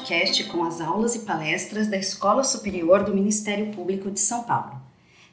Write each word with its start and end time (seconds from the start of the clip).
podcast 0.00 0.44
com 0.44 0.64
as 0.64 0.80
aulas 0.80 1.14
e 1.14 1.20
palestras 1.20 1.86
da 1.86 1.96
Escola 1.96 2.42
Superior 2.42 3.04
do 3.04 3.14
Ministério 3.14 3.70
Público 3.70 4.10
de 4.10 4.18
São 4.18 4.44
Paulo. 4.44 4.80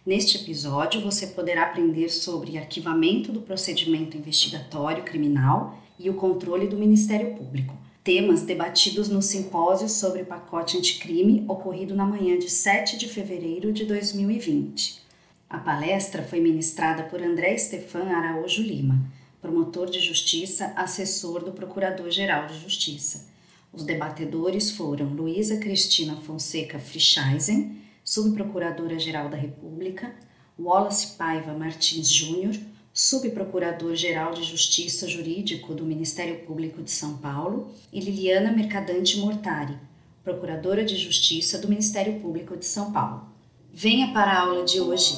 Neste 0.06 0.38
episódio, 0.38 1.00
você 1.02 1.28
poderá 1.28 1.64
aprender 1.64 2.10
sobre 2.10 2.58
arquivamento 2.58 3.32
do 3.32 3.40
procedimento 3.40 4.18
investigatório 4.18 5.04
criminal 5.04 5.78
e 5.98 6.10
o 6.10 6.16
controle 6.16 6.68
do 6.68 6.76
Ministério 6.76 7.34
Público, 7.36 7.74
temas 8.04 8.42
debatidos 8.42 9.08
no 9.08 9.22
simpósio 9.22 9.88
sobre 9.88 10.24
o 10.24 10.26
pacote 10.26 10.78
anticrime 10.78 11.46
ocorrido 11.48 11.96
na 11.96 12.06
manhã 12.06 12.38
de 12.38 12.50
7 12.50 12.98
de 12.98 13.08
fevereiro 13.08 13.72
de 13.72 13.86
2020. 13.86 15.02
A 15.50 15.60
palestra 15.60 16.24
foi 16.24 16.42
ministrada 16.42 17.04
por 17.04 17.22
André 17.22 17.58
Stefan 17.58 18.10
Araújo 18.10 18.62
Lima, 18.62 19.00
promotor 19.42 19.90
de 19.90 20.02
justiça, 20.02 20.74
assessor 20.76 21.42
do 21.42 21.54
Procurador-Geral 21.54 22.48
de 22.48 22.60
Justiça. 22.60 23.37
Os 23.78 23.84
debatedores 23.84 24.72
foram 24.72 25.06
Luísa 25.14 25.58
Cristina 25.58 26.16
Fonseca 26.16 26.80
Frischeisen, 26.80 27.78
subprocuradora-geral 28.04 29.30
da 29.30 29.38
República, 29.38 30.16
Wallace 30.60 31.16
Paiva 31.16 31.54
Martins 31.54 32.10
Júnior, 32.10 32.56
subprocurador-geral 32.92 34.34
de 34.34 34.42
Justiça 34.42 35.08
Jurídico 35.08 35.76
do 35.76 35.86
Ministério 35.86 36.40
Público 36.40 36.82
de 36.82 36.90
São 36.90 37.18
Paulo, 37.18 37.72
e 37.94 38.00
Liliana 38.00 38.52
Mercadante 38.52 39.20
Mortari, 39.20 39.78
procuradora 40.24 40.84
de 40.84 40.96
Justiça 40.96 41.60
do 41.60 41.68
Ministério 41.68 42.20
Público 42.20 42.58
de 42.58 42.66
São 42.66 42.92
Paulo. 42.92 43.28
Venha 43.72 44.12
para 44.12 44.32
a 44.32 44.40
aula 44.40 44.66
de 44.66 44.82
hoje. 44.82 45.16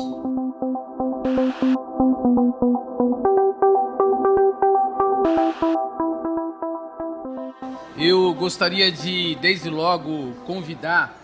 Eu 8.02 8.33
gostaria 8.33 8.89
de, 8.89 9.36
desde 9.42 9.69
logo, 9.69 10.31
convidar 10.45 11.19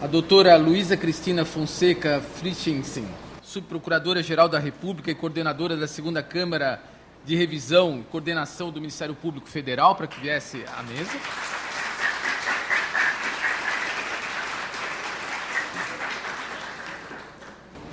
a 0.00 0.06
doutora 0.06 0.56
Luísa 0.56 0.96
Cristina 0.96 1.44
Fonseca 1.44 2.22
Frischensen, 2.36 3.08
subprocuradora-geral 3.42 4.48
da 4.48 4.60
República 4.60 5.10
e 5.10 5.16
coordenadora 5.16 5.76
da 5.76 5.88
segunda 5.88 6.22
Câmara 6.22 6.80
de 7.24 7.34
Revisão 7.34 7.98
e 7.98 8.04
Coordenação 8.04 8.70
do 8.70 8.80
Ministério 8.80 9.16
Público 9.16 9.48
Federal, 9.48 9.96
para 9.96 10.06
que 10.06 10.20
viesse 10.20 10.64
à 10.78 10.82
mesa. 10.84 11.10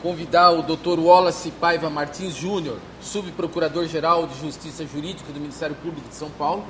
Convidar 0.04 0.52
o 0.52 0.62
Dr. 0.62 1.00
Wallace 1.00 1.50
Paiva 1.50 1.90
Martins 1.90 2.36
Júnior, 2.36 2.78
subprocurador-geral 3.02 4.28
de 4.28 4.40
Justiça 4.40 4.86
Jurídica 4.86 5.34
do 5.34 5.40
Ministério 5.40 5.76
Público 5.78 6.08
de 6.08 6.16
São 6.16 6.30
Paulo. 6.30 6.64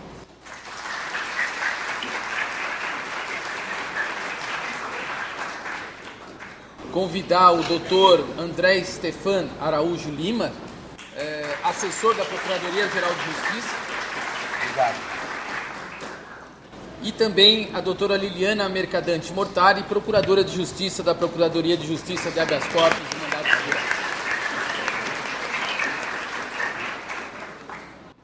Convidar 6.94 7.52
o 7.52 7.64
doutor 7.64 8.24
André 8.38 8.84
Stefan 8.84 9.50
Araújo 9.60 10.12
Lima, 10.12 10.52
é, 11.18 11.58
assessor 11.64 12.14
da 12.16 12.24
Procuradoria-Geral 12.24 13.12
de 13.16 13.26
Justiça. 13.26 13.76
Obrigado. 14.62 15.14
E 17.02 17.12
também 17.12 17.72
a 17.74 17.82
doutora 17.82 18.16
Liliana 18.16 18.70
Mercadante 18.70 19.34
Mortari, 19.34 19.82
procuradora 19.84 20.44
de 20.44 20.56
Justiça 20.56 21.02
da 21.02 21.16
Procuradoria 21.16 21.76
de 21.76 21.88
Justiça 21.88 22.30
de 22.30 22.40
Habeas 22.40 22.64
Corpus 22.68 23.00
e 23.12 23.22
Mandados 23.24 23.66
Gerais. 23.66 23.94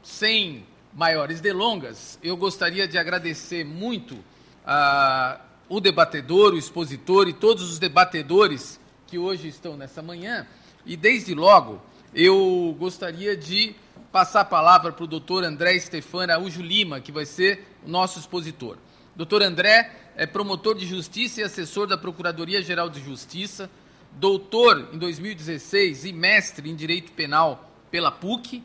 Sem 0.04 0.66
maiores 0.94 1.42
delongas, 1.42 2.20
eu 2.22 2.38
gostaria 2.38 2.88
de 2.88 3.00
agradecer 3.00 3.66
muito 3.66 4.16
a 4.64 5.40
o 5.70 5.80
debatedor, 5.80 6.54
o 6.54 6.58
expositor 6.58 7.30
e 7.30 7.34
todos 7.34 7.70
os 7.72 7.78
debatedores 7.78 8.80
que 9.06 9.18
hoje 9.18 9.48
estão 9.48 9.78
nessa 9.78 10.02
manhã. 10.02 10.46
E 10.86 10.98
desde 10.98 11.36
logo 11.36 11.80
eu 12.14 12.76
gostaria 12.80 13.38
de 13.38 13.76
passar 14.12 14.42
a 14.42 14.46
palavra 14.46 14.92
para 14.92 15.04
o 15.04 15.08
doutor 15.08 15.44
André 15.44 15.80
Stefano 15.80 16.24
Araújo 16.24 16.62
Lima, 16.62 17.00
que 17.00 17.12
vai 17.12 17.26
ser 17.26 17.68
o 17.86 17.90
nosso 17.90 18.20
expositor. 18.20 18.78
Doutor 19.16 19.44
André 19.44 19.92
é 20.16 20.26
promotor 20.26 20.76
de 20.76 20.86
justiça 20.86 21.42
e 21.42 21.44
assessor 21.44 21.86
da 21.86 21.98
Procuradoria-Geral 21.98 22.90
de 22.90 23.04
Justiça, 23.04 23.70
doutor 24.14 24.90
em 24.92 24.98
2016 24.98 26.06
e 26.06 26.14
mestre 26.14 26.70
em 26.70 26.76
Direito 26.76 27.12
Penal 27.12 27.72
pela 27.92 28.12
PUC, 28.12 28.64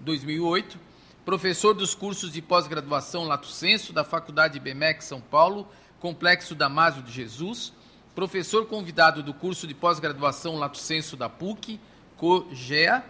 2008, 0.00 0.78
professor 1.24 1.74
dos 1.74 1.94
cursos 1.94 2.32
de 2.32 2.40
pós-graduação 2.40 3.24
Lato 3.24 3.48
Senso 3.48 3.92
da 3.92 4.04
Faculdade 4.04 4.60
BMEC 4.60 5.02
São 5.02 5.20
Paulo 5.20 5.66
Complexo 6.06 6.54
Damásio 6.54 7.02
de 7.02 7.10
Jesus, 7.10 7.72
professor 8.14 8.64
convidado 8.66 9.24
do 9.24 9.34
curso 9.34 9.66
de 9.66 9.74
pós-graduação 9.74 10.54
Lato 10.54 10.78
Senso 10.78 11.16
da 11.16 11.28
PUC, 11.28 11.80
COGEA, 12.16 13.04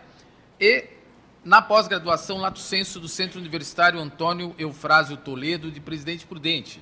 e 0.58 0.84
na 1.44 1.60
pós-graduação 1.60 2.38
Lato 2.38 2.58
Senso 2.58 2.98
do 2.98 3.06
Centro 3.06 3.38
Universitário 3.38 4.00
Antônio 4.00 4.54
Eufrásio 4.58 5.18
Toledo, 5.18 5.70
de 5.70 5.78
Presidente 5.78 6.24
Prudente, 6.24 6.80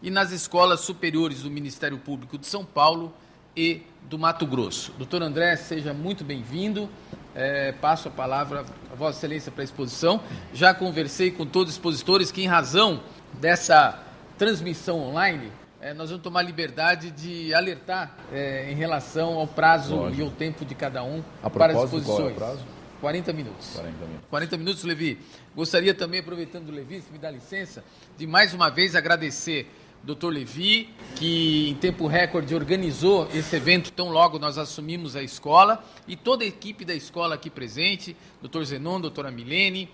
e 0.00 0.08
nas 0.08 0.30
escolas 0.30 0.82
superiores 0.82 1.42
do 1.42 1.50
Ministério 1.50 1.98
Público 1.98 2.38
de 2.38 2.46
São 2.46 2.64
Paulo 2.64 3.12
e 3.56 3.82
do 4.02 4.16
Mato 4.16 4.46
Grosso. 4.46 4.92
Doutor 4.92 5.20
André, 5.20 5.56
seja 5.56 5.92
muito 5.92 6.22
bem-vindo. 6.22 6.88
É, 7.34 7.72
passo 7.72 8.06
a 8.06 8.10
palavra 8.12 8.64
a 8.92 8.94
Vossa 8.94 9.18
Excelência 9.18 9.50
para 9.50 9.62
a 9.62 9.64
exposição. 9.64 10.22
Já 10.54 10.72
conversei 10.72 11.32
com 11.32 11.44
todos 11.44 11.72
os 11.72 11.76
expositores 11.76 12.30
que, 12.30 12.42
em 12.42 12.46
razão 12.46 13.02
dessa 13.40 14.05
transmissão 14.38 15.00
online, 15.00 15.50
é, 15.80 15.92
nós 15.94 16.10
vamos 16.10 16.22
tomar 16.22 16.42
liberdade 16.42 17.10
de 17.10 17.52
alertar 17.54 18.16
é, 18.32 18.70
em 18.70 18.74
relação 18.74 19.38
ao 19.38 19.46
prazo 19.46 19.94
Lógico. 19.94 20.20
e 20.20 20.24
ao 20.24 20.30
tempo 20.30 20.64
de 20.64 20.74
cada 20.74 21.02
um 21.02 21.22
para 21.52 21.72
as 21.72 21.84
exposições. 21.84 22.16
Qual 22.16 22.28
é 22.28 22.32
o 22.32 22.34
prazo? 22.34 22.64
40 23.00 23.32
minutos. 23.32 23.70
40 23.74 23.98
minutos. 23.98 24.26
40 24.30 24.56
minutos, 24.56 24.84
Levi. 24.84 25.18
Gostaria 25.54 25.94
também, 25.94 26.20
aproveitando 26.20 26.68
o 26.70 26.72
Levi, 26.72 27.00
se 27.02 27.12
me 27.12 27.18
dá 27.18 27.30
licença, 27.30 27.84
de 28.16 28.26
mais 28.26 28.54
uma 28.54 28.70
vez 28.70 28.96
agradecer 28.96 29.70
doutor 30.02 30.32
Levi, 30.32 30.88
que 31.16 31.68
em 31.68 31.74
tempo 31.74 32.06
recorde 32.06 32.54
organizou 32.54 33.28
esse 33.34 33.56
evento 33.56 33.90
tão 33.90 34.08
logo 34.08 34.38
nós 34.38 34.56
assumimos 34.56 35.16
a 35.16 35.22
escola, 35.22 35.84
e 36.06 36.14
toda 36.14 36.44
a 36.44 36.46
equipe 36.46 36.84
da 36.84 36.94
escola 36.94 37.34
aqui 37.34 37.50
presente, 37.50 38.16
doutor 38.40 38.64
Zenon, 38.64 39.00
doutora 39.00 39.30
Milene, 39.30 39.90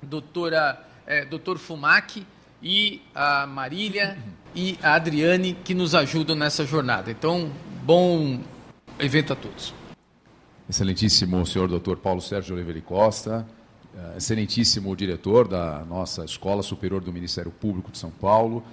doutora, 0.00 0.80
é, 1.06 1.24
doutor 1.24 1.58
Fumac, 1.58 2.24
e 2.62 3.02
a 3.14 3.46
Marília 3.46 4.16
e 4.54 4.78
a 4.82 4.94
Adriane 4.94 5.54
que 5.64 5.74
nos 5.74 5.94
ajudam 5.94 6.34
nessa 6.34 6.64
jornada. 6.64 7.10
Então, 7.10 7.50
bom 7.84 8.40
evento 8.98 9.32
a 9.32 9.36
todos. 9.36 9.74
Excelentíssimo 10.68 11.46
senhor 11.46 11.68
doutor 11.68 11.98
Paulo 11.98 12.20
Sérgio 12.20 12.54
Oliveira 12.54 12.80
Costa, 12.80 13.46
eh, 13.96 14.14
excelentíssimo 14.16 14.94
diretor 14.96 15.46
da 15.46 15.84
nossa 15.84 16.24
Escola 16.24 16.62
Superior 16.62 17.00
do 17.00 17.12
Ministério 17.12 17.52
Público 17.52 17.92
de 17.92 17.98
São 17.98 18.10
Paulo, 18.10 18.64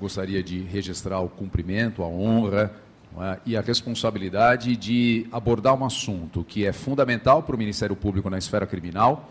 gostaria 0.00 0.42
de 0.42 0.60
registrar 0.60 1.20
o 1.20 1.28
cumprimento, 1.28 2.02
a 2.02 2.06
honra 2.06 2.72
é, 3.16 3.38
e 3.46 3.56
a 3.56 3.60
responsabilidade 3.60 4.76
de 4.76 5.26
abordar 5.30 5.74
um 5.74 5.84
assunto 5.84 6.42
que 6.42 6.66
é 6.66 6.72
fundamental 6.72 7.42
para 7.42 7.54
o 7.54 7.58
Ministério 7.58 7.94
Público 7.94 8.28
na 8.28 8.38
esfera 8.38 8.66
criminal 8.66 9.30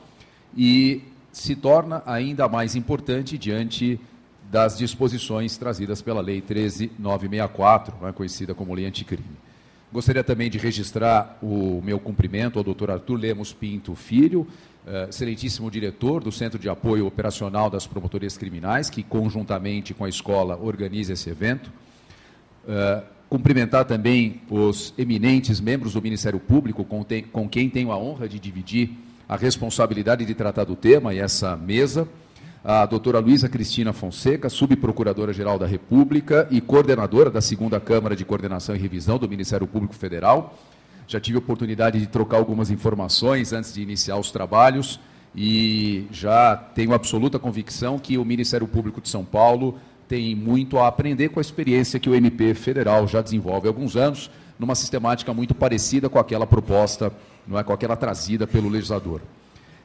e 0.56 1.04
se 1.34 1.56
torna 1.56 2.04
ainda 2.06 2.48
mais 2.48 2.76
importante 2.76 3.38
diante 3.40 4.00
das 4.52 4.78
disposições 4.78 5.58
trazidas 5.58 6.00
pela 6.00 6.22
Lei 6.22 6.40
13964, 6.40 7.96
né, 8.06 8.12
conhecida 8.12 8.54
como 8.54 8.76
Lei 8.76 8.86
Anticrime. 8.86 9.26
Gostaria 9.92 10.24
também 10.24 10.50
de 10.50 10.60
registrar 10.60 11.40
o 11.42 11.82
meu 11.84 12.00
cumprimento 12.00 12.60
ao 12.60 12.64
Dr. 12.64 12.92
Arthur 12.92 13.16
Lemos 13.16 13.52
Pinto 13.52 13.96
Filho, 13.96 14.42
uh, 14.86 15.10
excelentíssimo 15.10 15.72
diretor 15.72 16.24
do 16.24 16.32
Centro 16.32 16.60
de 16.60 16.70
Apoio 16.70 17.08
Operacional 17.08 17.68
das 17.68 17.88
Promotorias 17.88 18.38
Criminais, 18.38 18.90
que 18.90 19.02
conjuntamente 19.02 19.94
com 19.94 20.06
a 20.06 20.10
escola 20.10 20.56
organiza 20.58 21.14
esse 21.14 21.30
evento. 21.30 21.72
Uh, 22.64 23.04
cumprimentar 23.28 23.86
também 23.86 24.42
os 24.50 24.94
eminentes 25.00 25.60
membros 25.60 25.94
do 25.94 26.02
Ministério 26.02 26.40
Público, 26.40 26.86
com 27.32 27.50
quem 27.50 27.70
tenho 27.70 27.92
a 27.92 27.98
honra 27.98 28.30
de 28.30 28.40
dividir 28.40 28.92
a 29.28 29.36
responsabilidade 29.36 30.26
de 30.26 30.34
tratar 30.34 30.66
do 30.66 30.76
tema 30.76 31.14
e 31.14 31.20
essa 31.20 31.56
mesa, 31.56 32.08
a 32.64 32.86
doutora 32.86 33.20
Luísa 33.20 33.50
Cristina 33.50 33.94
Fonseca, 33.94 34.50
subprocuradora-geral 34.50 35.60
da 35.60 35.66
República 35.66 36.48
e 36.50 36.62
coordenadora 36.62 37.30
da 37.30 37.42
segunda 37.42 37.80
Câmara 37.80 38.16
de 38.16 38.24
Coordenação 38.24 38.76
e 38.76 38.80
Revisão 38.80 39.18
do 39.18 39.28
Ministério 39.28 39.68
Público 39.68 39.94
Federal. 39.94 40.58
Já 41.08 41.20
tive 41.20 41.38
oportunidade 41.38 42.00
de 42.00 42.08
trocar 42.08 42.38
algumas 42.38 42.72
informações 42.72 43.52
antes 43.52 43.74
de 43.74 43.82
iniciar 43.82 44.18
os 44.18 44.32
trabalhos 44.32 45.00
e 45.36 46.08
já 46.12 46.56
tenho 46.56 46.94
absoluta 46.94 47.40
convicção 47.40 48.00
que 48.00 48.18
o 48.18 48.24
Ministério 48.24 48.68
Público 48.68 49.02
de 49.02 49.10
São 49.10 49.26
Paulo 49.26 49.78
tem 50.08 50.36
muito 50.36 50.78
a 50.78 50.88
aprender 50.88 51.30
com 51.30 51.40
a 51.40 51.42
experiência 51.42 52.00
que 52.00 52.10
o 52.10 52.16
MP 52.16 52.54
federal 52.54 53.08
já 53.08 53.22
desenvolve 53.22 53.68
há 53.68 53.72
alguns 53.72 53.96
anos, 53.96 54.30
numa 54.58 54.76
sistemática 54.76 55.34
muito 55.34 55.54
parecida 55.56 56.10
com 56.10 56.20
aquela 56.20 56.46
proposta 56.46 57.12
não 57.48 57.60
é, 57.60 57.64
com 57.64 57.74
aquela 57.74 57.96
trazida 57.96 58.48
pelo 58.48 58.70
legislador. 58.70 59.22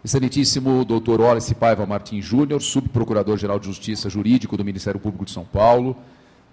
Excelentíssimo 0.05 0.85
doutor 0.85 1.21
Wallace 1.21 1.55
Paiva 1.55 1.85
Martins 1.85 2.25
Júnior, 2.25 2.63
subprocurador-geral 2.63 3.59
de 3.59 3.67
Justiça 3.67 4.09
Jurídico 4.09 4.57
do 4.57 4.65
Ministério 4.65 5.01
Público 5.01 5.25
de 5.25 5.33
São 5.33 5.45
Paulo, 5.45 5.97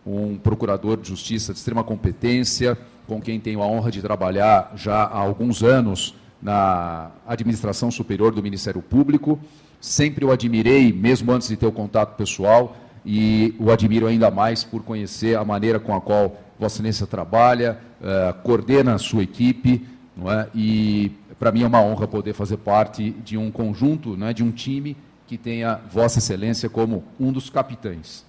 um 0.05 0.37
procurador 0.37 0.97
de 0.97 1.07
justiça 1.07 1.53
de 1.53 1.59
extrema 1.59 1.83
competência, 1.83 2.77
com 3.07 3.21
quem 3.21 3.39
tenho 3.39 3.61
a 3.61 3.67
honra 3.67 3.91
de 3.91 4.01
trabalhar 4.01 4.73
já 4.75 5.03
há 5.03 5.17
alguns 5.17 5.63
anos 5.63 6.15
na 6.41 7.11
administração 7.27 7.91
superior 7.91 8.31
do 8.31 8.41
Ministério 8.41 8.81
Público. 8.81 9.39
Sempre 9.79 10.25
o 10.25 10.31
admirei, 10.31 10.91
mesmo 10.91 11.31
antes 11.31 11.47
de 11.47 11.55
ter 11.55 11.65
o 11.65 11.71
contato 11.71 12.15
pessoal, 12.15 12.75
e 13.05 13.55
o 13.59 13.71
admiro 13.71 14.07
ainda 14.07 14.31
mais 14.31 14.63
por 14.63 14.83
conhecer 14.83 15.37
a 15.37 15.45
maneira 15.45 15.79
com 15.79 15.95
a 15.95 16.01
qual 16.01 16.35
Vossa 16.59 16.75
Excelência 16.75 17.05
trabalha, 17.05 17.79
uh, 18.01 18.33
coordena 18.41 18.95
a 18.95 18.97
sua 18.97 19.23
equipe, 19.23 19.85
não 20.15 20.31
é? 20.31 20.47
e 20.55 21.11
para 21.37 21.51
mim 21.51 21.63
é 21.63 21.67
uma 21.67 21.81
honra 21.81 22.07
poder 22.07 22.33
fazer 22.33 22.57
parte 22.57 23.11
de 23.11 23.37
um 23.37 23.51
conjunto, 23.51 24.15
né, 24.15 24.33
de 24.33 24.43
um 24.43 24.51
time 24.51 24.95
que 25.27 25.37
tenha 25.37 25.79
Vossa 25.91 26.19
Excelência 26.19 26.69
como 26.69 27.03
um 27.19 27.31
dos 27.31 27.49
capitães. 27.49 28.23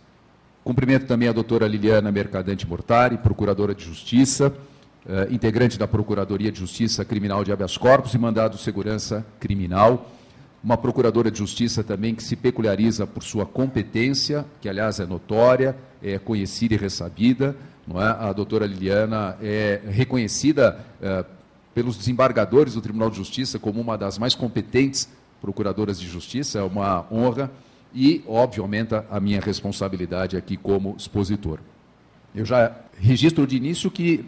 Cumprimento 0.64 1.06
também 1.06 1.28
a 1.28 1.32
doutora 1.32 1.68
Liliana 1.68 2.10
Mercadante 2.10 2.66
Mortari, 2.66 3.18
procuradora 3.18 3.74
de 3.74 3.84
Justiça, 3.84 4.52
eh, 5.08 5.28
integrante 5.30 5.78
da 5.78 5.86
Procuradoria 5.86 6.50
de 6.50 6.58
Justiça 6.58 7.04
Criminal 7.04 7.44
de 7.44 7.52
Habeas 7.52 7.76
Corpus 7.76 8.14
e 8.14 8.18
Mandado 8.18 8.56
de 8.56 8.62
Segurança 8.62 9.24
Criminal. 9.38 10.10
Uma 10.64 10.76
procuradora 10.76 11.30
de 11.30 11.38
justiça 11.38 11.84
também 11.84 12.12
que 12.12 12.24
se 12.24 12.34
peculiariza 12.34 13.06
por 13.06 13.22
sua 13.22 13.46
competência, 13.46 14.44
que 14.60 14.68
aliás 14.68 14.98
é 14.98 15.06
notória, 15.06 15.76
é 16.02 16.18
conhecida 16.18 16.74
e 16.74 16.76
ressabida. 16.76 17.54
Não 17.86 18.02
é? 18.02 18.06
A 18.08 18.32
doutora 18.32 18.66
Liliana 18.66 19.36
é 19.40 19.80
reconhecida 19.88 20.80
eh, 21.00 21.24
pelos 21.74 21.96
desembargadores 21.96 22.74
do 22.74 22.80
Tribunal 22.80 23.10
de 23.10 23.16
Justiça 23.16 23.58
como 23.58 23.80
uma 23.80 23.96
das 23.96 24.18
mais 24.18 24.34
competentes 24.34 25.08
procuradoras 25.40 26.00
de 26.00 26.08
justiça, 26.08 26.58
é 26.58 26.62
uma 26.62 27.06
honra 27.12 27.50
e, 27.94 28.24
óbvio, 28.26 28.62
aumenta 28.62 29.06
a 29.10 29.20
minha 29.20 29.40
responsabilidade 29.40 30.36
aqui 30.36 30.56
como 30.56 30.94
expositor. 30.98 31.60
Eu 32.34 32.44
já 32.44 32.74
registro 32.98 33.46
de 33.46 33.56
início 33.56 33.90
que 33.90 34.24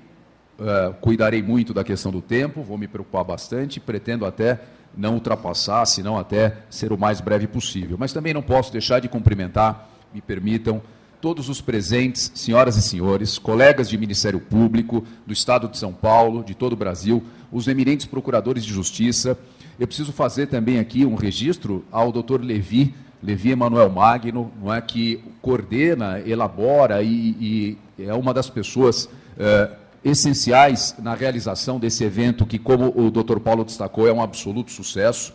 uh, 0.58 0.94
cuidarei 1.00 1.42
muito 1.42 1.74
da 1.74 1.82
questão 1.82 2.12
do 2.12 2.22
tempo, 2.22 2.62
vou 2.62 2.78
me 2.78 2.86
preocupar 2.86 3.24
bastante, 3.24 3.80
pretendo 3.80 4.24
até 4.24 4.60
não 4.96 5.14
ultrapassar, 5.14 5.84
se 5.86 6.02
não 6.02 6.18
até 6.18 6.58
ser 6.70 6.92
o 6.92 6.98
mais 6.98 7.20
breve 7.20 7.46
possível. 7.46 7.96
Mas 7.98 8.12
também 8.12 8.32
não 8.32 8.42
posso 8.42 8.72
deixar 8.72 9.00
de 9.00 9.08
cumprimentar, 9.08 9.88
me 10.12 10.20
permitam, 10.20 10.80
todos 11.20 11.48
os 11.48 11.60
presentes, 11.60 12.30
senhoras 12.34 12.76
e 12.76 12.82
senhores, 12.82 13.38
colegas 13.38 13.88
de 13.88 13.98
Ministério 13.98 14.38
Público, 14.38 15.04
do 15.26 15.32
Estado 15.32 15.68
de 15.68 15.76
São 15.76 15.92
Paulo, 15.92 16.44
de 16.44 16.54
todo 16.54 16.74
o 16.74 16.76
Brasil, 16.76 17.22
os 17.50 17.66
eminentes 17.66 18.06
procuradores 18.06 18.64
de 18.64 18.72
justiça. 18.72 19.36
Eu 19.78 19.86
preciso 19.86 20.12
fazer 20.12 20.46
também 20.46 20.78
aqui 20.78 21.04
um 21.04 21.14
registro 21.14 21.84
ao 21.90 22.12
doutor 22.12 22.44
Levi, 22.44 22.94
Levi 23.22 23.50
Emanuel 23.50 23.90
Magno, 23.90 24.52
não 24.62 24.72
é, 24.72 24.80
que 24.80 25.20
coordena, 25.42 26.20
elabora 26.20 27.02
e, 27.02 27.76
e 27.98 28.04
é 28.04 28.14
uma 28.14 28.32
das 28.32 28.48
pessoas 28.48 29.08
é, 29.36 29.70
essenciais 30.04 30.94
na 31.00 31.14
realização 31.14 31.80
desse 31.80 32.04
evento, 32.04 32.46
que, 32.46 32.58
como 32.58 32.92
o 32.96 33.10
doutor 33.10 33.40
Paulo 33.40 33.64
destacou, 33.64 34.06
é 34.06 34.12
um 34.12 34.22
absoluto 34.22 34.70
sucesso. 34.70 35.34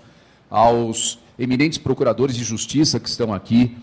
Aos 0.49 1.19
eminentes 1.37 1.77
procuradores 1.77 2.35
de 2.35 2.43
justiça 2.43 2.99
que 2.99 3.09
estão 3.09 3.33
aqui, 3.33 3.75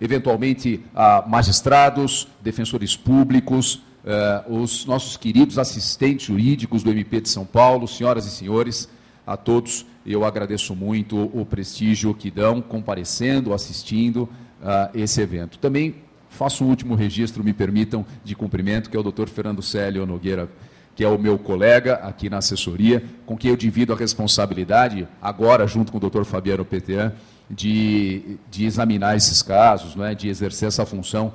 eventualmente 0.00 0.82
a 0.94 1.24
magistrados, 1.26 2.28
defensores 2.42 2.96
públicos, 2.96 3.82
eh, 4.04 4.44
os 4.48 4.84
nossos 4.86 5.16
queridos 5.16 5.58
assistentes 5.58 6.26
jurídicos 6.26 6.82
do 6.82 6.90
MP 6.90 7.20
de 7.20 7.28
São 7.28 7.44
Paulo, 7.44 7.88
senhoras 7.88 8.26
e 8.26 8.30
senhores, 8.30 8.88
a 9.26 9.36
todos 9.36 9.86
eu 10.06 10.24
agradeço 10.24 10.74
muito 10.74 11.30
o 11.34 11.44
prestígio 11.44 12.14
que 12.14 12.30
dão 12.30 12.62
comparecendo, 12.62 13.52
assistindo 13.52 14.28
a 14.62 14.88
esse 14.94 15.20
evento. 15.20 15.58
Também 15.58 15.96
faço 16.28 16.64
um 16.64 16.68
último 16.68 16.94
registro, 16.94 17.42
me 17.42 17.52
permitam, 17.52 18.06
de 18.24 18.36
cumprimento, 18.36 18.88
que 18.88 18.96
é 18.96 19.00
o 19.00 19.02
doutor 19.02 19.28
Fernando 19.28 19.62
Célio 19.62 20.06
Nogueira, 20.06 20.48
que 20.94 21.02
é 21.02 21.08
o 21.08 21.18
meu 21.18 21.38
colega 21.38 21.94
aqui 21.96 22.30
na 22.30 22.38
assessoria, 22.38 23.04
com 23.26 23.36
quem 23.36 23.50
eu 23.50 23.56
divido 23.56 23.92
a 23.92 23.96
responsabilidade, 23.96 25.08
agora 25.20 25.66
junto 25.66 25.90
com 25.90 25.98
o 25.98 26.00
doutor 26.00 26.24
Fabiano 26.24 26.64
Petean, 26.64 27.12
de, 27.48 28.38
de 28.50 28.64
examinar 28.64 29.16
esses 29.16 29.42
casos, 29.42 29.94
não 29.94 30.04
é, 30.04 30.14
de 30.14 30.28
exercer 30.28 30.68
essa 30.68 30.84
função 30.84 31.32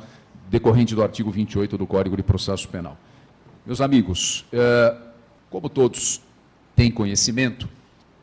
decorrente 0.50 0.94
do 0.94 1.02
artigo 1.02 1.32
28 1.32 1.78
do 1.78 1.88
Código 1.88 2.18
de 2.18 2.24
Processo 2.24 2.68
Penal. 2.68 2.98
Meus 3.66 3.80
amigos, 3.80 4.46
é, 4.52 4.96
como 5.50 5.70
todos 5.70 6.22
têm 6.76 6.92
conhecimento, 6.92 7.70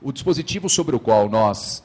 o 0.02 0.12
dispositivo 0.12 0.68
sobre 0.68 0.94
o 0.94 1.00
qual 1.00 1.28
nós 1.28 1.82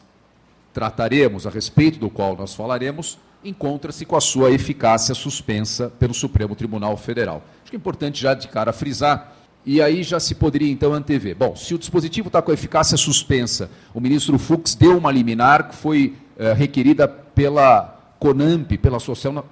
trataremos, 0.73 1.47
a 1.47 1.49
respeito 1.49 1.99
do 1.99 2.09
qual 2.09 2.35
nós 2.35 2.53
falaremos, 2.53 3.17
encontra-se 3.43 4.05
com 4.05 4.15
a 4.15 4.21
sua 4.21 4.51
eficácia 4.51 5.13
suspensa 5.13 5.89
pelo 5.99 6.13
Supremo 6.13 6.55
Tribunal 6.55 6.95
Federal. 6.97 7.43
Acho 7.61 7.71
que 7.71 7.75
é 7.75 7.79
importante 7.79 8.21
já 8.21 8.33
de 8.33 8.47
cara 8.47 8.73
frisar 8.73 9.35
e 9.65 9.81
aí 9.81 10.03
já 10.03 10.19
se 10.19 10.35
poderia 10.35 10.71
então 10.71 10.93
antever. 10.93 11.35
Bom, 11.35 11.55
se 11.55 11.73
o 11.73 11.77
dispositivo 11.77 12.27
está 12.27 12.41
com 12.41 12.51
eficácia 12.51 12.97
suspensa, 12.97 13.69
o 13.93 13.99
ministro 13.99 14.37
Fux 14.37 14.75
deu 14.75 14.97
uma 14.97 15.11
liminar 15.11 15.69
que 15.69 15.75
foi 15.75 16.15
é, 16.37 16.53
requerida 16.53 17.07
pela 17.07 17.93
CONAMP, 18.19 18.77
pela 18.77 18.97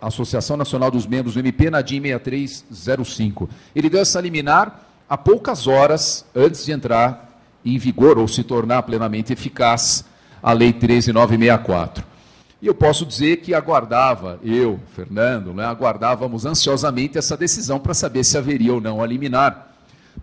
Associação 0.01 0.57
Nacional 0.57 0.91
dos 0.91 1.05
Membros 1.05 1.33
do 1.33 1.39
MP, 1.39 1.69
na 1.69 1.81
DIN 1.81 2.01
6305. 2.01 3.49
Ele 3.75 3.89
deu 3.89 4.01
essa 4.01 4.19
liminar 4.19 4.81
há 5.09 5.17
poucas 5.17 5.67
horas 5.67 6.25
antes 6.35 6.65
de 6.65 6.71
entrar 6.71 7.41
em 7.63 7.77
vigor 7.77 8.17
ou 8.17 8.27
se 8.27 8.43
tornar 8.43 8.83
plenamente 8.83 9.33
eficaz 9.33 10.05
a 10.41 10.53
Lei 10.53 10.73
13964. 10.73 12.03
E 12.61 12.67
eu 12.67 12.75
posso 12.75 13.05
dizer 13.05 13.37
que 13.37 13.53
aguardava, 13.53 14.39
eu, 14.43 14.79
Fernando, 14.95 15.53
né, 15.53 15.65
aguardávamos 15.65 16.45
ansiosamente 16.45 17.17
essa 17.17 17.35
decisão 17.35 17.79
para 17.79 17.93
saber 17.93 18.23
se 18.23 18.37
haveria 18.37 18.73
ou 18.73 18.79
não 18.79 19.01
a 19.01 19.07
liminar 19.07 19.70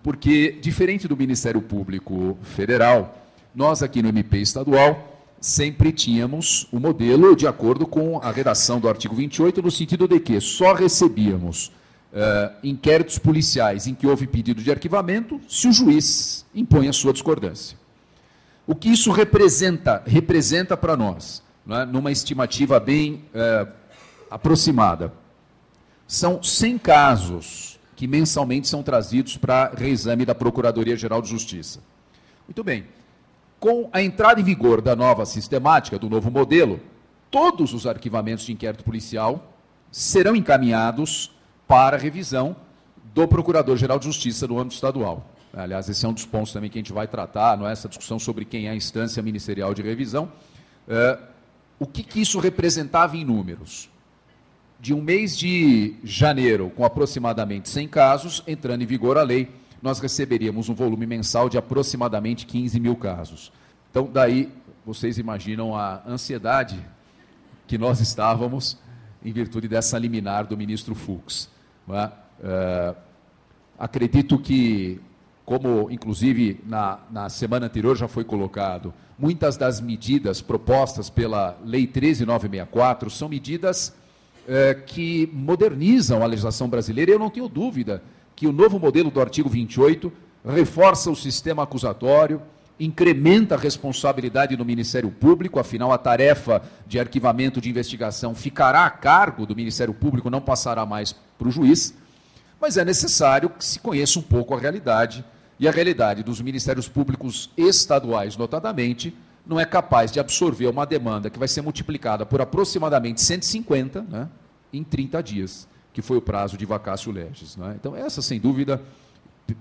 porque, 0.03 0.59
diferente 0.61 1.09
do 1.09 1.17
Ministério 1.17 1.61
Público 1.61 2.39
Federal, 2.43 3.27
nós 3.55 3.83
aqui 3.83 4.03
no 4.03 4.09
MP 4.09 4.39
estadual 4.39 5.19
sempre 5.41 5.93
tínhamos 5.93 6.69
o 6.73 6.81
modelo 6.81 7.37
de 7.37 7.47
acordo 7.47 7.87
com 7.87 8.19
a 8.19 8.31
redação 8.31 8.81
do 8.81 8.89
artigo 8.89 9.15
28, 9.15 9.63
no 9.63 9.71
sentido 9.71 10.09
de 10.09 10.19
que 10.21 10.41
só 10.41 10.73
recebíamos 10.73 11.73
uh, 12.13 12.55
inquéritos 12.63 13.19
policiais 13.19 13.87
em 13.87 13.95
que 13.95 14.07
houve 14.07 14.27
pedido 14.27 14.63
de 14.63 14.71
arquivamento 14.71 15.41
se 15.49 15.69
o 15.69 15.73
juiz 15.73 16.45
impõe 16.55 16.89
a 16.89 16.93
sua 16.93 17.13
discordância. 17.13 17.77
O 18.67 18.75
que 18.75 18.89
isso 18.89 19.11
representa, 19.11 20.03
representa 20.07 20.77
para 20.77 20.97
nós, 20.97 21.43
é? 21.69 21.87
numa 21.87 22.13
estimativa 22.13 22.79
bem 22.79 23.25
uh, 23.35 23.69
aproximada? 24.31 25.13
São 26.07 26.43
100 26.43 26.79
casos 26.79 27.78
que 27.99 28.07
mensalmente 28.07 28.69
são 28.69 28.81
trazidos 28.81 29.37
para 29.37 29.73
reexame 29.77 30.25
da 30.25 30.33
Procuradoria-Geral 30.33 31.21
de 31.21 31.29
Justiça. 31.29 31.81
Muito 32.47 32.63
bem. 32.63 32.85
Com 33.59 33.91
a 33.93 34.01
entrada 34.01 34.41
em 34.41 34.45
vigor 34.45 34.81
da 34.81 34.95
nova 34.95 35.27
sistemática, 35.27 35.99
do 35.99 36.09
novo 36.09 36.31
modelo, 36.31 36.79
todos 37.29 37.75
os 37.75 37.89
arquivamentos 37.89 38.45
de 38.45 38.53
inquérito 38.53 38.85
policial 38.85 39.53
serão 39.91 40.37
encaminhados 40.37 41.33
para 41.67 41.97
revisão 41.97 42.55
do 43.13 43.27
Procurador-Geral 43.27 43.99
de 43.99 44.05
Justiça 44.05 44.47
no 44.47 44.61
âmbito 44.61 44.77
estadual. 44.77 45.27
Aliás, 45.53 45.89
esse 45.89 46.07
é 46.07 46.09
um 46.09 46.13
dos 46.13 46.25
pontos 46.25 46.53
também 46.53 46.71
que 46.71 46.79
a 46.79 46.81
gente 46.81 46.93
vai 46.93 47.09
tratar, 47.09 47.59
não 47.59 47.67
é 47.69 47.73
essa 47.73 47.89
discussão 47.89 48.21
sobre 48.21 48.45
quem 48.45 48.69
é 48.69 48.71
a 48.71 48.77
instância 48.77 49.21
ministerial 49.21 49.75
de 49.75 49.83
revisão. 49.83 50.31
É, 50.87 51.19
o 51.81 51.87
que, 51.87 52.05
que 52.05 52.21
isso 52.21 52.39
representava 52.39 53.17
em 53.17 53.25
números? 53.25 53.91
De 54.81 54.95
um 54.95 55.03
mês 55.03 55.37
de 55.37 55.97
janeiro, 56.05 56.71
com 56.71 56.85
aproximadamente 56.85 57.69
100 57.69 57.89
casos, 57.89 58.45
entrando 58.47 58.83
em 58.83 58.87
vigor 58.87 59.19
a 59.19 59.23
lei, 59.23 59.51
nós 59.83 59.99
receberíamos 59.99 60.69
um 60.69 60.75
volume 60.75 61.07
mensal 61.07 61.49
de 61.49 61.59
aproximadamente 61.59 62.47
15 62.47 62.79
mil 62.79 62.97
casos. 62.97 63.53
Então, 63.91 64.09
daí, 64.13 64.53
vocês 64.87 65.19
imaginam 65.19 65.77
a 65.77 66.03
ansiedade 66.07 66.79
que 67.67 67.77
nós 67.77 68.01
estávamos 68.01 68.79
em 69.23 69.33
virtude 69.33 69.69
dessa 69.69 69.99
liminar 69.99 70.47
do 70.47 70.57
ministro 70.57 70.95
Fux. 70.95 71.51
É? 71.91 72.11
É, 72.43 72.95
acredito 73.79 74.39
que, 74.39 75.01
como 75.45 75.91
inclusive 75.91 76.61
na, 76.67 77.01
na 77.11 77.29
semana 77.29 77.67
anterior 77.67 77.97
já 77.97 78.07
foi 78.07 78.25
colocado, 78.25 78.95
muitas 79.19 79.57
das 79.57 79.81
medidas 79.81 80.41
propostas 80.41 81.11
pela 81.11 81.59
Lei 81.65 81.87
13964 81.87 83.11
são 83.11 83.29
medidas 83.29 83.95
é, 84.49 84.75
que 84.75 85.29
modernizam 85.33 86.23
a 86.23 86.27
legislação 86.27 86.69
brasileira. 86.69 87.13
Eu 87.13 87.19
não 87.19 87.29
tenho 87.29 87.49
dúvida 87.49 88.03
que 88.35 88.47
o 88.47 88.53
novo 88.53 88.79
modelo 88.79 89.11
do 89.11 89.21
artigo 89.21 89.49
28 89.49 90.11
reforça 90.45 91.11
o 91.11 91.17
sistema 91.17 91.63
acusatório, 91.63 92.41
incrementa 92.81 93.57
a 93.57 93.59
responsabilidade 93.59 94.57
do 94.57 94.65
Ministério 94.65 95.11
Público, 95.11 95.59
afinal, 95.59 95.93
a 95.93 95.99
tarefa 95.99 96.63
de 96.87 96.99
arquivamento 96.99 97.61
de 97.61 97.69
investigação 97.69 98.35
ficará 98.35 98.87
a 98.87 98.91
cargo 98.91 99.45
do 99.45 99.55
Ministério 99.55 99.93
Público, 99.93 100.31
não 100.31 100.41
passará 100.41 100.87
mais 100.87 101.13
para 101.13 101.49
o 101.49 101.51
juiz, 101.51 101.95
mas 102.61 102.77
é 102.77 102.85
necessário 102.85 103.51
que 103.51 103.65
se 103.65 103.81
conheça 103.81 104.19
um 104.19 104.23
pouco 104.23 104.55
a 104.55 104.59
realidade, 104.59 105.25
e 105.61 105.67
a 105.67 105.73
realidade 105.73 106.23
dos 106.23 106.41
Ministérios 106.41 106.89
Públicos 106.89 107.51
estaduais, 107.57 108.37
notadamente, 108.37 109.13
não 109.49 109.59
é 109.59 109.65
capaz 109.65 110.13
de 110.13 110.21
absorver 110.21 110.67
uma 110.67 110.85
demanda 110.85 111.31
que 111.31 111.39
vai 111.39 111.49
ser 111.49 111.63
multiplicada 111.63 112.27
por 112.27 112.43
aproximadamente 112.43 113.23
150 113.23 114.03
né, 114.03 114.29
em 114.71 114.85
30 114.85 115.23
dias, 115.23 115.67
que 115.91 116.03
foi 116.03 116.19
o 116.19 116.23
prazo 116.23 116.59
de 116.59 116.67
vacácio 116.67 117.11
legis. 117.11 117.57
Né? 117.57 117.75
Então, 117.81 117.97
essa, 117.97 118.21
sem 118.21 118.39
dúvida, 118.39 118.83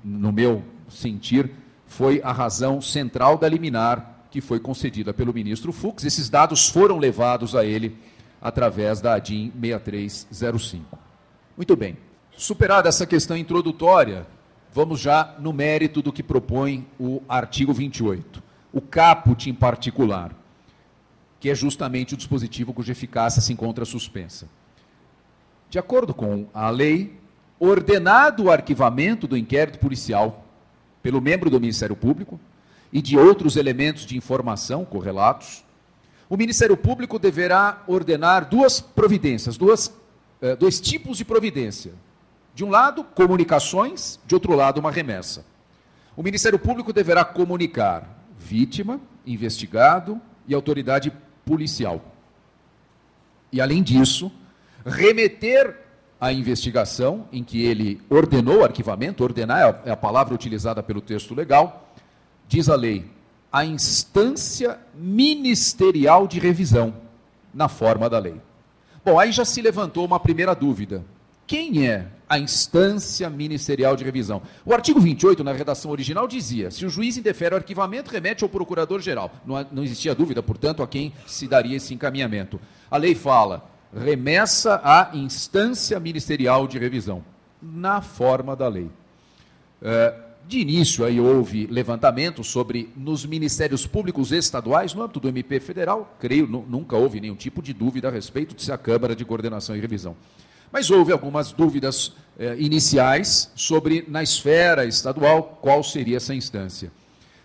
no 0.04 0.34
meu 0.34 0.62
sentir, 0.90 1.50
foi 1.86 2.22
a 2.22 2.34
razão 2.34 2.82
central 2.82 3.38
da 3.38 3.48
liminar 3.48 4.26
que 4.30 4.42
foi 4.42 4.60
concedida 4.60 5.14
pelo 5.14 5.34
ministro 5.34 5.72
Fux. 5.72 6.04
Esses 6.04 6.30
dados 6.30 6.68
foram 6.68 6.98
levados 6.98 7.56
a 7.56 7.64
ele 7.64 7.98
através 8.42 9.00
da 9.00 9.14
ADIM 9.14 9.54
6305. 9.58 11.00
Muito 11.56 11.76
bem. 11.78 11.98
Superada 12.36 12.90
essa 12.90 13.08
questão 13.08 13.38
introdutória, 13.38 14.28
vamos 14.74 15.00
já 15.00 15.36
no 15.40 15.54
mérito 15.54 16.02
do 16.02 16.12
que 16.12 16.22
propõe 16.22 16.86
o 17.00 17.22
artigo 17.28 17.74
28. 17.74 18.47
O 18.72 18.82
caput 18.82 19.50
em 19.50 19.54
particular, 19.54 20.36
que 21.40 21.50
é 21.50 21.56
justamente 21.56 22.14
o 22.14 22.18
dispositivo 22.18 22.74
cuja 22.74 22.92
eficácia 22.92 23.42
se 23.42 23.54
encontra 23.54 23.86
suspensa. 23.86 24.48
De 25.70 25.78
acordo 25.78 26.14
com 26.14 26.48
a 26.54 26.70
lei, 26.70 27.18
ordenado 27.60 28.46
o 28.46 28.52
arquivamento 28.52 29.28
do 29.28 29.38
inquérito 29.38 29.80
policial 29.80 30.46
pelo 31.02 31.22
membro 31.22 31.50
do 31.50 31.60
Ministério 31.60 31.96
Público 31.96 32.40
e 32.92 33.02
de 33.02 33.18
outros 33.18 33.56
elementos 33.56 34.06
de 34.06 34.18
informação 34.18 34.86
correlatos, 34.86 35.64
o 36.30 36.36
Ministério 36.36 36.76
Público 36.76 37.18
deverá 37.18 37.84
ordenar 37.88 38.50
duas 38.50 38.80
providências, 38.82 39.58
duas, 39.58 39.94
eh, 40.42 40.56
dois 40.56 40.80
tipos 40.80 41.18
de 41.18 41.26
providência. 41.26 41.94
De 42.54 42.66
um 42.66 42.70
lado, 42.70 43.04
comunicações, 43.04 44.20
de 44.26 44.36
outro 44.36 44.56
lado, 44.56 44.80
uma 44.80 44.92
remessa. 44.92 45.46
O 46.16 46.24
Ministério 46.24 46.58
Público 46.58 46.92
deverá 46.92 47.24
comunicar 47.24 48.17
vítima, 48.48 49.02
investigado 49.26 50.22
e 50.48 50.54
autoridade 50.54 51.12
policial. 51.46 52.02
E, 53.52 53.60
além 53.60 53.84
disso, 53.84 54.32
remeter 54.86 55.84
a 56.20 56.32
investigação 56.32 57.28
em 57.32 57.44
que 57.44 57.64
ele 57.64 58.02
ordenou 58.10 58.60
o 58.60 58.64
arquivamento, 58.64 59.24
ordenar 59.24 59.82
é 59.86 59.92
a 59.92 59.98
palavra 59.98 60.34
utilizada 60.34 60.82
pelo 60.82 61.02
texto 61.02 61.36
legal, 61.36 61.94
diz 62.48 62.70
a 62.70 62.76
lei, 62.76 63.06
a 63.52 63.66
instância 63.66 64.80
ministerial 64.96 66.28
de 66.28 66.40
revisão, 66.40 66.94
na 67.54 67.68
forma 67.68 68.10
da 68.10 68.20
lei. 68.20 68.42
Bom, 69.04 69.20
aí 69.20 69.32
já 69.32 69.46
se 69.46 69.62
levantou 69.62 70.06
uma 70.06 70.20
primeira 70.20 70.54
dúvida. 70.54 71.04
Quem 71.48 71.88
é 71.88 72.06
a 72.28 72.38
instância 72.38 73.30
ministerial 73.30 73.96
de 73.96 74.04
revisão? 74.04 74.42
O 74.66 74.74
artigo 74.74 75.00
28, 75.00 75.46
na 75.46 75.54
redação 75.54 75.90
original, 75.90 76.28
dizia: 76.28 76.70
se 76.70 76.86
o 76.86 76.90
juiz 76.90 77.16
indefere 77.16 77.56
o 77.56 77.58
arquivamento, 77.58 78.12
remete 78.12 78.44
ao 78.44 78.50
procurador-geral. 78.50 79.32
Não, 79.46 79.66
não 79.72 79.84
existia 79.84 80.14
dúvida, 80.14 80.44
portanto, 80.44 80.84
a 80.84 80.88
quem 80.88 81.14
se 81.26 81.48
daria 81.48 81.78
esse 81.78 81.94
encaminhamento. 81.94 82.60
A 82.92 82.98
lei 82.98 83.16
fala: 83.16 83.72
remessa 83.98 84.82
à 84.84 85.12
instância 85.14 85.98
ministerial 86.02 86.68
de 86.68 86.78
revisão, 86.78 87.24
na 87.62 88.02
forma 88.02 88.54
da 88.54 88.68
lei. 88.68 88.90
É, 89.82 90.14
de 90.46 90.60
início, 90.60 91.06
aí 91.06 91.20
houve 91.20 91.66
levantamento 91.68 92.44
sobre, 92.44 92.90
nos 92.96 93.26
ministérios 93.26 93.88
públicos 93.88 94.34
estaduais, 94.34 94.94
no 94.94 95.02
âmbito 95.02 95.20
do 95.20 95.30
MP 95.30 95.60
federal, 95.60 96.16
creio, 96.20 96.48
nunca 96.48 96.96
houve 96.96 97.22
nenhum 97.22 97.36
tipo 97.36 97.62
de 97.62 97.74
dúvida 97.74 98.08
a 98.08 98.12
respeito 98.12 98.56
de 98.56 98.64
se 98.64 98.72
a 98.72 98.78
Câmara 98.78 99.16
de 99.16 99.24
Coordenação 99.24 99.76
e 99.76 99.80
Revisão. 99.80 100.16
Mas 100.78 100.92
houve 100.92 101.12
algumas 101.12 101.52
dúvidas 101.52 102.14
eh, 102.38 102.56
iniciais 102.60 103.52
sobre, 103.56 104.06
na 104.08 104.22
esfera 104.22 104.86
estadual, 104.86 105.58
qual 105.60 105.84
seria 105.84 106.18
essa 106.18 106.36
instância. 106.36 106.92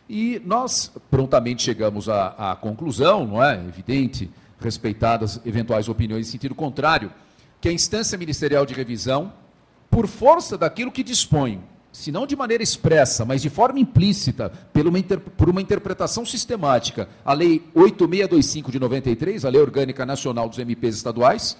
E 0.06 0.38
nós 0.44 0.92
prontamente 1.10 1.62
chegamos 1.62 2.10
à, 2.10 2.50
à 2.50 2.54
conclusão, 2.54 3.26
não 3.26 3.42
é? 3.42 3.54
Evidente, 3.54 4.30
respeitadas 4.60 5.40
eventuais 5.46 5.88
opiniões 5.88 6.28
em 6.28 6.30
sentido 6.30 6.54
contrário, 6.54 7.10
que 7.58 7.70
a 7.70 7.72
instância 7.72 8.18
ministerial 8.18 8.66
de 8.66 8.74
revisão, 8.74 9.32
por 9.88 10.06
força 10.06 10.58
daquilo 10.58 10.92
que 10.92 11.02
dispõe, 11.02 11.58
se 11.90 12.12
não 12.12 12.26
de 12.26 12.36
maneira 12.36 12.62
expressa, 12.62 13.24
mas 13.24 13.40
de 13.40 13.48
forma 13.48 13.80
implícita, 13.80 14.52
uma, 14.74 15.02
por 15.38 15.48
uma 15.48 15.62
interpretação 15.62 16.26
sistemática, 16.26 17.08
a 17.24 17.32
Lei 17.32 17.64
8625 17.74 18.70
de 18.70 18.78
93, 18.78 19.46
a 19.46 19.48
Lei 19.48 19.62
Orgânica 19.62 20.04
Nacional 20.04 20.50
dos 20.50 20.58
MPs 20.58 20.96
Estaduais, 20.96 21.56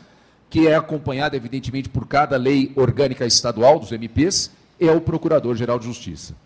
que 0.53 0.69
é 0.69 0.75
acompanhada, 0.75 1.35
evidentemente, 1.35 1.89
por 1.89 2.07
cada 2.07 2.37
lei 2.37 2.71
orgânica 2.77 3.25
estadual 3.25 3.79
dos 3.79 3.91
MPs, 3.91 4.51
é 4.79 4.93
o 4.93 5.01
Procurador-Geral 5.01 5.79
de 5.79 5.87
Justiça. 5.87 6.37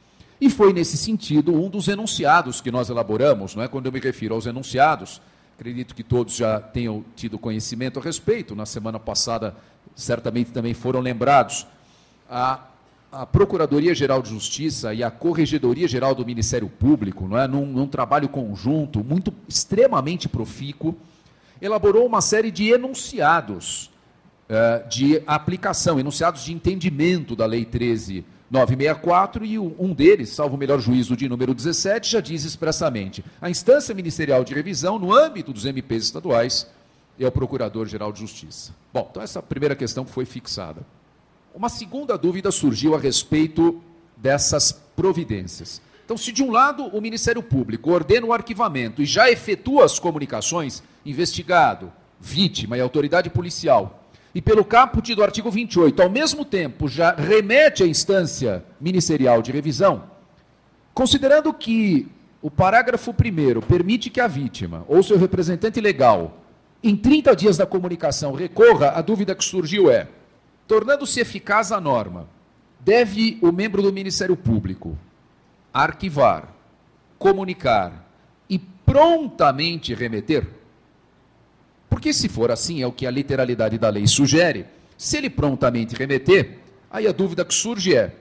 E 0.41 0.49
foi 0.49 0.73
nesse 0.73 0.97
sentido 0.97 1.53
um 1.53 1.69
dos 1.69 1.89
enunciados 1.89 2.61
que 2.61 2.71
nós 2.71 2.89
elaboramos, 2.89 3.57
não 3.57 3.65
é? 3.65 3.69
quando 3.69 3.87
eu 3.87 3.93
me 3.93 3.99
refiro 3.99 4.35
aos 4.35 4.47
enunciados, 4.47 5.21
Acredito 5.59 5.95
que 5.95 6.03
todos 6.03 6.37
já 6.37 6.61
tenham 6.61 7.03
tido 7.17 7.39
conhecimento 7.39 7.99
a 7.99 8.03
respeito. 8.03 8.55
Na 8.55 8.67
semana 8.67 9.01
passada, 9.01 9.57
certamente 9.95 10.51
também 10.51 10.75
foram 10.75 11.01
lembrados. 11.01 11.67
A, 12.29 12.61
a 13.11 13.25
Procuradoria-Geral 13.25 14.21
de 14.21 14.29
Justiça 14.29 14.93
e 14.93 15.03
a 15.03 15.11
Corregedoria-Geral 15.11 16.15
do 16.15 16.27
Ministério 16.27 16.69
Público, 16.69 17.27
não 17.27 17.39
é? 17.39 17.49
num, 17.49 17.65
num 17.65 17.87
trabalho 17.87 18.29
conjunto, 18.29 19.03
muito 19.03 19.33
extremamente 19.49 20.29
profícuo, 20.29 20.95
elaborou 21.59 22.05
uma 22.05 22.21
série 22.21 22.51
de 22.51 22.69
enunciados 22.69 23.91
uh, 24.49 24.88
de 24.88 25.23
aplicação, 25.26 25.99
enunciados 25.99 26.45
de 26.45 26.53
entendimento 26.53 27.35
da 27.35 27.47
Lei 27.47 27.65
13 27.65 28.25
964 28.50 29.45
e 29.45 29.59
um 29.59 29.93
deles, 29.93 30.31
salvo 30.31 30.55
o 30.55 30.59
melhor 30.59 30.79
juízo 30.79 31.17
de 31.17 31.29
número 31.29 31.53
17, 31.53 32.12
já 32.12 32.21
diz 32.21 32.45
expressamente: 32.45 33.25
a 33.41 33.50
instância 33.50 33.95
ministerial 33.95 34.45
de 34.45 34.55
revisão 34.55 34.99
no 34.99 35.12
âmbito 35.12 35.53
dos 35.53 35.65
MPs 35.65 36.05
estaduais 36.05 36.67
é 37.19 37.26
o 37.26 37.33
Procurador-Geral 37.33 38.12
de 38.12 38.21
Justiça. 38.21 38.73
Bom, 38.93 39.09
então 39.11 39.23
essa 39.23 39.43
primeira 39.43 39.75
questão 39.75 40.07
foi 40.07 40.25
fixada. 40.25 40.83
Uma 41.55 41.69
segunda 41.69 42.17
dúvida 42.17 42.50
surgiu 42.53 42.95
a 42.95 42.99
respeito 42.99 43.83
dessas 44.17 44.71
providências. 44.95 45.81
Então, 46.05 46.17
se 46.17 46.31
de 46.31 46.43
um 46.43 46.53
lado 46.53 46.85
o 46.85 47.00
Ministério 47.00 47.43
Público 47.43 47.91
ordena 47.91 48.26
o 48.26 48.33
arquivamento 48.33 49.03
e 49.03 49.07
já 49.07 49.29
efetua 49.29 49.85
as 49.85 49.99
comunicações, 49.99 50.83
investigado, 51.05 51.93
vítima 52.21 52.76
e 52.76 52.81
autoridade 52.81 53.29
policial 53.29 54.06
e 54.37 54.43
pelo 54.43 54.66
caput 54.66 55.14
do 55.14 55.25
artigo 55.25 55.50
28, 55.50 56.02
ao 56.02 56.11
mesmo 56.11 56.45
tempo 56.45 56.88
já 56.88 57.14
remete 57.14 57.83
à 57.83 57.87
instância 57.87 58.62
ministerial 58.78 59.40
de 59.40 59.50
revisão, 59.50 60.11
considerando 60.93 61.55
que 61.55 62.07
o 62.43 62.50
parágrafo 62.50 63.12
1 63.12 63.62
permite 63.62 64.11
que 64.11 64.21
a 64.21 64.26
vítima 64.26 64.85
ou 64.88 65.02
seu 65.02 65.16
representante 65.16 65.81
legal, 65.81 66.45
em 66.85 66.95
30 66.95 67.35
dias 67.35 67.57
da 67.57 67.64
comunicação, 67.64 68.35
recorra, 68.35 68.90
a 68.90 69.00
dúvida 69.00 69.35
que 69.35 69.43
surgiu 69.43 69.90
é: 69.90 70.07
tornando-se 70.69 71.19
eficaz 71.19 71.73
a 71.73 71.81
norma, 71.81 72.28
deve 72.78 73.38
o 73.40 73.50
membro 73.50 73.81
do 73.81 73.90
Ministério 73.90 74.37
Público 74.37 74.99
arquivar, 75.73 76.52
comunicar 77.19 78.07
e 78.50 78.59
prontamente 78.59 79.95
remeter? 79.95 80.47
Porque 81.97 82.12
se 82.12 82.29
for 82.29 82.50
assim, 82.50 82.83
é 82.83 82.87
o 82.87 82.93
que 82.93 83.07
a 83.07 83.11
literalidade 83.11 83.79
da 83.79 83.88
lei 83.88 84.07
sugere, 84.07 84.67
se 84.99 85.17
ele 85.17 85.31
prontamente 85.31 85.97
remeter, 85.97 86.59
aí 86.91 87.07
a 87.07 87.11
dúvida 87.11 87.43
que 87.43 87.55
surge 87.55 87.97
é: 87.97 88.15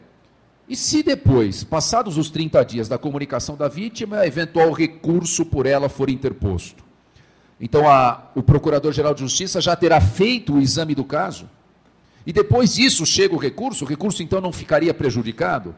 e 0.65 0.77
se 0.77 1.03
depois, 1.03 1.65
passados 1.65 2.17
os 2.17 2.29
30 2.29 2.63
dias 2.63 2.88
da 2.88 2.98
comunicação 2.98 3.58
da 3.58 3.67
vítima, 3.67 4.25
eventual 4.25 4.72
recurso 4.72 5.46
por 5.46 5.65
ela 5.65 5.89
for 5.89 6.10
interposto? 6.10 6.86
Então 7.60 7.86
a, 7.86 8.32
o 8.34 8.41
Procurador-Geral 8.41 9.13
de 9.13 9.20
Justiça 9.20 9.60
já 9.60 9.75
terá 9.75 10.00
feito 10.00 10.53
o 10.53 10.62
exame 10.62 10.96
do 10.96 11.03
caso? 11.03 11.50
E 12.25 12.32
depois 12.32 12.75
disso 12.75 13.05
chega 13.05 13.36
o 13.36 13.38
recurso, 13.38 13.84
o 13.84 13.88
recurso 13.88 14.24
então 14.24 14.39
não 14.39 14.53
ficaria 14.53 14.94
prejudicado? 14.94 15.75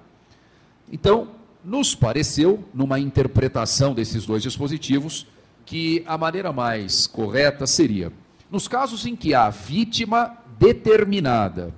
Então, 0.92 1.30
nos 1.66 1.96
pareceu, 1.96 2.64
numa 2.72 3.00
interpretação 3.00 3.96
desses 3.96 4.24
dois 4.24 4.44
dispositivos, 4.44 5.26
que 5.68 6.02
a 6.08 6.18
maneira 6.18 6.54
mais 6.54 7.06
correta 7.06 7.68
seria, 7.68 8.10
nos 8.50 8.70
casos 8.70 9.06
em 9.06 9.18
que 9.18 9.34
há 9.34 9.50
vítima 9.50 10.38
determinada 10.58 11.74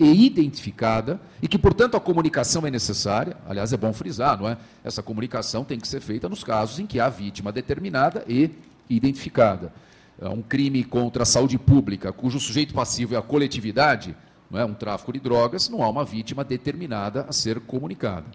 e 0.00 0.24
identificada, 0.24 1.20
e 1.42 1.46
que, 1.46 1.58
portanto, 1.58 1.98
a 1.98 2.00
comunicação 2.00 2.66
é 2.66 2.70
necessária, 2.70 3.36
aliás, 3.46 3.74
é 3.74 3.76
bom 3.76 3.92
frisar, 3.92 4.40
não 4.40 4.48
é? 4.48 4.56
Essa 4.82 5.02
comunicação 5.02 5.64
tem 5.64 5.78
que 5.78 5.86
ser 5.86 6.00
feita 6.00 6.30
nos 6.30 6.42
casos 6.42 6.78
em 6.78 6.86
que 6.86 6.98
há 6.98 7.10
vítima 7.10 7.52
determinada 7.52 8.24
e 8.26 8.50
identificada. 8.88 9.70
É 10.18 10.28
um 10.30 10.40
crime 10.40 10.82
contra 10.82 11.22
a 11.22 11.26
saúde 11.26 11.58
pública, 11.58 12.14
cujo 12.14 12.40
sujeito 12.40 12.72
passivo 12.72 13.14
é 13.14 13.18
a 13.18 13.22
coletividade, 13.22 14.16
não 14.50 14.58
é? 14.58 14.64
um 14.64 14.72
tráfico 14.72 15.12
de 15.12 15.20
drogas, 15.20 15.68
não 15.68 15.82
há 15.82 15.90
uma 15.90 16.06
vítima 16.06 16.42
determinada 16.42 17.26
a 17.28 17.32
ser 17.32 17.60
comunicada. 17.60 18.26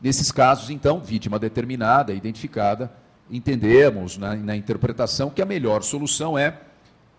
Nesses 0.00 0.32
casos, 0.32 0.70
então, 0.70 0.98
vítima 0.98 1.38
determinada, 1.38 2.14
identificada, 2.14 2.90
entendemos 3.30 4.16
na, 4.16 4.34
na 4.34 4.56
interpretação 4.56 5.30
que 5.30 5.42
a 5.42 5.46
melhor 5.46 5.82
solução 5.82 6.38
é 6.38 6.60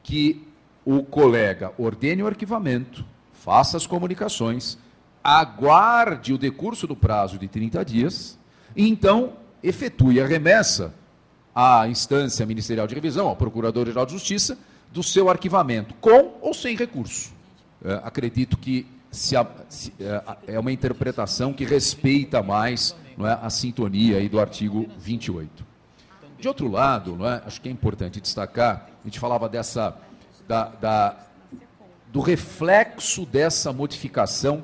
que 0.04 0.48
o 0.86 1.04
colega 1.04 1.74
ordene 1.78 2.24
o 2.24 2.28
arquivamento, 2.28 3.06
faça 3.34 3.76
as 3.76 3.86
comunicações, 3.86 4.78
aguarde 5.24 6.34
o 6.34 6.38
decurso 6.38 6.88
do 6.88 6.96
prazo 6.96 7.38
de 7.38 7.48
30 7.48 7.84
dias 7.84 8.40
e 8.76 8.88
então 8.88 9.34
efetue 9.62 10.22
a 10.22 10.26
remessa 10.26 10.94
à 11.54 11.88
instância 11.88 12.46
ministerial 12.46 12.88
de 12.88 12.96
revisão, 12.96 13.28
ao 13.28 13.36
Procurador-Geral 13.36 14.06
de 14.06 14.14
Justiça, 14.14 14.58
do 14.92 15.04
seu 15.04 15.30
arquivamento, 15.30 15.94
com 15.96 16.38
ou 16.42 16.54
sem 16.54 16.76
recurso. 16.76 17.34
É, 17.84 18.02
acredito 18.04 18.58
que 18.58 18.88
se 19.12 19.36
a, 19.36 19.46
se, 19.68 19.94
é, 20.00 20.54
é, 20.54 20.60
uma 20.60 20.72
interpretação 20.72 21.52
que 21.52 21.66
respeita 21.66 22.42
mais 22.42 22.96
é, 23.20 23.24
a 23.42 23.50
sintonia 23.50 24.28
do 24.30 24.40
artigo 24.40 24.88
28. 25.00 25.66
De 26.40 26.48
outro 26.48 26.70
lado, 26.70 27.16
não 27.16 27.28
é, 27.28 27.42
acho 27.46 27.60
que 27.60 27.68
é 27.68 27.72
importante 27.72 28.22
destacar, 28.22 28.90
a 29.04 29.08
gente 29.08 29.20
falava 29.20 29.50
dessa, 29.50 29.98
da, 30.48 30.66
da 30.66 31.16
do 32.12 32.22
reflexo 32.22 33.26
dessa 33.26 33.74
modificação 33.74 34.64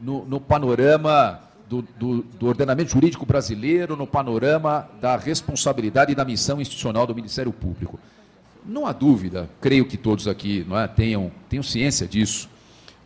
no, 0.00 0.24
no 0.24 0.40
panorama 0.40 1.40
do, 1.68 1.82
do, 1.82 2.22
do, 2.22 2.46
ordenamento 2.46 2.90
jurídico 2.90 3.24
brasileiro, 3.24 3.96
no 3.96 4.06
panorama 4.06 4.88
da 5.00 5.16
responsabilidade 5.16 6.12
e 6.12 6.14
da 6.14 6.24
missão 6.24 6.60
institucional 6.60 7.06
do 7.06 7.14
Ministério 7.14 7.52
Público. 7.52 7.98
Não 8.64 8.86
há 8.86 8.92
dúvida, 8.92 9.48
creio 9.60 9.86
que 9.86 9.96
todos 9.96 10.26
aqui 10.26 10.64
não 10.68 10.78
é, 10.78 10.88
tenham, 10.88 11.30
tenham 11.48 11.62
ciência 11.62 12.06
disso, 12.06 12.48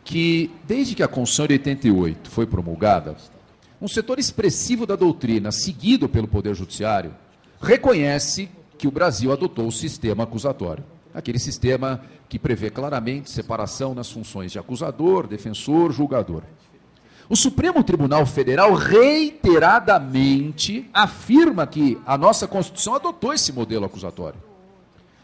que 0.04 0.50
desde 0.64 0.94
que 0.94 1.02
a 1.02 1.08
Constituição 1.08 1.46
de 1.46 1.52
88 1.54 2.30
foi 2.30 2.46
promulgada, 2.46 3.16
um 3.80 3.88
setor 3.88 4.18
expressivo 4.18 4.86
da 4.86 4.96
doutrina, 4.96 5.52
seguido 5.52 6.08
pelo 6.08 6.26
Poder 6.26 6.54
Judiciário, 6.54 7.12
reconhece 7.60 8.48
que 8.76 8.88
o 8.88 8.90
Brasil 8.90 9.32
adotou 9.32 9.66
o 9.66 9.72
sistema 9.72 10.24
acusatório. 10.24 10.84
Aquele 11.12 11.38
sistema 11.38 12.02
que 12.28 12.38
prevê 12.38 12.70
claramente 12.70 13.30
separação 13.30 13.94
nas 13.94 14.10
funções 14.10 14.52
de 14.52 14.58
acusador, 14.58 15.26
defensor, 15.26 15.92
julgador. 15.92 16.42
O 17.28 17.36
Supremo 17.36 17.84
Tribunal 17.84 18.24
Federal 18.24 18.72
reiteradamente 18.74 20.88
afirma 20.94 21.66
que 21.66 21.98
a 22.06 22.16
nossa 22.16 22.46
Constituição 22.46 22.94
adotou 22.94 23.34
esse 23.34 23.52
modelo 23.52 23.84
acusatório 23.84 24.40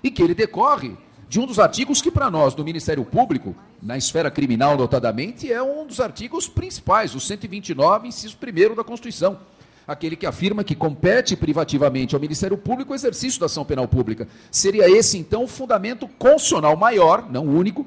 e 0.02 0.10
que 0.10 0.22
ele 0.22 0.34
decorre 0.34 0.94
de 1.28 1.40
um 1.40 1.46
dos 1.46 1.58
artigos 1.58 2.02
que, 2.02 2.10
para 2.10 2.30
nós, 2.30 2.54
do 2.54 2.62
Ministério 2.62 3.02
Público, 3.04 3.56
na 3.82 3.96
esfera 3.96 4.30
criminal 4.30 4.76
notadamente, 4.76 5.50
é 5.50 5.62
um 5.62 5.86
dos 5.86 5.98
artigos 5.98 6.46
principais, 6.46 7.14
o 7.14 7.20
129, 7.20 8.08
inciso 8.08 8.36
1 8.36 8.74
da 8.74 8.84
Constituição. 8.84 9.38
Aquele 9.86 10.16
que 10.16 10.26
afirma 10.26 10.64
que 10.64 10.74
compete 10.74 11.36
privativamente 11.36 12.14
ao 12.14 12.20
Ministério 12.20 12.56
Público 12.56 12.92
o 12.92 12.94
exercício 12.94 13.38
da 13.38 13.46
ação 13.46 13.64
penal 13.64 13.86
pública. 13.86 14.26
Seria 14.50 14.88
esse, 14.88 15.18
então, 15.18 15.44
o 15.44 15.48
fundamento 15.48 16.08
constitucional 16.08 16.76
maior, 16.76 17.30
não 17.30 17.44
único, 17.44 17.86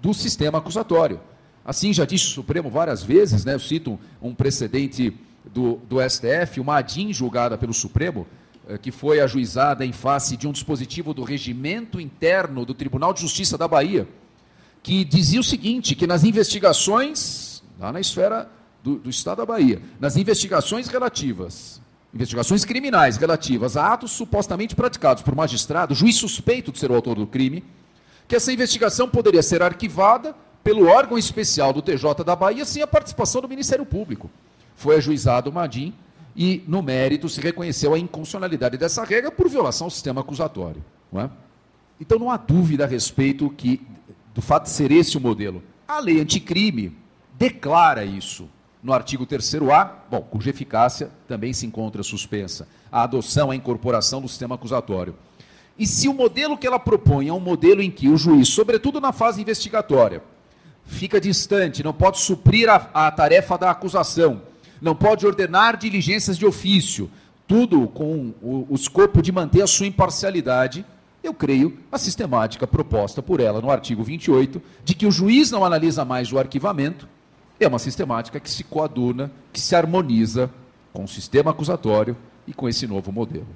do 0.00 0.14
sistema 0.14 0.58
acusatório. 0.58 1.20
Assim 1.64 1.92
já 1.92 2.04
disse 2.04 2.26
o 2.26 2.30
Supremo 2.30 2.68
várias 2.68 3.02
vezes, 3.02 3.44
né? 3.44 3.54
eu 3.54 3.60
cito 3.60 3.98
um 4.20 4.34
precedente 4.34 5.14
do, 5.44 5.80
do 5.88 5.98
STF, 6.08 6.60
uma 6.60 6.76
ADIM 6.78 7.12
julgada 7.12 7.56
pelo 7.56 7.72
Supremo, 7.72 8.26
eh, 8.68 8.78
que 8.78 8.90
foi 8.90 9.20
ajuizada 9.20 9.84
em 9.84 9.92
face 9.92 10.36
de 10.36 10.48
um 10.48 10.52
dispositivo 10.52 11.14
do 11.14 11.22
regimento 11.22 12.00
interno 12.00 12.64
do 12.64 12.74
Tribunal 12.74 13.12
de 13.12 13.20
Justiça 13.20 13.56
da 13.56 13.68
Bahia, 13.68 14.08
que 14.82 15.04
dizia 15.04 15.40
o 15.40 15.44
seguinte, 15.44 15.94
que 15.94 16.06
nas 16.06 16.24
investigações, 16.24 17.62
lá 17.78 17.92
na 17.92 18.00
esfera 18.00 18.48
do, 18.82 18.96
do 18.96 19.10
Estado 19.10 19.38
da 19.38 19.46
Bahia, 19.46 19.80
nas 20.00 20.16
investigações 20.16 20.88
relativas, 20.88 21.80
investigações 22.12 22.64
criminais 22.64 23.16
relativas 23.16 23.76
a 23.76 23.92
atos 23.92 24.10
supostamente 24.10 24.74
praticados 24.74 25.22
por 25.22 25.34
magistrado, 25.34 25.94
juiz 25.94 26.16
suspeito 26.16 26.72
de 26.72 26.78
ser 26.78 26.90
o 26.90 26.94
autor 26.94 27.16
do 27.16 27.26
crime, 27.26 27.64
que 28.26 28.34
essa 28.34 28.52
investigação 28.52 29.08
poderia 29.08 29.42
ser 29.42 29.62
arquivada 29.62 30.34
pelo 30.64 30.86
órgão 30.86 31.18
especial 31.18 31.72
do 31.72 31.82
TJ 31.82 32.24
da 32.24 32.36
Bahia 32.36 32.64
sem 32.64 32.82
a 32.82 32.86
participação 32.86 33.40
do 33.40 33.48
Ministério 33.48 33.84
Público. 33.84 34.30
Foi 34.76 34.96
ajuizado 34.96 35.50
o 35.50 35.52
Madim 35.52 35.92
e, 36.34 36.62
no 36.66 36.82
mérito, 36.82 37.28
se 37.28 37.40
reconheceu 37.40 37.94
a 37.94 37.98
inconstitucionalidade 37.98 38.76
dessa 38.76 39.04
regra 39.04 39.30
por 39.30 39.48
violação 39.48 39.86
ao 39.86 39.90
sistema 39.90 40.20
acusatório. 40.20 40.82
Não 41.10 41.20
é? 41.20 41.30
Então 42.00 42.18
não 42.18 42.30
há 42.30 42.36
dúvida 42.36 42.84
a 42.84 42.86
respeito 42.86 43.48
que, 43.50 43.80
do 44.34 44.40
fato 44.40 44.64
de 44.64 44.70
ser 44.70 44.90
esse 44.90 45.16
o 45.16 45.20
modelo. 45.20 45.62
A 45.86 45.98
lei 45.98 46.20
anticrime 46.20 46.96
declara 47.38 48.04
isso 48.04 48.48
no 48.82 48.92
artigo 48.92 49.24
3A, 49.24 49.90
bom, 50.10 50.20
cuja 50.22 50.50
eficácia 50.50 51.10
também 51.28 51.52
se 51.52 51.64
encontra 51.64 52.02
suspensa. 52.02 52.66
A 52.90 53.04
adoção, 53.04 53.50
a 53.50 53.56
incorporação 53.56 54.20
do 54.20 54.28
sistema 54.28 54.56
acusatório. 54.56 55.14
E 55.78 55.86
se 55.86 56.08
o 56.08 56.14
modelo 56.14 56.58
que 56.58 56.66
ela 56.66 56.78
propõe 56.78 57.28
é 57.28 57.32
um 57.32 57.40
modelo 57.40 57.80
em 57.80 57.90
que 57.90 58.08
o 58.08 58.16
juiz, 58.16 58.48
sobretudo 58.48 59.00
na 59.00 59.12
fase 59.12 59.40
investigatória, 59.40 60.22
fica 60.84 61.20
distante, 61.20 61.82
não 61.82 61.92
pode 61.92 62.18
suprir 62.18 62.68
a, 62.68 62.90
a 62.92 63.10
tarefa 63.10 63.56
da 63.56 63.70
acusação, 63.70 64.42
não 64.80 64.94
pode 64.94 65.24
ordenar 65.26 65.76
diligências 65.76 66.36
de 66.36 66.44
ofício, 66.44 67.10
tudo 67.46 67.86
com 67.86 68.34
o, 68.42 68.66
o 68.68 68.74
escopo 68.74 69.22
de 69.22 69.30
manter 69.30 69.62
a 69.62 69.66
sua 69.66 69.86
imparcialidade, 69.86 70.84
eu 71.22 71.32
creio 71.32 71.78
a 71.90 71.98
sistemática 71.98 72.66
proposta 72.66 73.22
por 73.22 73.38
ela 73.38 73.60
no 73.60 73.70
artigo 73.70 74.02
28, 74.02 74.60
de 74.84 74.94
que 74.94 75.06
o 75.06 75.12
juiz 75.12 75.50
não 75.50 75.64
analisa 75.64 76.04
mais 76.04 76.32
o 76.32 76.38
arquivamento, 76.38 77.08
é 77.64 77.68
uma 77.68 77.78
sistemática 77.78 78.40
que 78.40 78.50
se 78.50 78.64
coaduna, 78.64 79.30
que 79.52 79.60
se 79.60 79.74
harmoniza 79.74 80.50
com 80.92 81.04
o 81.04 81.08
sistema 81.08 81.50
acusatório 81.50 82.16
e 82.46 82.52
com 82.52 82.68
esse 82.68 82.86
novo 82.86 83.12
modelo. 83.12 83.46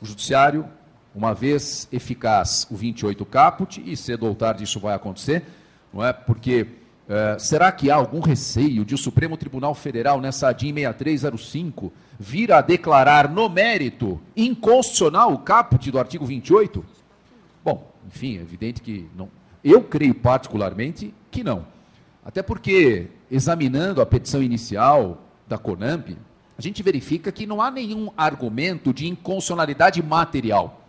O 0.00 0.06
judiciário, 0.06 0.66
uma 1.14 1.34
vez 1.34 1.88
eficaz 1.90 2.66
o 2.70 2.76
28 2.76 3.24
caput, 3.24 3.82
e 3.84 3.96
cedo 3.96 4.26
ou 4.26 4.34
tarde 4.34 4.64
isso 4.64 4.80
vai 4.80 4.94
acontecer, 4.94 5.44
não 5.92 6.04
é? 6.04 6.12
Porque 6.12 6.66
é, 7.08 7.38
será 7.38 7.70
que 7.70 7.90
há 7.90 7.94
algum 7.94 8.20
receio 8.20 8.84
de 8.84 8.94
o 8.94 8.98
Supremo 8.98 9.36
Tribunal 9.36 9.74
Federal, 9.74 10.20
nessa 10.20 10.48
ADIM 10.48 10.74
6305, 10.74 11.92
vir 12.18 12.52
a 12.52 12.60
declarar 12.60 13.30
no 13.30 13.48
mérito 13.48 14.20
inconstitucional 14.36 15.32
o 15.32 15.38
caput 15.38 15.90
do 15.90 15.98
artigo 15.98 16.26
28? 16.26 16.84
Bom, 17.64 17.92
enfim, 18.06 18.38
é 18.38 18.40
evidente 18.40 18.82
que 18.82 19.08
não. 19.16 19.28
Eu 19.62 19.82
creio 19.82 20.14
particularmente 20.14 21.14
que 21.30 21.44
não. 21.44 21.66
Até 22.24 22.42
porque, 22.42 23.08
examinando 23.30 24.00
a 24.00 24.06
petição 24.06 24.42
inicial 24.42 25.22
da 25.46 25.58
CONAMP, 25.58 26.16
a 26.58 26.62
gente 26.62 26.82
verifica 26.82 27.30
que 27.30 27.46
não 27.46 27.60
há 27.60 27.70
nenhum 27.70 28.10
argumento 28.16 28.92
de 28.92 29.06
inconstitucionalidade 29.06 30.02
material. 30.02 30.82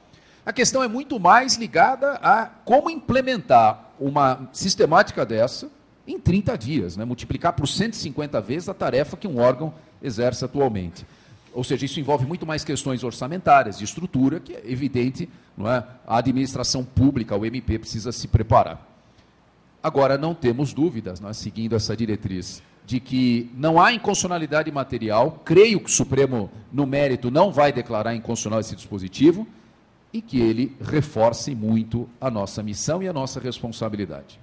A 0.45 0.53
questão 0.53 0.81
é 0.81 0.87
muito 0.87 1.19
mais 1.19 1.57
ligada 1.57 2.13
a 2.21 2.45
como 2.45 2.89
implementar 2.89 3.91
uma 3.99 4.49
sistemática 4.53 5.25
dessa 5.25 5.69
em 6.07 6.17
30 6.17 6.57
dias, 6.57 6.95
né? 6.95 7.03
multiplicar 7.03 7.51
por 7.51 7.67
150 7.67 8.39
vezes 8.39 8.69
a 8.69 8.73
tarefa 8.73 9.17
que 9.17 9.27
um 9.27 9.39
órgão 9.39 9.73
exerce 10.01 10.45
atualmente. 10.45 11.05
Ou 11.53 11.65
seja, 11.65 11.85
isso 11.85 11.99
envolve 11.99 12.25
muito 12.25 12.45
mais 12.45 12.63
questões 12.63 13.03
orçamentárias, 13.03 13.77
de 13.77 13.83
estrutura, 13.83 14.39
que 14.39 14.53
é 14.53 14.61
evidente, 14.65 15.27
não 15.57 15.69
é? 15.69 15.83
a 16.05 16.17
administração 16.17 16.85
pública, 16.85 17.35
o 17.35 17.45
MP, 17.45 17.79
precisa 17.79 18.13
se 18.13 18.27
preparar. 18.27 18.86
Agora, 19.81 20.17
não 20.17 20.33
temos 20.33 20.73
dúvidas, 20.73 21.19
nós 21.19 21.37
seguindo 21.37 21.75
essa 21.75 21.95
diretriz, 21.95 22.61
de 22.85 22.99
que 22.99 23.51
não 23.55 23.79
há 23.79 23.93
inconstitucionalidade 23.93 24.71
material, 24.71 25.41
creio 25.43 25.79
que 25.79 25.89
o 25.89 25.93
Supremo, 25.93 26.49
no 26.71 26.85
mérito, 26.85 27.29
não 27.29 27.51
vai 27.51 27.71
declarar 27.71 28.15
inconstitucional 28.15 28.59
esse 28.59 28.75
dispositivo, 28.75 29.47
e 30.11 30.21
que 30.21 30.39
ele 30.39 30.75
reforce 30.81 31.53
muito 31.53 32.09
a 32.19 32.31
nossa 32.31 32.63
missão 32.63 33.03
e 33.03 33.07
a 33.07 33.13
nossa 33.13 33.39
responsabilidade. 33.39 34.39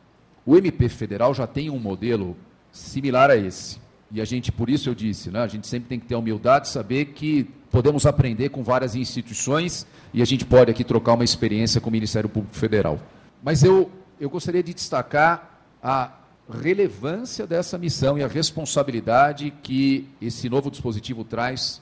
O 0.46 0.56
MP 0.56 0.88
federal 0.88 1.32
já 1.34 1.46
tem 1.46 1.70
um 1.70 1.78
modelo 1.78 2.36
similar 2.70 3.30
a 3.30 3.36
esse. 3.36 3.78
E 4.12 4.20
a 4.20 4.24
gente, 4.24 4.52
por 4.52 4.68
isso 4.68 4.88
eu 4.88 4.94
disse, 4.94 5.30
né, 5.30 5.40
a 5.40 5.46
gente 5.48 5.66
sempre 5.66 5.88
tem 5.88 5.98
que 5.98 6.06
ter 6.06 6.14
a 6.14 6.18
humildade 6.18 6.66
de 6.66 6.70
saber 6.70 7.06
que 7.06 7.44
podemos 7.70 8.06
aprender 8.06 8.50
com 8.50 8.62
várias 8.62 8.94
instituições 8.94 9.86
e 10.12 10.22
a 10.22 10.24
gente 10.24 10.44
pode 10.44 10.70
aqui 10.70 10.84
trocar 10.84 11.14
uma 11.14 11.24
experiência 11.24 11.80
com 11.80 11.88
o 11.88 11.92
Ministério 11.92 12.28
Público 12.28 12.54
Federal. 12.54 13.00
Mas 13.42 13.64
eu, 13.64 13.90
eu 14.20 14.30
gostaria 14.30 14.62
de 14.62 14.74
destacar 14.74 15.60
a 15.82 16.12
relevância 16.50 17.46
dessa 17.46 17.78
missão 17.78 18.18
e 18.18 18.22
a 18.22 18.28
responsabilidade 18.28 19.52
que 19.62 20.08
esse 20.20 20.48
novo 20.48 20.70
dispositivo 20.70 21.24
traz 21.24 21.80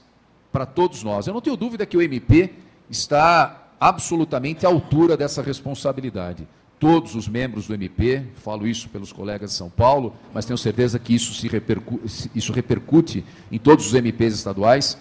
para 0.53 0.67
todos 0.67 1.03
nós. 1.03 1.27
Eu 1.27 1.35
não 1.35 1.41
tenho 1.41 1.57
dúvida 1.57 1.87
que 1.87 1.97
o 1.97 2.03
MP 2.03 2.53
está 2.89 3.69
absolutamente 3.81 4.65
à 4.65 4.69
altura 4.69 5.17
dessa 5.17 5.43
responsabilidade. 5.43 6.47
Todos 6.79 7.15
os 7.15 7.29
membros 7.29 7.67
do 7.67 7.75
MP, 7.75 8.25
falo 8.37 8.67
isso 8.67 8.89
pelos 8.89 9.13
colegas 9.13 9.51
de 9.51 9.57
São 9.57 9.71
Paulo, 9.71 10.15
mas 10.35 10.45
tenho 10.45 10.59
certeza 10.59 10.99
que 10.99 11.15
isso, 11.15 11.33
se 11.33 11.49
repercute, 11.49 12.31
isso 12.35 12.53
repercute 12.53 13.25
em 13.51 13.59
todos 13.59 13.87
os 13.87 13.95
MPs 13.95 14.35
estaduais, 14.35 14.99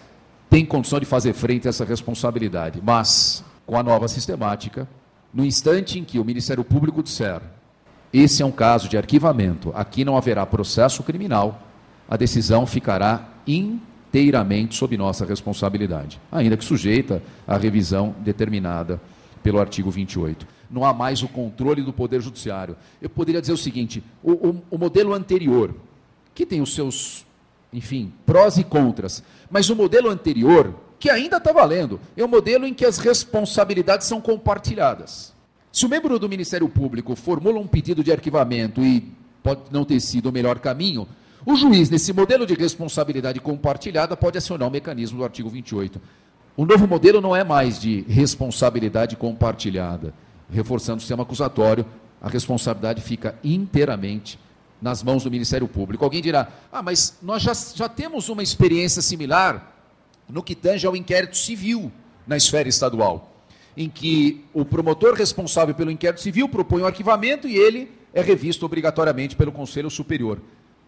têm 0.50 0.66
condição 0.66 1.00
de 1.00 1.06
fazer 1.06 1.34
frente 1.34 1.68
a 1.68 1.70
essa 1.70 1.84
responsabilidade. 1.84 2.82
Mas, 2.84 3.44
com 3.66 3.78
a 3.78 3.84
nova 3.84 4.08
sistemática, 4.08 4.88
no 5.34 5.46
instante 5.46 6.00
em 6.00 6.04
que 6.04 6.20
o 6.20 6.26
Ministério 6.26 6.64
Público 6.64 7.02
disser 7.02 7.42
esse 8.14 8.44
é 8.44 8.46
um 8.46 8.52
caso 8.52 8.90
de 8.90 8.98
arquivamento, 8.98 9.72
aqui 9.74 10.04
não 10.04 10.18
haverá 10.18 10.46
processo 10.46 11.02
criminal, 11.02 11.66
a 12.10 12.18
decisão 12.18 12.68
ficará 12.68 13.30
in 13.48 13.80
inteiramente 14.12 14.76
sob 14.76 14.98
nossa 14.98 15.26
responsabilidade, 15.26 16.20
ainda 16.30 16.58
que 16.58 16.66
sujeita 16.66 17.24
à 17.48 17.56
revisão 17.56 18.14
determinada 18.20 19.00
pelo 19.42 19.58
artigo 19.58 19.90
28. 19.90 20.46
Não 20.70 20.84
há 20.84 20.94
mais 20.94 21.24
o 21.24 21.30
controle 21.30 21.82
do 21.82 21.94
Poder 21.94 22.20
Judiciário. 22.20 22.76
Eu 23.02 23.10
poderia 23.10 23.40
dizer 23.40 23.54
o 23.54 23.58
seguinte: 23.58 24.04
o, 24.22 24.32
o, 24.32 24.64
o 24.72 24.78
modelo 24.78 25.14
anterior, 25.14 25.74
que 26.36 26.46
tem 26.46 26.60
os 26.60 26.76
seus, 26.76 27.26
enfim, 27.72 28.12
prós 28.26 28.58
e 28.58 28.66
contras, 28.66 29.24
mas 29.50 29.70
o 29.70 29.76
modelo 29.78 30.10
anterior 30.10 30.76
que 31.02 31.10
ainda 31.10 31.38
está 31.38 31.52
valendo. 31.52 32.00
É 32.16 32.24
um 32.24 32.28
modelo 32.28 32.66
em 32.66 32.76
que 32.76 32.86
as 32.86 33.00
responsabilidades 33.00 34.06
são 34.06 34.22
compartilhadas. 34.22 35.34
Se 35.72 35.84
o 35.84 35.90
membro 35.90 36.20
do 36.20 36.30
Ministério 36.30 36.70
Público 36.70 37.16
formula 37.16 37.60
um 37.60 37.66
pedido 37.66 38.04
de 38.04 38.12
arquivamento 38.12 38.84
e 38.84 39.12
pode 39.42 39.62
não 39.72 39.84
ter 39.84 40.00
sido 40.00 40.30
o 40.30 40.32
melhor 40.32 40.60
caminho, 40.60 41.08
o 41.44 41.56
juiz, 41.56 41.90
nesse 41.90 42.14
modelo 42.14 42.46
de 42.46 42.54
responsabilidade 42.54 43.40
compartilhada, 43.40 44.16
pode 44.16 44.38
acionar 44.38 44.68
o 44.68 44.72
mecanismo 44.72 45.18
do 45.18 45.24
artigo 45.24 45.50
28. 45.50 46.00
O 46.56 46.68
novo 46.68 46.88
modelo 46.88 47.20
não 47.20 47.36
é 47.36 47.44
mais 47.44 47.80
de 47.80 48.02
responsabilidade 48.02 49.16
compartilhada. 49.16 50.14
Reforçando 50.52 50.98
o 50.98 51.02
sistema 51.02 51.24
acusatório, 51.24 51.84
a 52.22 52.30
responsabilidade 52.30 53.02
fica 53.02 53.34
inteiramente 53.44 54.38
nas 54.80 55.02
mãos 55.02 55.24
do 55.24 55.32
Ministério 55.32 55.68
Público. 55.68 56.04
Alguém 56.04 56.22
dirá: 56.22 56.48
ah, 56.72 56.84
mas 56.84 57.18
nós 57.24 57.42
já, 57.42 57.54
já 57.54 57.90
temos 57.90 58.30
uma 58.30 58.44
experiência 58.44 59.02
similar 59.02 59.71
no 60.32 60.42
que 60.42 60.56
tange 60.56 60.88
ao 60.88 60.96
inquérito 60.96 61.36
civil 61.36 61.92
na 62.26 62.38
esfera 62.38 62.70
estadual, 62.70 63.36
em 63.76 63.90
que 63.90 64.46
o 64.54 64.64
promotor 64.64 65.14
responsável 65.14 65.76
pelo 65.76 65.92
inquérito 65.92 66.22
civil 66.22 66.48
propõe 66.48 66.82
o 66.82 66.84
um 66.86 66.88
arquivamento 66.88 67.48
e 67.48 67.58
ele 67.58 67.92
é 68.14 68.22
revisto 68.22 68.66
obrigatoriamente 68.66 69.36
pelo 69.36 69.52
Conselho 69.52 69.90
Superior. 69.90 70.42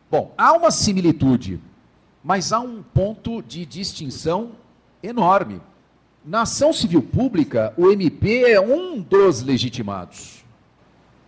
Bom, 0.10 0.34
há 0.38 0.54
uma 0.54 0.72
similitude, 0.72 1.60
mas 2.24 2.54
há 2.54 2.60
um 2.60 2.82
ponto 2.82 3.42
de 3.42 3.66
distinção 3.66 4.52
enorme. 5.02 5.62
Na 6.24 6.44
ação 6.44 6.72
civil 6.72 7.02
pública, 7.02 7.74
o 7.76 7.92
MP 7.92 8.50
é 8.50 8.62
um 8.62 9.02
dos 9.02 9.42
legitimados. 9.42 10.44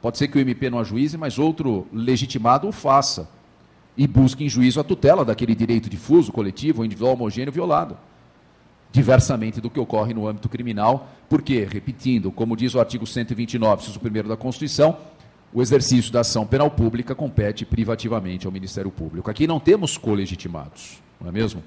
Pode 0.01 0.17
ser 0.17 0.30
que 0.30 0.38
o 0.38 0.41
MP 0.41 0.69
não 0.69 0.80
ajuize, 0.80 1.17
mas 1.17 1.38
outro 1.38 1.88
legitimado 1.91 2.67
o 2.67 2.71
faça 2.71 3.28
e 3.97 4.08
busque 4.08 4.43
em 4.43 4.49
juízo 4.49 4.79
a 4.79 4.84
tutela 4.84 5.23
daquele 5.23 5.55
direito 5.55 5.89
difuso, 5.89 6.31
coletivo, 6.31 6.84
individual, 6.84 7.13
homogêneo 7.13 7.51
violado. 7.51 7.97
Diversamente 8.91 9.60
do 9.60 9.69
que 9.69 9.79
ocorre 9.79 10.13
no 10.13 10.27
âmbito 10.27 10.49
criminal, 10.49 11.10
porque, 11.29 11.65
repetindo, 11.65 12.31
como 12.31 12.55
diz 12.55 12.73
o 12.75 12.79
artigo 12.79 13.05
129, 13.05 13.81
inciso 13.81 13.99
1 13.99 14.27
da 14.27 14.38
Constituição, 14.38 14.97
o 15.53 15.62
exercício 15.62 16.12
da 16.12 16.21
ação 16.21 16.45
penal 16.45 16.69
pública 16.69 17.15
compete 17.15 17.65
privativamente 17.65 18.45
ao 18.45 18.51
Ministério 18.51 18.91
Público. 18.91 19.29
Aqui 19.29 19.47
não 19.47 19.60
temos 19.60 19.97
colegitimados, 19.97 21.01
não 21.19 21.29
é 21.29 21.31
mesmo? 21.31 21.63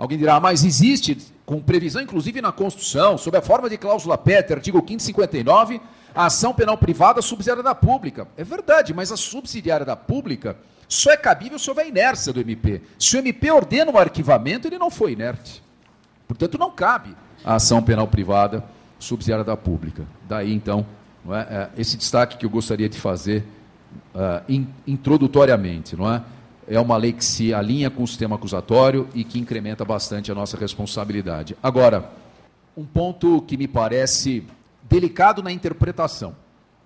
Alguém 0.00 0.16
dirá, 0.16 0.40
mas 0.40 0.64
existe, 0.64 1.14
com 1.44 1.60
previsão 1.60 2.00
inclusive 2.00 2.40
na 2.40 2.50
Constituição, 2.50 3.18
sob 3.18 3.36
a 3.36 3.42
forma 3.42 3.68
de 3.68 3.76
cláusula 3.76 4.16
Peter, 4.16 4.56
artigo 4.56 4.80
559, 4.80 5.78
a 6.14 6.24
ação 6.24 6.54
penal 6.54 6.78
privada 6.78 7.20
subsidiária 7.20 7.62
da 7.62 7.74
pública. 7.74 8.26
É 8.34 8.42
verdade, 8.42 8.94
mas 8.94 9.12
a 9.12 9.16
subsidiária 9.18 9.84
da 9.84 9.94
pública 9.94 10.56
só 10.88 11.10
é 11.10 11.18
cabível 11.18 11.58
se 11.58 11.68
houver 11.68 11.86
inércia 11.86 12.32
do 12.32 12.40
MP. 12.40 12.80
Se 12.98 13.14
o 13.14 13.18
MP 13.18 13.50
ordena 13.50 13.92
um 13.92 13.98
arquivamento, 13.98 14.66
ele 14.66 14.78
não 14.78 14.90
foi 14.90 15.12
inerte. 15.12 15.62
Portanto, 16.26 16.56
não 16.56 16.70
cabe 16.70 17.14
a 17.44 17.56
ação 17.56 17.82
penal 17.82 18.08
privada 18.08 18.64
subsidiária 18.98 19.44
da 19.44 19.54
pública. 19.54 20.06
Daí, 20.26 20.50
então, 20.50 20.86
é, 21.28 21.38
é, 21.38 21.70
esse 21.76 21.98
destaque 21.98 22.38
que 22.38 22.46
eu 22.46 22.50
gostaria 22.50 22.88
de 22.88 22.98
fazer 22.98 23.44
uh, 24.14 24.42
in, 24.48 24.66
introdutoriamente. 24.86 25.94
Não 25.94 26.10
é? 26.10 26.22
É 26.70 26.80
uma 26.80 26.96
lei 26.96 27.12
que 27.12 27.24
se 27.24 27.52
alinha 27.52 27.90
com 27.90 28.04
o 28.04 28.06
sistema 28.06 28.36
acusatório 28.36 29.08
e 29.12 29.24
que 29.24 29.40
incrementa 29.40 29.84
bastante 29.84 30.30
a 30.30 30.34
nossa 30.34 30.56
responsabilidade. 30.56 31.56
Agora, 31.60 32.10
um 32.76 32.86
ponto 32.86 33.42
que 33.42 33.56
me 33.56 33.66
parece 33.66 34.44
delicado 34.88 35.42
na 35.42 35.50
interpretação. 35.50 36.34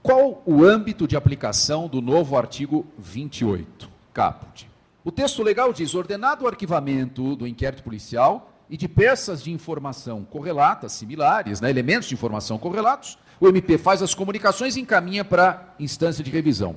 Qual 0.02 0.42
o 0.46 0.64
âmbito 0.64 1.06
de 1.06 1.16
aplicação 1.16 1.86
do 1.86 2.00
novo 2.00 2.36
artigo 2.36 2.86
28? 2.98 3.94
caput. 4.14 4.66
O 5.04 5.12
texto 5.12 5.42
legal 5.42 5.72
diz: 5.72 5.94
ordenado 5.94 6.44
o 6.44 6.48
arquivamento 6.48 7.36
do 7.36 7.46
inquérito 7.46 7.82
policial 7.82 8.52
e 8.70 8.76
de 8.78 8.88
peças 8.88 9.42
de 9.42 9.52
informação 9.52 10.24
correlatas, 10.24 10.92
similares, 10.92 11.60
né, 11.60 11.68
elementos 11.68 12.08
de 12.08 12.14
informação 12.14 12.56
correlatos, 12.56 13.18
o 13.38 13.48
MP 13.48 13.76
faz 13.76 14.00
as 14.00 14.14
comunicações 14.14 14.76
e 14.76 14.80
encaminha 14.80 15.24
para 15.24 15.74
instância 15.78 16.24
de 16.24 16.30
revisão. 16.30 16.76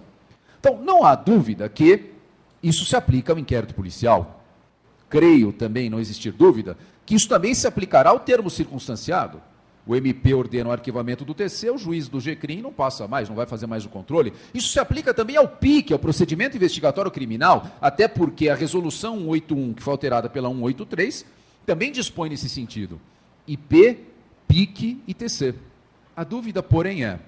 Então, 0.59 0.81
não 0.81 1.05
há 1.05 1.15
dúvida 1.15 1.69
que 1.69 2.16
isso 2.61 2.85
se 2.85 2.95
aplica 2.95 3.33
ao 3.33 3.39
inquérito 3.39 3.73
policial. 3.73 4.43
Creio 5.09 5.53
também, 5.53 5.89
não 5.89 5.99
existir 5.99 6.31
dúvida, 6.31 6.77
que 7.05 7.15
isso 7.15 7.29
também 7.29 7.53
se 7.53 7.67
aplicará 7.67 8.09
ao 8.09 8.19
termo 8.19 8.49
circunstanciado 8.49 9.41
o 9.87 9.95
MP 9.95 10.33
ordena 10.33 10.69
o 10.69 10.73
arquivamento 10.73 11.23
do 11.23 11.33
TC, 11.33 11.71
o 11.71 11.77
juiz 11.77 12.09
do 12.09 12.19
GCRIM 12.19 12.61
não 12.61 12.73
passa 12.73 13.07
mais, 13.07 13.29
não 13.29 13.35
vai 13.35 13.45
fazer 13.45 13.67
mais 13.67 13.85
o 13.85 13.89
controle. 13.89 14.33
Isso 14.53 14.67
se 14.67 14.79
aplica 14.79 15.13
também 15.13 15.37
ao 15.37 15.47
PIC, 15.47 15.93
ao 15.93 15.99
procedimento 15.99 16.57
investigatório 16.57 17.09
criminal, 17.09 17.65
até 17.79 18.05
porque 18.07 18.49
a 18.49 18.55
resolução 18.55 19.17
181, 19.17 19.73
que 19.73 19.81
foi 19.81 19.93
alterada 19.93 20.29
pela 20.29 20.49
183, 20.49 21.25
também 21.65 21.91
dispõe 21.91 22.29
nesse 22.29 22.49
sentido. 22.49 22.99
IP, 23.47 23.99
PIC 24.45 25.01
e 25.07 25.13
TC. 25.13 25.55
A 26.13 26.25
dúvida, 26.25 26.61
porém, 26.61 27.05
é: 27.05 27.19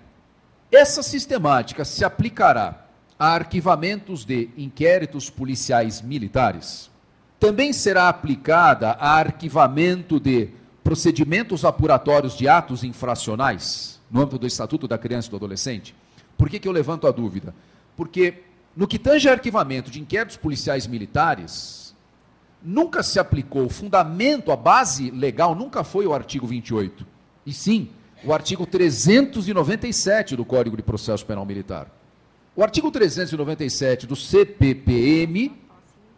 essa 0.69 1.01
sistemática 1.01 1.85
se 1.85 2.03
aplicará 2.03 2.88
a 3.19 3.34
arquivamentos 3.34 4.23
de 4.23 4.49
inquéritos 4.58 5.29
policiais 5.29 6.01
militares? 6.01 6.89
Também 7.38 7.73
será 7.73 8.08
aplicada 8.08 8.91
a 8.91 9.15
arquivamento 9.15 10.19
de 10.19 10.49
procedimentos 10.82 11.65
apuratórios 11.65 12.38
de 12.38 12.47
atos 12.47 12.84
infracionais, 12.84 13.99
no 14.10 14.21
âmbito 14.21 14.39
do 14.39 14.47
Estatuto 14.47 14.88
da 14.88 14.97
Criança 14.97 15.27
e 15.27 15.32
do 15.32 15.36
Adolescente. 15.36 15.93
Por 16.38 16.49
que, 16.49 16.60
que 16.60 16.67
eu 16.67 16.71
levanto 16.71 17.05
a 17.05 17.12
dúvida? 17.12 17.53
Porque, 17.95 18.43
no 18.75 18.88
que 18.88 18.97
tange 18.97 19.27
arquivamento 19.27 19.91
de 19.91 19.99
inquéritos 19.99 20.38
policiais 20.38 20.88
militares, 20.88 21.93
nunca 22.63 23.03
se 23.03 23.19
aplicou, 23.19 23.65
o 23.65 23.69
fundamento, 23.69 24.51
a 24.51 24.55
base 24.55 25.12
legal 25.12 25.53
nunca 25.53 25.84
foi 25.84 26.08
o 26.08 26.13
artigo 26.13 26.47
28, 26.47 27.05
e 27.45 27.51
sim 27.53 27.89
o 28.23 28.34
artigo 28.34 28.65
397 28.65 30.36
do 30.36 30.45
Código 30.45 30.75
de 30.75 30.84
Processo 30.84 31.25
Penal 31.25 31.45
Militar. 31.45 31.98
O 32.55 32.63
artigo 32.63 32.91
397 32.91 34.05
do 34.05 34.15
CPPM 34.15 35.51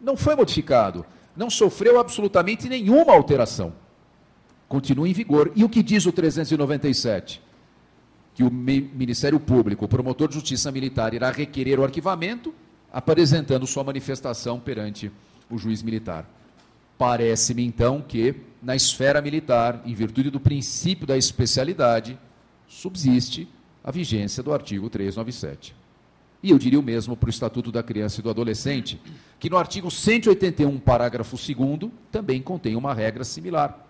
não 0.00 0.16
foi 0.16 0.34
modificado, 0.34 1.06
não 1.36 1.48
sofreu 1.48 2.00
absolutamente 2.00 2.68
nenhuma 2.68 3.12
alteração 3.12 3.72
continua 4.72 5.06
em 5.06 5.12
vigor. 5.12 5.52
E 5.54 5.62
o 5.62 5.68
que 5.68 5.82
diz 5.82 6.06
o 6.06 6.12
397? 6.12 7.42
Que 8.34 8.42
o 8.42 8.50
Ministério 8.50 9.38
Público, 9.38 9.84
o 9.84 9.88
promotor 9.88 10.28
de 10.28 10.34
justiça 10.34 10.72
militar, 10.72 11.12
irá 11.12 11.30
requerer 11.30 11.78
o 11.78 11.84
arquivamento, 11.84 12.54
apresentando 12.90 13.66
sua 13.66 13.84
manifestação 13.84 14.58
perante 14.58 15.12
o 15.50 15.58
juiz 15.58 15.82
militar. 15.82 16.26
Parece-me, 16.96 17.62
então, 17.62 18.00
que 18.00 18.34
na 18.62 18.74
esfera 18.74 19.20
militar, 19.20 19.82
em 19.84 19.92
virtude 19.92 20.30
do 20.30 20.40
princípio 20.40 21.06
da 21.06 21.18
especialidade, 21.18 22.18
subsiste 22.66 23.46
a 23.84 23.90
vigência 23.90 24.42
do 24.42 24.54
artigo 24.54 24.88
397. 24.88 25.74
E 26.42 26.50
eu 26.50 26.58
diria 26.58 26.80
o 26.80 26.82
mesmo 26.82 27.16
para 27.16 27.28
o 27.28 27.30
Estatuto 27.30 27.70
da 27.70 27.82
Criança 27.82 28.20
e 28.20 28.22
do 28.22 28.28
Adolescente, 28.28 29.00
que 29.38 29.48
no 29.48 29.56
artigo 29.56 29.90
181, 29.90 30.78
parágrafo 30.80 31.36
2, 31.36 31.90
também 32.10 32.42
contém 32.42 32.74
uma 32.74 32.92
regra 32.92 33.22
similar. 33.22 33.86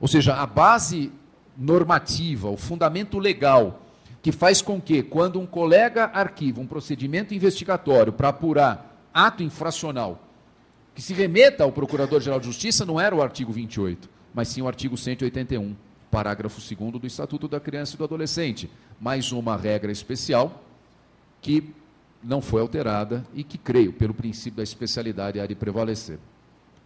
Ou 0.00 0.06
seja, 0.06 0.34
a 0.34 0.46
base 0.46 1.10
normativa, 1.56 2.48
o 2.48 2.56
fundamento 2.56 3.18
legal 3.18 3.82
que 4.22 4.32
faz 4.32 4.62
com 4.62 4.80
que, 4.80 5.02
quando 5.02 5.38
um 5.40 5.46
colega 5.46 6.10
arquiva 6.14 6.60
um 6.60 6.66
procedimento 6.66 7.34
investigatório 7.34 8.12
para 8.12 8.28
apurar 8.28 9.08
ato 9.12 9.42
infracional, 9.42 10.22
que 10.94 11.02
se 11.02 11.12
remeta 11.12 11.64
ao 11.64 11.72
Procurador-Geral 11.72 12.40
de 12.40 12.46
Justiça, 12.46 12.86
não 12.86 12.98
era 13.00 13.14
o 13.14 13.22
artigo 13.22 13.52
28, 13.52 14.08
mas 14.32 14.48
sim 14.48 14.62
o 14.62 14.68
artigo 14.68 14.96
181, 14.96 15.76
parágrafo 16.10 16.60
2 16.60 16.92
do 16.92 17.06
Estatuto 17.06 17.48
da 17.48 17.60
Criança 17.60 17.94
e 17.94 17.98
do 17.98 18.04
Adolescente. 18.04 18.70
Mais 19.00 19.30
uma 19.30 19.56
regra 19.56 19.92
especial 19.92 20.63
que 21.44 21.62
não 22.22 22.40
foi 22.40 22.62
alterada 22.62 23.24
e 23.34 23.44
que, 23.44 23.58
creio, 23.58 23.92
pelo 23.92 24.14
princípio 24.14 24.56
da 24.56 24.62
especialidade, 24.62 25.38
há 25.38 25.46
de 25.46 25.54
prevalecer. 25.54 26.18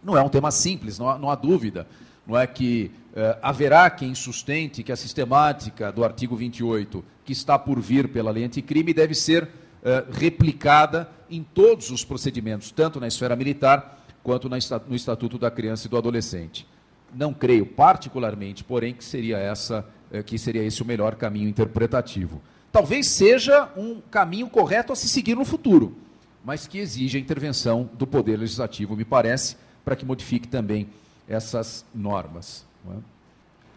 Não 0.03 0.17
é 0.17 0.21
um 0.21 0.29
tema 0.29 0.51
simples, 0.51 0.99
não 0.99 1.09
há, 1.09 1.17
não 1.17 1.29
há 1.31 1.35
dúvida 1.35 1.87
não 2.29 2.37
é 2.37 2.45
que 2.45 2.91
eh, 3.15 3.39
haverá 3.41 3.89
quem 3.89 4.13
sustente 4.13 4.83
que 4.83 4.91
a 4.91 4.95
sistemática 4.95 5.91
do 5.91 6.03
artigo 6.03 6.35
28, 6.35 7.03
que 7.25 7.33
está 7.33 7.57
por 7.57 7.79
vir 7.81 8.07
pela 8.09 8.29
lei 8.29 8.43
anticrime, 8.43 8.93
deve 8.93 9.15
ser 9.15 9.49
eh, 9.83 10.05
replicada 10.11 11.09
em 11.27 11.41
todos 11.41 11.89
os 11.89 12.05
procedimentos, 12.05 12.69
tanto 12.69 12.99
na 12.99 13.07
esfera 13.07 13.35
militar 13.35 14.05
quanto 14.21 14.47
no 14.47 14.95
Estatuto 14.95 15.39
da 15.39 15.49
Criança 15.49 15.87
e 15.87 15.89
do 15.89 15.97
Adolescente. 15.97 16.67
Não 17.15 17.33
creio 17.33 17.65
particularmente, 17.65 18.63
porém, 18.63 18.93
que 18.93 19.03
seria 19.03 19.39
essa 19.39 19.83
eh, 20.11 20.21
que 20.21 20.37
seria 20.37 20.61
esse 20.61 20.83
o 20.83 20.85
melhor 20.85 21.15
caminho 21.15 21.49
interpretativo. 21.49 22.39
Talvez 22.71 23.07
seja 23.07 23.71
um 23.75 23.99
caminho 24.11 24.49
correto 24.49 24.93
a 24.93 24.95
se 24.95 25.09
seguir 25.09 25.35
no 25.35 25.45
futuro, 25.45 25.95
mas 26.43 26.67
que 26.67 26.77
exige 26.77 27.17
a 27.17 27.21
intervenção 27.21 27.89
do 27.93 28.05
Poder 28.05 28.37
Legislativo, 28.37 28.95
me 28.95 29.05
parece, 29.05 29.57
para 29.83 29.95
que 29.95 30.05
modifique 30.05 30.47
também 30.47 30.87
essas 31.27 31.85
normas. 31.93 32.65
É? 32.87 33.19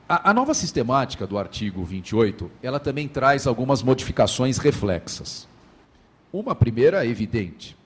A, 0.09 0.31
a, 0.31 0.35
nova 0.35 0.53
sistemática 0.53 1.27
do 1.27 1.39
artigo 1.39 1.83
28, 1.85 2.51
ela 2.63 2.79
também 2.79 3.09
traz 3.09 3.47
algumas 3.47 3.83
modificações 3.83 4.59
reflexas. 4.59 5.49
Uma 6.33 6.55
primeira 6.55 7.05
é 7.05 7.09
evidente. 7.09 7.77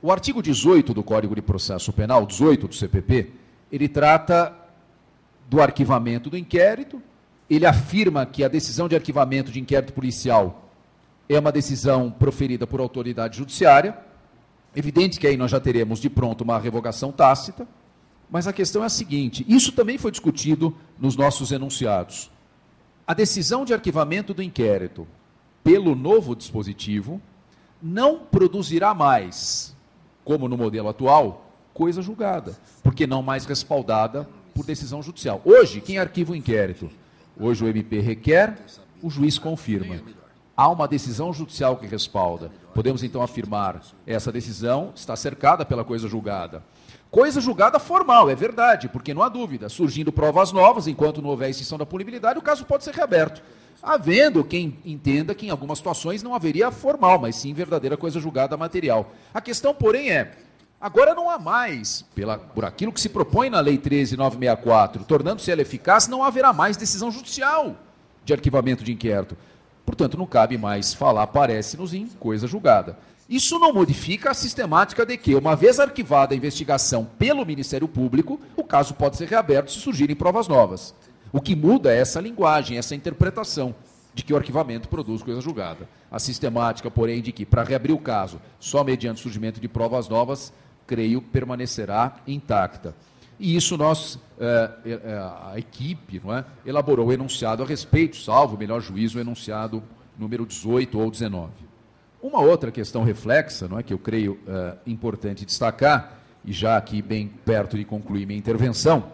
O 0.00 0.12
artigo 0.12 0.42
18 0.42 0.94
do 0.94 1.02
Código 1.02 1.34
de 1.34 1.42
Processo 1.42 1.92
Penal, 1.92 2.26
18 2.26 2.68
do 2.68 2.74
CPP, 2.74 3.30
ele 3.72 3.88
trata 3.88 4.54
do 5.48 5.60
arquivamento 5.60 6.30
do 6.30 6.36
inquérito. 6.36 7.02
Ele 7.54 7.66
afirma 7.66 8.26
que 8.26 8.42
a 8.42 8.48
decisão 8.48 8.88
de 8.88 8.96
arquivamento 8.96 9.52
de 9.52 9.60
inquérito 9.60 9.92
policial 9.92 10.70
é 11.28 11.38
uma 11.38 11.52
decisão 11.52 12.10
proferida 12.10 12.66
por 12.66 12.80
autoridade 12.80 13.38
judiciária. 13.38 13.96
Evidente 14.74 15.20
que 15.20 15.26
aí 15.26 15.36
nós 15.36 15.52
já 15.52 15.60
teremos 15.60 16.00
de 16.00 16.10
pronto 16.10 16.42
uma 16.42 16.58
revogação 16.58 17.12
tácita, 17.12 17.66
mas 18.28 18.48
a 18.48 18.52
questão 18.52 18.82
é 18.82 18.86
a 18.86 18.88
seguinte: 18.88 19.44
isso 19.46 19.70
também 19.70 19.96
foi 19.98 20.10
discutido 20.10 20.76
nos 20.98 21.14
nossos 21.14 21.52
enunciados. 21.52 22.28
A 23.06 23.14
decisão 23.14 23.64
de 23.64 23.72
arquivamento 23.72 24.34
do 24.34 24.42
inquérito 24.42 25.06
pelo 25.62 25.94
novo 25.94 26.34
dispositivo 26.34 27.22
não 27.80 28.18
produzirá 28.18 28.92
mais, 28.92 29.76
como 30.24 30.48
no 30.48 30.56
modelo 30.56 30.88
atual, 30.88 31.52
coisa 31.72 32.02
julgada, 32.02 32.58
porque 32.82 33.06
não 33.06 33.22
mais 33.22 33.44
respaldada 33.44 34.28
por 34.52 34.64
decisão 34.64 35.02
judicial. 35.02 35.40
Hoje, 35.44 35.80
quem 35.80 35.98
arquiva 35.98 36.32
o 36.32 36.36
inquérito? 36.36 36.90
Hoje 37.38 37.64
o 37.64 37.68
MP 37.68 38.00
requer, 38.00 38.56
o 39.02 39.10
juiz 39.10 39.38
confirma. 39.38 40.00
Há 40.56 40.68
uma 40.68 40.86
decisão 40.86 41.32
judicial 41.32 41.76
que 41.76 41.86
respalda. 41.86 42.50
Podemos 42.72 43.02
então 43.02 43.22
afirmar 43.22 43.82
essa 44.06 44.30
decisão 44.30 44.92
está 44.94 45.16
cercada 45.16 45.64
pela 45.64 45.84
coisa 45.84 46.08
julgada. 46.08 46.62
Coisa 47.10 47.40
julgada 47.40 47.78
formal, 47.78 48.30
é 48.30 48.34
verdade, 48.34 48.88
porque 48.88 49.14
não 49.14 49.22
há 49.22 49.28
dúvida. 49.28 49.68
Surgindo 49.68 50.12
provas 50.12 50.52
novas, 50.52 50.86
enquanto 50.86 51.22
não 51.22 51.30
houver 51.30 51.50
extinção 51.50 51.78
da 51.78 51.86
punibilidade, 51.86 52.38
o 52.38 52.42
caso 52.42 52.64
pode 52.64 52.84
ser 52.84 52.94
reaberto. 52.94 53.42
Havendo 53.82 54.42
quem 54.42 54.78
entenda 54.84 55.34
que 55.34 55.46
em 55.46 55.50
algumas 55.50 55.78
situações 55.78 56.22
não 56.22 56.34
haveria 56.34 56.70
formal, 56.70 57.18
mas 57.18 57.36
sim 57.36 57.52
verdadeira 57.52 57.96
coisa 57.96 58.18
julgada 58.18 58.56
material. 58.56 59.12
A 59.32 59.40
questão, 59.40 59.74
porém, 59.74 60.10
é: 60.10 60.32
agora 60.84 61.14
não 61.14 61.30
há 61.30 61.38
mais, 61.38 62.02
pela, 62.14 62.36
por 62.36 62.62
aquilo 62.62 62.92
que 62.92 63.00
se 63.00 63.08
propõe 63.08 63.48
na 63.48 63.58
Lei 63.58 63.78
13964, 63.78 65.02
tornando-se 65.04 65.50
ela 65.50 65.62
eficaz, 65.62 66.06
não 66.08 66.22
haverá 66.22 66.52
mais 66.52 66.76
decisão 66.76 67.10
judicial 67.10 67.74
de 68.22 68.34
arquivamento 68.34 68.84
de 68.84 68.92
inquérito. 68.92 69.34
Portanto, 69.86 70.18
não 70.18 70.26
cabe 70.26 70.58
mais 70.58 70.92
falar, 70.92 71.26
parece-nos, 71.28 71.94
em 71.94 72.06
coisa 72.06 72.46
julgada. 72.46 72.98
Isso 73.26 73.58
não 73.58 73.72
modifica 73.72 74.30
a 74.30 74.34
sistemática 74.34 75.06
de 75.06 75.16
que, 75.16 75.34
uma 75.34 75.56
vez 75.56 75.80
arquivada 75.80 76.34
a 76.34 76.36
investigação 76.36 77.08
pelo 77.18 77.46
Ministério 77.46 77.88
Público, 77.88 78.38
o 78.54 78.62
caso 78.62 78.92
pode 78.92 79.16
ser 79.16 79.26
reaberto 79.26 79.72
se 79.72 79.80
surgirem 79.80 80.14
provas 80.14 80.46
novas. 80.46 80.94
O 81.32 81.40
que 81.40 81.56
muda 81.56 81.94
é 81.94 81.98
essa 81.98 82.20
linguagem, 82.20 82.76
essa 82.76 82.94
interpretação 82.94 83.74
de 84.14 84.22
que 84.22 84.34
o 84.34 84.36
arquivamento 84.36 84.88
produz 84.88 85.22
coisa 85.22 85.40
julgada. 85.40 85.88
A 86.10 86.18
sistemática, 86.18 86.90
porém, 86.90 87.22
de 87.22 87.32
que, 87.32 87.46
para 87.46 87.64
reabrir 87.64 87.92
o 87.92 87.98
caso, 87.98 88.38
só 88.60 88.84
mediante 88.84 89.20
surgimento 89.20 89.60
de 89.60 89.66
provas 89.66 90.08
novas, 90.08 90.52
creio, 90.86 91.20
permanecerá 91.20 92.16
intacta. 92.26 92.94
E 93.38 93.56
isso 93.56 93.76
nós, 93.76 94.18
é, 94.38 94.70
é, 94.86 95.18
a 95.52 95.58
equipe, 95.58 96.20
não 96.22 96.34
é, 96.34 96.44
elaborou 96.64 97.08
o 97.08 97.12
enunciado 97.12 97.62
a 97.62 97.66
respeito, 97.66 98.16
salvo 98.16 98.56
melhor 98.56 98.80
juízo, 98.80 99.18
o 99.18 99.20
enunciado 99.20 99.82
número 100.16 100.46
18 100.46 100.98
ou 100.98 101.10
19. 101.10 101.50
Uma 102.22 102.40
outra 102.40 102.70
questão 102.70 103.02
reflexa, 103.02 103.68
não 103.68 103.78
é, 103.78 103.82
que 103.82 103.92
eu 103.92 103.98
creio 103.98 104.38
é, 104.46 104.76
importante 104.86 105.44
destacar, 105.44 106.20
e 106.44 106.52
já 106.52 106.76
aqui 106.76 107.02
bem 107.02 107.28
perto 107.44 107.76
de 107.76 107.84
concluir 107.84 108.26
minha 108.26 108.38
intervenção, 108.38 109.12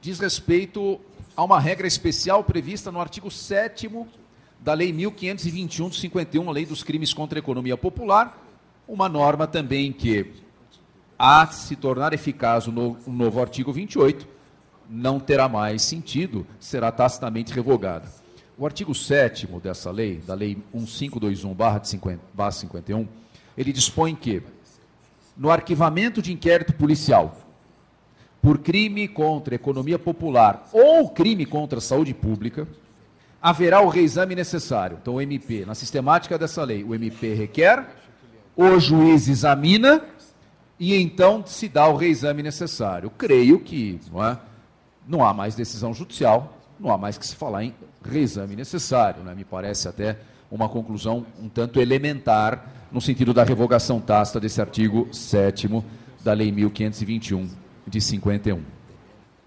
diz 0.00 0.18
respeito 0.20 1.00
a 1.36 1.42
uma 1.42 1.58
regra 1.58 1.86
especial 1.86 2.44
prevista 2.44 2.92
no 2.92 3.00
artigo 3.00 3.30
7 3.30 3.90
da 4.60 4.74
Lei 4.74 4.92
1521 4.92 5.88
de 5.88 5.96
51, 5.96 6.48
a 6.48 6.52
Lei 6.52 6.66
dos 6.66 6.82
Crimes 6.82 7.12
contra 7.12 7.38
a 7.38 7.40
Economia 7.40 7.76
Popular, 7.76 8.42
uma 8.86 9.08
norma 9.08 9.46
também 9.46 9.92
que 9.92 10.32
a 11.18 11.46
se 11.46 11.74
tornar 11.76 12.12
eficaz 12.12 12.66
o 12.66 12.72
novo, 12.72 12.98
o 13.06 13.12
novo 13.12 13.40
artigo 13.40 13.72
28, 13.72 14.28
não 14.88 15.18
terá 15.18 15.48
mais 15.48 15.82
sentido, 15.82 16.46
será 16.60 16.92
tacitamente 16.92 17.52
revogada. 17.52 18.06
O 18.58 18.64
artigo 18.64 18.94
7 18.94 19.46
dessa 19.62 19.90
lei, 19.90 20.22
da 20.26 20.32
Lei 20.34 20.56
1521-51, 20.74 23.06
ele 23.56 23.72
dispõe 23.72 24.14
que, 24.14 24.42
no 25.36 25.50
arquivamento 25.50 26.22
de 26.22 26.32
inquérito 26.32 26.72
policial 26.72 27.36
por 28.40 28.58
crime 28.58 29.08
contra 29.08 29.54
a 29.54 29.56
economia 29.56 29.98
popular 29.98 30.68
ou 30.72 31.10
crime 31.10 31.44
contra 31.44 31.78
a 31.78 31.82
saúde 31.82 32.14
pública, 32.14 32.68
haverá 33.42 33.80
o 33.80 33.88
reexame 33.88 34.34
necessário. 34.34 34.98
Então, 35.02 35.16
o 35.16 35.20
MP, 35.20 35.66
na 35.66 35.74
sistemática 35.74 36.38
dessa 36.38 36.62
lei, 36.62 36.84
o 36.84 36.94
MP 36.94 37.34
requer, 37.34 37.84
o 38.56 38.78
juiz 38.78 39.28
examina 39.28 40.02
e 40.78 40.94
então 40.94 41.42
se 41.46 41.68
dá 41.68 41.88
o 41.88 41.96
reexame 41.96 42.42
necessário. 42.42 43.10
Creio 43.10 43.60
que 43.60 43.98
não, 44.12 44.24
é, 44.24 44.38
não 45.06 45.24
há 45.24 45.32
mais 45.32 45.54
decisão 45.54 45.94
judicial, 45.94 46.58
não 46.78 46.92
há 46.92 46.98
mais 46.98 47.16
que 47.16 47.26
se 47.26 47.34
falar 47.34 47.64
em 47.64 47.74
reexame 48.04 48.54
necessário. 48.54 49.22
Né? 49.22 49.34
Me 49.34 49.44
parece 49.44 49.88
até 49.88 50.18
uma 50.50 50.68
conclusão 50.68 51.26
um 51.40 51.48
tanto 51.48 51.80
elementar 51.80 52.72
no 52.92 53.00
sentido 53.00 53.34
da 53.34 53.42
revogação 53.42 54.00
tácita 54.00 54.38
desse 54.38 54.60
artigo 54.60 55.08
7 55.12 55.68
da 56.22 56.32
Lei 56.32 56.52
1521 56.52 57.48
de 57.86 58.00
51. 58.00 58.62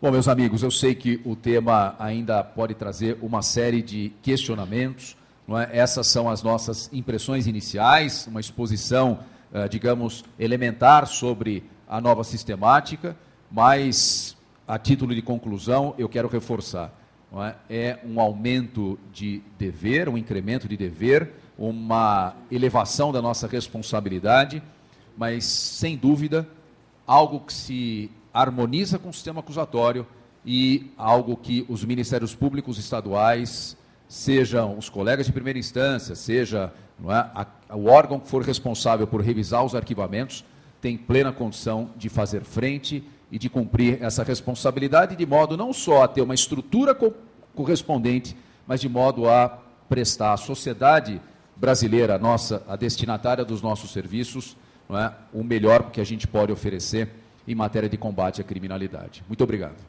Bom, 0.01 0.11
meus 0.11 0.27
amigos, 0.27 0.63
eu 0.63 0.71
sei 0.71 0.95
que 0.95 1.21
o 1.25 1.35
tema 1.35 1.95
ainda 1.99 2.43
pode 2.43 2.73
trazer 2.73 3.17
uma 3.21 3.41
série 3.41 3.81
de 3.81 4.13
questionamentos. 4.21 5.17
É? 5.49 5.79
Essas 5.79 6.07
são 6.07 6.29
as 6.29 6.41
nossas 6.41 6.89
impressões 6.93 7.47
iniciais, 7.47 8.25
uma 8.27 8.39
exposição 8.39 9.19
digamos, 9.69 10.23
elementar 10.37 11.07
sobre 11.07 11.63
a 11.87 11.99
nova 11.99 12.23
sistemática, 12.23 13.15
mas, 13.51 14.37
a 14.67 14.77
título 14.77 15.15
de 15.15 15.21
conclusão, 15.21 15.95
eu 15.97 16.07
quero 16.07 16.27
reforçar. 16.27 16.93
É? 17.31 17.55
é 17.69 17.99
um 18.05 18.19
aumento 18.19 18.97
de 19.13 19.41
dever, 19.57 20.09
um 20.09 20.17
incremento 20.17 20.67
de 20.67 20.75
dever, 20.75 21.33
uma 21.57 22.33
elevação 22.51 23.11
da 23.11 23.21
nossa 23.21 23.47
responsabilidade, 23.47 24.63
mas, 25.17 25.43
sem 25.43 25.97
dúvida, 25.97 26.47
algo 27.05 27.41
que 27.41 27.53
se 27.53 28.11
harmoniza 28.33 28.97
com 28.97 29.09
o 29.09 29.13
sistema 29.13 29.41
acusatório 29.41 30.05
e 30.45 30.91
algo 30.97 31.35
que 31.35 31.65
os 31.67 31.83
ministérios 31.83 32.33
públicos 32.33 32.77
estaduais, 32.77 33.75
sejam 34.07 34.77
os 34.77 34.89
colegas 34.89 35.25
de 35.25 35.31
primeira 35.31 35.59
instância, 35.59 36.15
seja 36.15 36.73
é, 37.03 37.13
a, 37.13 37.45
o 37.69 37.85
órgão 37.85 38.19
que 38.19 38.27
for 38.27 38.41
responsável 38.41 39.05
por 39.05 39.21
revisar 39.21 39.63
os 39.63 39.75
arquivamentos 39.75 40.43
tem 40.81 40.97
plena 40.97 41.31
condição 41.31 41.89
de 41.95 42.09
fazer 42.09 42.43
frente 42.43 43.03
e 43.31 43.37
de 43.37 43.49
cumprir 43.49 44.01
essa 44.01 44.23
responsabilidade, 44.23 45.15
de 45.15 45.25
modo 45.25 45.55
não 45.55 45.71
só 45.71 46.03
a 46.03 46.07
ter 46.07 46.21
uma 46.21 46.33
estrutura 46.33 46.95
co 46.95 47.13
correspondente, 47.53 48.37
mas 48.65 48.79
de 48.79 48.87
modo 48.87 49.27
a 49.27 49.59
prestar 49.89 50.33
à 50.33 50.37
sociedade 50.37 51.19
brasileira, 51.55 52.15
a 52.15 52.17
nossa, 52.17 52.63
a 52.67 52.75
destinatária 52.77 53.43
dos 53.43 53.61
nossos 53.61 53.91
serviços, 53.91 54.55
é, 54.89 55.11
o 55.33 55.43
melhor 55.43 55.91
que 55.91 55.99
a 55.99 56.05
gente 56.05 56.25
pode 56.25 56.51
oferecer 56.51 57.09
em 57.47 57.53
matéria 57.53 57.89
de 57.89 57.97
combate 57.97 58.39
à 58.39 58.43
criminalidade. 58.43 59.23
Muito 59.27 59.43
obrigado. 59.43 59.88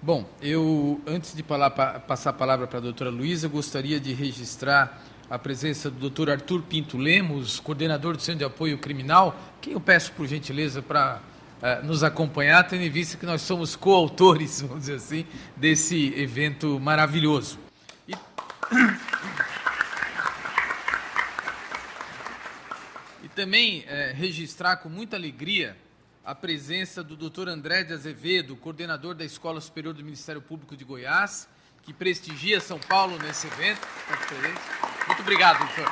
Bom, 0.00 0.24
eu, 0.40 1.00
antes 1.04 1.34
de 1.34 1.42
falar, 1.42 1.70
passar 1.70 2.30
a 2.30 2.32
palavra 2.32 2.68
para 2.68 2.78
a 2.78 2.80
doutora 2.80 3.10
Luísa, 3.10 3.48
gostaria 3.48 3.98
de 3.98 4.12
registrar 4.12 5.02
a 5.28 5.36
presença 5.36 5.90
do 5.90 5.98
doutor 5.98 6.30
Arthur 6.30 6.62
Pinto 6.62 6.96
Lemos, 6.96 7.58
coordenador 7.58 8.16
do 8.16 8.22
Centro 8.22 8.38
de 8.38 8.44
Apoio 8.44 8.78
Criminal, 8.78 9.36
quem 9.60 9.72
eu 9.72 9.80
peço, 9.80 10.12
por 10.12 10.28
gentileza, 10.28 10.80
para 10.80 11.20
uh, 11.60 11.84
nos 11.84 12.04
acompanhar, 12.04 12.62
tendo 12.68 12.84
em 12.84 12.90
vista 12.90 13.16
que 13.16 13.26
nós 13.26 13.42
somos 13.42 13.74
coautores, 13.74 14.60
vamos 14.62 14.84
dizer 14.84 14.94
assim, 14.94 15.26
desse 15.56 16.14
evento 16.16 16.78
maravilhoso. 16.78 17.58
E... 18.06 18.14
também 23.34 23.80
uh, 23.80 24.14
registrar 24.14 24.76
com 24.76 24.88
muita 24.88 25.16
alegria 25.16 25.76
a 26.28 26.34
presença 26.34 27.02
do 27.02 27.16
Dr. 27.16 27.48
André 27.48 27.84
de 27.84 27.94
Azevedo, 27.94 28.54
coordenador 28.54 29.14
da 29.14 29.24
Escola 29.24 29.62
Superior 29.62 29.94
do 29.94 30.04
Ministério 30.04 30.42
Público 30.42 30.76
de 30.76 30.84
Goiás, 30.84 31.48
que 31.82 31.90
prestigia 31.90 32.60
São 32.60 32.78
Paulo 32.78 33.16
nesse 33.16 33.46
evento. 33.46 33.80
Muito 35.06 35.22
obrigado, 35.22 35.58
doutor. 35.60 35.90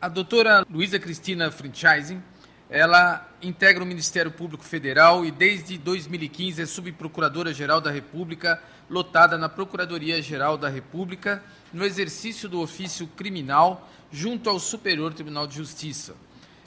A 0.00 0.08
doutora 0.08 0.64
Luísa 0.70 1.00
Cristina 1.00 1.50
Franchising, 1.50 2.22
ela 2.70 3.28
integra 3.42 3.82
o 3.82 3.86
Ministério 3.86 4.30
Público 4.30 4.62
Federal 4.62 5.24
e 5.24 5.32
desde 5.32 5.76
2015 5.78 6.62
é 6.62 6.66
subprocuradora-geral 6.66 7.80
da 7.80 7.90
República, 7.90 8.62
lotada 8.88 9.36
na 9.36 9.48
Procuradoria-Geral 9.48 10.56
da 10.56 10.68
República, 10.68 11.42
no 11.72 11.84
exercício 11.84 12.48
do 12.48 12.60
ofício 12.60 13.08
criminal 13.08 13.90
junto 14.12 14.48
ao 14.48 14.60
Superior 14.60 15.12
Tribunal 15.12 15.48
de 15.48 15.56
Justiça 15.56 16.14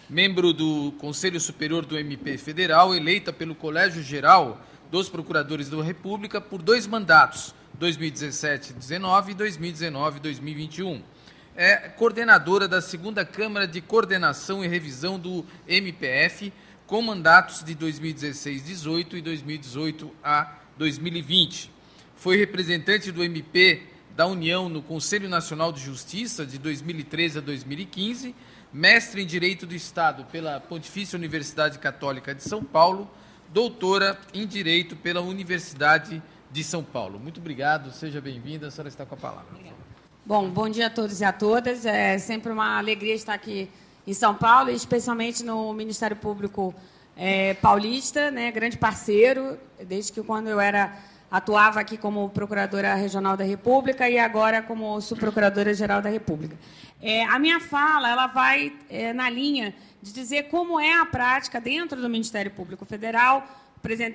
membro 0.10 0.54
do 0.54 0.94
Conselho 1.00 1.40
Superior 1.40 1.86
do 1.86 1.98
MP 1.98 2.38
Federal, 2.38 2.94
eleita 2.96 3.34
pelo 3.34 3.56
Colégio 3.56 4.04
Geral 4.04 4.62
dos 4.92 5.10
Procuradores 5.10 5.70
da 5.70 5.82
República 5.82 6.40
por 6.40 6.62
dois 6.62 6.86
mandatos, 6.86 7.56
2017-19 7.80 9.30
e 9.30 9.36
2019-2021. 9.36 11.02
é 11.58 11.76
coordenadora 11.90 12.68
da 12.68 12.82
segunda 12.82 13.26
Câmara 13.26 13.68
de 13.68 13.82
Coordenação 13.82 14.64
e 14.64 14.68
Revisão 14.68 15.18
do 15.18 15.46
MPF, 15.68 16.54
com 16.86 17.02
mandatos 17.02 17.64
de 17.64 17.74
2016-18 17.76 19.14
e 19.14 19.22
2018 19.22 20.12
a 20.24 20.56
2020. 20.78 21.72
Foi 22.16 22.38
representante 22.38 23.12
do 23.12 23.24
MP 23.24 23.82
da 24.16 24.28
União 24.28 24.70
no 24.70 24.82
Conselho 24.82 25.28
Nacional 25.28 25.72
de 25.74 25.82
Justiça 25.82 26.46
de 26.46 26.58
2013 26.58 27.40
a 27.40 27.42
2015, 27.42 28.36
mestre 28.76 29.24
em 29.24 29.26
Direito 29.26 29.66
do 29.66 29.74
Estado 29.74 30.26
pela 30.26 30.60
Pontifícia 30.60 31.16
Universidade 31.16 31.80
Católica 31.80 32.36
de 32.36 32.44
São 32.44 32.62
Paulo, 32.62 33.10
doutora 33.48 34.20
em 34.34 34.46
Direito 34.46 34.98
pela 34.98 35.22
Universidade 35.22 36.22
de 36.52 36.62
São 36.62 36.84
Paulo. 36.84 37.18
Muito 37.18 37.40
obrigado, 37.40 37.94
seja 37.94 38.20
bem-vinda, 38.20 38.68
a 38.68 38.72
senhora 38.72 38.90
está 38.90 39.06
com 39.06 39.16
a 39.16 39.18
palavra. 39.18 39.46
Bom, 40.26 40.50
bom 40.50 40.68
dia 40.68 40.88
a 40.88 40.90
todos 40.90 41.22
e 41.22 41.24
a 41.24 41.32
todas. 41.32 41.86
É 41.86 42.18
sempre 42.18 42.52
uma 42.52 42.78
alegria 42.78 43.16
estar 43.16 43.34
aqui 43.34 43.70
em 44.06 44.14
São 44.14 44.36
Paulo, 44.36 44.70
especialmente 44.70 45.42
no 45.42 45.72
Ministério 45.72 46.18
Público 46.18 46.76
é, 47.16 47.54
Paulista, 47.54 48.30
né, 48.30 48.52
grande 48.52 48.78
parceiro, 48.78 49.58
desde 49.88 50.12
que 50.12 50.22
quando 50.22 50.50
eu 50.50 50.60
era 50.60 51.02
atuava 51.36 51.82
aqui 51.82 51.98
como 51.98 52.30
Procuradora 52.30 52.96
Regional 52.96 53.36
da 53.36 53.44
República 53.44 54.10
e 54.10 54.18
agora 54.18 54.62
como 54.62 55.02
Subprocuradora-Geral 55.02 56.02
da 56.02 56.10
República. 56.10 56.58
É, 57.02 57.26
a 57.26 57.38
minha 57.38 57.60
fala 57.60 58.10
ela 58.10 58.28
vai 58.28 58.72
é, 58.90 59.12
na 59.12 59.30
linha 59.30 59.76
de 60.02 60.14
dizer 60.14 60.44
como 60.44 60.80
é 60.80 60.94
a 60.94 61.06
prática 61.06 61.60
dentro 61.60 62.02
do 62.02 62.08
Ministério 62.08 62.52
Público 62.52 62.86
Federal. 62.86 63.46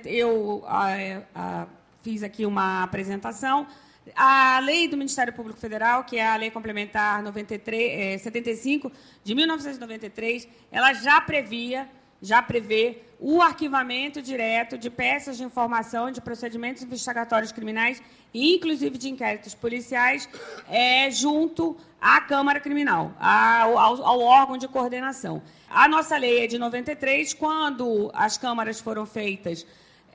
Eu 0.05 0.63
a, 0.65 1.21
a, 1.35 1.67
fiz 2.01 2.23
aqui 2.23 2.43
uma 2.43 2.81
apresentação. 2.81 3.67
A 4.15 4.59
lei 4.59 4.87
do 4.87 4.97
Ministério 4.97 5.31
Público 5.31 5.59
Federal, 5.59 6.03
que 6.03 6.17
é 6.17 6.27
a 6.27 6.35
Lei 6.35 6.49
Complementar 6.49 7.21
93, 7.21 8.15
é, 8.15 8.17
75 8.17 8.91
de 9.23 9.35
1993, 9.35 10.47
ela 10.71 10.91
já 10.93 11.21
previa 11.21 11.87
já 12.21 12.41
prevê 12.41 13.01
o 13.19 13.41
arquivamento 13.41 14.21
direto 14.21 14.77
de 14.77 14.89
peças 14.89 15.37
de 15.37 15.43
informação 15.43 16.09
de 16.11 16.19
procedimentos 16.19 16.81
investigatórios 16.81 17.51
criminais, 17.51 18.01
inclusive 18.33 18.97
de 18.97 19.09
inquéritos 19.09 19.53
policiais, 19.53 20.27
é, 20.67 21.09
junto 21.11 21.77
à 22.01 22.19
Câmara 22.21 22.59
Criminal, 22.59 23.13
ao, 23.19 23.77
ao, 23.77 24.19
órgão 24.19 24.57
de 24.57 24.67
coordenação. 24.67 25.41
A 25.69 25.87
nossa 25.87 26.17
lei 26.17 26.45
é 26.45 26.47
de 26.47 26.57
93, 26.57 27.33
quando 27.33 28.09
as 28.13 28.37
câmaras 28.37 28.79
foram 28.79 29.05
feitas, 29.05 29.65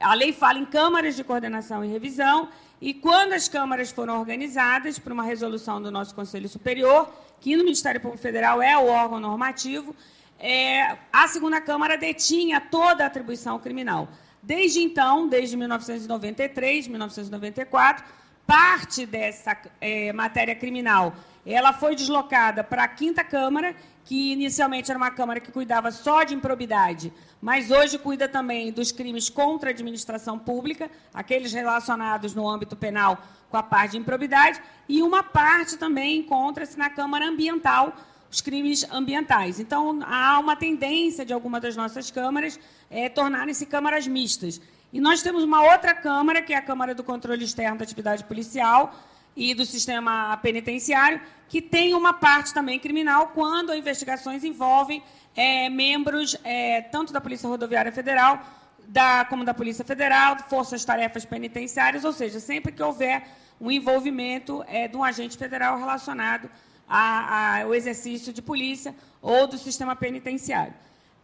a 0.01 0.13
lei 0.15 0.33
fala 0.33 0.59
em 0.59 0.67
câmaras 0.67 1.15
de 1.15 1.23
coordenação 1.23 1.85
e 1.85 1.89
revisão, 1.89 2.49
e 2.81 2.93
quando 2.93 3.33
as 3.33 3.49
câmaras 3.49 3.91
foram 3.91 4.19
organizadas 4.19 4.99
por 4.99 5.13
uma 5.13 5.23
resolução 5.23 5.81
do 5.81 5.91
nosso 5.91 6.15
Conselho 6.15 6.49
Superior, 6.49 7.11
que 7.41 7.57
no 7.57 7.63
Ministério 7.63 8.01
Público 8.01 8.23
Federal 8.23 8.61
é 8.61 8.77
o 8.77 8.87
órgão 8.87 9.21
normativo, 9.21 9.95
é, 10.39 10.97
a 11.13 11.29
segunda 11.29 11.61
Câmara 11.61 11.97
detinha 11.97 12.61
toda 12.61 13.05
a 13.05 13.07
atribuição 13.07 13.59
criminal. 13.59 14.09
Desde 14.43 14.81
então, 14.81 15.29
desde 15.29 15.57
1993, 15.57 16.89
1994, 16.89 18.05
parte 18.47 19.05
dessa 19.05 19.57
é, 19.81 20.13
matéria 20.13 20.55
criminal 20.55 21.15
ela 21.47 21.73
foi 21.73 21.95
deslocada 21.95 22.65
para 22.65 22.83
a 22.83 22.89
quinta 22.89 23.23
Câmara, 23.23 23.75
que 24.05 24.33
inicialmente 24.33 24.91
era 24.91 24.99
uma 24.99 25.11
Câmara 25.13 25.39
que 25.39 25.53
cuidava 25.53 25.93
só 25.93 26.25
de 26.25 26.35
improbidade, 26.35 27.13
mas 27.41 27.71
hoje 27.71 27.99
cuida 27.99 28.29
também 28.29 28.73
dos 28.73 28.91
crimes 28.91 29.31
contra 29.31 29.71
a 29.71 29.73
administração 29.73 30.39
pública, 30.39 30.91
aqueles 31.15 31.53
relacionados 31.53 32.35
no 32.35 32.49
âmbito 32.49 32.75
penal 32.75 33.19
com 33.49 33.57
a 33.57 33.63
parte 33.63 33.93
de 33.93 33.99
improbidade, 33.99 34.61
e 34.89 35.01
uma 35.03 35.23
parte 35.23 35.77
também 35.77 36.19
encontra-se 36.19 36.77
na 36.77 36.91
Câmara 36.91 37.29
Ambiental, 37.29 37.95
os 38.31 38.41
crimes 38.41 38.85
ambientais. 38.91 39.61
Então, 39.61 40.01
há 40.05 40.39
uma 40.39 40.57
tendência 40.57 41.25
de 41.25 41.33
algumas 41.33 41.63
das 41.63 41.77
nossas 41.77 42.11
câmaras 42.11 42.59
é, 42.91 43.09
tornarem-se 43.09 43.67
câmaras 43.67 44.07
mistas. 44.07 44.61
E 44.93 45.01
nós 45.01 45.23
temos 45.23 45.43
uma 45.43 45.63
outra 45.73 45.95
Câmara, 45.95 46.41
que 46.43 46.53
é 46.53 46.57
a 46.57 46.63
Câmara 46.63 46.95
do 46.95 47.03
Controle 47.05 47.45
Externo 47.45 47.79
da 47.79 47.85
Atividade 47.85 48.25
Policial 48.25 48.95
e 49.37 49.55
do 49.55 49.65
Sistema 49.67 50.37
Penitenciário, 50.39 51.21
que 51.49 51.61
tem 51.61 51.95
uma 51.95 52.13
parte 52.13 52.55
também 52.55 52.79
criminal 52.79 53.29
quando 53.29 53.71
as 53.71 53.79
investigações 53.79 54.43
envolvem 54.45 55.03
é, 55.35 55.69
membros 55.69 56.37
é, 56.43 56.81
tanto 56.81 57.13
da 57.13 57.21
Polícia 57.21 57.49
Rodoviária 57.49 57.93
Federal 57.93 58.43
da, 58.89 59.25
como 59.25 59.45
da 59.45 59.53
Polícia 59.53 59.85
Federal, 59.85 60.37
Forças 60.49 60.85
Tarefas 60.85 61.25
Penitenciárias, 61.25 62.05
ou 62.05 62.13
seja, 62.13 62.41
sempre 62.41 62.73
que 62.73 62.83
houver 62.83 63.27
um 63.61 63.71
envolvimento 63.71 64.65
é, 64.67 64.87
de 64.87 64.97
um 64.97 65.05
agente 65.05 65.37
federal 65.37 65.79
relacionado 65.79 66.49
ao 66.89 67.75
exercício 67.75 68.33
de 68.33 68.41
polícia 68.41 68.95
ou 69.21 69.47
do 69.47 69.59
sistema 69.59 69.97
penitenciário. 69.97 70.75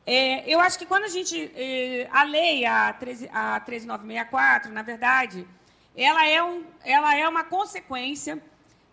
É, 0.05 0.53
eu 0.53 0.59
acho 0.59 0.79
que 0.79 0.87
quando 0.87 1.05
a 1.05 1.09
gente. 1.09 1.51
É, 1.55 2.09
a 2.11 2.25
lei, 2.25 2.65
a, 2.65 2.93
13, 2.93 3.29
a 3.33 3.61
13964, 3.61 4.73
na 4.73 4.83
verdade, 4.83 5.47
ela 5.97 6.27
é, 6.27 6.43
um, 6.43 6.65
ela 6.85 7.17
é 7.17 7.29
uma 7.29 7.45
consequência 7.45 8.43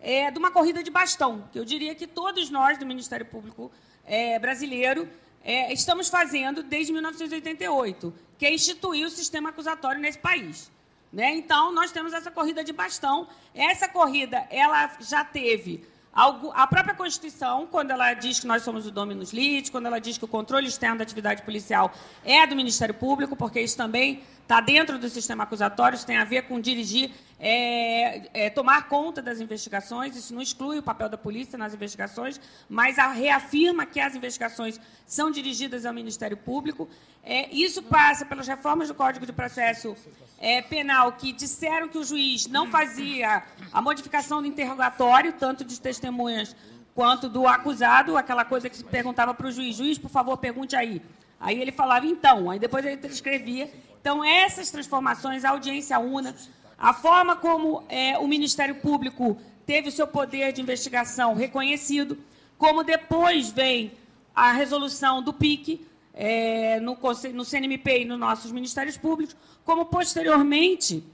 é, 0.00 0.30
de 0.30 0.38
uma 0.38 0.50
corrida 0.50 0.82
de 0.82 0.90
bastão, 0.90 1.48
que 1.52 1.58
eu 1.58 1.64
diria 1.64 1.94
que 1.94 2.06
todos 2.06 2.48
nós 2.50 2.78
do 2.78 2.86
Ministério 2.86 3.26
Público 3.26 3.70
é, 4.04 4.38
brasileiro 4.38 5.08
é, 5.42 5.72
estamos 5.72 6.08
fazendo 6.08 6.62
desde 6.62 6.92
1988, 6.92 8.14
que 8.38 8.46
é 8.46 8.54
instituir 8.54 9.06
o 9.06 9.10
sistema 9.10 9.48
acusatório 9.48 10.00
nesse 10.00 10.18
país. 10.18 10.70
Né? 11.12 11.34
Então, 11.34 11.72
nós 11.72 11.90
temos 11.90 12.12
essa 12.12 12.30
corrida 12.30 12.62
de 12.62 12.72
bastão. 12.72 13.26
Essa 13.54 13.88
corrida 13.88 14.46
ela 14.48 14.96
já 15.00 15.24
teve 15.24 15.84
a 16.12 16.66
própria 16.66 16.94
Constituição, 16.94 17.66
quando 17.70 17.92
ela 17.92 18.12
diz 18.14 18.40
que 18.40 18.46
nós 18.46 18.62
somos 18.62 18.86
o 18.86 18.90
dominus 18.90 19.32
litis, 19.32 19.70
quando 19.70 19.86
ela 19.86 20.00
diz 20.00 20.18
que 20.18 20.24
o 20.24 20.28
controle 20.28 20.66
externo 20.66 20.98
da 20.98 21.04
atividade 21.04 21.42
policial 21.42 21.92
é 22.24 22.46
do 22.46 22.56
Ministério 22.56 22.94
Público, 22.94 23.36
porque 23.36 23.60
isso 23.60 23.76
também 23.76 24.22
está 24.50 24.60
dentro 24.60 24.98
do 24.98 25.08
sistema 25.08 25.44
acusatório, 25.44 25.94
isso 25.94 26.04
tem 26.04 26.16
a 26.16 26.24
ver 26.24 26.42
com 26.42 26.60
dirigir, 26.60 27.12
é, 27.38 28.46
é, 28.46 28.50
tomar 28.50 28.88
conta 28.88 29.22
das 29.22 29.40
investigações, 29.40 30.16
isso 30.16 30.34
não 30.34 30.42
exclui 30.42 30.80
o 30.80 30.82
papel 30.82 31.08
da 31.08 31.16
polícia 31.16 31.56
nas 31.56 31.72
investigações, 31.72 32.40
mas 32.68 32.96
reafirma 32.96 33.86
que 33.86 34.00
as 34.00 34.16
investigações 34.16 34.80
são 35.06 35.30
dirigidas 35.30 35.86
ao 35.86 35.94
Ministério 35.94 36.36
Público. 36.36 36.88
É, 37.22 37.48
isso 37.54 37.80
passa 37.80 38.26
pelas 38.26 38.48
reformas 38.48 38.88
do 38.88 38.94
Código 38.94 39.24
de 39.24 39.32
Processo 39.32 39.96
é, 40.40 40.60
Penal, 40.60 41.12
que 41.12 41.32
disseram 41.32 41.86
que 41.88 41.98
o 41.98 42.02
juiz 42.02 42.48
não 42.48 42.66
fazia 42.66 43.44
a 43.72 43.80
modificação 43.80 44.42
do 44.42 44.48
interrogatório, 44.48 45.32
tanto 45.32 45.64
de 45.64 45.80
testemunhas 45.80 46.56
quanto 46.92 47.28
do 47.28 47.46
acusado, 47.46 48.16
aquela 48.16 48.44
coisa 48.44 48.68
que 48.68 48.76
se 48.76 48.82
perguntava 48.82 49.32
para 49.32 49.46
o 49.46 49.52
juiz, 49.52 49.76
juiz, 49.76 49.96
por 49.96 50.10
favor, 50.10 50.36
pergunte 50.38 50.74
aí. 50.74 51.00
Aí 51.38 51.60
ele 51.60 51.70
falava, 51.70 52.04
então, 52.04 52.50
aí 52.50 52.58
depois 52.58 52.84
ele 52.84 52.98
escrevia 53.06 53.70
então, 54.00 54.24
essas 54.24 54.70
transformações, 54.70 55.44
a 55.44 55.50
audiência 55.50 55.98
una, 55.98 56.34
a 56.78 56.94
forma 56.94 57.36
como 57.36 57.84
é, 57.88 58.18
o 58.18 58.26
Ministério 58.26 58.76
Público 58.76 59.36
teve 59.66 59.88
o 59.88 59.92
seu 59.92 60.06
poder 60.06 60.52
de 60.52 60.62
investigação 60.62 61.34
reconhecido, 61.34 62.18
como 62.56 62.82
depois 62.82 63.50
vem 63.50 63.92
a 64.34 64.52
resolução 64.52 65.22
do 65.22 65.34
PIC 65.34 65.86
é, 66.14 66.80
no, 66.80 66.96
no 67.34 67.44
CNMP 67.44 68.00
e 68.00 68.04
nos 68.06 68.18
nossos 68.18 68.50
Ministérios 68.50 68.96
Públicos, 68.96 69.36
como 69.64 69.84
posteriormente 69.84 71.04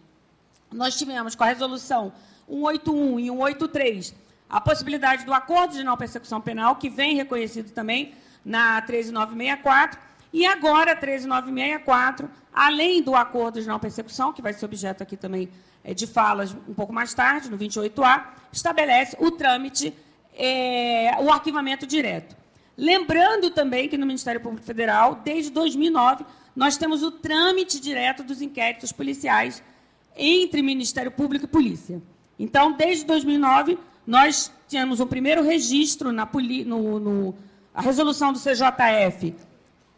nós 0.72 0.96
tivemos 0.96 1.34
com 1.34 1.42
a 1.42 1.46
resolução 1.46 2.12
181 2.48 3.18
e 3.18 3.26
183 3.26 4.14
a 4.48 4.60
possibilidade 4.60 5.24
do 5.24 5.34
acordo 5.34 5.74
de 5.74 5.82
não 5.82 5.96
persecução 5.96 6.40
penal, 6.40 6.76
que 6.76 6.88
vem 6.88 7.16
reconhecido 7.16 7.72
também 7.72 8.14
na 8.44 8.80
13964, 8.82 9.98
e 10.32 10.46
agora, 10.46 10.94
13964, 10.94 12.30
além 12.56 13.02
do 13.02 13.14
acordo 13.14 13.60
de 13.60 13.68
não 13.68 13.78
persecução, 13.78 14.32
que 14.32 14.40
vai 14.40 14.54
ser 14.54 14.64
objeto 14.64 15.02
aqui 15.02 15.14
também 15.14 15.50
é, 15.84 15.92
de 15.92 16.06
falas 16.06 16.56
um 16.66 16.72
pouco 16.72 16.90
mais 16.90 17.12
tarde, 17.12 17.50
no 17.50 17.58
28A, 17.58 18.28
estabelece 18.50 19.14
o 19.20 19.30
trâmite, 19.30 19.92
é, 20.34 21.10
o 21.20 21.30
arquivamento 21.30 21.86
direto. 21.86 22.34
Lembrando 22.74 23.50
também 23.50 23.90
que 23.90 23.98
no 23.98 24.06
Ministério 24.06 24.40
Público 24.40 24.64
Federal, 24.64 25.16
desde 25.16 25.50
2009, 25.50 26.24
nós 26.54 26.78
temos 26.78 27.02
o 27.02 27.10
trâmite 27.10 27.78
direto 27.78 28.24
dos 28.24 28.40
inquéritos 28.40 28.90
policiais 28.90 29.62
entre 30.16 30.62
Ministério 30.62 31.10
Público 31.10 31.44
e 31.44 31.48
Polícia. 31.48 32.00
Então, 32.38 32.72
desde 32.72 33.04
2009, 33.04 33.78
nós 34.06 34.50
tínhamos 34.66 34.98
um 35.00 35.06
primeiro 35.06 35.42
registro 35.42 36.10
na 36.10 36.26
no, 36.64 36.98
no 36.98 37.34
a 37.74 37.82
resolução 37.82 38.32
do 38.32 38.38
CJF 38.38 39.34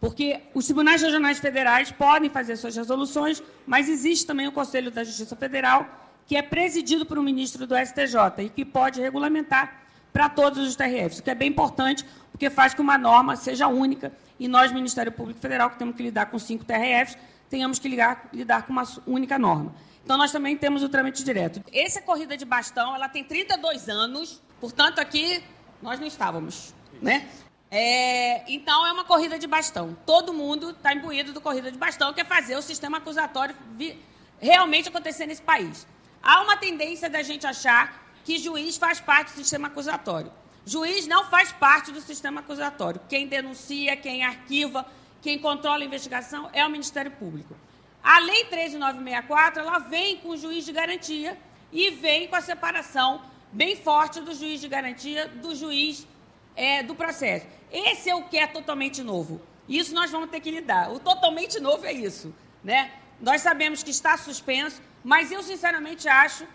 porque 0.00 0.40
os 0.54 0.64
tribunais 0.64 1.02
regionais 1.02 1.38
federais 1.38 1.90
podem 1.90 2.30
fazer 2.30 2.56
suas 2.56 2.76
resoluções, 2.76 3.42
mas 3.66 3.88
existe 3.88 4.26
também 4.26 4.46
o 4.46 4.52
Conselho 4.52 4.90
da 4.90 5.02
Justiça 5.02 5.34
Federal, 5.34 5.86
que 6.26 6.36
é 6.36 6.42
presidido 6.42 7.04
por 7.04 7.18
um 7.18 7.22
ministro 7.22 7.66
do 7.66 7.74
STJ 7.74 8.44
e 8.44 8.48
que 8.48 8.64
pode 8.64 9.00
regulamentar 9.00 9.82
para 10.12 10.28
todos 10.28 10.66
os 10.66 10.76
TRFs, 10.76 11.18
o 11.18 11.22
que 11.22 11.30
é 11.30 11.34
bem 11.34 11.48
importante, 11.48 12.04
porque 12.30 12.50
faz 12.50 12.74
que 12.74 12.80
uma 12.80 12.96
norma 12.98 13.36
seja 13.36 13.68
única 13.68 14.12
e 14.38 14.46
nós, 14.46 14.72
Ministério 14.72 15.10
Público 15.10 15.40
Federal, 15.40 15.70
que 15.70 15.78
temos 15.78 15.96
que 15.96 16.02
lidar 16.02 16.26
com 16.26 16.38
cinco 16.38 16.64
TRFs, 16.64 17.18
tenhamos 17.50 17.78
que 17.78 17.88
lidar, 17.88 18.28
lidar 18.32 18.62
com 18.62 18.72
uma 18.72 18.84
única 19.06 19.38
norma. 19.38 19.74
Então, 20.04 20.16
nós 20.16 20.30
também 20.30 20.56
temos 20.56 20.82
o 20.82 20.88
trâmite 20.88 21.24
direto. 21.24 21.62
Essa 21.72 22.00
corrida 22.00 22.36
de 22.36 22.44
bastão 22.44 22.94
ela 22.94 23.08
tem 23.08 23.24
32 23.24 23.88
anos, 23.88 24.40
portanto, 24.60 25.00
aqui 25.00 25.42
Nós 25.82 26.00
não 26.00 26.06
estávamos, 26.06 26.74
né? 27.00 27.28
É, 27.70 28.50
então, 28.50 28.86
é 28.86 28.92
uma 28.92 29.04
corrida 29.04 29.38
de 29.38 29.46
bastão. 29.46 29.96
Todo 30.06 30.32
mundo 30.32 30.70
está 30.70 30.94
imbuído 30.94 31.32
do 31.32 31.40
corrida 31.40 31.70
de 31.70 31.78
bastão, 31.78 32.12
que 32.14 32.20
é 32.20 32.24
fazer 32.24 32.56
o 32.56 32.62
sistema 32.62 32.98
acusatório 32.98 33.54
realmente 34.40 34.88
acontecer 34.88 35.26
nesse 35.26 35.42
país. 35.42 35.86
Há 36.22 36.42
uma 36.42 36.56
tendência 36.56 37.10
da 37.10 37.22
gente 37.22 37.46
achar 37.46 38.08
que 38.24 38.38
juiz 38.38 38.76
faz 38.76 39.00
parte 39.00 39.32
do 39.32 39.38
sistema 39.38 39.68
acusatório. 39.68 40.32
Juiz 40.64 41.06
não 41.06 41.24
faz 41.24 41.52
parte 41.52 41.92
do 41.92 42.00
sistema 42.00 42.40
acusatório. 42.40 43.00
Quem 43.08 43.26
denuncia, 43.26 43.96
quem 43.96 44.22
arquiva, 44.22 44.86
quem 45.22 45.38
controla 45.38 45.82
a 45.82 45.86
investigação 45.86 46.48
é 46.52 46.64
o 46.64 46.70
Ministério 46.70 47.10
Público. 47.12 47.56
A 48.02 48.18
Lei 48.18 48.44
13964, 48.44 49.62
ela 49.62 49.78
vem 49.78 50.18
com 50.18 50.30
o 50.30 50.36
juiz 50.36 50.64
de 50.64 50.72
garantia 50.72 51.38
e 51.72 51.90
vem 51.90 52.28
com 52.28 52.36
a 52.36 52.40
separação 52.40 53.22
bem 53.52 53.76
forte 53.76 54.20
do 54.20 54.34
juiz 54.34 54.60
de 54.60 54.68
garantia 54.68 55.26
do 55.26 55.54
juiz 55.54 56.06
é, 56.54 56.82
do 56.82 56.94
processo. 56.94 57.46
Esse 57.72 58.10
é 58.10 58.14
o 58.14 58.24
que 58.24 58.38
é 58.38 58.46
totalmente 58.46 59.02
novo. 59.02 59.40
Isso 59.68 59.94
nós 59.94 60.10
vamos 60.10 60.30
ter 60.30 60.40
que 60.40 60.50
lidar. 60.50 60.90
O 60.92 60.98
totalmente 60.98 61.60
novo 61.60 61.84
é 61.84 61.92
isso. 61.92 62.34
Né? 62.64 62.90
Nós 63.20 63.42
sabemos 63.42 63.82
que 63.82 63.90
está 63.90 64.16
suspenso, 64.16 64.80
mas 65.04 65.30
eu 65.30 65.42
sinceramente 65.42 66.08
acho 66.08 66.46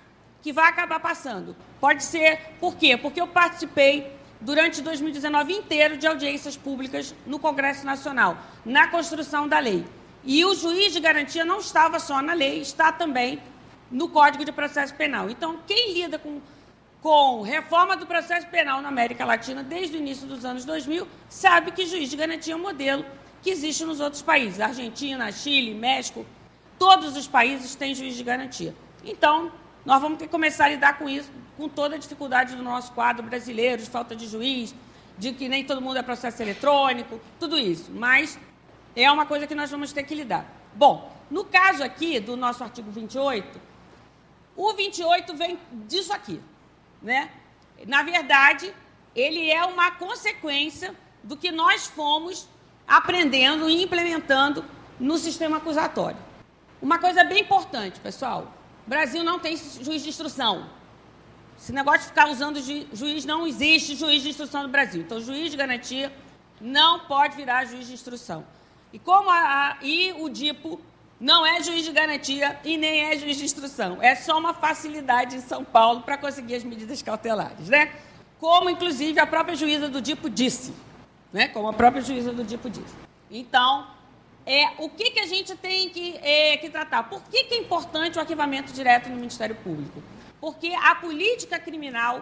que 0.41 0.51
vai 0.51 0.70
acabar 0.70 0.99
passando. 0.99 1.55
Pode 1.80 2.03
ser, 2.03 2.55
por 2.59 2.76
quê? 2.76 2.97
Porque 2.97 3.22
eu 3.22 3.28
participei 3.28 4.11
durante 4.41 4.82
2019 4.82 5.53
inteiro 5.53 5.97
de 5.97 6.05
audiências 6.05 6.57
públicas 6.57 7.16
no 7.26 7.39
Congresso 7.39 7.86
Nacional, 7.86 8.38
na 8.66 8.88
construção 8.88 9.47
da 9.47 9.59
lei. 9.59 9.86
E 10.26 10.43
o 10.43 10.53
juiz 10.53 10.93
de 10.93 10.99
garantia 10.99 11.45
não 11.45 11.59
estava 11.59 11.99
só 11.99 12.22
na 12.22 12.34
lei, 12.34 12.61
está 12.61 12.91
também 12.91 13.41
no 13.89 14.09
Código 14.09 14.43
de 14.43 14.51
Processo 14.51 14.93
Penal. 14.95 15.30
Então, 15.30 15.59
quem 15.68 15.93
lida 15.93 16.18
com, 16.18 16.41
com 17.04 17.41
reforma 17.41 17.97
do 17.97 18.08
processo 18.08 18.47
penal 18.47 18.82
na 18.82 18.88
América 18.88 19.26
Latina 19.26 19.62
desde 19.62 19.97
o 19.97 19.99
início 19.99 20.26
dos 20.26 20.45
anos 20.45 20.64
2000 20.64 21.06
sabe 21.28 21.74
que 21.74 21.86
juiz 21.86 22.10
de 22.10 22.16
garantia 22.16 22.54
é 22.54 22.56
um 22.56 22.62
modelo 22.62 23.06
que 23.41 23.49
existe 23.49 23.84
nos 23.84 23.99
outros 23.99 24.22
países. 24.22 24.62
Argentina, 24.62 25.30
Chile, 25.30 25.74
México, 25.74 26.26
todos 26.80 27.18
os 27.18 27.28
países 27.28 27.76
têm 27.76 27.93
juiz 27.93 28.16
de 28.16 28.24
garantia. 28.24 28.74
Então, 29.04 29.51
nós 29.86 30.01
vamos 30.01 30.18
ter 30.18 30.28
que 30.28 30.32
começar 30.32 30.64
a 30.64 30.70
lidar 30.70 30.97
com 30.97 31.10
isso, 31.10 31.30
com 31.58 31.68
toda 31.68 31.95
a 31.95 31.97
dificuldade 31.97 32.56
do 32.56 32.64
nosso 32.64 32.93
quadro 32.93 33.22
brasileiro, 33.22 33.82
de 33.82 33.89
falta 33.89 34.16
de 34.16 34.26
juiz, 34.26 34.74
de 35.18 35.34
que 35.34 35.49
nem 35.49 35.66
todo 35.66 35.82
mundo 35.82 35.97
é 35.97 36.01
processo 36.01 36.41
eletrônico, 36.41 37.20
tudo 37.38 37.60
isso. 37.60 37.91
Mas 37.93 38.39
é 38.95 39.12
uma 39.12 39.26
coisa 39.26 39.45
que 39.45 39.54
nós 39.54 39.70
vamos 39.70 39.91
ter 39.91 40.04
que 40.04 40.16
lidar. 40.16 40.45
Bom, 40.74 41.14
no 41.30 41.43
caso 41.43 41.84
aqui 41.84 42.22
do 42.22 42.38
nosso 42.38 42.64
artigo 42.64 42.89
28, 42.89 43.60
o 44.56 44.72
28 44.72 45.36
vem 45.36 45.60
disso 45.86 46.14
aqui, 46.14 46.39
né? 47.04 47.30
Na 47.86 48.01
verdade, 48.01 48.74
ele 49.16 49.51
é 49.51 49.64
uma 49.66 49.91
consequência 49.91 50.95
do 51.24 51.36
que 51.38 51.51
nós 51.51 51.86
fomos 51.86 52.47
aprendendo 52.88 53.70
e 53.70 53.84
implementando 53.84 54.66
no 54.99 55.18
sistema 55.18 55.58
acusatório. 55.58 56.18
Uma 56.82 56.97
coisa 56.99 57.24
bem 57.24 57.41
importante, 57.41 57.99
pessoal, 57.99 58.54
o 58.86 58.89
Brasil 58.89 59.24
não 59.24 59.39
tem 59.39 59.56
juiz 59.56 60.01
de 60.01 60.10
instrução. 60.10 60.70
Esse 61.58 61.72
negócio 61.72 62.01
de 62.01 62.08
ficar 62.08 62.30
usando 62.30 62.62
ju 62.62 62.88
juiz, 62.91 63.26
não 63.26 63.47
existe 63.47 63.95
juiz 63.95 64.22
de 64.22 64.30
instrução 64.30 64.64
no 64.64 64.70
Brasil. 64.70 65.01
Então, 65.01 65.22
juiz 65.22 65.51
de 65.51 65.58
garantia 65.58 66.12
não 66.60 67.01
pode 67.01 67.36
virar 67.36 67.66
juiz 67.66 67.88
de 67.88 67.93
instrução. 67.93 68.45
E 68.91 68.99
como 68.99 69.30
a, 69.30 69.36
a, 69.36 69.78
e 69.82 70.14
o 70.14 70.30
DIPO 70.30 70.80
não 71.24 71.45
é 71.45 71.63
juiz 71.63 71.86
de 71.86 71.93
garantia 71.93 72.59
e 72.65 72.76
nem 72.76 73.05
é 73.05 73.17
juiz 73.17 73.38
de 73.38 73.45
instrução. 73.45 73.97
É 74.01 74.13
só 74.13 74.38
uma 74.38 74.53
facilidade 74.53 75.38
em 75.38 75.39
São 75.39 75.63
Paulo 75.63 76.01
para 76.01 76.17
conseguir 76.17 76.55
as 76.55 76.65
medidas 76.65 77.01
cautelares, 77.01 77.69
né? 77.69 77.93
Como, 78.41 78.69
inclusive, 78.69 79.17
a 79.21 79.26
própria 79.26 79.55
juíza 79.55 79.88
do 79.88 80.01
DIPO 80.01 80.30
disse. 80.30 80.74
Né? 81.32 81.47
Como 81.47 81.69
a 81.69 81.74
própria 81.74 82.01
juíza 82.01 82.34
do 82.34 82.43
DIPO 82.43 82.69
disse. 82.69 82.93
Então, 83.32 83.88
é, 84.45 84.71
o 84.80 84.89
que, 84.89 85.11
que 85.11 85.21
a 85.21 85.26
gente 85.26 85.55
tem 85.55 85.88
que, 85.88 86.17
é, 86.17 86.57
que 86.57 86.69
tratar? 86.69 87.03
Por 87.03 87.24
que, 87.24 87.45
que 87.45 87.53
é 87.53 87.57
importante 87.57 88.17
o 88.17 88.19
arquivamento 88.19 88.74
direto 88.74 89.07
no 89.07 89.15
Ministério 89.15 89.55
Público? 89.55 90.03
Porque 90.41 90.74
a 90.74 90.93
política 90.95 91.57
criminal 91.57 92.21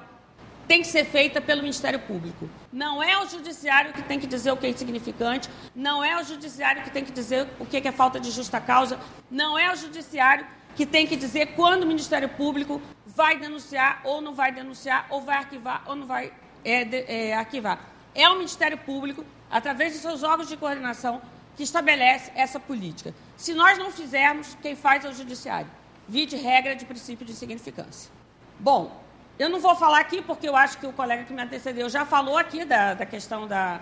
tem 0.72 0.82
que 0.82 0.88
ser 0.88 1.04
feita 1.04 1.42
pelo 1.42 1.62
Ministério 1.62 2.00
Público. 2.00 2.50
Não 2.72 3.04
é 3.04 3.22
o 3.22 3.28
judiciário 3.28 3.92
que 3.92 4.02
tem 4.02 4.18
que 4.18 4.26
dizer 4.26 4.54
o 4.54 4.56
que 4.56 4.66
é 4.66 4.70
insignificante, 4.70 5.50
não 5.76 6.02
é 6.02 6.18
o 6.18 6.24
judiciário 6.24 6.82
que 6.82 6.90
tem 6.90 7.04
que 7.04 7.12
dizer 7.12 7.46
o 7.60 7.66
que 7.66 7.86
é 7.86 7.92
falta 7.92 8.22
de 8.22 8.32
justa 8.32 8.62
causa, 8.62 8.98
não 9.30 9.60
é 9.60 9.70
o 9.70 9.76
judiciário 9.76 10.48
que 10.74 10.86
tem 10.86 11.06
que 11.06 11.18
dizer 11.18 11.48
quando 11.58 11.84
o 11.84 11.86
Ministério 11.86 12.30
Público 12.30 12.82
vai 13.06 13.38
denunciar 13.38 14.00
ou 14.06 14.22
não 14.22 14.34
vai 14.34 14.54
denunciar, 14.54 15.08
ou 15.10 15.20
vai 15.20 15.40
arquivar 15.40 15.84
ou 15.88 15.94
não 15.94 16.08
vai 16.08 16.32
é, 16.64 17.32
é, 17.32 17.36
arquivar. 17.36 17.78
É 18.16 18.30
o 18.30 18.36
Ministério 18.36 18.78
Público, 18.78 19.26
através 19.50 19.92
de 19.92 20.00
seus 20.00 20.24
órgãos 20.24 20.48
de 20.48 20.56
coordenação, 20.56 21.22
que 21.58 21.64
estabelece 21.64 22.32
essa 22.34 22.62
política. 22.62 23.14
Se 23.36 23.54
nós 23.54 23.78
não 23.78 23.92
fizermos, 23.92 24.56
quem 24.62 24.74
faz 24.74 25.04
é 25.04 25.10
o 25.10 25.14
judiciário. 25.14 25.70
Vide 26.08 26.38
regra 26.38 26.78
de 26.78 26.86
princípio 26.86 27.26
de 27.26 27.34
significância. 27.34 28.10
Bom, 28.58 29.01
eu 29.42 29.50
não 29.50 29.60
vou 29.60 29.76
falar 29.76 30.00
aqui, 30.00 30.22
porque 30.22 30.48
eu 30.48 30.56
acho 30.56 30.78
que 30.78 30.86
o 30.86 30.94
colega 30.94 31.24
que 31.24 31.34
me 31.34 31.42
antecedeu 31.42 31.90
já 31.90 32.06
falou 32.06 32.38
aqui 32.38 32.64
da, 32.64 32.94
da 32.94 33.08
questão 33.08 33.48
da, 33.48 33.82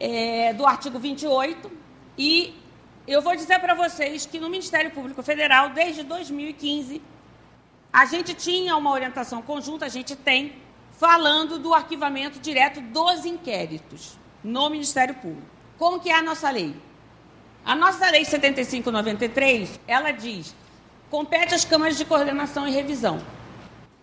é, 0.00 0.52
do 0.52 0.66
artigo 0.66 0.98
28, 0.98 1.70
e 2.18 2.52
eu 3.06 3.22
vou 3.22 3.36
dizer 3.36 3.60
para 3.60 3.72
vocês 3.72 4.26
que 4.26 4.40
no 4.40 4.50
Ministério 4.50 4.90
Público 4.90 5.22
Federal, 5.22 5.68
desde 5.68 6.02
2015, 6.02 7.00
a 7.92 8.04
gente 8.04 8.34
tinha 8.34 8.76
uma 8.76 8.90
orientação 8.90 9.40
conjunta, 9.42 9.86
a 9.86 9.88
gente 9.88 10.16
tem, 10.16 10.54
falando 10.90 11.60
do 11.60 11.72
arquivamento 11.72 12.40
direto 12.40 12.80
dos 12.80 13.24
inquéritos 13.24 14.18
no 14.42 14.68
Ministério 14.70 15.14
Público. 15.14 15.46
Como 15.78 16.00
que 16.00 16.10
é 16.10 16.16
a 16.16 16.22
nossa 16.22 16.50
lei? 16.50 16.74
A 17.64 17.76
nossa 17.76 18.10
lei 18.10 18.24
7593, 18.24 19.78
ela 19.86 20.10
diz, 20.10 20.52
compete 21.08 21.54
às 21.54 21.64
câmaras 21.64 21.96
de 21.96 22.04
coordenação 22.04 22.66
e 22.66 22.72
revisão 22.72 23.20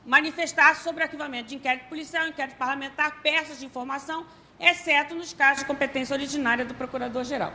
manifestar 0.10 0.76
sobre 0.76 1.04
arquivamento 1.04 1.50
de 1.50 1.56
inquérito 1.56 1.88
policial, 1.88 2.28
inquérito 2.28 2.58
parlamentar, 2.58 3.22
peças 3.22 3.60
de 3.60 3.66
informação, 3.68 4.26
exceto 4.60 5.14
nos 5.14 5.34
casos 5.34 5.60
de 5.60 5.66
competência 5.66 6.16
originária 6.16 6.66
do 6.66 6.74
Procurador-Geral. 6.74 7.54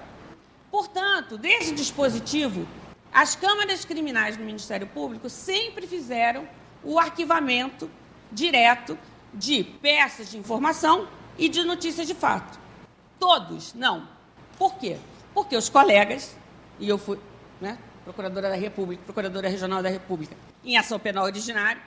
Portanto, 0.71 1.37
desse 1.37 1.75
dispositivo, 1.75 2.65
as 3.13 3.35
câmaras 3.35 3.85
criminais 3.85 4.37
do 4.37 4.45
Ministério 4.45 4.87
Público 4.87 5.29
sempre 5.29 5.85
fizeram 5.89 6.49
o 6.85 6.97
arquivamento 6.97 7.91
direto 8.31 8.97
de 9.33 9.65
peças 9.65 10.31
de 10.31 10.39
informação 10.39 11.09
e 11.37 11.49
de 11.49 11.65
notícias 11.65 12.07
de 12.07 12.15
fato. 12.15 12.57
Todos, 13.19 13.75
não. 13.75 14.07
Por 14.57 14.77
quê? 14.77 14.97
Porque 15.35 15.57
os 15.57 15.69
colegas, 15.69 16.37
e 16.79 16.89
eu 16.89 16.99
fui 16.99 17.19
né, 17.61 17.77
procuradora 18.05 18.49
da 18.49 18.55
República, 18.55 19.03
procuradora 19.03 19.49
regional 19.49 19.83
da 19.83 19.89
República, 19.89 20.37
em 20.65 20.77
ação 20.77 21.01
penal 21.01 21.25
originária, 21.25 21.83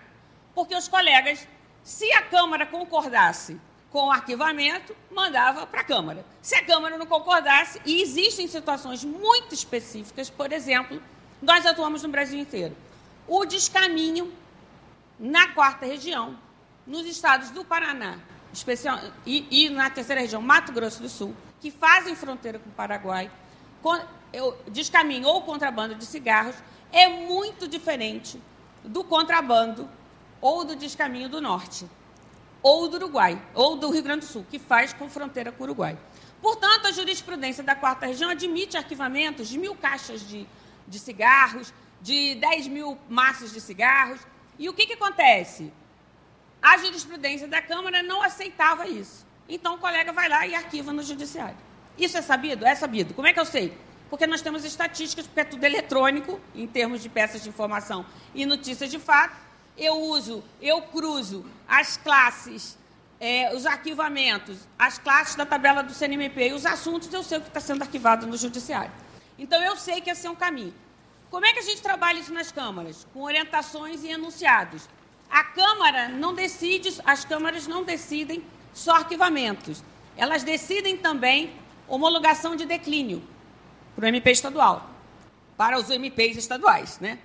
porque 0.57 0.75
os 0.75 0.87
colegas, 0.87 1.47
se 1.83 2.11
a 2.13 2.23
Câmara 2.23 2.65
concordasse 2.65 3.61
com 3.91 4.07
o 4.07 4.11
arquivamento, 4.11 4.95
mandava 5.11 5.67
para 5.67 5.81
a 5.81 5.83
Câmara. 5.83 6.25
Se 6.41 6.55
a 6.55 6.65
Câmara 6.65 6.97
não 6.97 7.05
concordasse, 7.05 7.79
e 7.85 8.01
existem 8.01 8.47
situações 8.47 9.03
muito 9.03 9.53
específicas, 9.53 10.31
por 10.31 10.51
exemplo, 10.51 10.99
nós 11.43 11.63
atuamos 11.63 12.01
no 12.01 12.09
Brasil 12.09 12.39
inteiro. 12.39 12.75
O 13.27 13.45
descaminho 13.45 14.33
na 15.19 15.49
quarta 15.49 15.85
região, 15.85 16.35
nos 16.87 17.05
estados 17.05 17.51
do 17.51 17.63
Paraná 17.63 18.17
especial, 18.51 18.99
e, 19.27 19.45
e 19.51 19.69
na 19.69 19.91
terceira 19.91 20.21
região, 20.21 20.41
Mato 20.41 20.71
Grosso 20.71 21.03
do 21.03 21.09
Sul, 21.09 21.35
que 21.61 21.69
fazem 21.69 22.15
fronteira 22.15 22.57
com 22.57 22.67
o 22.67 22.73
Paraguai, 22.73 23.29
descaminho 24.71 25.27
ou 25.27 25.43
contrabando 25.43 25.93
de 25.93 26.05
cigarros 26.07 26.55
é 26.91 27.07
muito 27.07 27.67
diferente 27.67 28.41
do 28.83 29.03
contrabando 29.03 29.87
ou 30.41 30.63
do 30.63 30.75
Descaminho 30.75 31.29
do 31.29 31.41
Norte, 31.41 31.85
ou 32.61 32.87
do 32.87 32.97
Uruguai, 32.97 33.41
ou 33.53 33.75
do 33.75 33.89
Rio 33.89 34.03
Grande 34.03 34.25
do 34.25 34.31
Sul, 34.31 34.45
que 34.49 34.59
faz 34.59 34.93
com 34.93 35.09
fronteira 35.09 35.51
com 35.51 35.63
o 35.63 35.67
Uruguai. 35.67 35.97
Portanto, 36.41 36.87
a 36.87 36.91
jurisprudência 36.91 37.63
da 37.63 37.75
quarta 37.75 38.05
região 38.05 38.29
admite 38.29 38.77
arquivamentos 38.77 39.47
de 39.47 39.57
mil 39.57 39.75
caixas 39.75 40.27
de, 40.27 40.47
de 40.87 40.99
cigarros, 40.99 41.73
de 42.01 42.35
10 42.35 42.67
mil 42.67 42.97
maços 43.09 43.51
de 43.51 43.59
cigarros. 43.59 44.19
E 44.59 44.69
o 44.69 44.73
que, 44.73 44.85
que 44.85 44.93
acontece? 44.93 45.73
A 46.61 46.77
jurisprudência 46.77 47.47
da 47.47 47.61
Câmara 47.61 48.03
não 48.03 48.21
aceitava 48.21 48.87
isso. 48.87 49.25
Então, 49.49 49.75
o 49.75 49.77
colega 49.77 50.11
vai 50.11 50.27
lá 50.27 50.45
e 50.45 50.53
arquiva 50.53 50.91
no 50.91 51.01
judiciário. 51.01 51.57
Isso 51.97 52.17
é 52.17 52.21
sabido? 52.21 52.65
É 52.65 52.75
sabido. 52.75 53.13
Como 53.13 53.27
é 53.27 53.33
que 53.33 53.39
eu 53.39 53.45
sei? 53.45 53.75
Porque 54.09 54.27
nós 54.27 54.41
temos 54.41 54.63
estatísticas, 54.63 55.25
porque 55.25 55.41
é 55.41 55.43
tudo 55.43 55.63
eletrônico, 55.63 56.39
em 56.53 56.67
termos 56.67 57.01
de 57.01 57.09
peças 57.09 57.41
de 57.43 57.49
informação 57.49 58.05
e 58.33 58.45
notícias 58.45 58.89
de 58.91 58.99
fato. 58.99 59.46
Eu 59.77 59.95
uso, 60.01 60.43
eu 60.61 60.81
cruzo 60.81 61.45
as 61.67 61.97
classes, 61.97 62.77
é, 63.19 63.55
os 63.55 63.65
arquivamentos, 63.65 64.67
as 64.77 64.97
classes 64.97 65.35
da 65.35 65.45
tabela 65.45 65.83
do 65.83 65.93
CNMP 65.93 66.49
e 66.49 66.53
os 66.53 66.65
assuntos, 66.65 67.13
eu 67.13 67.23
sei 67.23 67.37
o 67.37 67.41
que 67.41 67.47
está 67.47 67.59
sendo 67.59 67.83
arquivado 67.83 68.25
no 68.25 68.35
judiciário. 68.35 68.91
Então, 69.37 69.61
eu 69.61 69.75
sei 69.77 70.01
que 70.01 70.09
esse 70.09 70.25
é 70.25 70.29
um 70.29 70.35
caminho. 70.35 70.73
Como 71.29 71.45
é 71.45 71.53
que 71.53 71.59
a 71.59 71.63
gente 71.63 71.81
trabalha 71.81 72.19
isso 72.19 72.33
nas 72.33 72.51
câmaras? 72.51 73.05
Com 73.13 73.21
orientações 73.21 74.03
e 74.03 74.07
enunciados. 74.07 74.89
A 75.29 75.43
Câmara 75.43 76.07
não 76.07 76.33
decide, 76.33 76.99
as 77.05 77.25
câmaras 77.25 77.67
não 77.67 77.83
decidem 77.83 78.43
só 78.73 78.95
arquivamentos. 78.95 79.83
Elas 80.15 80.41
decidem 80.43 80.97
também 80.97 81.53
homologação 81.87 82.55
de 82.55 82.65
declínio 82.65 83.21
para 83.95 84.05
o 84.05 84.07
MP 84.07 84.31
estadual, 84.31 84.89
para 85.55 85.77
os 85.77 85.89
MPs 85.89 86.37
estaduais, 86.37 86.99
né? 86.99 87.19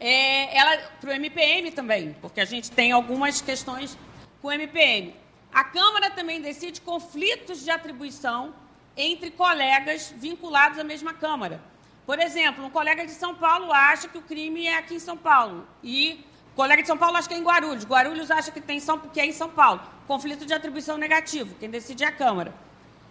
É, 0.00 0.56
ela 0.56 0.76
para 1.00 1.10
o 1.10 1.12
MPM 1.12 1.70
também, 1.70 2.16
porque 2.20 2.40
a 2.40 2.44
gente 2.44 2.70
tem 2.70 2.92
algumas 2.92 3.40
questões 3.40 3.96
com 4.42 4.48
o 4.48 4.52
MPM. 4.52 5.14
A 5.52 5.62
Câmara 5.62 6.10
também 6.10 6.40
decide 6.40 6.80
conflitos 6.80 7.62
de 7.62 7.70
atribuição 7.70 8.54
entre 8.96 9.30
colegas 9.30 10.12
vinculados 10.16 10.78
à 10.78 10.84
mesma 10.84 11.14
Câmara. 11.14 11.60
Por 12.04 12.18
exemplo, 12.18 12.64
um 12.64 12.70
colega 12.70 13.06
de 13.06 13.12
São 13.12 13.34
Paulo 13.34 13.72
acha 13.72 14.08
que 14.08 14.18
o 14.18 14.22
crime 14.22 14.66
é 14.66 14.76
aqui 14.76 14.96
em 14.96 14.98
São 14.98 15.16
Paulo 15.16 15.66
e 15.82 16.24
o 16.52 16.56
colega 16.56 16.82
de 16.82 16.88
São 16.88 16.98
Paulo 16.98 17.16
acha 17.16 17.26
que 17.26 17.34
é 17.34 17.38
em 17.38 17.42
Guarulhos. 17.42 17.84
Guarulhos 17.84 18.30
acha 18.30 18.50
que, 18.50 18.60
tem 18.60 18.78
São, 18.78 18.98
que 18.98 19.20
é 19.20 19.26
em 19.26 19.32
São 19.32 19.48
Paulo. 19.48 19.80
Conflito 20.06 20.44
de 20.44 20.52
atribuição 20.52 20.98
negativo. 20.98 21.54
Quem 21.58 21.70
decide 21.70 22.04
é 22.04 22.08
a 22.08 22.12
Câmara. 22.12 22.54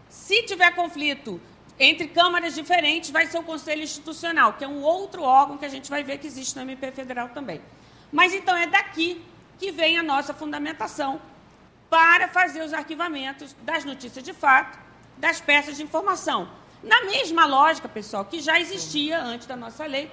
Se 0.10 0.44
tiver 0.44 0.76
conflito 0.76 1.42
entre 1.80 2.08
câmaras 2.08 2.54
diferentes, 2.56 3.10
vai 3.10 3.26
ser 3.26 3.38
o 3.40 3.44
Conselho 3.44 3.84
Institucional, 3.84 4.54
que 4.54 4.64
é 4.64 4.68
um 4.68 4.82
outro 4.82 5.24
órgão 5.24 5.58
que 5.58 5.66
a 5.66 5.70
gente 5.70 5.90
vai 5.90 6.04
ver 6.04 6.18
que 6.20 6.28
existe 6.28 6.56
no 6.56 6.62
MP 6.62 6.92
Federal 6.92 7.30
também. 7.30 7.62
Mas 8.12 8.34
então 8.34 8.56
é 8.56 8.68
daqui 8.68 9.24
que 9.58 9.72
vem 9.72 9.98
a 9.98 10.04
nossa 10.04 10.34
fundamentação 10.34 11.20
para 11.90 12.28
fazer 12.28 12.64
os 12.64 12.74
arquivamentos 12.74 13.56
das 13.62 13.86
notícias 13.86 14.24
de 14.24 14.34
fato, 14.34 14.78
das 15.18 15.42
peças 15.42 15.78
de 15.78 15.84
informação. 15.84 16.50
Na 16.84 17.02
mesma 17.06 17.46
lógica, 17.46 17.88
pessoal, 17.88 18.26
que 18.26 18.42
já 18.42 18.60
existia 18.60 19.22
antes 19.22 19.48
da 19.48 19.56
nossa 19.56 19.86
lei 19.86 20.12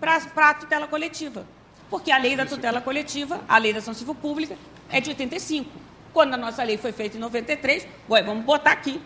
para 0.00 0.50
a 0.50 0.54
tutela 0.54 0.86
coletiva. 0.88 1.46
Porque 1.88 2.10
a 2.10 2.18
lei 2.18 2.34
da 2.34 2.44
tutela 2.44 2.80
coletiva, 2.80 3.40
a 3.48 3.58
lei 3.58 3.72
da 3.72 3.78
ação 3.78 3.94
civil 3.94 4.14
pública, 4.14 4.56
é 4.88 5.00
de 5.00 5.10
85. 5.10 5.70
Quando 6.12 6.34
a 6.34 6.36
nossa 6.36 6.62
lei 6.62 6.76
foi 6.76 6.92
feita 6.92 7.16
em 7.16 7.20
93, 7.20 7.86
ué, 8.08 8.22
vamos 8.22 8.44
botar 8.44 8.72
aqui. 8.72 9.00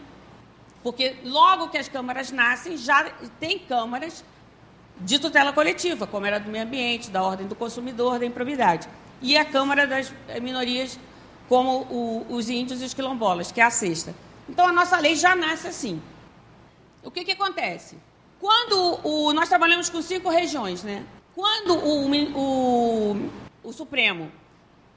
Porque 0.82 1.16
logo 1.24 1.68
que 1.68 1.78
as 1.78 1.88
câmaras 1.88 2.30
nascem, 2.30 2.76
já 2.76 3.10
tem 3.38 3.58
câmaras 3.58 4.24
de 5.00 5.18
tutela 5.18 5.52
coletiva, 5.52 6.06
como 6.06 6.26
era 6.26 6.38
do 6.38 6.50
meio 6.50 6.64
ambiente, 6.64 7.10
da 7.10 7.22
ordem 7.22 7.46
do 7.46 7.54
consumidor, 7.54 8.18
da 8.18 8.26
improbidade. 8.26 8.88
E 9.20 9.36
a 9.36 9.44
Câmara 9.44 9.86
das 9.86 10.12
Minorias, 10.40 10.98
como 11.48 11.82
o, 11.90 12.26
os 12.30 12.48
índios 12.48 12.80
e 12.80 12.84
os 12.84 12.94
quilombolas, 12.94 13.52
que 13.52 13.60
é 13.60 13.64
a 13.64 13.70
sexta. 13.70 14.14
Então, 14.48 14.66
a 14.66 14.72
nossa 14.72 14.98
lei 14.98 15.14
já 15.14 15.36
nasce 15.36 15.68
assim. 15.68 16.02
O 17.02 17.10
que, 17.10 17.24
que 17.24 17.32
acontece? 17.32 17.96
Quando 18.38 19.00
o, 19.04 19.32
nós 19.32 19.48
trabalhamos 19.48 19.90
com 19.90 20.00
cinco 20.00 20.30
regiões, 20.30 20.82
né? 20.82 21.04
Quando 21.34 21.74
o, 21.74 22.10
o, 22.38 23.30
o 23.62 23.72
Supremo 23.72 24.30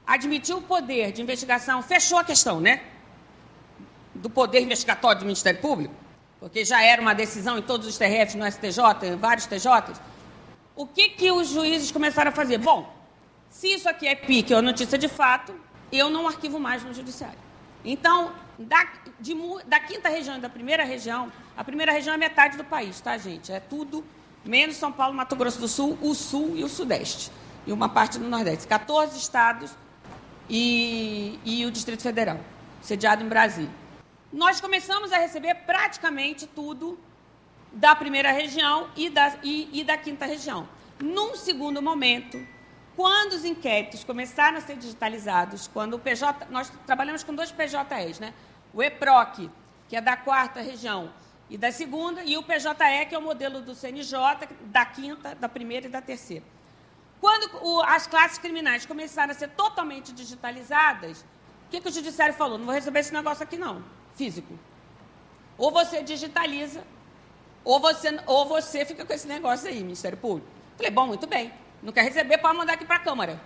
admitiu 0.06 0.58
o 0.58 0.62
poder 0.62 1.12
de 1.12 1.22
investigação, 1.22 1.82
fechou 1.82 2.18
a 2.18 2.24
questão, 2.24 2.60
né? 2.60 2.82
Do 4.14 4.30
poder 4.30 4.60
investigatório 4.60 5.20
do 5.20 5.24
Ministério 5.24 5.60
Público, 5.60 5.94
porque 6.40 6.64
já 6.64 6.82
era 6.82 7.02
uma 7.02 7.14
decisão 7.14 7.58
em 7.58 7.62
todos 7.62 7.86
os 7.86 7.98
TRFs, 7.98 8.34
no 8.34 8.50
STJ, 8.50 9.08
em 9.08 9.16
vários 9.16 9.46
TJs. 9.46 10.00
O 10.76 10.86
que, 10.86 11.10
que 11.10 11.30
os 11.30 11.48
juízes 11.48 11.90
começaram 11.90 12.30
a 12.30 12.34
fazer? 12.34 12.58
Bom, 12.58 12.92
se 13.48 13.68
isso 13.72 13.88
aqui 13.88 14.06
é 14.06 14.14
pique 14.14 14.52
ou 14.52 14.60
notícia 14.60 14.98
de 14.98 15.08
fato, 15.08 15.54
eu 15.92 16.10
não 16.10 16.26
arquivo 16.26 16.58
mais 16.58 16.82
no 16.82 16.92
judiciário. 16.92 17.38
Então, 17.84 18.32
da, 18.58 18.86
de, 19.20 19.34
da 19.66 19.78
quinta 19.80 20.08
região 20.08 20.36
e 20.36 20.40
da 20.40 20.48
primeira 20.48 20.84
região, 20.84 21.30
a 21.56 21.62
primeira 21.62 21.92
região 21.92 22.14
é 22.14 22.18
metade 22.18 22.56
do 22.56 22.64
país, 22.64 23.00
tá, 23.00 23.16
gente? 23.18 23.52
É 23.52 23.60
tudo 23.60 24.04
menos 24.44 24.76
São 24.76 24.90
Paulo, 24.90 25.14
Mato 25.14 25.36
Grosso 25.36 25.60
do 25.60 25.68
Sul, 25.68 25.98
o 26.00 26.14
Sul 26.14 26.52
e 26.56 26.64
o 26.64 26.68
Sudeste. 26.68 27.30
E 27.66 27.72
uma 27.72 27.88
parte 27.88 28.18
do 28.18 28.28
Nordeste. 28.28 28.66
14 28.66 29.16
estados 29.18 29.70
e, 30.48 31.38
e 31.44 31.64
o 31.64 31.70
Distrito 31.70 32.02
Federal, 32.02 32.38
sediado 32.82 33.22
em 33.22 33.28
Brasília. 33.28 33.70
Nós 34.34 34.60
começamos 34.60 35.12
a 35.12 35.18
receber 35.18 35.54
praticamente 35.64 36.44
tudo 36.44 36.98
da 37.72 37.94
primeira 37.94 38.32
região 38.32 38.90
e 38.96 39.08
da, 39.08 39.32
e, 39.44 39.68
e 39.72 39.84
da 39.84 39.96
quinta 39.96 40.26
região. 40.26 40.68
Num 40.98 41.36
segundo 41.36 41.80
momento, 41.80 42.44
quando 42.96 43.34
os 43.34 43.44
inquéritos 43.44 44.02
começaram 44.02 44.58
a 44.58 44.60
ser 44.60 44.76
digitalizados, 44.76 45.68
quando 45.68 45.94
o 45.94 46.00
PJ, 46.00 46.48
nós 46.50 46.68
trabalhamos 46.84 47.22
com 47.22 47.32
dois 47.32 47.52
PJEs, 47.52 48.18
né? 48.18 48.34
O 48.72 48.82
EPROC, 48.82 49.48
que 49.88 49.94
é 49.94 50.00
da 50.00 50.16
quarta 50.16 50.60
região 50.60 51.12
e 51.48 51.56
da 51.56 51.70
segunda, 51.70 52.24
e 52.24 52.36
o 52.36 52.42
PJE, 52.42 53.06
que 53.08 53.14
é 53.14 53.18
o 53.18 53.22
modelo 53.22 53.60
do 53.60 53.72
CNJ, 53.72 54.48
da 54.62 54.84
quinta, 54.84 55.36
da 55.36 55.48
primeira 55.48 55.86
e 55.86 55.88
da 55.88 56.02
terceira. 56.02 56.44
Quando 57.20 57.56
o, 57.62 57.82
as 57.82 58.08
classes 58.08 58.38
criminais 58.38 58.84
começaram 58.84 59.30
a 59.30 59.34
ser 59.34 59.50
totalmente 59.50 60.12
digitalizadas, 60.12 61.20
o 61.68 61.70
que, 61.70 61.80
que 61.80 61.88
o 61.88 61.92
judiciário 61.92 62.34
falou? 62.34 62.58
Não 62.58 62.64
vou 62.64 62.74
receber 62.74 62.98
esse 62.98 63.12
negócio 63.12 63.44
aqui, 63.44 63.56
não, 63.56 63.80
físico. 64.14 64.58
Ou 65.56 65.70
você 65.70 66.02
digitaliza, 66.02 66.82
ou 67.64 67.80
você, 67.80 68.18
ou 68.26 68.46
você 68.46 68.84
fica 68.84 69.04
com 69.04 69.12
esse 69.12 69.26
negócio 69.26 69.68
aí, 69.68 69.80
Ministério 69.82 70.18
Público. 70.18 70.48
Falei, 70.76 70.90
bom, 70.90 71.06
muito 71.06 71.26
bem. 71.26 71.52
Não 71.82 71.92
quer 71.92 72.02
receber, 72.02 72.38
pode 72.38 72.56
mandar 72.56 72.74
aqui 72.74 72.84
para 72.84 72.96
a 72.96 73.00
Câmara. 73.00 73.40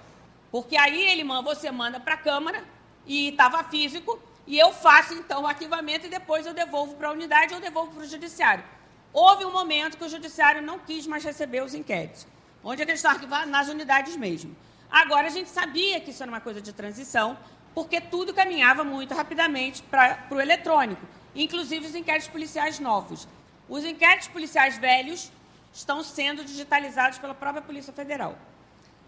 Porque 0.51 0.77
aí 0.77 1.03
ele 1.11 1.25
você 1.43 1.71
manda 1.71 2.01
para 2.01 2.15
a 2.15 2.17
Câmara 2.17 2.65
e 3.07 3.29
estava 3.29 3.63
físico, 3.65 4.19
e 4.47 4.59
eu 4.59 4.73
faço 4.73 5.13
então 5.13 5.43
o 5.43 5.47
arquivamento 5.47 6.07
e 6.07 6.09
depois 6.09 6.47
eu 6.47 6.55
devolvo 6.55 6.95
para 6.95 7.09
a 7.09 7.13
unidade 7.13 7.55
ou 7.55 7.61
devolvo 7.61 7.93
para 7.93 8.05
o 8.05 8.07
judiciário. 8.07 8.65
Houve 9.13 9.45
um 9.45 9.53
momento 9.53 9.99
que 9.99 10.05
o 10.05 10.09
judiciário 10.09 10.63
não 10.63 10.79
quis 10.79 11.07
mais 11.07 11.25
receber 11.25 11.63
os 11.63 11.75
inquéritos. 11.75 12.27
Onde 12.63 12.83
é 12.83 12.85
que 12.85 12.91
eles 12.91 13.01
estão 13.01 13.13
arquivados? 13.13 13.51
Nas 13.51 13.69
unidades 13.69 14.17
mesmo. 14.17 14.57
Agora, 14.91 15.27
a 15.27 15.31
gente 15.31 15.51
sabia 15.51 16.01
que 16.01 16.11
isso 16.11 16.23
era 16.23 16.33
uma 16.33 16.41
coisa 16.41 16.63
de 16.63 16.73
transição, 16.73 17.37
porque 17.75 18.01
tudo 18.01 18.35
caminhava 18.35 18.85
muito 18.85 19.15
rapidamente 19.15 19.83
para 19.83 20.27
o 20.31 20.41
eletrônico, 20.41 21.03
inclusive 21.35 21.87
os 21.87 21.95
inquéritos 21.95 22.29
policiais 22.29 22.79
novos. 22.79 23.29
Os 23.69 23.85
inquéritos 23.85 24.29
policiais 24.29 24.79
velhos 24.79 25.31
estão 25.73 26.03
sendo 26.03 26.45
digitalizados 26.45 27.19
pela 27.19 27.35
própria 27.35 27.63
Polícia 27.63 27.93
Federal. 27.93 28.37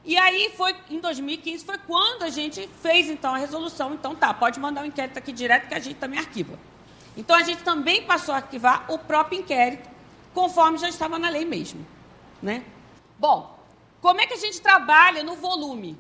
E 0.05 0.17
aí 0.17 0.53
foi 0.57 0.75
em 0.89 0.99
2015 0.99 1.65
foi 1.65 1.79
quando 1.79 2.23
a 2.23 2.31
gente 2.31 2.69
fez 2.81 3.09
então 3.09 3.35
a 3.35 3.39
resolução, 3.39 3.95
então 3.95 4.15
tá, 4.15 4.33
pode 4.33 4.59
mandar 4.59 4.81
o 4.81 4.85
um 4.85 4.87
inquérito 4.87 5.19
aqui 5.19 5.33
direto 5.33 5.69
que 5.69 5.75
a 5.75 5.79
gente 5.79 5.97
também 5.97 6.19
arquiva. 6.19 6.59
Então 7.17 7.37
a 7.37 7.43
gente 7.43 7.63
também 7.63 8.05
passou 8.05 8.35
a 8.35 8.39
arquivar 8.39 8.91
o 8.91 8.99
próprio 8.99 9.41
inquérito, 9.41 9.89
conforme 10.33 10.79
já 10.79 10.89
estava 10.89 11.19
na 11.19 11.29
lei 11.29 11.45
mesmo, 11.45 11.87
né? 12.41 12.65
Bom, 13.19 13.59
como 14.01 14.21
é 14.21 14.27
que 14.27 14.35
a 14.35 14.39
gente 14.39 14.61
trabalha 14.61 15.23
no 15.23 15.35
volume? 15.37 15.99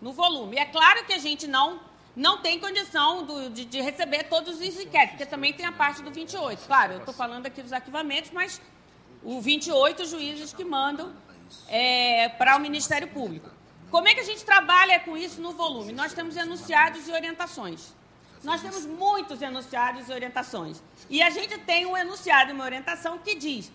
No 0.00 0.12
volume. 0.12 0.56
É 0.56 0.64
claro 0.64 1.04
que 1.04 1.12
a 1.12 1.18
gente 1.18 1.46
não 1.46 1.80
não 2.14 2.38
tem 2.42 2.58
condição 2.58 3.24
do, 3.24 3.50
de, 3.50 3.64
de, 3.64 3.80
receber 3.80 4.24
todos 4.24 4.60
os 4.60 4.62
inquéritos, 4.62 5.12
porque 5.12 5.26
também 5.26 5.52
tem 5.52 5.64
a 5.64 5.72
parte 5.72 6.02
do 6.02 6.10
28. 6.10 6.66
Claro, 6.66 6.94
eu 6.94 6.98
estou 6.98 7.14
falando 7.14 7.46
aqui 7.46 7.62
dos 7.62 7.72
arquivamentos, 7.72 8.30
mas 8.30 8.60
o 9.22 9.40
28 9.40 10.04
juízes 10.04 10.52
que 10.52 10.64
mandam 10.64 11.14
é, 11.68 12.28
para 12.30 12.56
o 12.56 12.60
Ministério 12.60 13.08
Público. 13.08 13.50
Como 13.90 14.08
é 14.08 14.14
que 14.14 14.20
a 14.20 14.24
gente 14.24 14.44
trabalha 14.44 15.00
com 15.00 15.16
isso 15.16 15.40
no 15.40 15.52
volume? 15.52 15.92
Nós 15.92 16.12
temos 16.14 16.36
enunciados 16.36 17.08
e 17.08 17.12
orientações. 17.12 17.94
Nós 18.42 18.60
temos 18.60 18.84
muitos 18.84 19.40
enunciados 19.40 20.08
e 20.08 20.12
orientações. 20.12 20.82
E 21.08 21.22
a 21.22 21.30
gente 21.30 21.58
tem 21.58 21.86
um 21.86 21.96
enunciado 21.96 22.50
e 22.50 22.54
uma 22.54 22.64
orientação 22.64 23.18
que 23.18 23.34
diz 23.34 23.70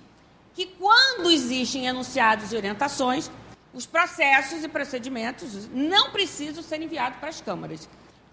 que 0.54 0.66
quando 0.66 1.30
existem 1.30 1.86
enunciados 1.86 2.52
e 2.52 2.56
orientações, 2.56 3.30
os 3.74 3.86
processos 3.86 4.64
e 4.64 4.68
procedimentos 4.68 5.68
não 5.72 6.12
precisam 6.12 6.64
ser 6.64 6.82
enviados 6.82 7.20
para 7.20 7.30
as 7.30 7.40
câmaras. 7.40 7.88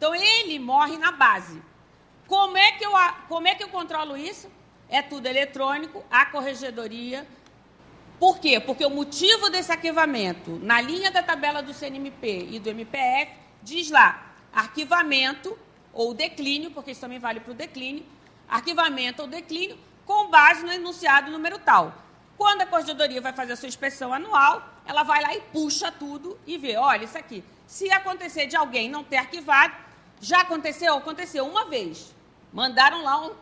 Então, 0.05 0.15
ele 0.15 0.59
morre 0.59 0.99
na 0.99 1.13
base. 1.13 1.63
Como 2.27 2.59
é 2.59 2.73
que 2.73 2.85
eu, 2.85 2.93
como 3.27 3.49
é 3.49 3.55
que 3.55 3.65
eu 3.65 3.69
controlo 3.69 4.17
isso? 4.17 4.51
é 4.89 5.03
tudo 5.03 5.27
eletrônico, 5.27 6.05
a 6.11 6.27
corregedoria. 6.27 7.27
Por 8.19 8.39
quê? 8.39 8.61
Porque 8.61 8.85
o 8.85 8.91
motivo 8.91 9.51
desse 9.51 9.73
arquivamento, 9.73 10.59
na 10.63 10.81
linha 10.81 11.11
da 11.11 11.23
tabela 11.23 11.63
do 11.63 11.75
CNMP 11.75 12.49
e 12.51 12.59
do 12.59 12.71
MPF, 12.71 13.33
diz 13.63 13.91
lá 13.91 14.35
arquivamento 14.53 15.59
ou 15.93 16.15
declínio, 16.15 16.71
porque 16.71 16.93
isso 16.93 17.01
também 17.01 17.19
vale 17.19 17.41
para 17.41 17.51
o 17.51 17.55
declínio, 17.55 18.05
arquivamento 18.49 19.23
ou 19.23 19.29
declínio, 19.29 19.77
com 20.07 20.29
base 20.29 20.65
no 20.65 20.73
enunciado 20.73 21.31
número 21.31 21.59
tal. 21.59 21.93
Quando 22.37 22.63
a 22.63 22.67
corregedoria 22.67 23.21
vai 23.21 23.33
fazer 23.33 23.55
a 23.55 23.57
sua 23.57 23.69
inspeção 23.69 24.13
anual, 24.13 24.63
ela 24.87 25.03
vai 25.03 25.23
lá 25.23 25.35
e 25.35 25.41
puxa 25.41 25.91
tudo 25.91 26.39
e 26.47 26.59
vê, 26.59 26.77
olha, 26.77 27.05
isso 27.05 27.19
aqui. 27.19 27.43
Se 27.67 27.91
acontecer 27.91 28.47
de 28.47 28.55
alguém 28.55 28.89
não 28.89 29.03
ter 29.03 29.17
arquivado, 29.17 29.75
já 30.25 30.41
aconteceu? 30.41 30.95
Aconteceu 30.95 31.47
uma 31.47 31.67
vez. 31.67 32.15
Mandaram 32.51 33.03
lá 33.03 33.27
um, 33.27 33.35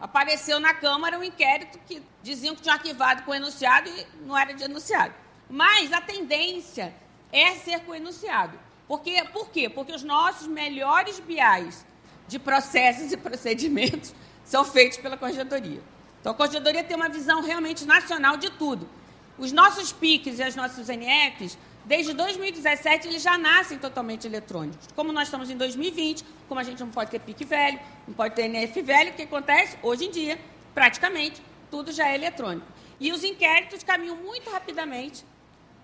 apareceu 0.00 0.58
na 0.58 0.72
Câmara 0.72 1.18
um 1.18 1.22
inquérito 1.22 1.78
que 1.86 2.02
diziam 2.22 2.54
que 2.54 2.62
tinha 2.62 2.74
arquivado 2.74 3.24
com 3.24 3.34
enunciado 3.34 3.90
e 3.90 4.06
não 4.24 4.36
era 4.36 4.54
de 4.54 4.64
enunciado. 4.64 5.12
Mas 5.50 5.92
a 5.92 6.00
tendência 6.00 6.94
é 7.30 7.56
ser 7.56 7.80
com 7.80 7.94
enunciado. 7.94 8.58
Porque, 8.88 9.22
por 9.32 9.50
quê? 9.50 9.68
Porque 9.68 9.92
os 9.92 10.02
nossos 10.02 10.46
melhores 10.46 11.20
BIAs 11.20 11.84
de 12.26 12.38
processos 12.38 13.12
e 13.12 13.18
procedimentos 13.18 14.14
são 14.42 14.64
feitos 14.64 14.96
pela 14.96 15.18
Corregedoria. 15.18 15.82
Então, 16.20 16.32
a 16.32 16.34
Corregedoria 16.34 16.82
tem 16.82 16.96
uma 16.96 17.10
visão 17.10 17.42
realmente 17.42 17.84
nacional 17.84 18.38
de 18.38 18.48
tudo. 18.50 18.88
Os 19.36 19.52
nossos 19.52 19.92
PICs 19.92 20.38
e 20.38 20.42
as 20.42 20.56
nossas 20.56 20.88
NFs 20.88 21.58
Desde 21.84 22.12
2017, 22.12 23.08
eles 23.08 23.22
já 23.22 23.38
nascem 23.38 23.78
totalmente 23.78 24.26
eletrônicos. 24.26 24.86
Como 24.94 25.12
nós 25.12 25.28
estamos 25.28 25.50
em 25.50 25.56
2020, 25.56 26.24
como 26.48 26.60
a 26.60 26.62
gente 26.62 26.80
não 26.80 26.90
pode 26.90 27.10
ter 27.10 27.18
PIC 27.20 27.44
velho, 27.44 27.80
não 28.06 28.14
pode 28.14 28.34
ter 28.34 28.42
NF 28.42 28.82
velho, 28.82 29.10
o 29.10 29.14
que 29.14 29.22
acontece? 29.22 29.76
Hoje 29.82 30.04
em 30.06 30.10
dia, 30.10 30.38
praticamente, 30.74 31.42
tudo 31.70 31.90
já 31.90 32.08
é 32.08 32.14
eletrônico. 32.14 32.66
E 32.98 33.12
os 33.12 33.24
inquéritos 33.24 33.82
caminham 33.82 34.16
muito 34.16 34.50
rapidamente 34.50 35.24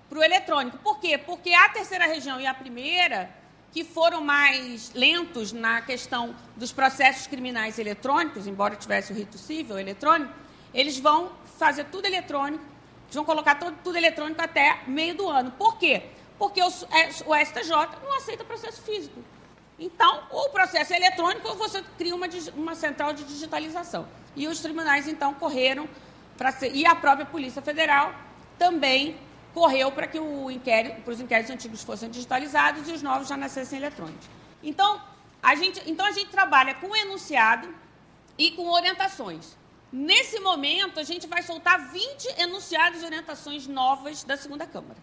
para 0.08 0.18
o 0.18 0.22
eletrônico. 0.22 0.78
Por 0.78 1.00
quê? 1.00 1.18
Porque 1.18 1.52
a 1.52 1.68
terceira 1.70 2.06
região 2.06 2.40
e 2.40 2.46
a 2.46 2.54
primeira, 2.54 3.30
que 3.72 3.82
foram 3.82 4.22
mais 4.22 4.92
lentos 4.94 5.52
na 5.52 5.80
questão 5.80 6.34
dos 6.56 6.72
processos 6.72 7.26
criminais 7.26 7.78
eletrônicos, 7.78 8.46
embora 8.46 8.76
tivesse 8.76 9.12
o 9.12 9.16
rito 9.16 9.38
civil 9.38 9.78
eletrônico, 9.78 10.32
eles 10.72 10.98
vão 10.98 11.32
fazer 11.58 11.84
tudo 11.84 12.06
eletrônico, 12.06 12.62
eles 13.06 13.14
vão 13.14 13.24
colocar 13.24 13.54
todo, 13.56 13.76
tudo 13.82 13.96
eletrônico 13.96 14.40
até 14.42 14.80
meio 14.86 15.14
do 15.14 15.28
ano. 15.28 15.50
Por 15.52 15.78
quê? 15.78 16.02
Porque 16.38 16.62
o, 16.62 16.66
é, 16.66 17.08
o 17.24 17.46
STJ 17.46 17.70
não 18.02 18.16
aceita 18.16 18.44
processo 18.44 18.82
físico. 18.82 19.22
Então, 19.78 20.22
o 20.30 20.48
processo 20.48 20.92
é 20.92 20.96
eletrônico, 20.96 21.54
você 21.54 21.82
cria 21.98 22.14
uma, 22.14 22.26
uma 22.54 22.74
central 22.74 23.12
de 23.12 23.24
digitalização. 23.24 24.08
E 24.34 24.48
os 24.48 24.60
tribunais, 24.60 25.06
então, 25.06 25.34
correram 25.34 25.88
para. 26.36 26.52
E 26.68 26.86
a 26.86 26.94
própria 26.94 27.26
Polícia 27.26 27.62
Federal 27.62 28.14
também 28.58 29.16
correu 29.54 29.90
para 29.92 30.06
que 30.06 30.18
o 30.18 30.50
inquérito, 30.50 31.00
para 31.02 31.12
os 31.12 31.20
inquéritos 31.20 31.50
antigos 31.50 31.82
fossem 31.82 32.10
digitalizados 32.10 32.88
e 32.88 32.92
os 32.92 33.02
novos 33.02 33.28
já 33.28 33.36
nascessem 33.36 33.78
eletrônicos. 33.78 34.28
Então, 34.62 35.00
a 35.42 35.54
gente, 35.54 35.80
então, 35.86 36.04
a 36.04 36.12
gente 36.12 36.30
trabalha 36.30 36.74
com 36.74 36.94
enunciado 36.94 37.68
e 38.38 38.50
com 38.50 38.68
orientações. 38.70 39.56
Nesse 39.96 40.38
momento, 40.40 41.00
a 41.00 41.02
gente 41.02 41.26
vai 41.26 41.42
soltar 41.42 41.90
20 41.90 42.26
enunciados 42.38 43.00
e 43.00 43.04
orientações 43.06 43.66
novas 43.66 44.22
da 44.24 44.36
segunda 44.36 44.66
Câmara. 44.66 44.98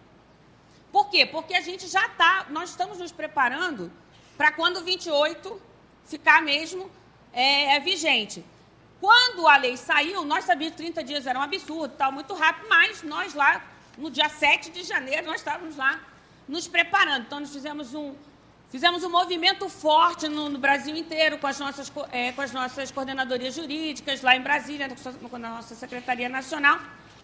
Por 0.92 1.10
quê? 1.10 1.26
Porque 1.26 1.56
a 1.56 1.62
gente 1.62 1.88
já 1.88 2.06
está, 2.06 2.46
nós 2.52 2.70
estamos 2.70 3.00
nos 3.00 3.12
preparando 3.12 3.92
para 4.38 4.52
quando 4.52 4.78
o 4.78 4.84
28 4.84 5.60
ficar 6.06 6.44
mesmo 6.44 6.92
é, 7.34 7.76
é, 7.76 7.80
vigente. 7.80 8.46
Quando 9.02 9.48
a 9.48 9.58
lei 9.58 9.78
saiu, 9.78 10.24
nós 10.26 10.46
sabíamos 10.46 10.76
que 10.76 10.84
30 10.84 11.04
dias 11.04 11.26
era 11.26 11.40
um 11.40 11.42
absurdo, 11.42 11.96
tal, 11.98 12.12
muito 12.12 12.36
rápido, 12.36 12.70
mas 12.70 13.02
nós 13.02 13.34
lá, 13.34 13.66
no 13.98 14.12
dia 14.12 14.30
7 14.30 14.70
de 14.70 14.84
janeiro, 14.84 15.26
nós 15.26 15.38
estávamos 15.38 15.76
lá 15.76 16.00
nos 16.48 16.68
preparando. 16.68 17.26
Então, 17.26 17.40
nós 17.40 17.52
fizemos 17.52 17.96
um, 17.96 18.14
Fizemos 18.74 19.04
um 19.04 19.10
movimento 19.10 19.70
forte 19.70 20.28
no, 20.28 20.50
no 20.50 20.58
Brasil 20.58 20.96
inteiro 20.96 21.38
com 21.38 21.46
as, 21.46 21.60
nossas, 21.60 21.94
é, 22.12 22.32
com 22.32 22.42
as 22.42 22.52
nossas 22.52 22.90
coordenadorias 22.90 23.54
jurídicas, 23.54 24.24
lá 24.24 24.36
em 24.36 24.42
Brasília, 24.42 24.90
com 25.30 25.36
a 25.36 25.40
nossa 25.40 25.76
Secretaria 25.76 26.28
Nacional, 26.28 26.80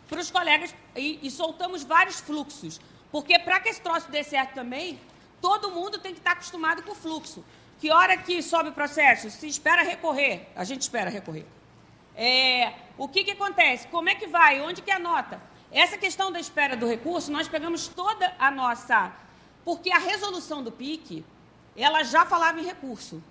para 0.07 0.19
os 0.19 0.29
colegas, 0.29 0.75
e, 0.95 1.17
e, 1.23 1.31
soltamos 1.31 1.83
vários 1.83 2.19
fluxos. 2.19 2.79
Porque 3.11 3.39
para 3.39 3.59
que 3.59 3.69
esse 3.69 3.81
troço 3.81 4.11
dê 4.11 4.23
certo 4.23 4.53
também, 4.53 4.99
todo 5.41 5.71
mundo 5.71 5.97
tem 5.97 6.13
que 6.13 6.19
estar 6.19 6.33
acostumado 6.33 6.83
com 6.83 6.91
o 6.91 6.95
fluxo. 6.95 7.43
Que 7.79 7.89
hora 7.89 8.15
que 8.15 8.43
sobe 8.43 8.69
o 8.69 8.71
processo? 8.71 9.31
Se 9.31 9.47
espera 9.47 9.81
recorrer, 9.81 10.51
a 10.55 10.63
gente 10.63 10.83
espera 10.83 11.09
recorrer. 11.09 11.47
É, 12.15 12.73
o 12.95 13.07
que, 13.07 13.23
que 13.23 13.31
acontece? 13.31 13.87
Como 13.87 14.07
é 14.07 14.13
que 14.13 14.27
vai? 14.27 14.61
Onde 14.61 14.83
que 14.83 14.91
anota? 14.91 15.41
Essa 15.71 15.97
questão 15.97 16.31
da 16.31 16.39
espera 16.39 16.77
do 16.77 16.85
recurso, 16.87 17.31
nós 17.31 17.47
pegamos 17.47 17.87
toda 17.87 18.35
a 18.37 18.51
nossa... 18.51 19.11
Porque 19.65 19.91
a 19.91 19.97
resolução 19.97 20.63
do 20.63 20.71
PIC, 20.71 21.25
ela 21.83 22.03
já 22.03 22.25
falava 22.25 22.59
em 22.59 22.65
recurso. 22.65 23.21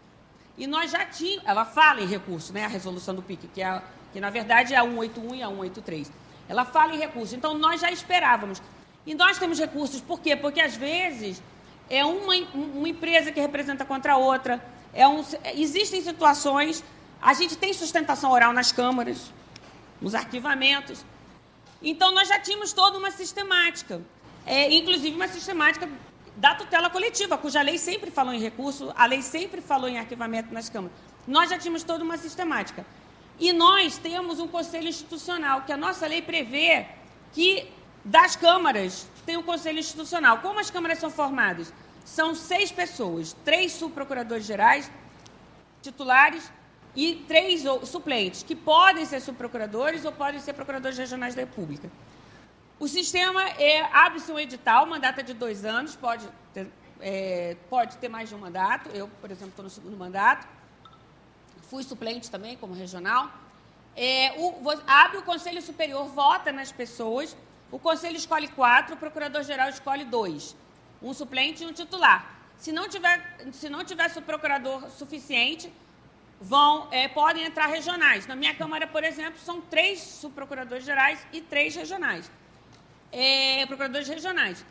E 0.57 0.67
nós 0.67 0.91
já 0.91 1.05
tínhamos, 1.05 1.47
ela 1.47 1.65
fala 1.65 2.01
em 2.01 2.07
recurso, 2.07 2.53
né, 2.53 2.65
a 2.65 2.69
resolução 2.69 3.15
do 3.15 3.23
PIC, 3.23 3.47
que, 3.49 3.63
é, 3.63 3.83
que 4.13 4.21
na 4.21 4.31
verdade 4.31 4.75
é 4.75 4.77
a 4.77 4.83
181 4.83 5.35
e 5.37 5.43
a 5.43 5.49
183. 5.49 6.11
Ela 6.49 6.65
fala 6.65 6.95
em 6.95 6.99
recurso. 6.99 7.37
Então 7.37 7.57
nós 7.57 7.81
já 7.81 7.91
esperávamos. 7.91 8.61
E 9.07 9.15
nós 9.15 9.39
temos 9.39 9.59
recursos, 9.59 10.01
por 10.01 10.21
quê? 10.21 10.35
Porque 10.35 10.61
às 10.61 10.75
vezes 10.75 11.43
é 11.89 12.05
uma, 12.05 12.35
uma 12.55 12.89
empresa 12.89 13.31
que 13.31 13.41
representa 13.41 13.85
contra 13.85 14.17
outra. 14.17 14.63
É 14.93 15.07
um, 15.07 15.25
existem 15.55 16.03
situações, 16.03 16.83
a 17.21 17.33
gente 17.35 17.57
tem 17.57 17.73
sustentação 17.73 18.31
oral 18.33 18.53
nas 18.53 18.73
câmaras, 18.73 19.33
nos 20.01 20.15
arquivamentos. 20.15 21.05
Então 21.83 22.13
nós 22.13 22.29
já 22.29 22.39
tínhamos 22.39 22.73
toda 22.73 22.99
uma 22.99 23.11
sistemática. 23.11 24.01
É, 24.45 24.73
inclusive 24.75 25.15
uma 25.15 25.29
sistemática 25.29 25.89
da 26.39 26.55
tutela 26.55 26.89
coletiva, 26.89 27.37
cuja 27.37 27.61
lei 27.63 27.79
sempre 27.79 28.13
falou 28.13 28.33
em 28.33 28.39
recurso, 28.39 28.93
a 28.97 29.07
lei 29.07 29.23
sempre 29.23 29.61
falou 29.61 29.89
em 29.89 29.99
arquivamento 29.99 30.55
nas 30.55 30.69
câmaras. 30.69 30.97
Nós 31.27 31.51
já 31.51 31.59
tínhamos 31.59 31.83
toda 31.83 32.05
uma 32.05 32.17
sistemática. 32.17 32.87
E 33.41 33.53
nós 33.53 33.99
temos 33.99 34.39
um 34.39 34.47
conselho 34.47 34.89
institucional, 34.89 35.63
que 35.63 35.73
a 35.73 35.77
nossa 35.77 36.07
lei 36.07 36.23
prevê 36.23 36.87
que 37.33 37.69
das 38.05 38.37
câmaras 38.37 39.09
tem 39.27 39.37
um 39.37 39.43
conselho 39.43 39.81
institucional. 39.81 40.39
Como 40.39 40.61
as 40.61 40.71
câmaras 40.71 40.99
são 40.99 41.11
formadas? 41.11 41.73
São 42.05 42.37
seis 42.37 42.71
pessoas, 42.71 43.37
três 43.45 43.73
subprocuradores 43.73 44.47
gerais, 44.47 44.91
titulares 45.83 46.51
e 46.95 47.17
três 47.27 47.65
suplentes, 47.85 48.45
que 48.45 48.55
podem 48.55 49.05
ser 49.05 49.21
subprocuradores 49.21 50.05
ou 50.05 50.13
podem 50.13 50.41
ser 50.41 50.53
procuradores 50.53 50.97
regionais 50.97 51.35
da 51.35 51.43
República. 51.43 51.91
O 52.81 52.87
sistema 52.87 53.43
é, 53.43 53.83
abre-se 53.93 54.31
um 54.31 54.39
edital, 54.39 54.87
mandato 54.87 55.19
é 55.19 55.23
de 55.25 55.35
dois 55.35 55.65
anos, 55.65 55.97
pode 55.97 56.29
ter, 56.55 56.71
é, 57.01 57.57
pode 57.69 57.97
ter 57.97 58.09
mais 58.09 58.29
de 58.29 58.37
um 58.37 58.39
mandato. 58.39 58.89
Eu, 58.91 59.09
por 59.21 59.33
exemplo, 59.33 59.49
estou 59.49 59.65
no 59.65 59.71
segundo 59.71 59.97
mandato. 59.97 60.47
Fui 61.63 61.83
suplente 61.83 62.31
também, 62.31 62.57
como 62.57 62.75
regional. 62.75 63.33
É, 63.97 64.33
o, 64.39 64.63
abre 64.87 65.19
o 65.19 65.23
Conselho 65.23 65.61
Superior, 65.61 66.07
vota 66.07 66.53
nas 66.53 66.71
pessoas. 66.71 67.37
O 67.73 67.81
Conselho 67.81 68.17
escolhe 68.17 68.47
quatro, 68.47 68.95
o 68.95 68.97
Procurador-Geral 68.97 69.71
escolhe 69.71 70.05
dois. 70.05 70.55
Um 71.03 71.13
suplente 71.13 71.65
e 71.65 71.67
um 71.67 71.73
titular. 71.73 72.33
Se 72.59 72.71
não 72.71 72.89
tiver, 72.89 73.39
se 73.53 73.69
não 73.69 73.83
tiver 73.83 74.09
procurador 74.23 74.89
suficiente, 74.91 75.73
vão, 76.41 76.87
é, 76.93 77.09
podem 77.09 77.43
entrar 77.43 77.67
regionais. 77.67 78.25
Na 78.29 78.37
minha 78.37 78.55
Câmara, 78.55 78.87
por 78.87 79.03
exemplo, 79.03 79.41
são 79.41 79.61
três 79.61 80.01
subprocuradores 80.01 80.85
gerais 80.85 81.27
e 81.33 81.41
três 81.41 81.75
regionais 81.75 82.31
é, 83.13 83.65
procuradores 83.67 84.09
regionais. 84.09 84.65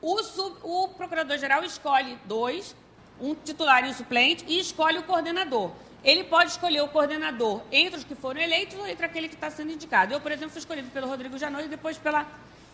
O, 0.00 0.20
o 0.62 0.88
procurador-geral 0.88 1.64
escolhe 1.64 2.18
dois, 2.24 2.74
um 3.20 3.34
titular 3.34 3.84
e 3.84 3.88
um 3.88 3.92
suplente, 3.92 4.44
e 4.46 4.58
escolhe 4.58 4.98
o 4.98 5.02
coordenador. 5.02 5.70
Ele 6.02 6.24
pode 6.24 6.50
escolher 6.50 6.82
o 6.82 6.88
coordenador 6.88 7.62
entre 7.72 7.98
os 7.98 8.04
que 8.04 8.14
foram 8.14 8.40
eleitos 8.40 8.78
ou 8.78 8.86
entre 8.86 9.06
aquele 9.06 9.28
que 9.28 9.34
está 9.34 9.50
sendo 9.50 9.72
indicado. 9.72 10.12
Eu, 10.12 10.20
por 10.20 10.30
exemplo, 10.30 10.50
fui 10.50 10.58
escolhido 10.58 10.90
pelo 10.90 11.08
Rodrigo 11.08 11.38
Janot 11.38 11.64
e 11.64 11.68
depois 11.68 11.96
pela, 11.96 12.26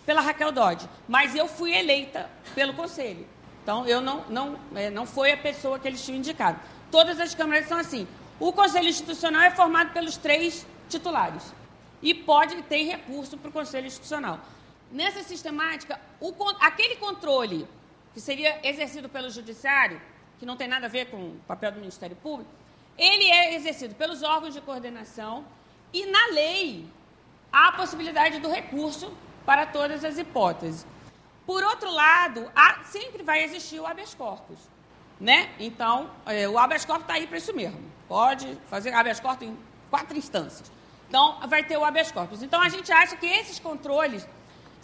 pela 0.04 0.20
Raquel 0.20 0.50
Dodge. 0.50 0.88
Mas 1.06 1.36
eu 1.36 1.46
fui 1.46 1.72
eleita 1.72 2.28
pelo 2.56 2.74
Conselho. 2.74 3.24
Então, 3.62 3.86
eu 3.86 4.00
não, 4.00 4.24
não, 4.28 4.58
é, 4.74 4.90
não 4.90 5.06
foi 5.06 5.30
a 5.30 5.36
pessoa 5.36 5.78
que 5.78 5.86
eles 5.86 6.04
tinham 6.04 6.18
indicado. 6.18 6.58
Todas 6.90 7.20
as 7.20 7.32
câmaras 7.32 7.68
são 7.68 7.78
assim. 7.78 8.08
O 8.40 8.52
Conselho 8.52 8.88
Institucional 8.88 9.42
é 9.42 9.50
formado 9.52 9.92
pelos 9.92 10.16
três 10.16 10.66
titulares. 10.88 11.44
E 12.02 12.12
pode 12.12 12.60
ter 12.62 12.82
recurso 12.82 13.36
para 13.36 13.50
o 13.50 13.52
Conselho 13.52 13.86
Institucional 13.86 14.40
nessa 14.90 15.22
sistemática, 15.22 16.00
o, 16.20 16.34
aquele 16.60 16.96
controle 16.96 17.66
que 18.12 18.20
seria 18.20 18.60
exercido 18.66 19.08
pelo 19.08 19.30
judiciário, 19.30 20.00
que 20.38 20.46
não 20.46 20.56
tem 20.56 20.68
nada 20.68 20.86
a 20.86 20.88
ver 20.88 21.06
com 21.10 21.16
o 21.16 21.40
papel 21.46 21.72
do 21.72 21.80
Ministério 21.80 22.16
Público, 22.16 22.50
ele 22.98 23.24
é 23.30 23.54
exercido 23.54 23.94
pelos 23.94 24.22
órgãos 24.22 24.52
de 24.52 24.60
coordenação 24.60 25.44
e, 25.92 26.06
na 26.06 26.26
lei, 26.28 26.86
há 27.52 27.68
a 27.68 27.72
possibilidade 27.72 28.40
do 28.40 28.50
recurso 28.50 29.12
para 29.46 29.66
todas 29.66 30.04
as 30.04 30.18
hipóteses. 30.18 30.86
Por 31.46 31.62
outro 31.64 31.90
lado, 31.90 32.50
há, 32.54 32.84
sempre 32.84 33.22
vai 33.22 33.42
existir 33.42 33.80
o 33.80 33.86
habeas 33.86 34.14
corpus. 34.14 34.58
Né? 35.18 35.50
Então, 35.58 36.10
é, 36.26 36.48
o 36.48 36.58
habeas 36.58 36.84
corpus 36.84 37.04
está 37.04 37.14
aí 37.14 37.26
para 37.26 37.38
isso 37.38 37.54
mesmo. 37.54 37.80
Pode 38.08 38.56
fazer 38.68 38.92
habeas 38.92 39.20
corpus 39.20 39.48
em 39.48 39.58
quatro 39.90 40.16
instâncias. 40.16 40.70
Então, 41.08 41.40
vai 41.48 41.64
ter 41.64 41.76
o 41.76 41.84
habeas 41.84 42.12
corpus. 42.12 42.42
Então, 42.42 42.60
a 42.60 42.68
gente 42.68 42.92
acha 42.92 43.16
que 43.16 43.26
esses 43.26 43.58
controles 43.58 44.26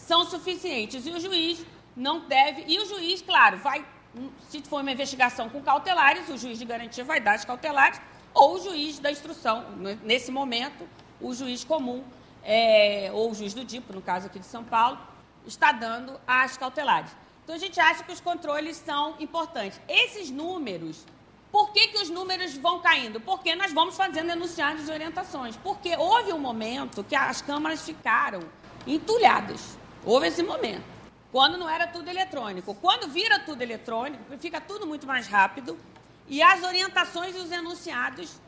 são 0.07 0.25
suficientes. 0.25 1.07
E 1.07 1.11
o 1.11 1.21
juiz 1.21 1.65
não 1.97 2.21
deve. 2.21 2.65
E 2.67 2.79
o 2.79 2.87
juiz, 2.87 3.21
claro, 3.21 3.59
vai. 3.59 3.85
Se 4.49 4.63
for 4.63 4.81
uma 4.81 4.93
investigação 4.93 5.51
com 5.51 5.61
cautelares, 5.61 6.29
o 6.29 6.39
juiz 6.39 6.59
de 6.59 6.65
garantia 6.65 7.05
vai 7.05 7.21
dar 7.21 7.35
as 7.35 7.45
cautelares, 7.45 8.01
ou 8.33 8.55
o 8.55 8.63
juiz 8.63 8.99
da 8.99 9.11
instrução. 9.11 9.65
Nesse 10.03 10.31
momento, 10.31 10.89
o 11.21 11.35
juiz 11.35 11.65
comum, 11.65 12.03
é, 12.43 13.11
ou 13.13 13.31
o 13.31 13.35
juiz 13.35 13.53
do 13.53 13.65
DIPO, 13.65 13.93
no 13.93 14.01
caso 14.01 14.27
aqui 14.27 14.39
de 14.39 14.47
São 14.47 14.65
Paulo, 14.65 14.99
está 15.47 15.71
dando 15.73 16.19
as 16.27 16.57
cautelares. 16.57 17.11
Então, 17.45 17.55
a 17.55 17.59
gente 17.59 17.79
acha 17.79 18.03
que 18.03 18.13
os 18.13 18.21
controles 18.21 18.77
são 18.77 19.17
importantes. 19.21 19.81
Esses 19.87 20.31
números, 20.31 21.05
por 21.53 21.73
que, 21.73 21.89
que 21.89 21.99
os 21.99 22.09
números 22.09 22.57
vão 22.57 22.81
caindo? 22.81 23.21
Porque 23.21 23.55
nós 23.55 23.73
vamos 23.73 23.97
fazendo 23.97 24.31
enunciados 24.31 24.87
de 24.87 24.91
orientações. 24.91 25.57
Porque 25.57 25.95
houve 25.97 26.33
um 26.33 26.39
momento 26.39 27.05
que 27.05 27.15
as 27.15 27.43
câmaras 27.43 27.83
ficaram 27.85 28.41
entulhadas. 28.87 29.77
Houve 30.07 30.29
esse 30.29 30.43
momento. 30.43 30.85
Quando 31.33 31.59
não 31.59 31.69
era 31.69 31.87
tudo 31.89 32.09
eletrônico. 32.09 32.75
Quando 32.77 33.09
vira 33.09 33.41
tudo 33.41 33.61
eletrônico, 33.61 34.23
fica 34.39 34.61
tudo 34.61 34.87
muito 34.87 35.05
mais 35.05 35.27
rápido 35.27 35.77
e 36.29 36.41
as 36.41 36.63
orientações 36.63 37.35
e 37.35 37.39
os 37.39 37.51
enunciados 37.51 38.41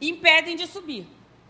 impedem 0.00 0.54
de 0.56 0.68
subir. 0.68 1.06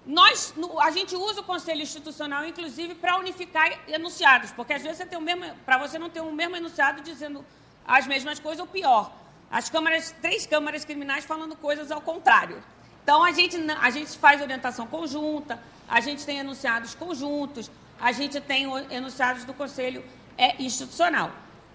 Nós, 0.07 0.55
a 0.81 0.91
gente 0.91 1.15
usa 1.15 1.43
o 1.43 1.45
conselho 1.45 1.83
institucional, 1.83 2.47
inclusive, 2.47 2.95
para 2.95 3.19
unificar 3.19 3.67
enunciados, 3.87 4.51
porque 4.51 4.73
às 4.73 4.83
vezes 4.83 4.97
você 4.97 5.07
tem 5.07 5.19
o 5.19 5.23
mesmo, 5.23 5.45
para 5.67 5.77
você 5.77 5.99
não 5.99 6.09
ter 6.09 6.21
o 6.21 6.33
mesmo 6.33 6.57
enunciado 6.57 7.03
dizendo 7.03 7.45
as 7.87 8.07
mesmas 8.07 8.39
coisas 8.39 8.61
ou 8.61 8.67
pior, 8.67 9.13
as 9.51 9.69
câmaras, 9.69 10.15
três 10.23 10.47
câmaras 10.47 10.87
criminais 10.87 11.27
falando 11.27 11.55
coisas 11.55 11.91
ao 11.91 12.01
contrário. 12.01 12.63
Então 13.03 13.23
a 13.23 13.31
gente, 13.31 13.57
a 13.81 13.91
gente 13.91 14.17
faz 14.17 14.41
orientação 14.41 14.87
conjunta, 14.87 15.63
a 15.87 16.01
gente 16.01 16.25
tem 16.25 16.39
enunciados 16.39 16.95
conjuntos, 16.95 17.71
a 18.01 18.13
gente 18.13 18.41
tem 18.41 18.67
enunciados 18.91 19.45
do 19.45 19.53
conselho 19.55 20.05
é, 20.37 20.61
institucional. 20.63 21.31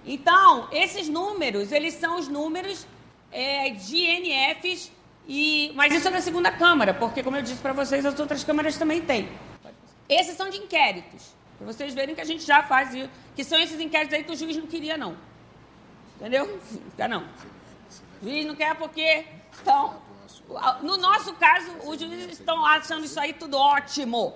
Então 0.05 0.67
esses 0.71 1.07
números, 1.07 1.71
eles 1.71 1.93
são 1.95 2.17
os 2.17 2.27
números 2.27 2.87
é, 3.31 3.69
de 3.69 3.97
NFs 4.19 4.91
e, 5.27 5.71
mas 5.75 5.93
isso 5.93 6.07
é 6.07 6.11
da 6.11 6.21
segunda 6.21 6.51
Câmara, 6.51 6.93
porque, 6.93 7.23
como 7.23 7.35
eu 7.35 7.41
disse 7.41 7.61
para 7.61 7.73
vocês, 7.73 8.05
as 8.05 8.19
outras 8.19 8.43
câmaras 8.43 8.77
também 8.77 9.01
têm. 9.01 9.29
Esses 10.07 10.37
são 10.37 10.49
de 10.49 10.57
inquéritos. 10.57 11.33
Para 11.57 11.67
vocês 11.67 11.93
verem 11.93 12.13
que 12.13 12.21
a 12.21 12.25
gente 12.25 12.45
já 12.45 12.61
faz 12.61 12.93
isso. 12.93 13.09
Que 13.35 13.43
são 13.43 13.59
esses 13.59 13.79
inquéritos 13.79 14.13
aí 14.13 14.23
que 14.23 14.31
o 14.31 14.35
juiz 14.35 14.55
não 14.55 14.67
queria, 14.67 14.97
não. 14.97 15.17
Entendeu? 16.15 16.59
Quer 16.95 17.09
não. 17.09 17.23
O 18.21 18.25
juiz 18.25 18.45
não 18.45 18.55
quer 18.55 18.75
porque. 18.75 19.25
Então, 19.61 19.99
no 20.83 20.97
nosso 20.97 21.33
caso, 21.33 21.71
os 21.85 21.99
juízes 21.99 22.39
estão 22.39 22.63
achando 22.63 23.05
isso 23.05 23.19
aí 23.19 23.33
tudo 23.33 23.57
ótimo. 23.57 24.35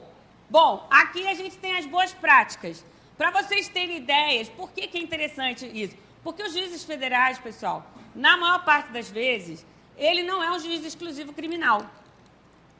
Bom, 0.50 0.88
aqui 0.89 1.28
a 1.28 1.34
gente 1.36 1.58
tem 1.58 1.78
as 1.78 1.86
boas 1.86 2.12
práticas. 2.12 2.84
Para 3.18 3.30
vocês 3.30 3.68
terem 3.68 3.97
ideias, 3.97 4.50
por 4.50 4.72
que, 4.72 4.88
que 4.88 4.97
é 4.97 5.02
interessante 5.02 5.66
isso? 5.66 5.95
Porque 6.24 6.41
os 6.41 6.54
juízes 6.54 6.84
federais, 6.84 7.38
pessoal, 7.38 7.86
na 8.16 8.36
maior 8.36 8.66
parte 8.66 8.91
das 8.91 9.10
vezes, 9.10 9.66
ele 9.95 10.24
não 10.24 10.41
é 10.41 10.52
um 10.52 10.60
juiz 10.60 10.84
exclusivo 10.84 11.34
criminal. 11.34 11.86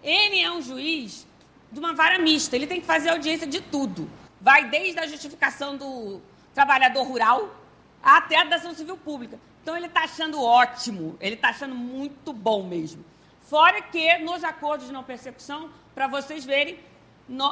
Ele 0.02 0.42
é 0.42 0.52
um 0.52 0.62
juiz 0.62 1.28
de 1.72 1.80
uma 1.80 1.94
vara 1.94 2.18
mista. 2.18 2.56
Ele 2.56 2.66
tem 2.66 2.82
que 2.82 2.88
fazer 2.88 3.10
audiência 3.10 3.46
de 3.46 3.62
tudo. 3.62 4.10
Vai 4.42 4.70
desde 4.70 5.00
a 5.00 5.06
justificação 5.06 5.78
do 5.78 6.22
trabalhador 6.56 7.04
rural 7.04 7.54
até 8.02 8.38
a 8.38 8.56
ação 8.56 8.74
civil 8.74 8.98
pública. 8.98 9.40
Então 9.62 9.78
ele 9.78 9.86
está 9.86 10.06
achando 10.06 10.42
ótimo, 10.42 11.18
ele 11.20 11.36
está 11.36 11.50
achando 11.50 11.76
muito 11.76 12.34
bom 12.34 12.64
mesmo. 12.64 13.06
Fora 13.42 13.82
que 13.82 14.18
nos 14.20 14.44
acordos 14.44 14.88
de 14.88 14.94
não 14.94 15.04
persecução, 15.04 15.70
para 15.94 16.08
vocês 16.08 16.46
verem, 16.46 16.80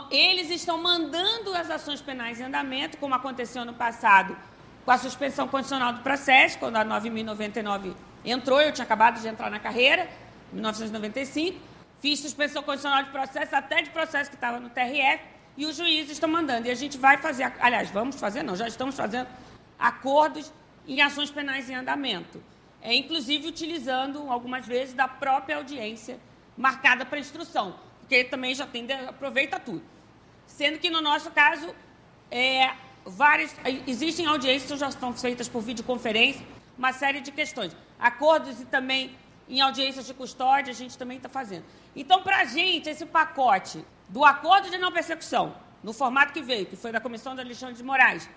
eles 0.09 0.49
estão 0.49 0.81
mandando 0.81 1.53
as 1.53 1.69
ações 1.69 2.01
penais 2.01 2.39
em 2.39 2.43
andamento, 2.43 2.97
como 2.97 3.13
aconteceu 3.13 3.63
no 3.63 3.73
passado 3.73 4.35
com 4.83 4.91
a 4.91 4.97
suspensão 4.97 5.47
condicional 5.49 5.91
do 5.91 5.99
processo, 5.99 6.57
quando 6.57 6.77
a 6.77 6.85
9.099 6.85 7.93
entrou, 8.23 8.61
eu 8.61 8.71
tinha 8.71 8.85
acabado 8.85 9.19
de 9.19 9.27
entrar 9.27 9.51
na 9.51 9.59
carreira, 9.59 10.09
em 10.51 10.55
1995, 10.55 11.59
fiz 11.99 12.21
suspensão 12.21 12.63
condicional 12.63 13.03
de 13.03 13.09
processo, 13.09 13.53
até 13.53 13.81
de 13.81 13.89
processo 13.89 14.29
que 14.29 14.37
estava 14.37 14.59
no 14.59 14.69
TRF, 14.69 15.21
e 15.57 15.65
os 15.65 15.75
juízes 15.75 16.11
estão 16.11 16.29
mandando. 16.29 16.67
E 16.67 16.71
a 16.71 16.75
gente 16.75 16.97
vai 16.97 17.17
fazer, 17.17 17.51
aliás, 17.59 17.89
vamos 17.89 18.15
fazer, 18.15 18.43
não, 18.43 18.55
já 18.55 18.67
estamos 18.67 18.95
fazendo 18.95 19.27
acordos 19.77 20.53
em 20.87 21.01
ações 21.01 21.29
penais 21.29 21.69
em 21.69 21.75
andamento. 21.75 22.41
É, 22.81 22.95
inclusive 22.95 23.47
utilizando, 23.47 24.31
algumas 24.31 24.65
vezes, 24.65 24.93
da 24.93 25.07
própria 25.07 25.57
audiência 25.57 26.17
marcada 26.55 27.05
para 27.05 27.19
instrução, 27.19 27.75
porque 28.07 28.23
também 28.23 28.55
já 28.55 28.65
tem, 28.65 28.89
aproveita 29.05 29.59
tudo. 29.59 29.83
Sendo 30.45 30.79
que, 30.79 30.89
no 30.89 31.01
nosso 31.01 31.29
caso, 31.31 31.75
é, 32.31 32.71
várias, 33.05 33.53
existem 33.85 34.25
audiências 34.25 34.71
que 34.71 34.77
já 34.77 34.87
estão 34.87 35.13
feitas 35.13 35.49
por 35.49 35.61
videoconferência, 35.61 36.41
uma 36.77 36.93
série 36.93 37.19
de 37.19 37.33
questões. 37.33 37.75
Acordos 37.99 38.61
e 38.61 38.65
também 38.65 39.13
em 39.49 39.59
audiências 39.59 40.07
de 40.07 40.13
custódia, 40.13 40.71
a 40.71 40.73
gente 40.73 40.97
também 40.97 41.17
está 41.17 41.27
fazendo. 41.27 41.65
Então, 41.93 42.23
para 42.23 42.37
a 42.37 42.45
gente, 42.45 42.89
esse 42.89 43.05
pacote 43.05 43.83
do 44.07 44.23
acordo 44.23 44.69
de 44.69 44.77
não 44.77 44.89
persecução, 44.89 45.53
no 45.83 45.91
formato 45.91 46.31
que 46.31 46.41
veio, 46.41 46.65
que 46.65 46.77
foi 46.77 46.93
da 46.93 47.01
Comissão 47.01 47.35
de 47.35 47.41
Alexandre 47.41 47.75
de 47.75 47.83
Moraes, 47.83 48.29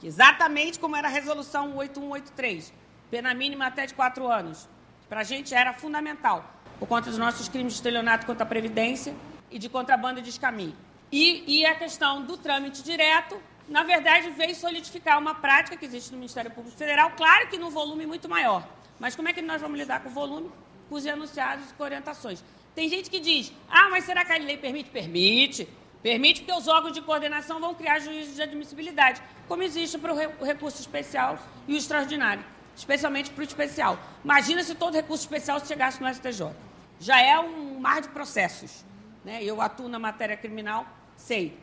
que 0.00 0.06
exatamente 0.06 0.78
como 0.78 0.96
era 0.96 1.08
a 1.08 1.10
resolução 1.10 1.74
8183, 1.76 2.74
pena 3.10 3.32
mínima 3.32 3.68
até 3.68 3.86
de 3.86 3.94
quatro 3.94 4.30
anos, 4.30 4.68
para 5.08 5.20
a 5.20 5.24
gente 5.24 5.54
era 5.54 5.72
fundamental, 5.72 6.44
por 6.78 6.88
conta 6.88 7.10
dos 7.10 7.18
nossos 7.18 7.48
crimes 7.48 7.72
de 7.72 7.78
estelionato 7.78 8.26
contra 8.26 8.44
a 8.44 8.46
Previdência 8.46 9.14
e 9.50 9.58
de 9.58 9.68
contrabando 9.68 10.20
de 10.20 10.30
escaminho. 10.30 10.74
E, 11.10 11.60
e 11.60 11.66
a 11.66 11.74
questão 11.74 12.22
do 12.24 12.36
trâmite 12.36 12.82
direto, 12.82 13.40
na 13.68 13.82
verdade, 13.82 14.30
veio 14.30 14.54
solidificar 14.54 15.18
uma 15.18 15.34
prática 15.34 15.76
que 15.76 15.84
existe 15.84 16.10
no 16.10 16.18
Ministério 16.18 16.50
Público 16.50 16.76
Federal, 16.76 17.12
claro 17.16 17.48
que 17.48 17.56
num 17.56 17.70
volume 17.70 18.06
muito 18.06 18.28
maior. 18.28 18.66
Mas 18.98 19.14
como 19.14 19.28
é 19.28 19.32
que 19.32 19.42
nós 19.42 19.60
vamos 19.60 19.78
lidar 19.78 20.00
com 20.00 20.08
o 20.08 20.12
volume, 20.12 20.50
com 20.88 20.94
os 20.94 21.06
enunciados 21.06 21.70
e 21.70 21.74
com 21.74 21.84
orientações? 21.84 22.42
Tem 22.74 22.88
gente 22.88 23.08
que 23.08 23.20
diz, 23.20 23.52
ah, 23.68 23.88
mas 23.90 24.04
será 24.04 24.24
que 24.24 24.32
a 24.32 24.36
lei 24.36 24.56
permite? 24.56 24.90
Permite. 24.90 25.68
Permite 26.02 26.42
porque 26.42 26.58
os 26.58 26.68
órgãos 26.68 26.92
de 26.92 27.00
coordenação 27.00 27.58
vão 27.58 27.74
criar 27.74 27.98
juízos 27.98 28.34
de 28.34 28.42
admissibilidade, 28.42 29.22
como 29.48 29.62
existe 29.62 29.96
para 29.96 30.12
o 30.12 30.44
recurso 30.44 30.80
especial 30.80 31.38
e 31.66 31.72
o 31.72 31.76
extraordinário, 31.76 32.44
especialmente 32.76 33.30
para 33.30 33.40
o 33.40 33.44
especial. 33.44 33.98
Imagina 34.24 34.62
se 34.62 34.74
todo 34.74 34.94
recurso 34.94 35.22
especial 35.22 35.64
chegasse 35.64 36.02
no 36.02 36.12
STJ. 36.12 36.50
Já 36.98 37.20
é 37.20 37.38
um 37.38 37.78
mar 37.80 38.00
de 38.00 38.08
processos. 38.08 38.84
Né? 39.24 39.42
Eu 39.42 39.60
atuo 39.60 39.88
na 39.88 39.98
matéria 39.98 40.36
criminal, 40.36 40.86
sei. 41.16 41.58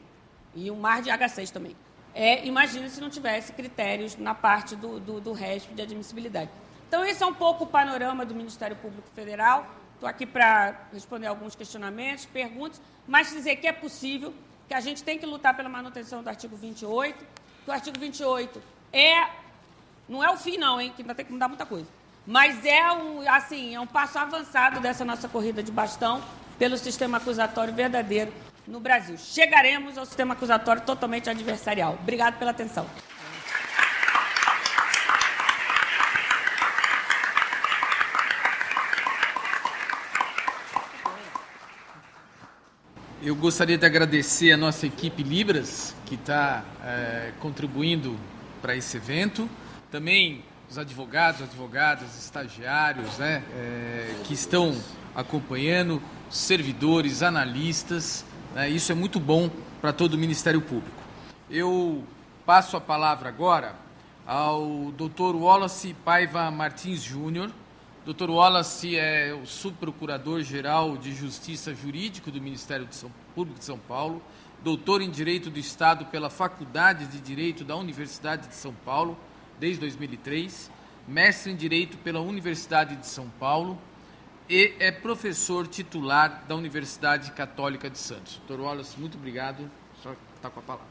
E 0.55 0.69
um 0.69 0.79
mar 0.79 1.01
de 1.01 1.09
H6 1.09 1.51
também. 1.51 1.75
É, 2.13 2.45
imagina 2.45 2.89
se 2.89 2.99
não 2.99 3.09
tivesse 3.09 3.53
critérios 3.53 4.17
na 4.17 4.35
parte 4.35 4.75
do, 4.75 4.99
do, 4.99 5.21
do 5.21 5.31
resto 5.31 5.73
de 5.73 5.81
admissibilidade. 5.81 6.49
Então, 6.87 7.05
esse 7.05 7.23
é 7.23 7.25
um 7.25 7.33
pouco 7.33 7.63
o 7.63 7.67
panorama 7.67 8.25
do 8.25 8.35
Ministério 8.35 8.75
Público 8.75 9.07
Federal. 9.15 9.65
Estou 9.93 10.09
aqui 10.09 10.25
para 10.25 10.87
responder 10.91 11.27
alguns 11.27 11.55
questionamentos, 11.55 12.25
perguntas, 12.25 12.81
mas 13.07 13.29
dizer 13.29 13.57
que 13.57 13.67
é 13.67 13.71
possível, 13.71 14.33
que 14.67 14.73
a 14.73 14.81
gente 14.81 15.03
tem 15.03 15.17
que 15.17 15.25
lutar 15.25 15.55
pela 15.55 15.69
manutenção 15.69 16.21
do 16.21 16.27
artigo 16.27 16.55
28, 16.55 17.25
que 17.63 17.69
o 17.69 17.71
artigo 17.71 17.97
28 17.97 18.61
é, 18.91 19.29
não 20.07 20.23
é 20.23 20.29
o 20.29 20.37
fim 20.37 20.57
não, 20.57 20.79
hein, 20.79 20.91
que 20.95 21.01
ainda 21.01 21.15
tem 21.15 21.25
que 21.25 21.31
mudar 21.31 21.47
muita 21.47 21.65
coisa, 21.65 21.87
mas 22.25 22.65
é 22.65 22.91
um, 22.91 23.29
assim, 23.29 23.75
é 23.75 23.79
um 23.79 23.87
passo 23.87 24.19
avançado 24.19 24.79
dessa 24.79 25.03
nossa 25.03 25.27
corrida 25.27 25.63
de 25.63 25.71
bastão 25.71 26.21
pelo 26.57 26.77
sistema 26.77 27.17
acusatório 27.17 27.73
verdadeiro 27.73 28.31
no 28.67 28.79
Brasil. 28.79 29.17
Chegaremos 29.17 29.97
ao 29.97 30.05
sistema 30.05 30.33
acusatório 30.33 30.81
totalmente 30.83 31.29
adversarial. 31.29 31.97
Obrigado 32.01 32.37
pela 32.37 32.51
atenção. 32.51 32.85
Eu 43.23 43.35
gostaria 43.35 43.77
de 43.77 43.85
agradecer 43.85 44.51
a 44.51 44.57
nossa 44.57 44.87
equipe 44.87 45.21
Libras, 45.21 45.95
que 46.07 46.15
está 46.15 46.63
é, 46.83 47.31
contribuindo 47.39 48.17
para 48.63 48.75
esse 48.75 48.97
evento. 48.97 49.47
Também 49.91 50.41
os 50.69 50.77
advogados, 50.77 51.41
advogadas, 51.41 52.17
estagiários 52.17 53.17
né, 53.17 53.43
é, 53.53 54.15
que 54.23 54.33
estão 54.33 54.73
acompanhando, 55.13 56.01
servidores, 56.29 57.21
analistas, 57.21 58.23
né? 58.55 58.69
Isso 58.69 58.91
é 58.91 58.95
muito 58.95 59.19
bom 59.19 59.49
para 59.81 59.91
todo 59.91 60.13
o 60.13 60.17
Ministério 60.17 60.61
Público. 60.61 60.95
Eu 61.49 62.05
passo 62.45 62.77
a 62.77 62.81
palavra 62.81 63.27
agora 63.27 63.75
ao 64.25 64.91
Dr. 64.93 65.35
Wallace 65.35 65.93
Paiva 66.05 66.49
Martins 66.49 67.01
Júnior. 67.01 67.51
Dr. 68.05 68.29
Wallace 68.29 68.95
é 68.95 69.33
o 69.33 69.45
subprocurador-geral 69.45 70.97
de 70.97 71.13
Justiça 71.13 71.75
Jurídico 71.75 72.31
do 72.31 72.41
Ministério 72.41 72.85
de 72.85 72.95
São, 72.95 73.11
Público 73.35 73.59
de 73.59 73.65
São 73.65 73.77
Paulo, 73.77 74.21
doutor 74.63 75.01
em 75.01 75.09
Direito 75.09 75.49
do 75.49 75.59
Estado 75.59 76.05
pela 76.05 76.29
Faculdade 76.29 77.05
de 77.07 77.19
Direito 77.19 77.63
da 77.63 77.75
Universidade 77.75 78.47
de 78.47 78.55
São 78.55 78.73
Paulo, 78.85 79.17
desde 79.61 79.81
2003, 79.81 80.71
mestre 81.07 81.51
em 81.51 81.55
Direito 81.55 81.95
pela 81.99 82.19
Universidade 82.19 82.95
de 82.95 83.05
São 83.05 83.29
Paulo, 83.39 83.77
e 84.49 84.73
é 84.79 84.91
professor 84.91 85.67
titular 85.67 86.45
da 86.47 86.55
Universidade 86.55 87.31
Católica 87.31 87.87
de 87.87 87.99
Santos. 87.99 88.41
Doutor 88.47 88.65
Wallace, 88.65 88.99
muito 88.99 89.19
obrigado. 89.19 89.69
Só 90.01 90.15
está 90.35 90.49
com 90.49 90.61
a 90.61 90.63
palavra. 90.63 90.87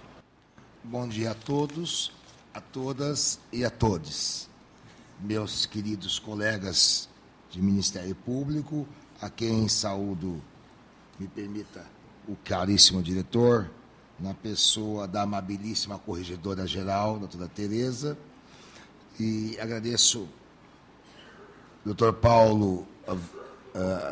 Bom 0.85 1.09
dia 1.09 1.33
a 1.33 1.35
todos, 1.35 2.13
a 2.55 2.61
todas 2.61 3.41
e 3.53 3.65
a 3.65 3.71
todos. 3.71 4.49
Meus 5.19 5.67
queridos 5.67 6.21
colegas 6.21 7.09
de 7.51 7.61
Ministério 7.61 8.15
Público, 8.15 8.87
a 9.21 9.29
quem 9.29 9.67
saúdo, 9.67 10.41
me 11.19 11.27
permita, 11.27 11.85
o 12.29 12.37
caríssimo 12.37 13.03
diretor, 13.03 13.69
na 14.17 14.33
pessoa 14.33 15.09
da 15.09 15.23
amabilíssima 15.23 15.99
corregedora 15.99 16.69
geral, 16.69 17.19
doutora 17.19 17.49
Tereza, 17.49 18.17
e 19.21 19.61
agradeço, 19.61 20.27
doutor 21.85 22.15
Paulo, 22.15 22.89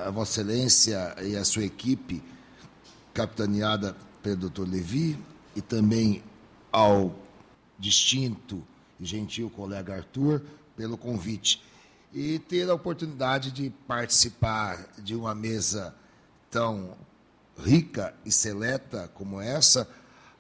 a 0.05 0.11
Vossa 0.11 0.43
Excelência 0.43 1.17
e 1.23 1.35
a 1.35 1.45
sua 1.45 1.65
equipe, 1.65 2.23
capitaneada 3.15 3.97
pelo 4.23 4.37
doutor 4.37 4.69
Levi, 4.69 5.19
e 5.57 5.63
também 5.63 6.23
ao 6.71 7.17
distinto 7.79 8.63
e 9.01 9.07
gentil 9.07 9.49
colega 9.49 9.97
Arthur, 9.97 10.43
pelo 10.77 10.99
convite. 10.99 11.63
E 12.13 12.39
ter 12.41 12.69
a 12.69 12.75
oportunidade 12.75 13.51
de 13.51 13.71
participar 13.71 14.89
de 14.99 15.15
uma 15.15 15.35
mesa 15.35 15.95
tão 16.51 16.95
rica 17.59 18.15
e 18.27 18.31
seleta 18.31 19.11
como 19.15 19.41
essa, 19.41 19.89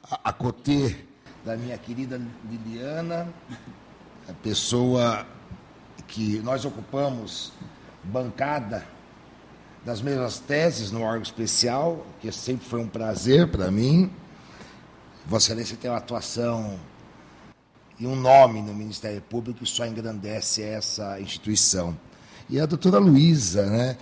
a, 0.02 0.28
a 0.28 0.32
Cotê 0.32 1.08
da 1.42 1.56
minha 1.56 1.78
querida 1.78 2.20
Liliana, 2.50 3.32
a 3.50 3.77
pessoa 4.32 5.26
que 6.06 6.38
nós 6.40 6.64
ocupamos 6.64 7.52
bancada 8.02 8.86
das 9.84 10.02
mesmas 10.02 10.38
teses 10.38 10.90
no 10.90 11.02
órgão 11.02 11.22
especial, 11.22 12.06
que 12.20 12.30
sempre 12.32 12.66
foi 12.66 12.80
um 12.80 12.88
prazer 12.88 13.48
para 13.50 13.70
mim. 13.70 14.10
Vossa 15.26 15.46
Excelência 15.46 15.76
tem 15.76 15.90
uma 15.90 15.98
atuação 15.98 16.78
e 17.98 18.06
um 18.06 18.16
nome 18.16 18.62
no 18.62 18.74
Ministério 18.74 19.20
Público 19.22 19.60
que 19.60 19.66
só 19.66 19.86
engrandece 19.86 20.62
essa 20.62 21.20
instituição. 21.20 21.96
E 22.48 22.60
a 22.60 22.66
doutora 22.66 22.98
Luísa, 22.98 23.66
né, 23.66 23.96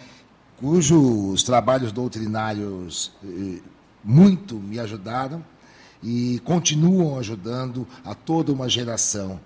cujos 0.58 1.42
trabalhos 1.42 1.92
doutrinários 1.92 3.12
eh, 3.24 3.60
muito 4.04 4.54
me 4.56 4.78
ajudaram 4.78 5.44
e 6.02 6.40
continuam 6.44 7.18
ajudando 7.18 7.86
a 8.04 8.14
toda 8.14 8.52
uma 8.52 8.68
geração. 8.68 9.40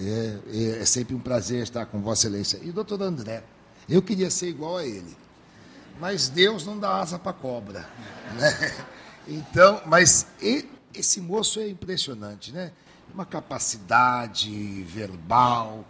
É, 0.00 0.38
é, 0.52 0.78
é, 0.80 0.84
sempre 0.84 1.14
um 1.14 1.20
prazer 1.20 1.62
estar 1.62 1.86
com 1.86 2.00
Vossa 2.00 2.26
Excelência. 2.26 2.58
E 2.62 2.70
o 2.70 2.72
doutor 2.72 3.00
André, 3.02 3.44
eu 3.88 4.02
queria 4.02 4.30
ser 4.30 4.48
igual 4.48 4.78
a 4.78 4.84
ele, 4.84 5.16
mas 6.00 6.28
Deus 6.28 6.66
não 6.66 6.78
dá 6.78 7.00
asa 7.00 7.18
para 7.18 7.32
cobra. 7.32 7.88
Né? 8.34 8.74
Então, 9.28 9.80
mas 9.86 10.26
esse 10.92 11.20
moço 11.20 11.60
é 11.60 11.68
impressionante, 11.68 12.50
né? 12.52 12.72
Uma 13.12 13.24
capacidade 13.24 14.82
verbal, 14.82 15.84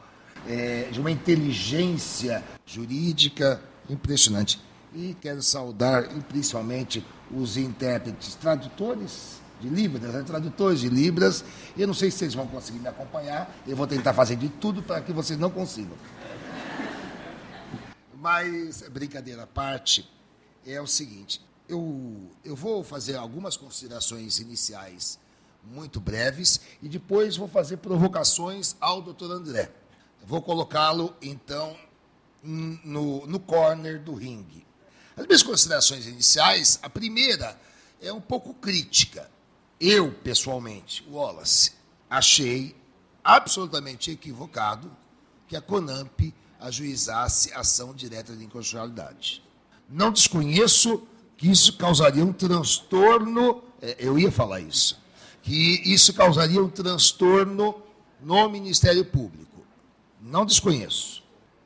é, 0.47 0.89
de 0.91 1.01
uma 1.01 1.11
inteligência 1.11 2.45
jurídica 2.67 3.63
impressionante. 3.89 4.61
E 4.93 5.17
quero 5.21 5.43
saudar 5.43 6.09
principalmente 6.29 7.05
os 7.31 7.57
intérpretes, 7.57 8.35
tradutores 8.35 9.41
de 9.61 9.69
Libras, 9.69 10.13
né? 10.13 10.23
tradutores 10.23 10.81
de 10.81 10.89
Libras. 10.89 11.45
Eu 11.77 11.87
não 11.87 11.95
sei 11.95 12.11
se 12.11 12.19
vocês 12.19 12.35
vão 12.35 12.47
conseguir 12.47 12.79
me 12.79 12.89
acompanhar, 12.89 13.55
eu 13.67 13.77
vou 13.77 13.87
tentar 13.87 14.13
fazer 14.13 14.37
de 14.37 14.49
tudo 14.49 14.83
para 14.83 15.01
que 15.01 15.13
vocês 15.13 15.39
não 15.39 15.51
consigam. 15.51 15.97
Mas, 18.15 18.83
brincadeira 18.91 19.43
à 19.43 19.47
parte, 19.47 20.11
é 20.67 20.81
o 20.81 20.87
seguinte: 20.87 21.41
eu, 21.69 22.31
eu 22.45 22.57
vou 22.57 22.83
fazer 22.83 23.17
algumas 23.17 23.57
considerações 23.57 24.39
iniciais 24.39 25.19
muito 25.63 26.01
breves 26.01 26.61
e 26.83 26.89
depois 26.89 27.37
vou 27.37 27.49
fazer 27.49 27.79
provocações 27.79 28.77
ao 28.81 29.01
doutor 29.01 29.31
André. 29.31 29.71
Vou 30.27 30.41
colocá-lo, 30.41 31.15
então, 31.21 31.77
no, 32.43 33.27
no 33.27 33.41
corner 33.41 34.01
do 34.01 34.15
ringue. 34.15 34.65
As 35.17 35.27
minhas 35.27 35.43
considerações 35.43 36.07
iniciais, 36.07 36.79
a 36.83 36.91
primeira 36.91 37.59
é 38.01 38.13
um 38.13 38.21
pouco 38.21 38.53
crítica. 38.55 39.31
Eu, 39.87 40.11
pessoalmente, 40.11 41.07
Wallace, 41.11 41.72
achei 42.09 42.74
absolutamente 43.22 44.11
equivocado 44.11 44.91
que 45.47 45.55
a 45.55 45.61
CONAMP 45.61 46.32
ajuizasse 46.59 47.53
ação 47.53 47.93
direta 47.93 48.35
de 48.35 48.43
inconstitucionalidade. 48.43 49.43
Não 49.87 50.11
desconheço 50.11 51.07
que 51.37 51.51
isso 51.51 51.76
causaria 51.76 52.24
um 52.24 52.32
transtorno, 52.32 53.62
é, 53.82 53.97
eu 53.99 54.18
ia 54.18 54.32
falar 54.32 54.61
isso, 54.61 54.99
que 55.43 55.82
isso 55.85 56.14
causaria 56.14 56.64
um 56.64 56.70
transtorno 56.70 57.82
no 58.22 58.49
Ministério 58.49 59.05
Público. 59.05 59.66
Não 60.18 60.47
desconheço, 60.47 61.22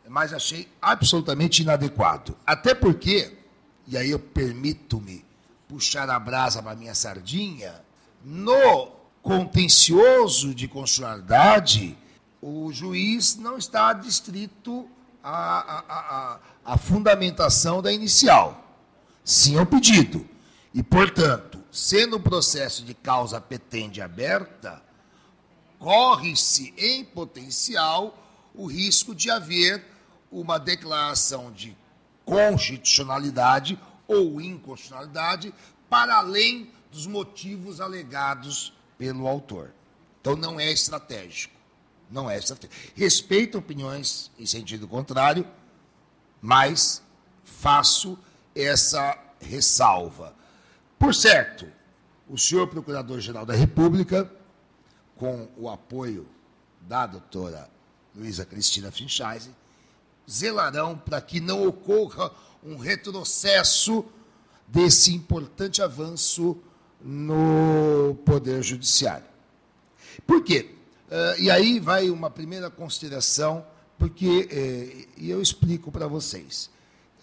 mas 0.09 0.33
achei 0.33 0.67
absolutamente 0.83 1.63
inadequado. 1.63 2.37
Até 2.45 2.75
porque, 2.75 3.39
e 3.87 3.97
aí 3.97 4.11
eu 4.11 4.19
permito-me 4.19 5.25
puxar 5.69 6.11
a 6.11 6.19
brasa 6.19 6.61
para 6.61 6.75
minha 6.75 6.97
sardinha, 6.97 7.87
no 8.25 8.89
contencioso 9.23 10.55
de 10.55 10.67
constitucionalidade, 10.69 11.97
o 12.41 12.73
juiz 12.73 13.37
não 13.37 13.59
está 13.59 13.93
distrito 13.93 14.89
à, 15.23 15.59
à, 15.59 15.85
à, 15.89 16.41
à 16.65 16.79
fundamentação 16.79 17.83
da 17.83 17.93
inicial, 17.93 18.65
sim 19.25 19.59
ao 19.59 19.67
pedido. 19.67 20.27
E, 20.73 20.83
portanto, 20.83 21.63
sendo 21.71 22.17
o 22.17 22.21
processo 22.21 22.85
de 22.85 22.95
causa 22.95 23.41
petente 23.41 24.01
aberta, 24.01 24.83
corre-se 25.79 26.75
em 26.77 27.05
potencial 27.05 28.17
o 28.55 28.67
risco 28.67 29.15
de 29.15 29.31
haver 29.31 29.85
uma 30.31 30.59
declaração 30.59 31.51
de 31.53 31.77
constitucionalidade 32.25 33.79
ou 34.07 34.41
inconstitucionalidade 34.41 35.55
para 35.89 36.17
além 36.17 36.71
dos 36.91 37.07
motivos 37.07 37.81
alegados 37.81 38.73
pelo 38.97 39.27
autor. 39.27 39.73
Então 40.21 40.37
não 40.37 40.59
é 40.59 40.71
estratégico. 40.71 41.55
Não 42.11 42.31
é 42.31 42.39
estratégico. 42.39 42.93
Respeito 42.95 43.59
opiniões 43.59 44.31
em 44.39 44.47
sentido 44.47 44.89
contrário, 44.89 45.47
mas 46.41 47.03
faço 47.45 48.19
essa 48.55 49.17
ressalva. 49.41 50.35
Por 50.99 51.15
certo, 51.15 51.67
o 52.29 52.37
senhor 52.37 52.67
Procurador-Geral 52.67 53.47
da 53.47 53.55
República, 53.55 54.31
com 55.17 55.49
o 55.57 55.69
apoio 55.69 56.29
da 56.81 57.07
doutora 57.07 57.71
Luísa 58.15 58.45
Cristina 58.45 58.91
Finchaise, 58.91 59.51
zelarão 60.29 60.97
para 60.97 61.21
que 61.21 61.41
não 61.41 61.67
ocorra 61.67 62.31
um 62.63 62.77
retrocesso 62.77 64.05
desse 64.67 65.15
importante 65.15 65.81
avanço 65.81 66.57
no 67.01 68.17
Poder 68.25 68.63
Judiciário. 68.63 69.27
Por 70.27 70.43
quê? 70.43 70.75
Uh, 71.09 71.41
e 71.41 71.51
aí 71.51 71.81
vai 71.81 72.11
uma 72.11 72.29
primeira 72.29 72.71
consideração, 72.71 73.65
porque 73.99 74.49
eh, 74.51 75.07
e 75.17 75.31
eu 75.31 75.43
explico 75.43 75.91
para 75.91 76.07
vocês. 76.07 76.71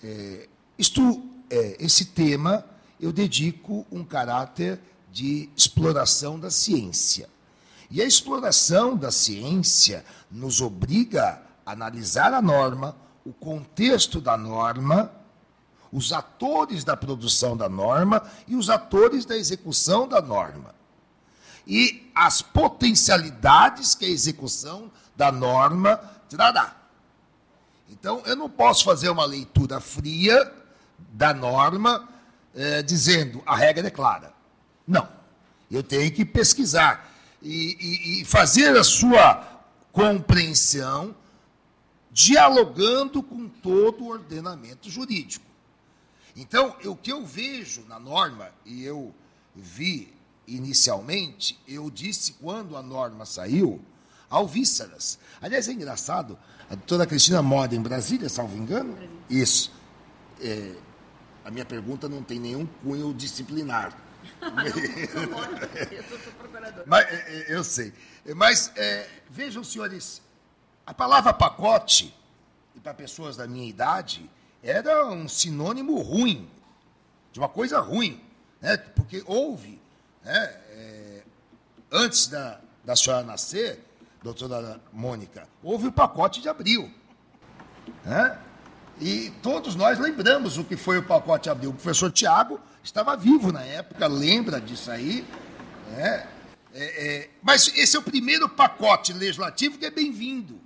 Eh, 0.03 0.47
isto, 0.77 1.23
eh, 1.49 1.77
esse 1.79 2.05
tema 2.05 2.65
eu 2.99 3.13
dedico 3.13 3.85
um 3.91 4.03
caráter 4.03 4.79
de 5.11 5.49
exploração 5.55 6.39
da 6.39 6.49
ciência. 6.49 7.29
E 7.89 8.01
a 8.01 8.05
exploração 8.05 8.97
da 8.97 9.11
ciência 9.11 10.03
nos 10.29 10.59
obriga 10.59 11.41
a 11.65 11.71
analisar 11.71 12.33
a 12.33 12.41
norma, 12.41 12.95
o 13.25 13.31
contexto 13.31 14.19
da 14.19 14.35
norma, 14.35 15.11
os 15.95 16.11
atores 16.11 16.83
da 16.83 16.97
produção 16.97 17.55
da 17.55 17.69
norma 17.69 18.21
e 18.45 18.53
os 18.57 18.69
atores 18.69 19.23
da 19.23 19.37
execução 19.37 20.05
da 20.05 20.21
norma. 20.21 20.75
E 21.65 22.11
as 22.13 22.41
potencialidades 22.41 23.95
que 23.95 24.03
a 24.03 24.09
execução 24.09 24.91
da 25.15 25.31
norma 25.31 25.95
trará. 26.29 26.75
Então, 27.89 28.21
eu 28.25 28.35
não 28.35 28.49
posso 28.49 28.83
fazer 28.83 29.07
uma 29.07 29.23
leitura 29.23 29.79
fria 29.79 30.51
da 31.13 31.33
norma 31.33 32.09
eh, 32.53 32.83
dizendo 32.83 33.41
a 33.45 33.55
regra 33.55 33.87
é 33.87 33.89
clara. 33.89 34.33
Não. 34.85 35.07
Eu 35.71 35.81
tenho 35.81 36.11
que 36.11 36.25
pesquisar 36.25 37.09
e, 37.41 37.77
e, 37.79 38.21
e 38.21 38.25
fazer 38.25 38.75
a 38.75 38.83
sua 38.83 39.63
compreensão 39.93 41.15
dialogando 42.11 43.23
com 43.23 43.47
todo 43.47 44.03
o 44.03 44.09
ordenamento 44.09 44.89
jurídico. 44.89 45.54
Então, 46.35 46.75
o 46.83 46.95
que 46.95 47.11
eu 47.11 47.25
vejo 47.25 47.85
na 47.87 47.97
norma, 47.97 48.51
e 48.65 48.83
eu 48.83 49.13
vi 49.55 50.13
inicialmente, 50.47 51.59
eu 51.67 51.89
disse 51.89 52.33
quando 52.33 52.75
a 52.75 52.83
norma 52.83 53.25
saiu, 53.25 53.81
alvíceras. 54.29 55.17
Aliás, 55.41 55.69
é 55.69 55.71
engraçado, 55.71 56.37
a 56.69 56.75
doutora 56.75 57.05
Cristina 57.05 57.41
mora 57.41 57.73
em 57.73 57.81
Brasília, 57.81 58.27
salvo 58.27 58.57
engano? 58.57 58.97
Isso. 59.29 59.71
É, 60.41 60.75
a 61.45 61.51
minha 61.51 61.65
pergunta 61.65 62.09
não 62.09 62.21
tem 62.21 62.39
nenhum 62.39 62.65
cunho 62.65 63.13
disciplinar. 63.13 63.95
Mas, 66.85 67.05
é, 67.05 67.13
é, 67.13 67.55
eu 67.55 67.63
sei. 67.63 67.93
Mas 68.35 68.71
é, 68.75 69.07
vejam, 69.29 69.63
senhores, 69.63 70.21
a 70.85 70.93
palavra 70.93 71.31
pacote, 71.33 72.13
e 72.75 72.79
para 72.79 72.93
pessoas 72.93 73.37
da 73.37 73.47
minha 73.47 73.69
idade, 73.69 74.29
era 74.65 75.05
um 75.07 75.27
sinônimo 75.27 76.01
ruim, 76.01 76.49
de 77.31 77.39
uma 77.39 77.47
coisa 77.47 77.79
ruim, 77.79 78.19
né? 78.59 78.75
porque 78.77 79.23
houve, 79.27 79.79
né? 80.23 80.55
É, 80.71 81.21
antes 81.91 82.27
da, 82.27 82.59
da 82.83 82.95
senhora 82.95 83.23
nascer, 83.23 83.79
doutora 84.23 84.81
Mônica, 84.91 85.47
houve 85.61 85.87
o 85.87 85.91
pacote 85.91 86.41
de 86.41 86.49
abril. 86.49 86.91
Né? 88.03 88.39
E 88.99 89.31
todos 89.43 89.75
nós 89.75 89.99
lembramos 89.99 90.57
o 90.57 90.63
que 90.63 90.75
foi 90.75 90.97
o 90.97 91.03
pacote 91.03 91.43
de 91.43 91.49
abril. 91.51 91.69
O 91.69 91.73
professor 91.73 92.11
Tiago 92.11 92.59
estava 92.83 93.15
vivo 93.15 93.51
na 93.51 93.61
época, 93.61 94.07
lembra 94.07 94.59
disso 94.59 94.89
aí. 94.89 95.23
Né? 95.91 96.27
É, 96.73 97.07
é, 97.07 97.29
mas 97.43 97.67
esse 97.75 97.95
é 97.95 97.99
o 97.99 98.03
primeiro 98.03 98.49
pacote 98.49 99.13
legislativo 99.13 99.77
que 99.77 99.85
é 99.85 99.91
bem-vindo. 99.91 100.59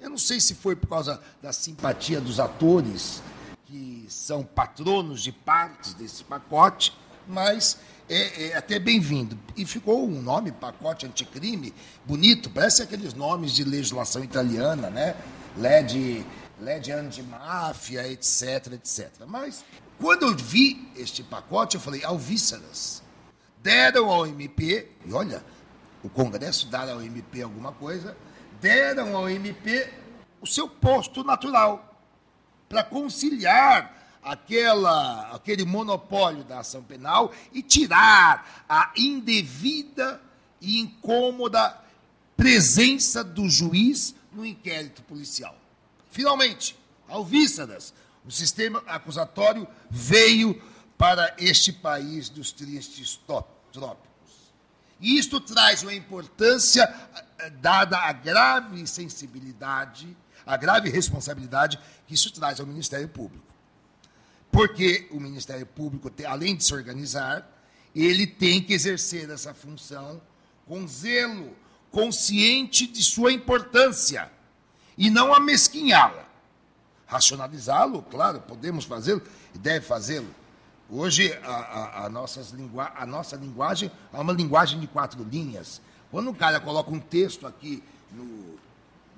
Eu 0.00 0.10
não 0.10 0.18
sei 0.18 0.40
se 0.40 0.54
foi 0.54 0.76
por 0.76 0.88
causa 0.88 1.20
da 1.42 1.52
simpatia 1.52 2.20
dos 2.20 2.38
atores 2.38 3.22
que 3.66 4.06
são 4.08 4.44
patronos 4.44 5.22
de 5.22 5.32
partes 5.32 5.92
desse 5.92 6.22
pacote, 6.24 6.96
mas 7.26 7.78
é, 8.08 8.48
é 8.48 8.56
até 8.56 8.78
bem-vindo. 8.78 9.38
E 9.56 9.66
ficou 9.66 10.08
um 10.08 10.22
nome, 10.22 10.52
pacote 10.52 11.04
anticrime, 11.04 11.74
bonito, 12.06 12.48
parece 12.48 12.82
aqueles 12.82 13.12
nomes 13.12 13.52
de 13.52 13.64
legislação 13.64 14.22
italiana, 14.22 14.88
né? 14.88 15.16
LED, 15.56 16.24
LED 16.60 16.92
anti-máfia, 16.92 18.08
etc, 18.08 18.72
etc. 18.74 19.10
Mas, 19.26 19.64
quando 19.98 20.26
eu 20.26 20.36
vi 20.36 20.88
este 20.96 21.22
pacote, 21.24 21.74
eu 21.74 21.80
falei, 21.80 22.04
alvíceras. 22.04 23.02
Deram 23.60 24.08
ao 24.08 24.26
MP, 24.26 24.88
e 25.04 25.12
olha, 25.12 25.44
o 26.02 26.08
Congresso 26.08 26.68
dar 26.68 26.88
ao 26.88 27.02
MP 27.02 27.42
alguma 27.42 27.72
coisa, 27.72 28.16
deram 28.60 29.16
ao 29.16 29.28
MP 29.28 29.92
o 30.40 30.46
seu 30.46 30.68
posto 30.68 31.24
natural 31.24 32.02
para 32.68 32.84
conciliar 32.84 34.18
aquela, 34.22 35.30
aquele 35.34 35.64
monopólio 35.64 36.44
da 36.44 36.60
ação 36.60 36.82
penal 36.82 37.32
e 37.52 37.62
tirar 37.62 38.64
a 38.68 38.92
indevida 38.96 40.20
e 40.60 40.78
incômoda 40.78 41.78
presença 42.36 43.24
do 43.24 43.48
juiz 43.48 44.14
no 44.32 44.44
inquérito 44.44 45.02
policial. 45.02 45.56
Finalmente, 46.10 46.76
alvíceras, 47.08 47.94
o 48.24 48.30
sistema 48.30 48.82
acusatório 48.86 49.66
veio 49.90 50.60
para 50.96 51.34
este 51.38 51.72
país 51.72 52.28
dos 52.28 52.52
tristes 52.52 53.18
trópicos. 53.72 54.07
E 55.00 55.18
isto 55.18 55.40
traz 55.40 55.82
uma 55.82 55.94
importância, 55.94 56.82
eh, 57.38 57.50
dada 57.50 57.98
a 57.98 58.12
grave 58.12 58.86
sensibilidade, 58.86 60.16
a 60.44 60.56
grave 60.56 60.90
responsabilidade 60.90 61.78
que 62.06 62.14
isso 62.14 62.32
traz 62.32 62.58
ao 62.58 62.66
Ministério 62.66 63.08
Público. 63.08 63.46
Porque 64.50 65.06
o 65.10 65.20
Ministério 65.20 65.66
Público, 65.66 66.10
além 66.26 66.56
de 66.56 66.64
se 66.64 66.74
organizar, 66.74 67.46
ele 67.94 68.26
tem 68.26 68.62
que 68.62 68.72
exercer 68.72 69.28
essa 69.30 69.54
função 69.54 70.20
com 70.66 70.86
zelo, 70.86 71.56
consciente 71.90 72.86
de 72.86 73.02
sua 73.02 73.32
importância, 73.32 74.30
e 74.96 75.10
não 75.10 75.32
amesquinhá-la. 75.32 76.26
Racionalizá-lo, 77.06 78.02
claro, 78.02 78.40
podemos 78.40 78.84
fazê-lo 78.84 79.22
e 79.54 79.58
deve 79.58 79.86
fazê-lo, 79.86 80.28
Hoje, 80.90 81.32
a, 81.42 81.50
a, 81.50 82.06
a, 82.06 82.08
nossas 82.08 82.50
lingua, 82.50 82.90
a 82.96 83.04
nossa 83.04 83.36
linguagem 83.36 83.90
é 84.10 84.18
uma 84.18 84.32
linguagem 84.32 84.80
de 84.80 84.86
quatro 84.86 85.22
linhas. 85.22 85.82
Quando 86.10 86.30
um 86.30 86.34
cara 86.34 86.58
coloca 86.58 86.90
um 86.90 86.98
texto 86.98 87.46
aqui 87.46 87.82
no, 88.10 88.58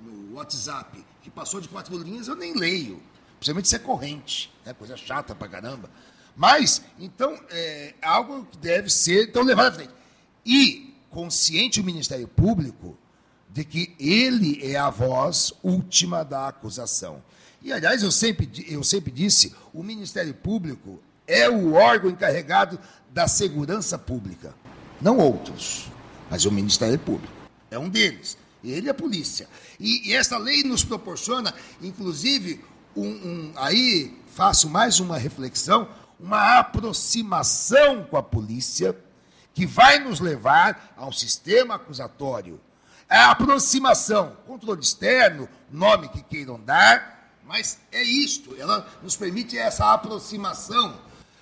no 0.01 0.35
WhatsApp 0.35 1.01
que 1.23 1.29
passou 1.29 1.61
de 1.61 1.69
quatro 1.69 1.97
linhas, 1.97 2.27
eu 2.27 2.35
nem 2.35 2.53
leio. 2.53 3.01
Principalmente 3.37 3.69
se 3.69 3.75
é 3.77 3.79
corrente, 3.79 4.53
né? 4.65 4.73
coisa 4.73 4.97
chata 4.97 5.33
pra 5.33 5.47
caramba. 5.47 5.89
Mas, 6.35 6.81
então, 6.99 7.39
é 7.49 7.93
algo 8.01 8.45
que 8.45 8.57
deve 8.57 8.89
ser 8.89 9.29
então, 9.29 9.41
levado 9.41 9.67
à 9.67 9.71
frente. 9.71 9.93
E 10.45 10.93
consciente 11.09 11.79
o 11.79 11.83
Ministério 11.85 12.27
Público 12.27 12.97
de 13.49 13.63
que 13.63 13.95
ele 13.97 14.59
é 14.61 14.75
a 14.75 14.89
voz 14.89 15.53
última 15.63 16.23
da 16.23 16.49
acusação. 16.49 17.23
E, 17.61 17.71
aliás, 17.71 18.03
eu 18.03 18.11
sempre, 18.11 18.49
eu 18.67 18.83
sempre 18.83 19.11
disse, 19.11 19.55
o 19.73 19.81
Ministério 19.83 20.33
Público 20.33 21.01
é 21.31 21.49
o 21.49 21.73
órgão 21.73 22.11
encarregado 22.11 22.77
da 23.09 23.27
segurança 23.27 23.97
pública. 23.97 24.53
Não 25.01 25.17
outros, 25.17 25.89
mas 26.29 26.45
o 26.45 26.51
Ministério 26.51 26.99
Público. 26.99 27.33
É 27.71 27.79
um 27.79 27.89
deles. 27.89 28.37
Ele 28.63 28.87
é 28.87 28.91
a 28.91 28.93
polícia. 28.93 29.47
E, 29.79 30.09
e 30.09 30.13
essa 30.13 30.37
lei 30.37 30.63
nos 30.63 30.83
proporciona, 30.83 31.53
inclusive, 31.81 32.63
um, 32.95 33.07
um, 33.07 33.53
aí 33.55 34.21
faço 34.27 34.69
mais 34.69 34.99
uma 34.99 35.17
reflexão, 35.17 35.87
uma 36.19 36.59
aproximação 36.59 38.03
com 38.03 38.17
a 38.17 38.23
polícia 38.23 38.95
que 39.53 39.65
vai 39.65 39.99
nos 39.99 40.19
levar 40.19 40.93
a 40.95 41.05
um 41.07 41.11
sistema 41.11 41.75
acusatório. 41.75 42.59
É 43.09 43.17
a 43.17 43.31
aproximação, 43.31 44.37
controle 44.45 44.81
externo, 44.81 45.49
nome 45.69 46.09
que 46.09 46.21
queiram 46.21 46.59
dar, 46.59 47.39
mas 47.45 47.79
é 47.91 48.03
isto, 48.03 48.55
ela 48.57 48.87
nos 49.01 49.15
permite 49.15 49.57
essa 49.57 49.93
aproximação 49.93 50.97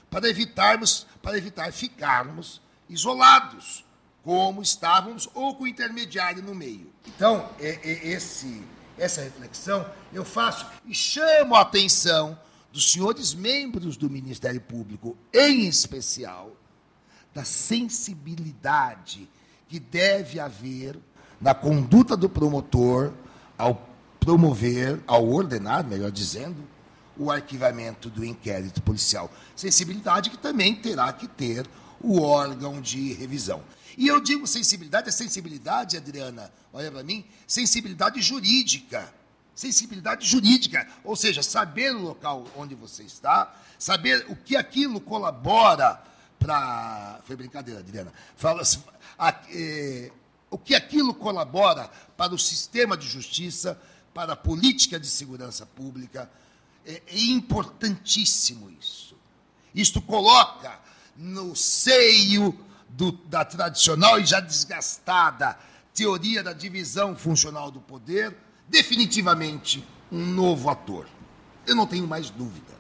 para 0.10 0.30
evitarmos, 0.30 1.06
para 1.22 1.38
evitar 1.38 1.72
ficarmos 1.72 2.62
isolados, 2.90 3.86
como 4.24 4.62
estávamos, 4.62 5.30
ou 5.34 5.56
com 5.56 5.64
o 5.64 5.68
intermediário 5.68 6.44
no 6.44 6.54
meio. 6.54 6.92
Então, 7.08 7.50
é, 7.60 7.80
é 7.84 8.08
esse, 8.10 8.64
essa 8.98 9.22
reflexão 9.22 9.86
eu 10.12 10.26
faço 10.26 10.66
e 10.86 10.94
chamo 10.94 11.56
a 11.56 11.62
atenção 11.62 12.38
dos 12.72 12.92
senhores 12.92 13.34
membros 13.34 13.98
do 13.98 14.10
Ministério 14.10 14.62
Público, 14.62 15.18
em 15.34 15.68
especial, 15.68 16.52
da 17.34 17.44
sensibilidade 17.44 19.30
que 19.68 19.80
deve 19.80 20.40
haver 20.40 20.98
na 21.40 21.54
conduta 21.54 22.18
do 22.18 22.28
promotor 22.30 23.14
ao 23.58 23.88
promover, 24.20 25.00
ao 25.08 25.28
ordenar, 25.28 25.86
melhor 25.86 26.12
dizendo, 26.12 26.58
o 27.20 27.30
arquivamento 27.30 28.10
do 28.10 28.24
inquérito 28.24 28.82
policial. 28.82 29.30
Sensibilidade 29.56 30.30
que 30.30 30.38
também 30.38 30.74
terá 30.74 31.12
que 31.12 31.28
ter 31.28 31.68
o 32.02 32.22
órgão 32.22 32.80
de 32.80 33.12
revisão. 33.14 33.62
E 33.98 34.08
eu 34.08 34.22
digo 34.22 34.48
sensibilidade, 34.48 35.10
é 35.10 35.12
sensibilidade, 35.12 35.98
Adriana, 35.98 36.50
olha 36.72 36.90
para 36.90 37.04
mim, 37.04 37.26
sensibilidade 37.46 38.22
jurídica. 38.22 39.14
Sensibilidade 39.54 40.26
jurídica, 40.26 40.88
ou 41.04 41.18
seja, 41.18 41.44
saber 41.44 41.94
o 41.94 42.00
local 42.00 42.48
onde 42.56 42.74
você 42.76 43.04
está, 43.04 43.54
saber 43.78 44.26
o 44.30 44.36
que 44.38 44.56
aquilo 44.56 45.02
colabora 45.02 46.02
para. 46.40 47.20
Foi 47.26 47.36
brincadeira, 47.36 47.82
Adriana. 47.82 48.14
Fala, 48.38 48.64
a, 49.18 49.36
é, 49.52 50.12
o 50.50 50.58
que 50.58 50.74
aquilo 50.74 51.14
colabora 51.14 51.92
para 52.16 52.34
o 52.34 52.40
sistema 52.40 52.96
de 52.96 53.06
justiça, 53.06 53.78
para 54.14 54.32
a 54.32 54.38
política 54.38 54.98
de 54.98 55.08
segurança 55.08 55.66
pública, 55.66 56.32
é, 56.90 57.04
é 57.06 57.20
importantíssimo 57.20 58.72
isso. 58.80 59.16
Isto 59.76 60.02
coloca 60.02 60.80
no 61.16 61.56
seio 61.56 62.58
do, 62.90 63.12
da 63.12 63.46
tradicional 63.46 64.20
e 64.20 64.26
já 64.26 64.40
desgastada 64.40 65.58
teoria 65.94 66.42
da 66.42 66.52
divisão 66.52 67.16
funcional 67.16 67.70
do 67.70 67.80
poder, 67.80 68.36
definitivamente 68.68 69.86
um 70.12 70.26
novo 70.26 70.70
ator. 70.70 71.08
Eu 71.68 71.76
não 71.76 71.86
tenho 71.86 72.08
mais 72.08 72.32
dúvida. 72.32 72.74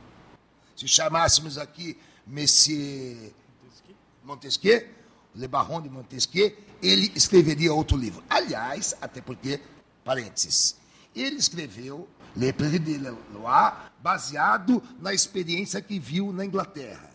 Se 0.75 0.87
chamássemos 0.87 1.57
aqui 1.57 1.95
Messier 2.25 3.31
Montesquieu, 4.23 4.87
Le 5.35 5.47
Baron 5.47 5.81
de 5.81 5.89
Montesquieu, 5.89 6.57
ele 6.81 7.11
escreveria 7.13 7.73
outro 7.73 7.95
livro. 7.95 8.23
Aliás, 8.29 8.95
até 9.01 9.21
porque, 9.21 9.59
parênteses, 10.03 10.77
ele 11.15 11.35
escreveu 11.35 12.07
Le 12.39 12.53
Président 12.53 12.85
de 12.93 13.37
Loi, 13.37 13.73
baseado 14.01 14.81
na 14.99 15.13
experiência 15.13 15.81
que 15.81 15.99
viu 15.99 16.31
na 16.31 16.45
Inglaterra. 16.45 17.09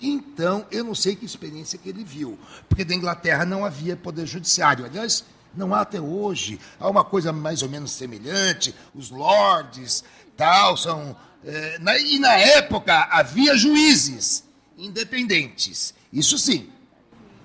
Então, 0.00 0.64
eu 0.70 0.84
não 0.84 0.94
sei 0.94 1.16
que 1.16 1.24
experiência 1.24 1.78
que 1.78 1.88
ele 1.88 2.04
viu, 2.04 2.38
porque 2.68 2.84
na 2.84 2.94
Inglaterra 2.94 3.44
não 3.44 3.64
havia 3.64 3.96
poder 3.96 4.24
judiciário. 4.26 4.84
Aliás, 4.84 5.24
não 5.54 5.74
há 5.74 5.80
até 5.80 6.00
hoje. 6.00 6.60
Há 6.78 6.88
uma 6.88 7.02
coisa 7.02 7.32
mais 7.32 7.62
ou 7.62 7.68
menos 7.68 7.90
semelhante, 7.90 8.74
os 8.94 9.10
lords, 9.10 10.04
tal, 10.36 10.76
são. 10.76 11.16
É, 11.44 11.78
na, 11.78 11.98
e 11.98 12.18
na 12.18 12.34
época 12.34 13.08
havia 13.10 13.56
juízes 13.56 14.44
independentes, 14.76 15.94
isso 16.12 16.38
sim, 16.38 16.68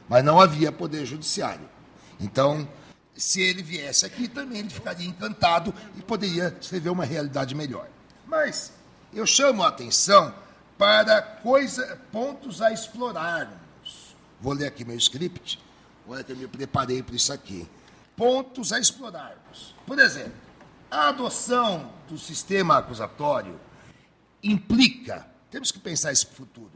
mas 0.09 0.23
não 0.23 0.39
havia 0.39 0.71
poder 0.71 1.05
judiciário. 1.05 1.69
Então, 2.19 2.67
se 3.21 3.41
ele 3.41 3.61
viesse 3.61 4.05
aqui 4.05 4.27
também, 4.27 4.59
ele 4.59 4.69
ficaria 4.69 5.07
encantado 5.07 5.73
e 5.95 6.01
poderia 6.01 6.57
escrever 6.59 6.89
uma 6.89 7.05
realidade 7.05 7.53
melhor. 7.53 7.87
Mas 8.25 8.73
eu 9.13 9.25
chamo 9.27 9.61
a 9.61 9.67
atenção 9.67 10.33
para 10.77 11.21
coisa, 11.21 11.99
pontos 12.11 12.61
a 12.61 12.71
explorarmos. 12.71 14.15
Vou 14.39 14.53
ler 14.53 14.65
aqui 14.65 14.83
meu 14.83 14.97
script. 14.97 15.59
Olha 16.07 16.23
que 16.23 16.31
eu 16.31 16.35
me 16.35 16.47
preparei 16.47 17.03
para 17.03 17.15
isso 17.15 17.31
aqui. 17.31 17.69
Pontos 18.15 18.73
a 18.73 18.79
explorarmos. 18.79 19.75
Por 19.85 19.99
exemplo, 19.99 20.33
a 20.89 21.09
adoção 21.09 21.91
do 22.09 22.17
sistema 22.17 22.79
acusatório 22.79 23.59
implica, 24.41 25.27
temos 25.51 25.71
que 25.71 25.79
pensar 25.79 26.11
esse 26.11 26.25
futuro, 26.25 26.71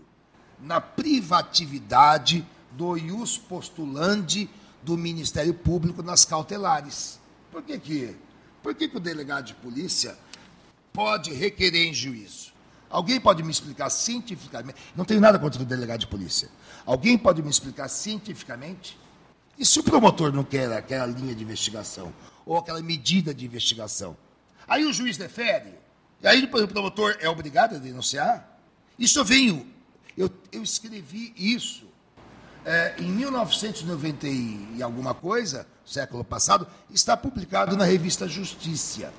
na 0.59 0.79
privatividade 0.79 2.45
do 2.71 2.95
ius 2.95 3.37
postulandi 3.37 4.49
do 4.85 4.95
Ministério 4.95 5.53
Público 5.53 6.03
nas 6.03 6.23
cautelares. 6.23 7.19
Por 7.51 7.63
que 7.63 7.79
que, 7.79 8.15
por 8.61 8.75
que, 8.75 8.87
que 8.87 8.97
o 8.97 8.99
delegado 8.99 9.45
de 9.45 9.55
polícia 9.55 10.15
pode 10.93 11.33
requerer 11.33 11.87
em 11.87 11.93
juízo? 11.93 12.53
Alguém 12.87 13.19
pode 13.19 13.41
me 13.41 13.49
explicar 13.49 13.89
cientificamente? 13.89 14.79
Não 14.95 15.03
tenho 15.03 15.19
nada 15.19 15.39
contra 15.39 15.61
o 15.61 15.65
delegado 15.65 16.01
de 16.01 16.07
polícia. 16.07 16.49
Alguém 16.85 17.17
pode 17.17 17.41
me 17.41 17.49
explicar 17.49 17.89
cientificamente? 17.89 18.97
E 19.57 19.65
se 19.65 19.79
o 19.79 19.83
promotor 19.83 20.31
não 20.31 20.43
quer 20.43 20.71
aquela 20.71 21.07
linha 21.07 21.33
de 21.33 21.43
investigação 21.43 22.13
ou 22.45 22.57
aquela 22.57 22.81
medida 22.81 23.33
de 23.33 23.43
investigação? 23.43 24.15
Aí 24.67 24.85
o 24.85 24.93
juiz 24.93 25.17
defere. 25.17 25.73
E 26.21 26.27
aí 26.27 26.43
o 26.43 26.67
promotor 26.67 27.17
é 27.19 27.27
obrigado 27.27 27.75
a 27.75 27.79
denunciar. 27.79 28.59
Isso 28.99 29.19
eu 29.19 29.25
venho, 29.25 29.67
eu, 30.15 30.29
eu 30.51 30.61
escrevi 30.61 31.33
isso 31.35 31.85
é, 32.65 32.95
em 32.97 33.11
1990 33.11 34.27
e 34.27 34.81
alguma 34.81 35.13
coisa, 35.13 35.67
século 35.85 36.23
passado, 36.23 36.67
está 36.89 37.15
publicado 37.15 37.77
na 37.77 37.85
revista 37.85 38.27
Justiça. 38.27 39.13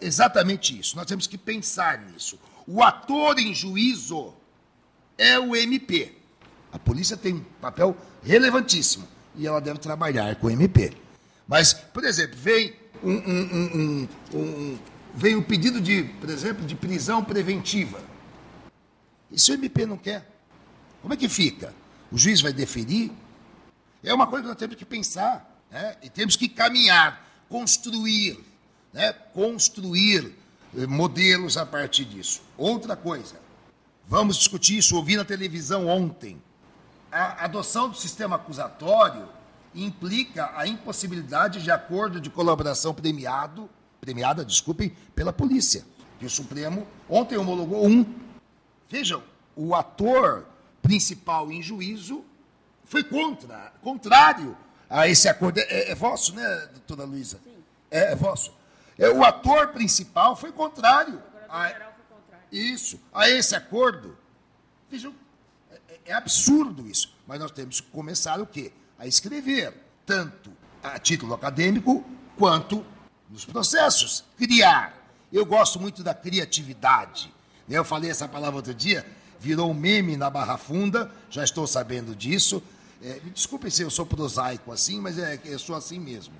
Exatamente 0.00 0.78
isso. 0.78 0.94
Nós 0.96 1.06
temos 1.06 1.26
que 1.26 1.38
pensar 1.38 1.98
nisso. 1.98 2.38
O 2.66 2.82
ator 2.82 3.38
em 3.38 3.54
juízo 3.54 4.34
é 5.16 5.38
o 5.38 5.56
MP. 5.56 6.12
A 6.70 6.78
polícia 6.78 7.16
tem 7.16 7.34
um 7.34 7.44
papel 7.60 7.96
relevantíssimo 8.22 9.08
e 9.34 9.46
ela 9.46 9.60
deve 9.60 9.78
trabalhar 9.78 10.36
com 10.36 10.48
o 10.48 10.50
MP. 10.50 10.92
Mas, 11.48 11.72
por 11.72 12.04
exemplo, 12.04 12.36
vem 12.36 12.74
um, 13.02 13.12
um, 13.12 13.48
um, 13.74 14.08
um 14.34 14.78
vem 15.14 15.40
pedido 15.40 15.80
de, 15.80 16.04
por 16.20 16.28
exemplo, 16.28 16.66
de 16.66 16.74
prisão 16.74 17.24
preventiva. 17.24 18.00
E 19.30 19.40
se 19.40 19.50
o 19.50 19.54
MP 19.54 19.86
não 19.86 19.96
quer? 19.96 20.30
Como 21.00 21.14
é 21.14 21.16
que 21.16 21.28
fica? 21.28 21.72
O 22.10 22.18
juiz 22.18 22.40
vai 22.40 22.52
deferir? 22.52 23.10
É 24.02 24.14
uma 24.14 24.26
coisa 24.26 24.42
que 24.44 24.48
nós 24.48 24.58
temos 24.58 24.76
que 24.76 24.84
pensar. 24.84 25.56
Né? 25.70 25.96
E 26.02 26.10
temos 26.10 26.36
que 26.36 26.48
caminhar, 26.48 27.24
construir, 27.48 28.38
né? 28.92 29.12
construir 29.12 30.34
eh, 30.76 30.86
modelos 30.86 31.56
a 31.56 31.66
partir 31.66 32.04
disso. 32.04 32.42
Outra 32.56 32.94
coisa, 32.94 33.36
vamos 34.06 34.36
discutir 34.36 34.78
isso, 34.78 34.96
ouvi 34.96 35.16
na 35.16 35.24
televisão 35.24 35.88
ontem. 35.88 36.40
A 37.10 37.44
adoção 37.44 37.88
do 37.88 37.96
sistema 37.96 38.36
acusatório 38.36 39.28
implica 39.74 40.52
a 40.56 40.66
impossibilidade 40.66 41.62
de 41.62 41.70
acordo 41.70 42.20
de 42.20 42.30
colaboração 42.30 42.94
premiado, 42.94 43.68
premiada, 44.00 44.44
desculpem, 44.44 44.96
pela 45.14 45.32
polícia. 45.32 45.84
E 46.20 46.26
o 46.26 46.30
Supremo 46.30 46.86
ontem 47.08 47.36
homologou 47.36 47.86
um. 47.86 48.06
Vejam, 48.88 49.22
o 49.54 49.74
ator 49.74 50.46
principal 50.86 51.50
em 51.50 51.60
juízo 51.60 52.24
foi 52.84 53.02
contra, 53.02 53.72
contrário 53.82 54.56
a 54.88 55.08
esse 55.08 55.28
acordo. 55.28 55.58
É, 55.58 55.90
é 55.90 55.94
vosso, 55.94 56.34
né, 56.34 56.68
doutora 56.72 57.04
Luísa? 57.04 57.40
É, 57.90 58.12
é, 58.12 58.14
vosso. 58.14 58.52
É, 58.96 59.10
o 59.10 59.24
ator 59.24 59.68
principal 59.68 60.36
foi 60.36 60.52
contrário. 60.52 61.20
A, 61.48 61.72
isso, 62.50 63.00
a 63.12 63.28
esse 63.28 63.54
acordo. 63.54 64.16
Vejam, 64.88 65.12
é, 65.70 65.74
é, 65.88 66.00
é 66.06 66.12
absurdo 66.12 66.88
isso. 66.88 67.14
Mas 67.26 67.40
nós 67.40 67.50
temos 67.50 67.80
que 67.80 67.90
começar 67.90 68.40
o 68.40 68.46
quê? 68.46 68.72
A 68.98 69.06
escrever, 69.06 69.74
tanto 70.06 70.52
a 70.82 70.98
título 70.98 71.34
acadêmico 71.34 72.04
quanto 72.38 72.86
nos 73.28 73.44
processos. 73.44 74.24
Criar. 74.36 74.94
Eu 75.32 75.44
gosto 75.44 75.80
muito 75.80 76.04
da 76.04 76.14
criatividade. 76.14 77.34
Eu 77.68 77.84
falei 77.84 78.10
essa 78.10 78.28
palavra 78.28 78.56
outro 78.56 78.72
dia, 78.72 79.04
virou 79.38 79.70
um 79.70 79.74
meme 79.74 80.16
na 80.16 80.30
Barra 80.30 80.56
Funda, 80.56 81.10
já 81.30 81.44
estou 81.44 81.66
sabendo 81.66 82.14
disso. 82.14 82.62
É, 83.02 83.20
me 83.22 83.30
desculpem 83.30 83.70
se 83.70 83.82
eu 83.82 83.90
sou 83.90 84.06
prosaico 84.06 84.72
assim, 84.72 85.00
mas 85.00 85.18
é, 85.18 85.38
eu 85.44 85.58
sou 85.58 85.76
assim 85.76 85.98
mesmo. 85.98 86.34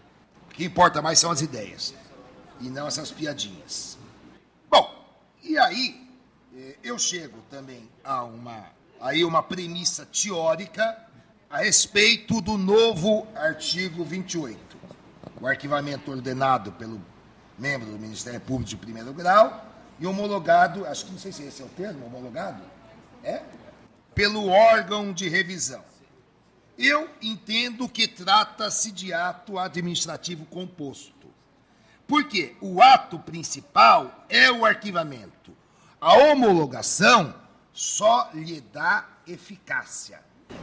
O 0.51 0.55
que 0.55 0.64
importa 0.64 1.03
mais 1.03 1.18
são 1.18 1.30
as 1.30 1.42
ideias, 1.42 1.94
e 2.61 2.68
não 2.68 2.86
essas 2.86 3.11
piadinhas. 3.11 3.99
Bom, 4.70 4.90
e 5.42 5.59
aí 5.59 6.09
é, 6.57 6.76
eu 6.82 6.99
chego 6.99 7.38
também 7.51 7.88
a 8.03 8.24
uma, 8.24 8.70
aí 9.01 9.24
uma 9.24 9.42
premissa 9.42 10.07
teórica 10.07 11.07
a 11.51 11.59
respeito 11.59 12.40
do 12.40 12.57
novo 12.57 13.26
artigo 13.34 14.05
28. 14.05 14.76
O 15.40 15.47
arquivamento 15.47 16.11
ordenado 16.11 16.72
pelo 16.72 17.01
membro 17.59 17.90
do 17.90 17.99
Ministério 17.99 18.40
Público 18.40 18.70
de 18.70 18.76
primeiro 18.76 19.12
grau 19.12 19.64
e 19.99 20.07
homologado, 20.07 20.86
acho 20.86 21.07
que 21.07 21.12
não 21.12 21.18
sei 21.18 21.32
se 21.32 21.42
esse 21.42 21.62
é 21.62 21.64
o 21.64 21.68
termo, 21.68 22.07
homologado, 22.07 22.62
é? 23.22 23.42
Pelo 24.14 24.48
órgão 24.48 25.12
de 25.12 25.28
revisão. 25.28 25.84
Eu 26.78 27.08
entendo 27.22 27.88
que 27.88 28.06
trata-se 28.06 28.92
de 28.92 29.12
ato 29.12 29.58
administrativo 29.58 30.44
composto. 30.46 31.26
Porque 32.06 32.54
o 32.60 32.80
ato 32.80 33.18
principal 33.18 34.26
é 34.28 34.50
o 34.50 34.64
arquivamento. 34.64 35.56
A 36.00 36.14
homologação 36.14 37.34
só 37.72 38.30
lhe 38.32 38.60
dá 38.60 39.08
eficácia. 39.26 40.20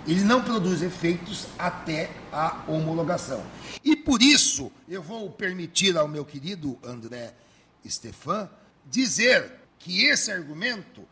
Ele 0.07 0.23
não 0.23 0.41
produz 0.41 0.81
efeitos 0.81 1.47
até 1.57 2.09
a 2.31 2.63
homologação. 2.67 3.43
E 3.83 3.95
por 3.95 4.21
isso, 4.21 4.71
eu 4.87 5.01
vou 5.01 5.29
permitir 5.29 5.97
ao 5.97 6.07
meu 6.07 6.23
querido 6.23 6.77
André 6.83 7.33
Stefan 7.85 8.49
dizer 8.85 9.51
que 9.79 10.05
esse 10.05 10.31
argumento 10.31 11.05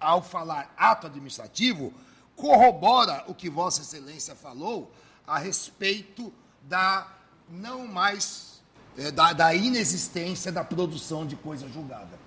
ao 0.00 0.22
falar 0.22 0.72
ato 0.76 1.06
administrativo, 1.06 1.92
corrobora 2.34 3.24
o 3.26 3.34
que 3.34 3.48
Vossa 3.48 3.82
Excelência 3.82 4.34
falou 4.34 4.92
a 5.26 5.38
respeito 5.38 6.32
da 6.62 7.08
não 7.48 7.86
mais 7.86 8.60
é, 8.96 9.10
da, 9.10 9.32
da, 9.32 9.54
inexistência 9.54 10.50
da 10.50 10.64
produção 10.64 11.26
de 11.26 11.36
coisa 11.36 11.68
julgada. 11.68 12.18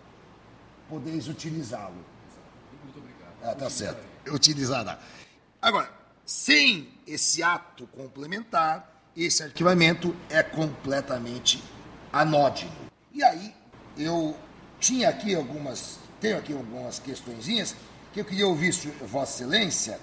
Podeis 0.87 1.27
utilizá-lo. 1.27 2.03
Muito 2.83 2.99
obrigado. 2.99 3.33
Ah, 3.43 3.55
tá 3.55 3.69
certo. 3.69 4.01
Utilizará. 4.31 4.99
Agora, 5.61 5.91
sem 6.25 6.89
esse 7.07 7.41
ato 7.41 7.87
complementar, 7.87 9.01
esse 9.15 9.43
arquivamento 9.43 10.15
é 10.29 10.41
completamente 10.43 11.63
anódino. 12.13 12.71
E 13.11 13.23
aí, 13.23 13.53
eu 13.97 14.37
tinha 14.79 15.09
aqui 15.09 15.35
algumas 15.35 15.99
tenho 16.19 16.37
aqui 16.37 16.53
algumas 16.53 16.99
questõezinhas 16.99 17.75
que 18.13 18.19
eu 18.19 18.25
queria 18.25 18.47
ouvir 18.47 18.73
Vossa 19.01 19.43
Excelência. 19.43 19.99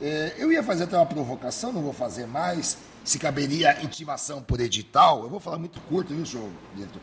É, 0.00 0.34
eu 0.38 0.50
ia 0.52 0.62
fazer 0.62 0.84
até 0.84 0.96
uma 0.96 1.06
provocação, 1.06 1.72
não 1.72 1.82
vou 1.82 1.92
fazer 1.92 2.26
mais, 2.26 2.78
se 3.04 3.18
caberia 3.18 3.82
intimação 3.82 4.42
por 4.42 4.60
edital. 4.60 5.22
Eu 5.22 5.28
vou 5.28 5.40
falar 5.40 5.58
muito 5.58 5.80
curto, 5.82 6.14
viu, 6.14 6.24
senhor 6.24 6.50
diretor? 6.74 7.00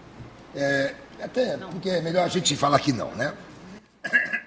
É, 0.55 0.95
até 1.21 1.57
porque 1.57 1.89
é 1.89 2.01
melhor 2.01 2.25
a 2.25 2.27
gente 2.27 2.55
falar 2.55 2.79
que 2.79 2.91
não, 2.91 3.11
né? 3.15 3.33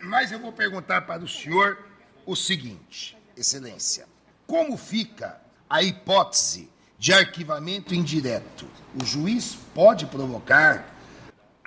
Mas 0.03 0.33
eu 0.33 0.39
vou 0.39 0.53
perguntar 0.53 1.03
para 1.03 1.23
o 1.23 1.29
senhor 1.29 1.79
o 2.27 2.35
seguinte, 2.35 3.17
Excelência: 3.37 4.07
como 4.47 4.77
fica 4.77 5.41
a 5.69 5.83
hipótese 5.83 6.71
de 6.99 7.13
arquivamento 7.13 7.95
indireto? 7.95 8.67
O 9.01 9.05
juiz 9.05 9.57
pode 9.75 10.07
provocar 10.07 11.00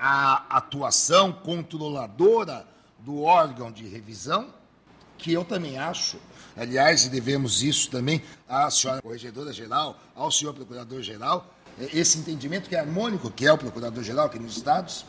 a 0.05 0.57
atuação 0.57 1.31
controladora 1.31 2.67
do 2.99 3.21
órgão 3.21 3.71
de 3.71 3.87
revisão, 3.87 4.53
que 5.17 5.31
eu 5.31 5.45
também 5.45 5.77
acho, 5.77 6.17
aliás, 6.57 7.07
devemos 7.07 7.63
isso 7.63 7.89
também 7.89 8.21
à 8.45 8.69
senhora 8.69 9.01
corregedora-geral, 9.01 9.97
ao 10.13 10.29
senhor 10.29 10.53
procurador-geral, 10.53 11.55
é, 11.79 11.97
esse 11.97 12.17
entendimento 12.17 12.67
que 12.67 12.75
é 12.75 12.81
harmônico, 12.81 13.31
que 13.31 13.47
é 13.47 13.53
o 13.53 13.57
procurador-geral 13.57 14.25
aqui 14.25 14.37
nos 14.37 14.57
Estados, 14.57 15.05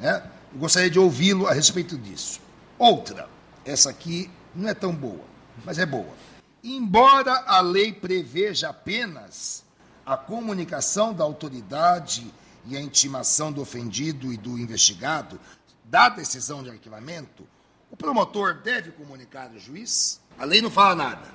né? 0.00 0.28
gostaria 0.56 0.90
de 0.90 0.98
ouvi-lo 0.98 1.46
a 1.46 1.52
respeito 1.52 1.96
disso. 1.96 2.40
Outra, 2.76 3.28
essa 3.64 3.90
aqui 3.90 4.28
não 4.56 4.68
é 4.68 4.74
tão 4.74 4.92
boa, 4.92 5.24
mas 5.64 5.78
é 5.78 5.86
boa. 5.86 6.14
Embora 6.64 7.44
a 7.46 7.60
lei 7.60 7.92
preveja 7.92 8.70
apenas 8.70 9.62
a 10.04 10.16
comunicação 10.16 11.14
da 11.14 11.22
autoridade 11.22 12.34
e 12.66 12.76
a 12.76 12.80
intimação 12.80 13.52
do 13.52 13.60
ofendido 13.60 14.32
e 14.32 14.36
do 14.36 14.58
investigado 14.58 15.38
da 15.84 16.08
decisão 16.08 16.62
de 16.62 16.70
arquivamento, 16.70 17.46
o 17.90 17.96
promotor 17.96 18.54
deve 18.54 18.92
comunicar 18.92 19.50
ao 19.52 19.58
juiz? 19.58 20.20
A 20.38 20.44
lei 20.44 20.62
não 20.62 20.70
fala 20.70 20.94
nada. 20.94 21.28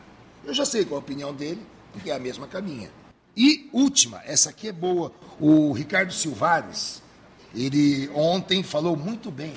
Eu 0.43 0.53
já 0.53 0.65
sei 0.65 0.85
qual 0.85 0.99
a 0.99 1.03
opinião 1.03 1.33
dele, 1.33 1.65
porque 1.91 2.09
é 2.09 2.15
a 2.15 2.19
mesma 2.19 2.47
caminha. 2.47 2.91
E 3.35 3.69
última, 3.71 4.21
essa 4.23 4.49
aqui 4.49 4.67
é 4.67 4.71
boa. 4.71 5.11
O 5.39 5.71
Ricardo 5.73 6.11
Silvares, 6.11 7.03
ele 7.53 8.09
ontem 8.15 8.63
falou 8.63 8.95
muito 8.95 9.29
bem. 9.29 9.53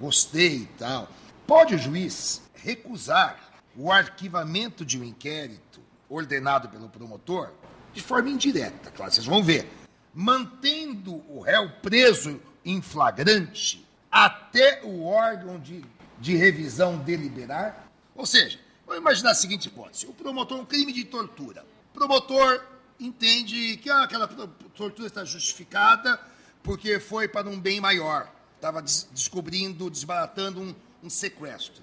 Gostei 0.00 0.56
e 0.62 0.66
tal. 0.78 1.08
Pode 1.46 1.74
o 1.74 1.78
juiz 1.78 2.40
recusar 2.54 3.38
o 3.76 3.92
arquivamento 3.92 4.84
de 4.84 4.98
um 4.98 5.04
inquérito 5.04 5.80
ordenado 6.08 6.68
pelo 6.68 6.88
promotor 6.88 7.50
de 7.92 8.02
forma 8.02 8.30
indireta, 8.30 8.90
claro, 8.90 9.12
vocês 9.12 9.26
vão 9.26 9.42
ver 9.42 9.68
mantendo 10.14 11.22
o 11.28 11.40
réu 11.40 11.70
preso 11.82 12.40
em 12.64 12.82
flagrante 12.82 13.86
até 14.10 14.82
o 14.84 15.04
órgão 15.04 15.58
de, 15.58 15.84
de 16.18 16.36
revisão 16.36 16.98
deliberar? 16.98 17.88
Ou 18.14 18.26
seja, 18.26 18.58
vamos 18.86 19.00
imaginar 19.00 19.30
a 19.30 19.34
seguinte 19.34 19.66
hipótese: 19.66 20.06
o 20.06 20.12
promotor, 20.12 20.58
um 20.58 20.64
crime 20.64 20.92
de 20.92 21.04
tortura. 21.04 21.64
O 21.92 21.98
promotor 21.98 22.64
entende 22.98 23.76
que 23.78 23.88
ah, 23.88 24.02
aquela 24.02 24.28
tortura 24.28 25.06
está 25.06 25.24
justificada 25.24 26.20
porque 26.62 27.00
foi 27.00 27.26
para 27.26 27.48
um 27.48 27.58
bem 27.58 27.80
maior. 27.80 28.30
Estava 28.56 28.82
des 28.82 29.08
descobrindo, 29.12 29.88
desbaratando 29.88 30.60
um, 30.60 30.74
um 31.02 31.08
sequestro. 31.08 31.82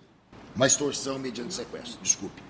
Uma 0.56 0.68
extorsão 0.68 1.18
mediante 1.18 1.54
sequestro, 1.54 2.00
desculpe. 2.02 2.47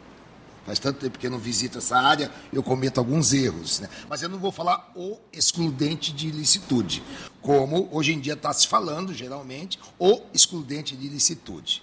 Faz 0.67 0.79
tanto 0.79 0.99
tempo 0.99 1.17
que 1.17 1.25
eu 1.25 1.31
não 1.31 1.39
visito 1.39 1.77
essa 1.77 1.97
área, 1.97 2.29
eu 2.51 2.61
cometo 2.61 2.97
alguns 2.97 3.31
erros. 3.31 3.79
Né? 3.79 3.89
Mas 4.09 4.21
eu 4.21 4.27
não 4.27 4.37
vou 4.37 4.51
falar 4.51 4.91
o 4.97 5.17
excludente 5.31 6.11
de 6.11 6.27
ilicitude, 6.27 7.01
como 7.41 7.87
hoje 7.89 8.13
em 8.13 8.19
dia 8.19 8.33
está 8.33 8.51
se 8.51 8.67
falando, 8.67 9.13
geralmente, 9.13 9.79
o 9.97 10.21
excludente 10.33 10.93
de 10.93 11.07
ilicitude. 11.07 11.81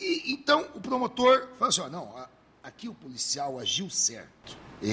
E, 0.00 0.32
então, 0.32 0.66
o 0.74 0.80
promotor 0.80 1.50
falou 1.56 1.68
assim: 1.68 1.80
ó, 1.82 1.88
não, 1.88 2.12
aqui 2.64 2.88
o 2.88 2.94
policial 2.94 3.60
agiu 3.60 3.88
certo. 3.88 4.58
É, 4.82 4.86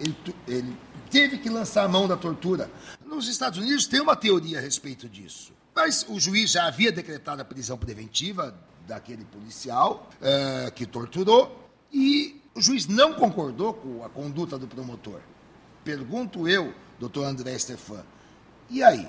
ele, 0.00 0.16
ele 0.46 0.76
teve 1.10 1.38
que 1.38 1.50
lançar 1.50 1.82
a 1.82 1.88
mão 1.88 2.06
da 2.06 2.16
tortura. 2.16 2.70
Nos 3.04 3.26
Estados 3.26 3.58
Unidos 3.58 3.86
tem 3.86 4.00
uma 4.00 4.14
teoria 4.14 4.58
a 4.58 4.62
respeito 4.62 5.08
disso. 5.08 5.52
Mas 5.74 6.06
o 6.08 6.20
juiz 6.20 6.52
já 6.52 6.66
havia 6.66 6.92
decretado 6.92 7.42
a 7.42 7.44
prisão 7.44 7.76
preventiva 7.76 8.56
daquele 8.86 9.24
policial 9.24 10.08
é, 10.20 10.70
que 10.70 10.86
torturou 10.86 11.70
e 11.92 12.41
o 12.54 12.60
juiz 12.60 12.86
não 12.86 13.14
concordou 13.14 13.74
com 13.74 14.04
a 14.04 14.08
conduta 14.08 14.58
do 14.58 14.66
promotor. 14.66 15.20
Pergunto 15.84 16.48
eu, 16.48 16.72
doutor 16.98 17.24
André 17.24 17.58
Stefan, 17.58 18.04
e 18.70 18.82
aí? 18.82 19.08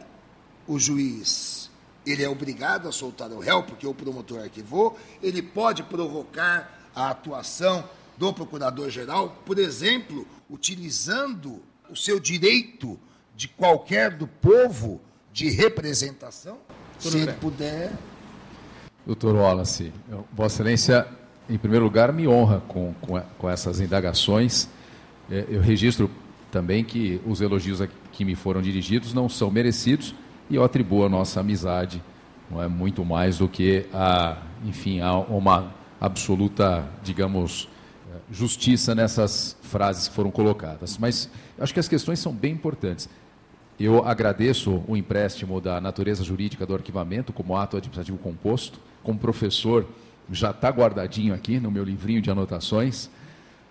O 0.66 0.80
juiz, 0.80 1.70
ele 2.06 2.24
é 2.24 2.30
obrigado 2.30 2.88
a 2.88 2.92
soltar 2.92 3.32
o 3.32 3.40
réu 3.40 3.64
porque 3.64 3.86
o 3.86 3.94
promotor 3.94 4.42
arquivou? 4.42 4.98
Ele 5.22 5.42
pode 5.42 5.84
provocar 5.84 6.90
a 6.96 7.10
atuação 7.10 7.88
do 8.18 8.32
procurador-geral, 8.34 9.42
por 9.46 9.60
exemplo, 9.60 10.26
utilizando 10.50 11.62
o 11.90 11.96
seu 11.96 12.20
direito 12.20 13.00
de 13.36 13.48
qualquer 13.48 14.12
do 14.12 14.28
povo 14.28 15.02
de 15.32 15.50
representação? 15.50 16.58
Se 17.00 17.18
ele 17.18 17.34
puder. 17.34 17.92
Doutor 19.06 19.36
Wallace, 19.36 19.92
Vossa 20.32 20.56
Excelência, 20.56 21.08
em 21.50 21.58
primeiro 21.58 21.86
lugar, 21.86 22.12
me 22.14 22.28
honra 22.28 22.62
com, 22.68 22.94
com, 23.02 23.22
com 23.38 23.50
essas 23.50 23.80
indagações. 23.80 24.70
É, 25.30 25.46
eu 25.50 25.62
registro 25.62 26.10
também 26.52 26.84
que 26.84 27.20
os 27.26 27.42
elogios 27.42 27.82
que 28.12 28.24
me 28.24 28.36
foram 28.36 28.62
dirigidos 28.62 29.14
não 29.14 29.28
são 29.28 29.50
merecidos 29.50 30.14
e 30.50 30.56
eu 30.56 30.64
atribuo 30.64 31.06
a 31.06 31.10
nossa 31.10 31.40
amizade 31.40 32.02
não 32.50 32.62
é 32.62 32.68
muito 32.68 33.04
mais 33.04 33.40
do 33.40 33.48
que 33.48 33.86
a, 33.94 34.38
enfim, 34.64 35.00
a 35.00 35.18
uma 35.18 35.74
absoluta, 36.00 36.88
digamos, 37.02 37.68
justiça 38.32 38.94
nessas 38.94 39.58
frases 39.62 40.08
que 40.08 40.14
foram 40.14 40.30
colocadas. 40.30 40.98
Mas 40.98 41.30
acho 41.60 41.74
que 41.74 41.80
as 41.80 41.88
questões 41.88 42.20
são 42.20 42.34
bem 42.34 42.54
importantes. 42.54 43.10
Eu 43.80 44.06
agradeço 44.06 44.84
o 44.88 44.96
empréstimo 44.96 45.60
da 45.60 45.82
natureza 45.82 46.24
jurídica 46.24 46.66
do 46.66 46.76
arquivamento 46.76 47.34
como 47.34 47.58
ato 47.58 47.76
administrativo 47.78 48.18
composto. 48.18 48.80
Como 49.02 49.18
professor, 49.18 49.86
já 50.32 50.52
está 50.52 50.70
guardadinho 50.70 51.34
aqui 51.34 51.60
no 51.60 51.72
meu 51.72 51.84
livrinho 51.84 52.22
de 52.22 52.30
anotações. 52.30 53.10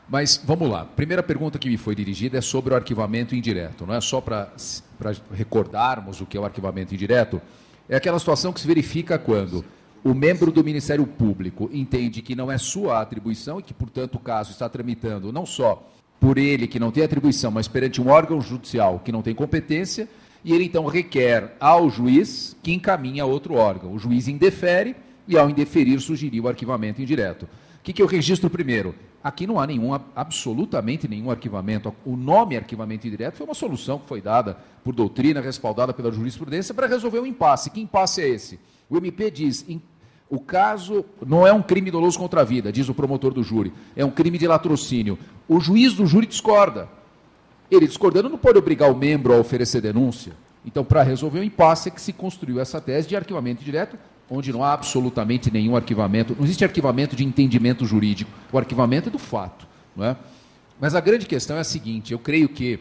Mas 0.09 0.41
vamos 0.45 0.69
lá. 0.69 0.85
Primeira 0.85 1.23
pergunta 1.23 1.59
que 1.59 1.69
me 1.69 1.77
foi 1.77 1.95
dirigida 1.95 2.39
é 2.39 2.41
sobre 2.41 2.75
o 2.75 2.77
arquivamento 2.77 3.35
indireto. 3.35 3.87
Não 3.87 3.95
é 3.95 4.01
só 4.01 4.21
para 4.21 4.53
recordarmos 5.33 6.21
o 6.21 6.27
que 6.27 6.37
é 6.37 6.41
o 6.41 6.45
arquivamento 6.45 6.95
indireto. 6.95 7.41
É 7.89 7.97
aquela 7.97 8.19
situação 8.19 8.53
que 8.53 8.61
se 8.61 8.67
verifica 8.67 9.19
quando 9.19 9.65
o 10.05 10.13
membro 10.13 10.51
do 10.51 10.65
Ministério 10.65 11.07
Público 11.07 11.71
entende 11.73 12.23
que 12.23 12.35
não 12.35 12.51
é 12.51 12.59
sua 12.59 13.01
atribuição 13.01 13.61
e 13.61 13.63
que, 13.63 13.73
portanto, 13.73 14.17
o 14.17 14.19
caso 14.19 14.51
está 14.51 14.69
tramitando 14.69 15.33
não 15.33 15.47
só 15.47 15.89
por 16.19 16.39
ele, 16.39 16.67
que 16.67 16.79
não 16.79 16.93
tem 16.93 17.03
atribuição, 17.03 17.51
mas 17.51 17.67
perante 17.67 18.01
um 18.01 18.09
órgão 18.09 18.41
judicial 18.41 19.01
que 19.05 19.11
não 19.11 19.23
tem 19.23 19.35
competência, 19.35 20.09
e 20.45 20.53
ele 20.53 20.65
então 20.65 20.87
requer 20.87 21.57
ao 21.59 21.91
juiz 21.91 22.57
que 22.63 22.73
encaminhe 22.73 23.21
a 23.21 23.27
outro 23.27 23.55
órgão. 23.55 23.93
O 23.93 23.99
juiz 23.99 24.29
indefere 24.29 24.95
e, 25.27 25.37
ao 25.39 25.49
indeferir, 25.49 26.01
sugeriu 26.01 26.45
o 26.45 26.49
arquivamento 26.49 27.01
indireto. 27.01 27.45
O 27.45 27.83
que, 27.83 27.93
que 27.93 28.03
eu 28.03 28.07
registro 28.07 28.49
primeiro? 28.49 28.95
Aqui 29.23 29.47
não 29.47 29.61
há 29.61 29.67
nenhum, 29.67 29.93
absolutamente 30.17 31.07
nenhum 31.07 31.31
arquivamento. 31.31 31.95
O 32.05 32.17
nome 32.17 32.57
arquivamento 32.57 33.07
indireto 33.07 33.37
foi 33.37 33.47
uma 33.47 33.55
solução 33.55 33.99
que 33.99 34.09
foi 34.09 34.21
dada 34.21 34.57
por 34.83 34.95
doutrina, 34.95 35.41
respaldada 35.41 35.93
pela 35.93 36.11
jurisprudência, 36.11 36.75
para 36.75 36.87
resolver 36.87 37.21
um 37.21 37.27
impasse. 37.27 37.71
Que 37.71 37.81
impasse 37.81 38.21
é 38.21 38.29
esse? 38.29 38.59
O 38.91 38.97
MP 38.97 39.31
diz: 39.31 39.65
o 40.29 40.41
caso 40.41 41.05
não 41.25 41.47
é 41.47 41.53
um 41.53 41.63
crime 41.63 41.91
doloso 41.91 42.19
contra 42.19 42.41
a 42.41 42.45
vida, 42.45 42.73
diz 42.73 42.89
o 42.89 42.95
promotor 42.95 43.35
do 43.35 43.43
júri, 43.43 43.73
é 43.95 44.05
um 44.05 44.11
crime 44.11 44.39
de 44.39 44.47
latrocínio. 44.47 45.19
O 45.47 45.61
juiz 45.61 45.93
do 45.93 46.07
júri 46.07 46.27
discorda. 46.27 46.89
Ele 47.71 47.87
discordando 47.87 48.29
não 48.29 48.39
pode 48.39 48.59
obrigar 48.59 48.91
o 48.91 48.97
membro 48.97 49.35
a 49.35 49.39
oferecer 49.39 49.81
denúncia. 49.81 50.33
Então, 50.65 50.85
para 50.85 51.03
resolver 51.03 51.41
o 51.41 51.45
impasse, 51.45 51.89
é 51.89 51.93
que 51.93 52.01
se 52.01 52.13
construiu 52.13 52.61
essa 52.61 52.81
tese 52.81 53.09
de 53.09 53.17
arquivamento 53.17 53.63
direto, 53.63 53.99
onde 54.35 54.51
não 54.51 54.65
há 54.65 54.73
absolutamente 54.73 55.51
nenhum 55.51 55.77
arquivamento, 55.77 56.35
não 56.35 56.45
existe 56.45 56.65
arquivamento 56.65 57.15
de 57.15 57.23
entendimento 57.23 57.85
jurídico, 57.85 58.31
o 58.51 58.57
arquivamento 58.57 59.11
é 59.11 59.13
do 59.13 59.19
fato. 59.19 59.67
Não 59.95 60.07
é? 60.07 60.17
Mas 60.81 60.95
a 60.95 61.01
grande 61.01 61.27
questão 61.27 61.59
é 61.59 61.61
a 61.61 61.65
seguinte: 61.65 62.13
eu 62.13 62.19
creio 62.19 62.49
que 62.49 62.81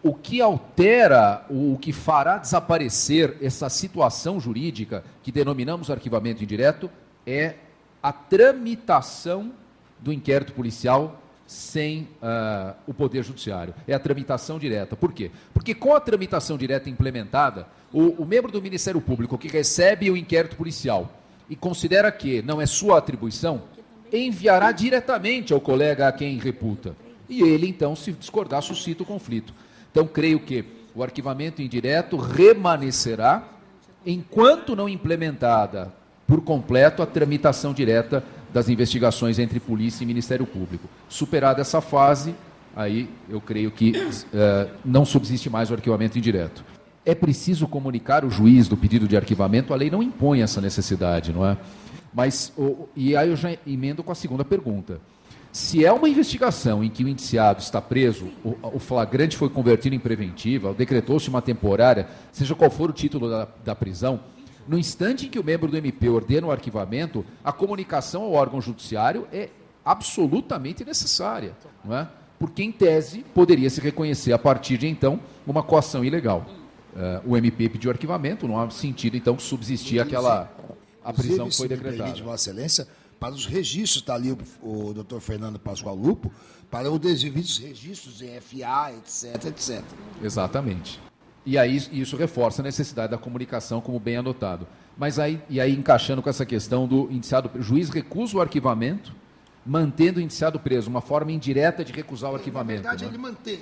o 0.00 0.14
que 0.14 0.40
altera, 0.40 1.44
o 1.50 1.76
que 1.80 1.92
fará 1.92 2.38
desaparecer 2.38 3.36
essa 3.42 3.68
situação 3.68 4.38
jurídica 4.38 5.04
que 5.24 5.32
denominamos 5.32 5.90
arquivamento 5.90 6.42
indireto 6.42 6.88
é 7.26 7.56
a 8.00 8.12
tramitação 8.12 9.52
do 9.98 10.12
inquérito 10.12 10.52
policial 10.52 11.21
sem 11.52 12.08
uh, 12.22 12.74
o 12.86 12.94
Poder 12.94 13.22
Judiciário. 13.22 13.74
É 13.86 13.92
a 13.92 13.98
tramitação 13.98 14.58
direta. 14.58 14.96
Por 14.96 15.12
quê? 15.12 15.30
Porque 15.52 15.74
com 15.74 15.94
a 15.94 16.00
tramitação 16.00 16.56
direta 16.56 16.88
implementada, 16.88 17.66
o, 17.92 18.22
o 18.22 18.24
membro 18.24 18.50
do 18.50 18.62
Ministério 18.62 19.00
Público 19.00 19.36
que 19.36 19.48
recebe 19.48 20.10
o 20.10 20.16
inquérito 20.16 20.56
policial 20.56 21.12
e 21.50 21.54
considera 21.54 22.10
que 22.10 22.40
não 22.40 22.60
é 22.60 22.64
sua 22.64 22.98
atribuição, 22.98 23.64
enviará 24.10 24.72
diretamente 24.72 25.52
ao 25.52 25.60
colega 25.60 26.08
a 26.08 26.12
quem 26.12 26.38
reputa. 26.38 26.96
E 27.28 27.42
ele, 27.42 27.68
então, 27.68 27.94
se 27.94 28.12
discordar, 28.12 28.62
suscita 28.62 29.02
o 29.02 29.06
conflito. 29.06 29.52
Então, 29.90 30.06
creio 30.06 30.40
que 30.40 30.64
o 30.94 31.02
arquivamento 31.02 31.60
indireto 31.60 32.16
remanescerá 32.16 33.46
enquanto 34.04 34.74
não 34.74 34.88
implementada 34.88 35.92
por 36.26 36.40
completo 36.40 37.02
a 37.02 37.06
tramitação 37.06 37.74
direta 37.74 38.24
das 38.52 38.68
investigações 38.68 39.38
entre 39.38 39.58
polícia 39.58 40.04
e 40.04 40.06
Ministério 40.06 40.46
Público. 40.46 40.88
Superada 41.08 41.60
essa 41.60 41.80
fase, 41.80 42.34
aí 42.76 43.08
eu 43.28 43.40
creio 43.40 43.70
que 43.70 43.92
uh, 43.92 44.70
não 44.84 45.04
subsiste 45.04 45.48
mais 45.48 45.70
o 45.70 45.74
arquivamento 45.74 46.18
indireto. 46.18 46.64
É 47.04 47.14
preciso 47.14 47.66
comunicar 47.66 48.24
o 48.24 48.30
juiz 48.30 48.68
do 48.68 48.76
pedido 48.76 49.08
de 49.08 49.16
arquivamento, 49.16 49.72
a 49.72 49.76
lei 49.76 49.90
não 49.90 50.02
impõe 50.02 50.42
essa 50.42 50.60
necessidade, 50.60 51.32
não 51.32 51.44
é? 51.44 51.56
Mas, 52.14 52.52
e 52.94 53.16
aí 53.16 53.30
eu 53.30 53.36
já 53.36 53.56
emendo 53.66 54.02
com 54.02 54.12
a 54.12 54.14
segunda 54.14 54.44
pergunta. 54.44 55.00
Se 55.50 55.84
é 55.84 55.92
uma 55.92 56.08
investigação 56.08 56.82
em 56.82 56.88
que 56.88 57.04
o 57.04 57.08
indiciado 57.08 57.60
está 57.60 57.80
preso, 57.80 58.28
o, 58.42 58.56
o 58.62 58.78
flagrante 58.78 59.36
foi 59.36 59.50
convertido 59.50 59.94
em 59.94 59.98
preventiva, 59.98 60.72
decretou-se 60.72 61.28
uma 61.28 61.42
temporária, 61.42 62.08
seja 62.32 62.54
qual 62.54 62.70
for 62.70 62.88
o 62.88 62.92
título 62.92 63.28
da, 63.28 63.48
da 63.64 63.74
prisão, 63.74 64.20
no 64.66 64.78
instante 64.78 65.26
em 65.26 65.28
que 65.28 65.38
o 65.38 65.44
membro 65.44 65.70
do 65.70 65.76
MP 65.76 66.08
ordena 66.08 66.46
o 66.46 66.50
arquivamento, 66.50 67.24
a 67.42 67.52
comunicação 67.52 68.22
ao 68.22 68.32
órgão 68.32 68.60
judiciário 68.60 69.26
é 69.32 69.50
absolutamente 69.84 70.84
necessária, 70.84 71.54
não 71.84 71.96
é? 71.96 72.08
porque, 72.42 72.60
em 72.60 72.72
tese, 72.72 73.24
poderia 73.32 73.70
se 73.70 73.80
reconhecer 73.80 74.32
a 74.32 74.38
partir 74.38 74.76
de 74.76 74.88
então 74.88 75.20
uma 75.46 75.62
coação 75.62 76.04
ilegal. 76.04 76.44
Uh, 76.92 77.30
o 77.30 77.36
MP 77.36 77.68
pediu 77.68 77.88
arquivamento, 77.88 78.48
não 78.48 78.60
há 78.60 78.68
sentido, 78.68 79.16
então, 79.16 79.36
que 79.36 79.42
subsistir 79.44 80.00
aquela 80.00 80.50
a 81.04 81.12
prisão 81.12 81.48
que 81.48 81.56
foi 81.56 81.68
decretada. 81.68 82.20
Vossa 82.20 82.50
Excelência, 82.50 82.88
para 83.20 83.32
os 83.32 83.46
registros, 83.46 84.02
está 84.02 84.14
ali 84.14 84.32
o, 84.32 84.38
o 84.60 84.92
doutor 84.92 85.20
Fernando 85.20 85.56
Pascoal 85.56 85.94
Lupo, 85.94 86.32
para 86.68 86.90
os 86.90 86.98
devidos 86.98 87.58
registros 87.58 88.20
em 88.20 88.40
FA, 88.40 88.92
etc, 88.92 89.46
etc. 89.46 89.84
Exatamente. 90.20 91.00
E 91.44 91.58
aí 91.58 91.76
isso 91.92 92.16
reforça 92.16 92.62
a 92.62 92.64
necessidade 92.64 93.10
da 93.10 93.18
comunicação, 93.18 93.80
como 93.80 93.98
bem 93.98 94.16
anotado. 94.16 94.66
Mas 94.96 95.18
aí, 95.18 95.40
e 95.48 95.60
aí 95.60 95.72
encaixando 95.72 96.22
com 96.22 96.30
essa 96.30 96.46
questão 96.46 96.86
do 96.86 97.10
indiciado, 97.10 97.50
o 97.54 97.62
juiz 97.62 97.88
recusa 97.90 98.36
o 98.36 98.40
arquivamento, 98.40 99.12
mantendo 99.64 100.20
o 100.20 100.22
indiciado 100.22 100.60
preso, 100.60 100.88
uma 100.88 101.00
forma 101.00 101.32
indireta 101.32 101.84
de 101.84 101.92
recusar 101.92 102.30
o 102.30 102.34
arquivamento. 102.34 102.82
Na 102.82 102.90
verdade, 102.90 103.04
né? 103.04 103.10
ele 103.10 103.18
mantém. 103.18 103.60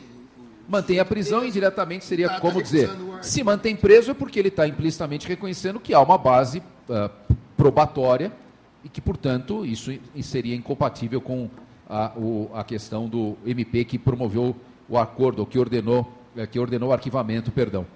Mantém 0.69 1.01
a 1.01 1.05
prisão, 1.05 1.45
indiretamente 1.45 2.05
seria 2.05 2.29
tá, 2.29 2.41
como 2.41 2.63
dizer, 2.63 2.89
se 3.23 3.43
mantém 3.43 3.75
preso 3.75 4.13
é 4.13 4.15
porque 4.15 4.39
ele 4.39 4.49
está 4.49 4.69
implicitamente 4.69 5.27
reconhecendo 5.27 5.81
que 5.81 5.93
há 5.93 6.01
uma 6.01 6.17
base 6.17 6.63
uh, 6.89 7.11
probatória 7.57 8.31
e 8.85 8.89
que, 8.89 9.01
portanto, 9.01 9.67
isso 9.67 9.93
seria 10.23 10.55
incompatível 10.55 11.21
com 11.21 11.51
a, 11.89 12.13
o, 12.17 12.51
a 12.55 12.63
questão 12.63 13.09
do 13.09 13.37
MP 13.45 13.85
que 13.85 13.99
promoveu 13.99 14.55
o 14.89 14.97
acordo, 14.97 15.41
ou 15.41 15.47
que 15.47 15.59
ordenou, 15.59 16.20
que 16.47 16.59
ordenou 16.59 16.91
o 16.91 16.93
arquivamento, 16.93 17.51
perdão. 17.51 17.87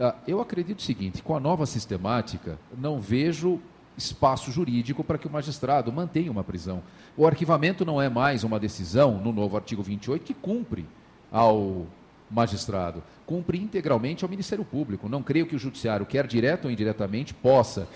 Ah, 0.00 0.14
eu 0.26 0.40
acredito 0.40 0.78
o 0.78 0.82
seguinte, 0.82 1.22
com 1.22 1.36
a 1.36 1.40
nova 1.40 1.66
sistemática, 1.66 2.58
não 2.76 3.00
vejo 3.00 3.60
espaço 3.96 4.50
jurídico 4.50 5.04
para 5.04 5.18
que 5.18 5.26
o 5.26 5.30
magistrado 5.30 5.92
mantenha 5.92 6.30
uma 6.30 6.42
prisão. 6.42 6.82
O 7.16 7.26
arquivamento 7.26 7.84
não 7.84 8.00
é 8.00 8.08
mais 8.08 8.42
uma 8.42 8.58
decisão, 8.58 9.18
no 9.18 9.32
novo 9.32 9.56
artigo 9.56 9.82
28, 9.82 10.24
que 10.24 10.34
cumpre 10.34 10.86
ao 11.30 11.86
magistrado, 12.30 13.02
cumpre 13.26 13.58
integralmente 13.58 14.24
ao 14.24 14.30
Ministério 14.30 14.64
Público. 14.64 15.08
Não 15.08 15.22
creio 15.22 15.46
que 15.46 15.54
o 15.54 15.58
judiciário, 15.58 16.06
quer 16.06 16.26
direto 16.26 16.64
ou 16.64 16.70
indiretamente, 16.70 17.34
possa, 17.34 17.86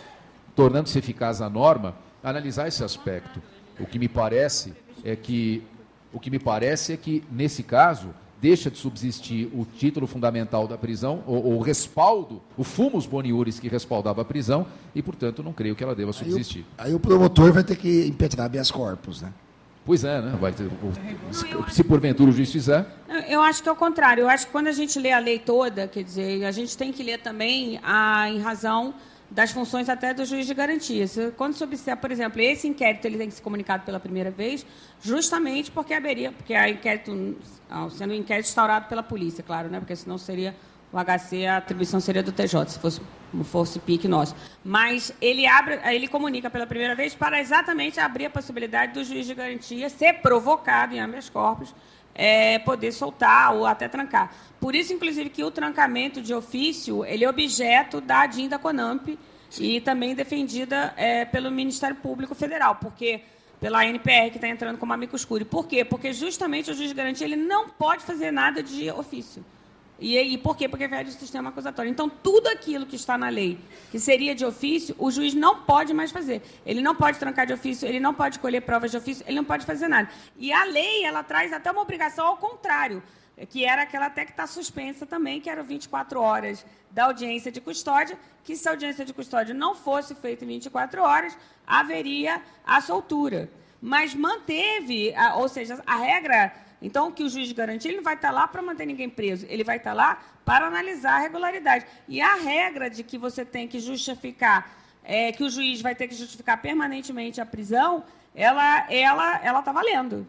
tornando-se 0.55 0.99
eficaz 0.99 1.41
a 1.41 1.49
norma, 1.49 1.97
analisar 2.23 2.69
esse 2.69 2.85
aspecto. 2.85 3.41
O 3.81 3.87
que 3.87 3.99
me 3.99 4.09
parece 4.09 4.75
é 5.03 5.17
que 5.17 5.63
O 6.13 6.21
que 6.21 6.31
me 6.31 6.39
parece 6.39 6.95
é 6.95 6.97
que, 6.97 7.23
nesse 7.31 7.63
caso, 7.63 8.15
deixa 8.47 8.71
de 8.71 8.79
subsistir 8.79 9.49
o 9.53 9.67
título 9.77 10.07
fundamental 10.07 10.69
da 10.69 10.79
prisão, 10.79 11.25
o, 11.27 11.57
o 11.57 11.61
respaldo, 11.61 12.41
o 12.57 12.63
fumus 12.63 13.05
boniuris 13.05 13.59
que 13.59 13.67
respaldava 13.69 14.23
a 14.23 14.25
prisão, 14.25 14.65
e, 14.95 15.03
portanto, 15.03 15.43
não 15.43 15.53
creio 15.53 15.75
que 15.75 15.83
ela 15.83 15.97
deva 15.97 16.13
subsistir. 16.13 16.65
Aí 16.79 16.85
o, 16.85 16.89
aí 16.91 16.95
o 16.95 17.01
promotor 17.01 17.53
vai 17.53 17.65
ter 17.65 17.75
que 17.75 18.07
impetrar 18.07 18.47
habeas 18.47 18.71
corpus, 18.71 19.21
né? 19.21 19.33
Pois 19.85 20.05
é, 20.05 20.21
né? 20.21 20.39
Vai 20.41 20.53
ter, 20.53 20.69
se, 21.33 21.75
se 21.75 21.85
porventura 21.85 22.31
o 22.31 22.33
juiz 22.33 22.53
fizer. 22.53 22.87
Eu 23.29 23.41
acho 23.41 23.63
que 23.63 23.69
é 23.69 23.73
o 23.73 23.77
contrário. 23.77 24.23
Eu 24.23 24.29
acho 24.29 24.47
que 24.47 24.53
quando 24.53 24.69
a 24.69 24.73
gente 24.73 24.97
lê 24.99 25.11
a 25.11 25.19
lei 25.19 25.41
toda, 25.41 25.89
quer 25.89 26.05
dizer, 26.05 26.45
a 26.45 26.53
gente 26.53 26.77
tem 26.77 26.93
que 26.93 27.03
ler 27.03 27.19
também 27.19 27.81
a, 27.83 28.29
em 28.31 28.39
razão 28.39 28.95
das 29.31 29.51
funções 29.51 29.89
até 29.89 30.15
do 30.15 30.25
juiz 30.25 30.47
de 30.47 30.55
garantia. 30.55 31.05
Quando 31.37 31.55
se 31.55 31.65
observa, 31.65 32.01
por 32.01 32.11
exemplo, 32.11 32.41
esse 32.41 32.69
inquérito 32.69 33.05
ele 33.07 33.19
tem 33.19 33.29
que 33.29 33.35
ser 33.35 33.43
comunicado 33.43 33.85
pela 33.85 33.99
primeira 33.99 34.31
vez, 34.31 34.65
justamente 35.03 35.71
porque 35.71 35.93
haveria, 35.95 36.33
porque 36.33 36.55
a 36.55 36.69
inquérito, 36.69 37.37
sendo 37.91 38.13
um 38.13 38.17
inquérito 38.17 38.47
instaurado 38.47 38.89
pela 38.89 39.03
polícia, 39.03 39.43
claro, 39.43 39.69
né? 39.69 39.79
Porque 39.81 39.97
senão 39.97 40.17
seria 40.17 40.55
o 40.93 40.97
HC, 40.97 41.47
a 41.47 41.57
atribuição 41.57 41.99
seria 41.99 42.23
do 42.23 42.31
TJ, 42.31 42.69
se 42.69 42.79
fosse, 42.79 43.01
fosse 43.45 43.79
pique 43.81 44.07
nosso. 44.07 44.35
Mas 44.65 45.13
ele 45.21 45.47
abre, 45.47 45.81
ele 45.93 46.07
comunica 46.07 46.49
pela 46.49 46.67
primeira 46.67 46.95
vez 46.95 47.15
para 47.15 47.41
exatamente 47.41 47.99
abrir 47.99 48.27
a 48.27 48.31
possibilidade 48.31 48.93
do 48.93 49.05
juiz 49.05 49.27
de 49.27 49.35
garantia 49.35 49.91
ser 49.91 50.21
provocado 50.21 50.95
em 50.95 51.01
habeas 51.01 51.29
corpus, 51.29 51.75
é, 52.17 52.59
poder 52.59 52.93
soltar 52.93 53.55
ou 53.55 53.67
até 53.67 53.87
trancar. 53.89 54.33
Por 54.59 54.75
isso, 54.75 54.93
inclusive, 54.93 55.29
que 55.31 55.45
o 55.45 55.51
trancamento 55.51 56.21
de 56.21 56.35
ofício 56.35 57.05
ele 57.05 57.25
é 57.25 57.29
objeto 57.29 58.01
da 58.01 58.23
ADIM 58.23 58.49
da 58.49 58.59
CONAMP 58.59 59.19
e 59.61 59.81
também 59.81 60.15
defendida 60.15 60.93
é, 60.97 61.25
pelo 61.25 61.51
Ministério 61.51 61.97
Público 61.97 62.35
Federal, 62.35 62.77
porque 62.77 63.21
pela 63.61 63.87
NPR 63.87 64.31
que 64.31 64.37
está 64.37 64.49
entrando 64.49 64.79
como 64.79 64.93
amigo 64.93 65.15
escuro. 65.15 65.45
Por 65.45 65.67
quê? 65.67 65.85
Porque 65.85 66.13
justamente 66.13 66.71
o 66.71 66.75
juiz 66.75 66.89
de 66.89 66.95
garantia 66.95 67.27
ele 67.27 67.37
não 67.37 67.69
pode 67.69 68.03
fazer 68.03 68.31
nada 68.31 68.63
de 68.63 68.91
ofício. 68.91 69.45
E, 69.99 70.19
e 70.19 70.39
por 70.39 70.57
quê? 70.57 70.69
Porque 70.69 70.89
fere 70.89 71.09
o 71.09 71.13
sistema 71.13 71.49
acusatório. 71.49 71.91
Então, 71.91 72.09
tudo 72.09 72.49
aquilo 72.49 72.85
que 72.85 72.97
está 72.97 73.17
na 73.17 73.29
lei, 73.29 73.59
que 73.91 73.99
seria 73.99 74.35
de 74.35 74.45
ofício, 74.45 74.95
o 74.99 75.11
juiz 75.11 75.33
não 75.33 75.63
pode 75.63 75.95
mais 75.95 76.11
fazer. 76.11 76.43
Ele 76.67 76.83
não 76.83 76.95
pode 76.95 77.19
trancar 77.19 77.47
de 77.47 77.53
ofício, 77.53 77.89
ele 77.89 77.99
não 77.99 78.13
pode 78.13 78.39
colher 78.39 78.61
provas 78.61 78.91
de 78.91 78.97
ofício, 78.97 79.25
ele 79.27 79.37
não 79.37 79.45
pode 79.45 79.65
fazer 79.65 79.89
nada. 79.89 80.09
E 80.37 80.53
a 80.53 80.65
lei, 80.65 81.05
ela 81.05 81.23
traz 81.23 81.53
até 81.53 81.71
uma 81.71 81.81
obrigação 81.81 82.27
ao 82.27 82.37
contrário, 82.37 83.03
que 83.49 83.65
era 83.65 83.83
aquela 83.83 84.07
até 84.07 84.25
que 84.25 84.33
está 84.33 84.47
suspensa 84.47 85.07
também, 85.07 85.41
que 85.41 85.49
eram 85.49 85.63
24 85.63 86.21
horas 86.21 86.65
da 86.91 87.05
audiência 87.05 87.51
de 87.51 87.61
custódia, 87.61 88.19
que 88.45 88.55
se 88.55 88.69
a 88.69 88.73
audiência 88.73 89.05
de 89.05 89.13
custódia 89.13 89.55
não 89.55 89.75
fosse 89.75 90.15
feita 90.15 90.45
em 90.45 90.49
24 90.49 91.03
horas, 91.03 91.37
haveria 91.67 92.41
a 92.67 92.81
soltura. 92.81 93.51
Mas 93.81 94.15
manteve, 94.15 95.15
ou 95.37 95.49
seja, 95.49 95.83
a 95.87 95.97
regra 95.97 96.53
então, 96.81 97.11
que 97.11 97.23
o 97.25 97.29
juiz 97.29 97.49
de 97.49 97.55
garantia 97.55 97.91
ele 97.91 97.99
não 97.99 98.05
vai 98.05 98.15
estar 98.15 98.31
lá 98.31 98.47
para 98.47 98.61
manter 98.61 98.87
ninguém 98.87 99.09
preso, 99.09 99.47
ele 99.49 99.65
vai 99.65 99.79
estar 99.79 99.95
lá 99.95 100.21
para 100.45 100.67
analisar 100.67 101.15
a 101.15 101.19
regularidade. 101.19 101.87
E 102.07 102.21
a 102.21 102.35
regra 102.35 102.91
de 102.91 103.03
que 103.03 103.17
você 103.17 103.45
tem 103.45 103.67
que 103.67 103.81
justificar, 103.81 104.71
é, 105.03 105.33
que 105.33 105.43
o 105.43 105.49
juiz 105.49 105.81
vai 105.81 105.95
ter 105.95 106.07
que 106.07 106.15
justificar 106.15 106.61
permanentemente 106.61 107.41
a 107.41 107.47
prisão, 107.47 108.05
ela 108.35 108.87
ela 108.91 109.41
ela 109.43 109.59
está 109.61 109.73
valendo. 109.73 110.27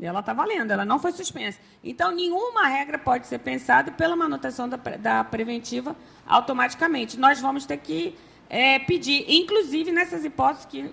Ela 0.00 0.20
está 0.20 0.32
valendo, 0.32 0.72
ela 0.72 0.84
não 0.84 0.98
foi 0.98 1.12
suspensa. 1.12 1.58
Então, 1.82 2.10
nenhuma 2.10 2.66
regra 2.66 2.98
pode 2.98 3.26
ser 3.28 3.38
pensada 3.38 3.92
pela 3.92 4.16
manutenção 4.16 4.68
da, 4.68 4.76
da 4.76 5.22
preventiva 5.22 5.96
automaticamente. 6.26 7.18
Nós 7.18 7.40
vamos 7.40 7.64
ter 7.64 7.76
que 7.76 8.16
é, 8.50 8.78
pedir, 8.80 9.24
inclusive 9.28 9.92
nessas 9.92 10.24
hipóteses 10.24 10.66
que, 10.66 10.92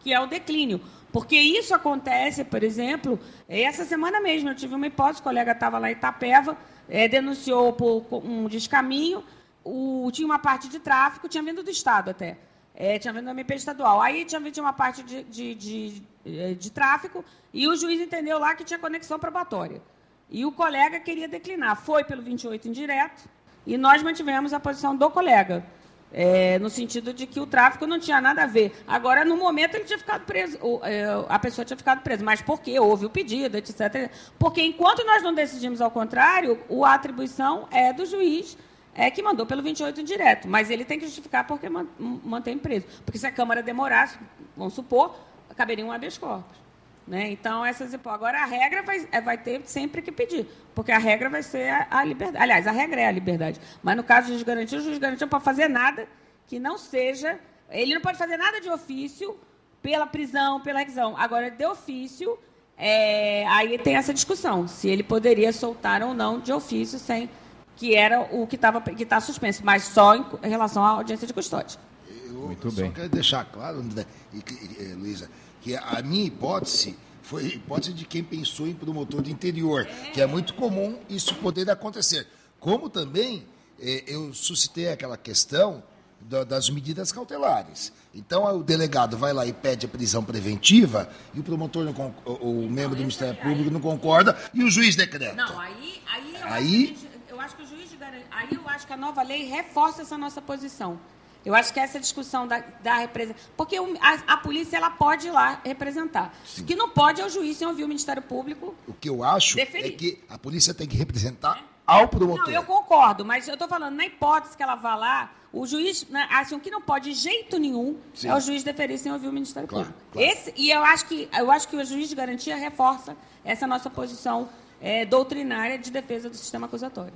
que 0.00 0.14
é 0.14 0.20
o 0.20 0.26
declínio. 0.26 0.80
Porque 1.12 1.36
isso 1.36 1.74
acontece, 1.74 2.44
por 2.44 2.62
exemplo, 2.62 3.18
essa 3.48 3.84
semana 3.84 4.20
mesmo 4.20 4.50
eu 4.50 4.54
tive 4.54 4.74
uma 4.74 4.86
hipótese, 4.86 5.20
o 5.20 5.22
colega 5.22 5.52
estava 5.52 5.78
lá 5.78 5.88
em 5.88 5.92
Itapeva, 5.92 6.56
é, 6.88 7.08
denunciou 7.08 7.72
por 7.72 8.04
um 8.12 8.46
descaminho, 8.46 9.24
o, 9.64 10.10
tinha 10.12 10.26
uma 10.26 10.38
parte 10.38 10.68
de 10.68 10.78
tráfico, 10.78 11.28
tinha 11.28 11.42
vindo 11.42 11.62
do 11.62 11.70
Estado 11.70 12.10
até, 12.10 12.36
é, 12.74 12.98
tinha 12.98 13.12
vindo 13.12 13.24
da 13.24 13.30
MP 13.32 13.54
estadual. 13.54 14.00
Aí 14.00 14.24
tinha 14.24 14.40
vindo 14.40 14.58
uma 14.58 14.72
parte 14.72 15.02
de, 15.02 15.24
de, 15.24 15.54
de, 15.54 16.02
é, 16.24 16.54
de 16.54 16.70
tráfico 16.70 17.24
e 17.52 17.66
o 17.66 17.74
juiz 17.74 18.00
entendeu 18.00 18.38
lá 18.38 18.54
que 18.54 18.64
tinha 18.64 18.78
conexão 18.78 19.18
probatória. 19.18 19.82
E 20.30 20.44
o 20.44 20.52
colega 20.52 21.00
queria 21.00 21.26
declinar. 21.26 21.76
Foi 21.76 22.04
pelo 22.04 22.22
28 22.22 22.68
indireto 22.68 23.28
e 23.66 23.76
nós 23.76 24.02
mantivemos 24.02 24.52
a 24.52 24.60
posição 24.60 24.94
do 24.94 25.10
colega. 25.10 25.64
É, 26.10 26.58
no 26.58 26.70
sentido 26.70 27.12
de 27.12 27.26
que 27.26 27.38
o 27.38 27.46
tráfico 27.46 27.86
não 27.86 27.98
tinha 27.98 28.20
nada 28.20 28.44
a 28.44 28.46
ver. 28.46 28.72
Agora, 28.86 29.24
no 29.24 29.36
momento, 29.36 29.74
ele 29.74 29.84
tinha 29.84 29.98
ficado 29.98 30.24
preso, 30.24 30.58
é, 30.82 31.04
a 31.28 31.38
pessoa 31.38 31.64
tinha 31.64 31.76
ficado 31.76 32.02
presa. 32.02 32.24
Mas 32.24 32.40
por 32.40 32.60
quê? 32.60 32.80
Houve 32.80 33.06
o 33.06 33.10
pedido, 33.10 33.56
etc. 33.56 34.10
Porque 34.38 34.62
enquanto 34.62 35.04
nós 35.04 35.22
não 35.22 35.34
decidimos 35.34 35.80
ao 35.80 35.90
contrário, 35.90 36.58
a 36.84 36.94
atribuição 36.94 37.68
é 37.70 37.92
do 37.92 38.06
juiz 38.06 38.56
é, 38.94 39.10
que 39.10 39.22
mandou 39.22 39.46
pelo 39.46 39.62
28 39.62 40.02
direto. 40.02 40.48
Mas 40.48 40.70
ele 40.70 40.84
tem 40.84 40.98
que 40.98 41.06
justificar 41.06 41.46
porque 41.46 41.68
mantém 41.98 42.58
preso. 42.58 42.86
Porque 43.04 43.18
se 43.18 43.26
a 43.26 43.30
Câmara 43.30 43.62
demorasse, 43.62 44.18
vamos 44.56 44.74
supor, 44.74 45.14
caberia 45.56 45.84
um 45.84 45.92
habeas 45.92 46.16
corpus. 46.16 46.67
Né? 47.08 47.30
Então, 47.30 47.64
essas 47.64 47.94
agora 47.94 48.42
a 48.42 48.44
regra 48.44 48.82
vai, 48.82 49.08
é, 49.10 49.20
vai 49.20 49.38
ter 49.38 49.62
sempre 49.64 50.02
que 50.02 50.12
pedir, 50.12 50.46
porque 50.74 50.92
a 50.92 50.98
regra 50.98 51.30
vai 51.30 51.42
ser 51.42 51.70
a, 51.70 51.86
a, 51.90 52.04
liberdade. 52.04 52.42
Aliás, 52.42 52.66
a 52.66 52.70
regra 52.70 53.00
é 53.00 53.06
a 53.06 53.10
liberdade. 53.10 53.58
Mas 53.82 53.96
no 53.96 54.04
caso 54.04 54.26
de 54.26 54.34
juiz 54.34 54.42
garantia, 54.42 54.78
o 54.78 54.82
juiz 54.82 54.98
garantia 54.98 55.24
não 55.24 55.30
pode 55.30 55.44
fazer 55.44 55.68
nada 55.68 56.06
que 56.46 56.58
não 56.58 56.76
seja. 56.76 57.40
Ele 57.70 57.94
não 57.94 58.02
pode 58.02 58.18
fazer 58.18 58.36
nada 58.36 58.60
de 58.60 58.68
ofício 58.68 59.38
pela 59.80 60.06
prisão, 60.06 60.60
pela 60.60 60.80
requisão. 60.80 61.16
Agora, 61.16 61.50
de 61.50 61.64
ofício, 61.64 62.38
é, 62.76 63.46
aí 63.48 63.78
tem 63.78 63.96
essa 63.96 64.12
discussão, 64.12 64.68
se 64.68 64.86
ele 64.88 65.02
poderia 65.02 65.52
soltar 65.52 66.02
ou 66.02 66.12
não 66.12 66.38
de 66.38 66.52
ofício 66.52 66.98
sem 66.98 67.30
que 67.74 67.94
era 67.94 68.20
o 68.32 68.46
que 68.46 68.56
estava 68.56 68.80
que 68.80 69.02
está 69.02 69.20
suspenso, 69.20 69.62
mas 69.64 69.84
só 69.84 70.14
em 70.16 70.48
relação 70.48 70.84
à 70.84 70.90
audiência 70.90 71.26
de 71.26 71.32
custódia. 71.32 71.78
Eu 72.26 72.34
Muito 72.34 72.70
só 72.70 72.82
bem. 72.82 72.90
quero 72.90 73.08
deixar 73.08 73.44
claro, 73.44 73.78
André 73.78 74.04
e, 74.32 74.82
e, 74.82 74.94
Luísa, 74.94 75.30
que 75.60 75.76
a 75.76 76.02
minha 76.02 76.24
hipótese 76.24 76.96
foi 77.22 77.44
a 77.44 77.48
hipótese 77.48 77.92
de 77.92 78.04
quem 78.04 78.24
pensou 78.24 78.66
em 78.66 78.74
promotor 78.74 79.20
de 79.20 79.30
interior, 79.30 79.86
que 80.12 80.20
é 80.20 80.26
muito 80.26 80.54
comum 80.54 80.98
isso 81.08 81.34
poder 81.36 81.70
acontecer. 81.70 82.26
Como 82.58 82.88
também 82.88 83.44
eh, 83.78 84.04
eu 84.06 84.32
suscitei 84.32 84.88
aquela 84.90 85.16
questão 85.16 85.82
da, 86.20 86.44
das 86.44 86.70
medidas 86.70 87.12
cautelares. 87.12 87.92
Então 88.14 88.44
o 88.56 88.62
delegado 88.62 89.16
vai 89.16 89.32
lá 89.32 89.46
e 89.46 89.52
pede 89.52 89.86
a 89.86 89.88
prisão 89.88 90.24
preventiva 90.24 91.08
e 91.34 91.40
o 91.40 91.42
promotor, 91.42 91.84
não, 91.84 92.14
o, 92.24 92.64
o 92.64 92.70
membro 92.70 92.96
do 92.96 93.00
Ministério 93.00 93.40
Público 93.40 93.70
não 93.70 93.80
concorda 93.80 94.36
e 94.52 94.64
o 94.64 94.70
juiz 94.70 94.96
decreta. 94.96 95.34
Não, 95.34 95.58
aí, 95.58 96.02
aí, 96.06 96.34
eu, 96.34 96.46
aí 96.46 96.84
acho 96.84 96.94
que, 96.94 97.32
eu 97.32 97.40
acho 97.40 97.56
que 97.56 97.62
o 97.62 97.66
juiz 97.66 97.90
de 97.90 97.98
aí 98.30 98.48
eu 98.52 98.68
acho 98.68 98.86
que 98.86 98.92
a 98.92 98.96
nova 98.96 99.22
lei 99.22 99.44
reforça 99.44 100.02
essa 100.02 100.16
nossa 100.16 100.40
posição. 100.40 100.98
Eu 101.44 101.54
acho 101.54 101.72
que 101.72 101.80
essa 101.80 101.98
discussão 101.98 102.46
da, 102.46 102.62
da 102.82 102.96
representação. 102.96 103.50
Porque 103.56 103.76
a, 103.76 104.34
a, 104.34 104.36
polícia 104.36 104.76
ela 104.76 104.90
pode 104.90 105.28
ir 105.28 105.30
lá 105.30 105.60
representar. 105.64 106.34
Sim. 106.44 106.62
O 106.62 106.64
que 106.64 106.74
não 106.74 106.90
pode 106.90 107.20
é 107.20 107.26
o 107.26 107.28
juiz 107.28 107.56
sem 107.56 107.66
ouvir 107.66 107.84
o 107.84 107.88
Ministério 107.88 108.22
Público. 108.22 108.74
O 108.86 108.92
que 108.92 109.08
eu 109.08 109.22
acho 109.22 109.56
deferir. 109.56 109.86
é 109.86 109.90
que 109.96 110.20
a 110.28 110.38
polícia 110.38 110.74
tem 110.74 110.86
que 110.86 110.96
representar 110.96 111.58
é. 111.58 111.62
ao 111.86 112.08
promotor. 112.08 112.46
Não, 112.46 112.52
eu 112.52 112.64
concordo, 112.64 113.24
mas 113.24 113.48
eu 113.48 113.54
estou 113.54 113.68
falando, 113.68 113.94
na 113.94 114.04
hipótese 114.04 114.56
que 114.56 114.62
ela 114.62 114.74
vá 114.74 114.94
lá, 114.94 115.32
o 115.52 115.66
juiz, 115.66 116.06
né, 116.08 116.28
assim, 116.30 116.54
o 116.54 116.60
que 116.60 116.70
não 116.70 116.82
pode 116.82 117.10
de 117.10 117.16
jeito 117.16 117.58
nenhum 117.58 117.96
Sim. 118.12 118.28
é 118.28 118.34
o 118.34 118.40
juiz 118.40 118.62
deferir 118.62 118.98
sem 118.98 119.10
ouvir 119.10 119.28
o 119.28 119.32
Ministério 119.32 119.68
claro, 119.68 119.86
Público. 119.86 120.06
Claro. 120.12 120.28
Esse, 120.28 120.52
e 120.56 120.70
eu 120.70 120.82
acho, 120.84 121.06
que, 121.06 121.28
eu 121.38 121.50
acho 121.50 121.68
que 121.68 121.76
o 121.76 121.84
juiz 121.84 122.08
de 122.08 122.14
garantia 122.14 122.56
reforça 122.56 123.16
essa 123.44 123.66
nossa 123.66 123.88
posição 123.88 124.48
é, 124.80 125.06
doutrinária 125.06 125.78
de 125.78 125.90
defesa 125.90 126.28
do 126.28 126.36
sistema 126.36 126.66
acusatório. 126.66 127.14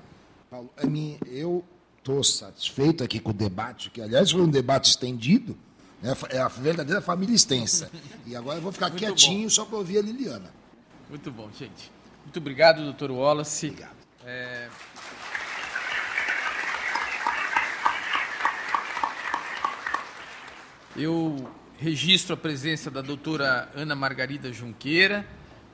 Paulo, 0.50 0.70
a 0.76 0.86
mim, 0.86 1.18
eu 1.26 1.62
estou 2.02 2.22
satisfeito 2.24 3.04
aqui 3.04 3.20
com 3.20 3.30
o 3.30 3.34
debate, 3.34 3.88
que 3.88 4.02
aliás 4.02 4.32
foi 4.32 4.42
um 4.42 4.50
debate 4.50 4.90
estendido, 4.90 5.56
né? 6.02 6.14
é 6.30 6.40
a 6.40 6.48
verdadeira 6.48 7.00
família 7.00 7.34
extensa. 7.34 7.88
E 8.26 8.34
agora 8.34 8.58
eu 8.58 8.62
vou 8.62 8.72
ficar 8.72 8.88
Muito 8.88 8.98
quietinho 8.98 9.44
bom. 9.44 9.50
só 9.50 9.64
para 9.64 9.78
ouvir 9.78 9.98
a 9.98 10.02
Liliana. 10.02 10.52
Muito 11.08 11.30
bom, 11.30 11.48
gente. 11.56 11.92
Muito 12.24 12.36
obrigado, 12.38 12.82
doutor 12.82 13.12
Wallace. 13.12 13.68
Obrigado. 13.68 13.96
É... 14.26 14.68
Eu 20.96 21.48
registro 21.78 22.34
a 22.34 22.36
presença 22.36 22.90
da 22.90 23.00
doutora 23.00 23.70
Ana 23.74 23.94
Margarida 23.94 24.52
Junqueira, 24.52 25.24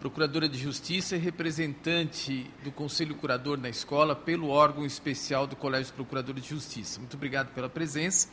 procuradora 0.00 0.48
de 0.48 0.56
Justiça 0.56 1.16
e 1.16 1.18
representante 1.18 2.48
do 2.62 2.70
Conselho 2.70 3.16
Curador 3.16 3.58
na 3.58 3.68
escola 3.68 4.14
pelo 4.14 4.48
órgão 4.48 4.86
especial 4.86 5.46
do 5.46 5.56
Colégio 5.56 5.86
de 5.86 5.92
Procuradores 5.92 6.42
de 6.42 6.48
Justiça. 6.50 7.00
Muito 7.00 7.14
obrigado 7.14 7.52
pela 7.52 7.68
presença. 7.68 8.28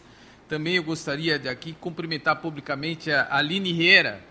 Também 0.47 0.75
eu 0.75 0.83
gostaria 0.83 1.39
de 1.39 1.49
aqui 1.49 1.73
cumprimentar 1.73 2.35
publicamente 2.35 3.11
a 3.11 3.35
Aline 3.35 3.73
Riera, 3.73 4.23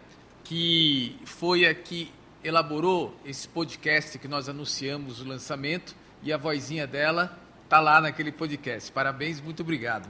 que 0.44 1.16
foi 1.24 1.66
a 1.66 1.74
que 1.74 2.12
elaborou 2.42 3.18
esse 3.24 3.48
podcast 3.48 4.16
que 4.18 4.28
nós 4.28 4.48
anunciamos 4.48 5.20
o 5.20 5.24
lançamento 5.24 5.96
e 6.22 6.32
a 6.32 6.36
vozinha 6.36 6.86
dela 6.86 7.36
está 7.64 7.80
lá 7.80 8.00
naquele 8.00 8.30
podcast. 8.30 8.92
Parabéns, 8.92 9.40
muito 9.40 9.62
obrigado. 9.62 10.08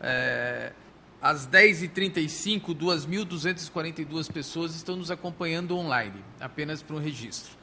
É, 0.00 0.72
às 1.20 1.46
10h35, 1.46 2.74
2.242 2.74 4.30
pessoas 4.30 4.74
estão 4.74 4.96
nos 4.96 5.10
acompanhando 5.10 5.76
online, 5.76 6.22
apenas 6.40 6.82
para 6.82 6.96
um 6.96 7.00
registro. 7.00 7.56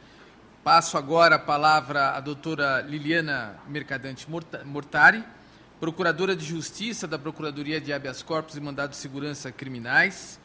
Passo 0.64 0.98
agora 0.98 1.36
a 1.36 1.40
palavra 1.40 2.12
à 2.12 2.20
doutora 2.20 2.82
Liliana 2.82 3.60
Mercadante 3.68 4.28
Mortari, 4.66 5.24
procuradora 5.80 6.36
de 6.36 6.46
Justiça 6.46 7.08
da 7.08 7.20
Procuradoria 7.20 7.80
de 7.80 7.92
Habeas 7.92 8.24
Corpus 8.24 8.56
e 8.56 8.62
Mandado 8.62 8.92
de 8.92 8.98
Segurança 8.98 9.52
Criminais. 9.52 10.40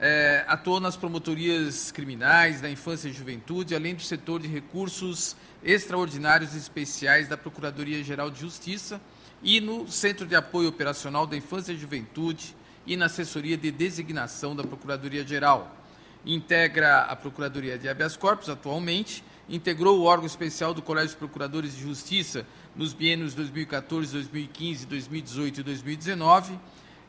É, 0.00 0.44
atuou 0.48 0.80
nas 0.80 0.96
promotorias 0.96 1.92
criminais 1.92 2.60
da 2.60 2.68
infância 2.68 3.08
e 3.08 3.12
juventude, 3.12 3.74
além 3.74 3.94
do 3.94 4.02
setor 4.02 4.40
de 4.40 4.48
recursos 4.48 5.36
extraordinários 5.62 6.54
e 6.54 6.58
especiais 6.58 7.28
da 7.28 7.36
Procuradoria-Geral 7.36 8.28
de 8.30 8.40
Justiça 8.40 9.00
e 9.42 9.60
no 9.60 9.88
Centro 9.88 10.26
de 10.26 10.36
Apoio 10.36 10.68
Operacional 10.68 11.26
da 11.26 11.36
Infância 11.36 11.72
e 11.72 11.78
Juventude 11.78 12.54
e 12.86 12.96
na 12.96 13.06
Assessoria 13.06 13.56
de 13.56 13.70
Designação 13.70 14.54
da 14.54 14.62
Procuradoria-Geral. 14.62 15.78
Integra 16.24 17.02
a 17.02 17.16
Procuradoria 17.16 17.76
de 17.76 17.88
Habeas 17.88 18.16
Corpus 18.16 18.48
atualmente, 18.48 19.24
integrou 19.48 19.98
o 19.98 20.04
órgão 20.04 20.26
especial 20.26 20.72
do 20.72 20.80
Colégio 20.80 21.10
de 21.10 21.16
Procuradores 21.16 21.74
de 21.74 21.82
Justiça 21.82 22.46
nos 22.76 22.92
biênios 22.92 23.34
2014, 23.34 24.12
2015, 24.12 24.86
2018 24.86 25.60
e 25.60 25.62
2019 25.64 26.58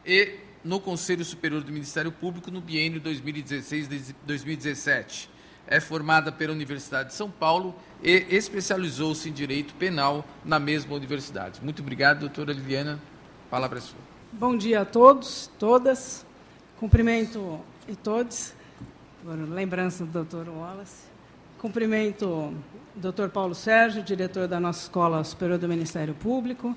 e 0.05 0.39
no 0.63 0.79
Conselho 0.79 1.23
Superior 1.23 1.63
do 1.63 1.71
Ministério 1.71 2.11
Público 2.11 2.49
no 2.49 2.61
biênio 2.61 2.99
2016-2017. 3.01 5.29
É 5.67 5.79
formada 5.79 6.31
pela 6.31 6.51
Universidade 6.51 7.09
de 7.09 7.15
São 7.15 7.31
Paulo 7.31 7.73
e 8.01 8.25
especializou-se 8.29 9.29
em 9.29 9.31
Direito 9.31 9.73
Penal 9.75 10.25
na 10.43 10.59
mesma 10.59 10.95
universidade. 10.95 11.59
Muito 11.63 11.81
obrigado, 11.81 12.19
doutora 12.19 12.51
Liliana. 12.51 12.99
Palavra 13.49 13.77
é 13.77 13.81
sua. 13.81 13.99
Bom 14.31 14.57
dia 14.57 14.81
a 14.81 14.85
todos, 14.85 15.49
todas. 15.57 16.25
Cumprimento 16.79 17.59
e 17.87 17.95
todos. 17.95 18.53
Lembrança 19.23 20.05
do 20.05 20.11
doutor 20.11 20.49
Wallace. 20.49 21.03
Cumprimento 21.59 22.25
o 22.25 22.53
doutor 22.93 23.29
Paulo 23.29 23.55
Sérgio, 23.55 24.03
diretor 24.03 24.47
da 24.47 24.59
nossa 24.59 24.81
Escola 24.81 25.23
Superior 25.23 25.57
do 25.57 25.67
Ministério 25.69 26.13
Público. 26.13 26.75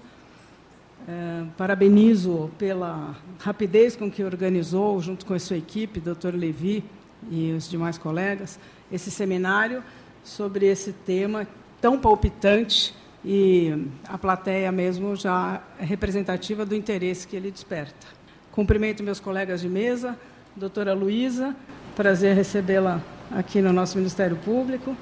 É, 1.08 1.44
parabenizo 1.56 2.50
pela 2.56 3.16
rapidez 3.40 3.96
com 3.96 4.10
que 4.10 4.22
organizou, 4.22 5.00
junto 5.00 5.26
com 5.26 5.34
a 5.34 5.38
sua 5.38 5.56
equipe, 5.56 5.98
doutor 5.98 6.34
Levi 6.34 6.84
e 7.30 7.52
os 7.52 7.68
demais 7.68 7.98
colegas, 7.98 8.58
esse 8.90 9.10
seminário 9.10 9.82
sobre 10.24 10.66
esse 10.66 10.92
tema 10.92 11.46
tão 11.80 11.98
palpitante 11.98 12.94
e 13.24 13.86
a 14.08 14.16
plateia 14.16 14.70
mesmo 14.70 15.16
já 15.16 15.60
é 15.78 15.84
representativa 15.84 16.64
do 16.64 16.74
interesse 16.74 17.26
que 17.26 17.36
ele 17.36 17.50
desperta. 17.50 18.06
Cumprimento 18.52 19.02
meus 19.02 19.20
colegas 19.20 19.60
de 19.60 19.68
mesa, 19.68 20.18
doutora 20.54 20.94
Luísa, 20.94 21.54
prazer 21.94 22.34
recebê-la 22.34 23.00
aqui 23.30 23.60
no 23.60 23.72
nosso 23.72 23.98
Ministério 23.98 24.36
Público, 24.36 24.96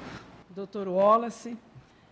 doutor 0.55 0.87
Wallace, 0.87 1.57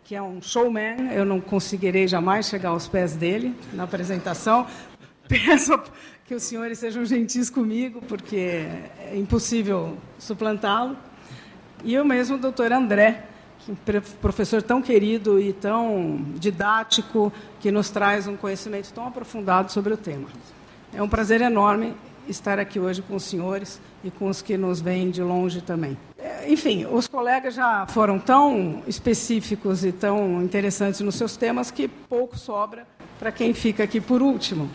que 0.03 0.15
é 0.15 0.21
um 0.21 0.41
showman, 0.41 1.11
eu 1.13 1.23
não 1.23 1.39
conseguirei 1.39 2.07
jamais 2.07 2.47
chegar 2.47 2.69
aos 2.69 2.87
pés 2.87 3.15
dele 3.15 3.55
na 3.73 3.83
apresentação. 3.83 4.67
Peço 5.27 5.81
que 6.25 6.35
os 6.35 6.43
senhores 6.43 6.77
sejam 6.77 7.05
gentis 7.05 7.49
comigo, 7.49 8.01
porque 8.01 8.65
é 8.99 9.13
impossível 9.15 9.97
suplantá-lo. 10.19 10.97
E 11.83 11.93
eu 11.93 12.05
mesmo, 12.05 12.37
doutor 12.37 12.71
André, 12.71 13.25
professor 14.21 14.61
tão 14.61 14.81
querido 14.81 15.39
e 15.39 15.51
tão 15.51 16.23
didático, 16.35 17.31
que 17.59 17.71
nos 17.71 17.89
traz 17.89 18.25
um 18.25 18.37
conhecimento 18.37 18.91
tão 18.93 19.05
aprofundado 19.05 19.71
sobre 19.71 19.93
o 19.93 19.97
tema. 19.97 20.27
É 20.93 21.01
um 21.01 21.09
prazer 21.09 21.41
enorme 21.41 21.93
estar 22.27 22.57
aqui 22.57 22.79
hoje 22.79 23.01
com 23.01 23.15
os 23.15 23.23
senhores 23.23 23.81
e 24.01 24.09
com 24.09 24.29
os 24.29 24.41
que 24.41 24.57
nos 24.57 24.79
vêm 24.79 25.11
de 25.11 25.21
longe 25.21 25.59
também. 25.59 25.97
É, 26.17 26.49
enfim, 26.49 26.85
os 26.85 27.05
colegas 27.05 27.53
já 27.53 27.85
foram 27.87 28.17
tão 28.17 28.81
específicos 28.87 29.83
e 29.83 29.91
tão 29.91 30.41
interessantes 30.41 31.01
nos 31.01 31.15
seus 31.15 31.35
temas 31.35 31.69
que 31.69 31.87
pouco 31.87 32.37
sobra 32.37 32.87
para 33.19 33.31
quem 33.31 33.53
fica 33.53 33.83
aqui 33.83 33.99
por 33.99 34.21
último. 34.21 34.69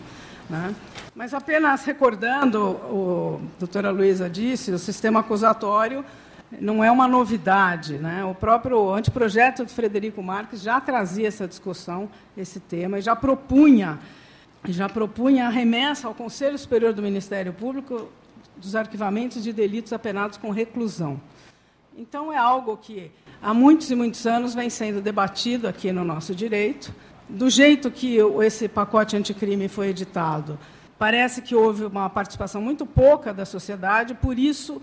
Né? 0.48 0.74
Mas 1.14 1.32
apenas 1.32 1.84
recordando, 1.84 2.60
o 2.60 3.40
doutora 3.58 3.90
Luísa 3.90 4.28
disse, 4.28 4.70
o 4.70 4.78
sistema 4.78 5.20
acusatório 5.20 6.04
não 6.60 6.82
é 6.82 6.90
uma 6.90 7.06
novidade. 7.06 7.94
Né? 7.94 8.24
O 8.24 8.34
próprio 8.34 8.92
anteprojeto 8.92 9.64
de 9.64 9.72
Frederico 9.72 10.22
Marques 10.22 10.62
já 10.62 10.80
trazia 10.80 11.28
essa 11.28 11.46
discussão, 11.46 12.08
esse 12.36 12.60
tema, 12.60 12.98
e 12.98 13.02
já 13.02 13.14
propunha, 13.14 13.98
já 14.68 14.88
propunha 14.88 15.46
a 15.46 15.50
remessa 15.50 16.08
ao 16.08 16.14
Conselho 16.14 16.58
Superior 16.58 16.92
do 16.92 17.02
Ministério 17.02 17.52
Público 17.52 18.08
dos 18.56 18.74
arquivamentos 18.74 19.42
de 19.42 19.52
delitos 19.52 19.92
apenados 19.92 20.36
com 20.36 20.50
reclusão. 20.50 21.20
Então, 21.96 22.32
é 22.32 22.36
algo 22.36 22.76
que 22.76 23.10
há 23.42 23.52
muitos 23.52 23.90
e 23.90 23.94
muitos 23.94 24.26
anos 24.26 24.54
vem 24.54 24.70
sendo 24.70 25.00
debatido 25.00 25.66
aqui 25.66 25.92
no 25.92 26.04
nosso 26.04 26.34
direito. 26.34 26.94
Do 27.28 27.50
jeito 27.50 27.90
que 27.90 28.18
esse 28.42 28.68
pacote 28.68 29.16
anticrime 29.16 29.68
foi 29.68 29.88
editado, 29.88 30.58
parece 30.98 31.42
que 31.42 31.54
houve 31.54 31.84
uma 31.84 32.08
participação 32.08 32.62
muito 32.62 32.86
pouca 32.86 33.34
da 33.34 33.44
sociedade, 33.44 34.14
por 34.14 34.38
isso 34.38 34.80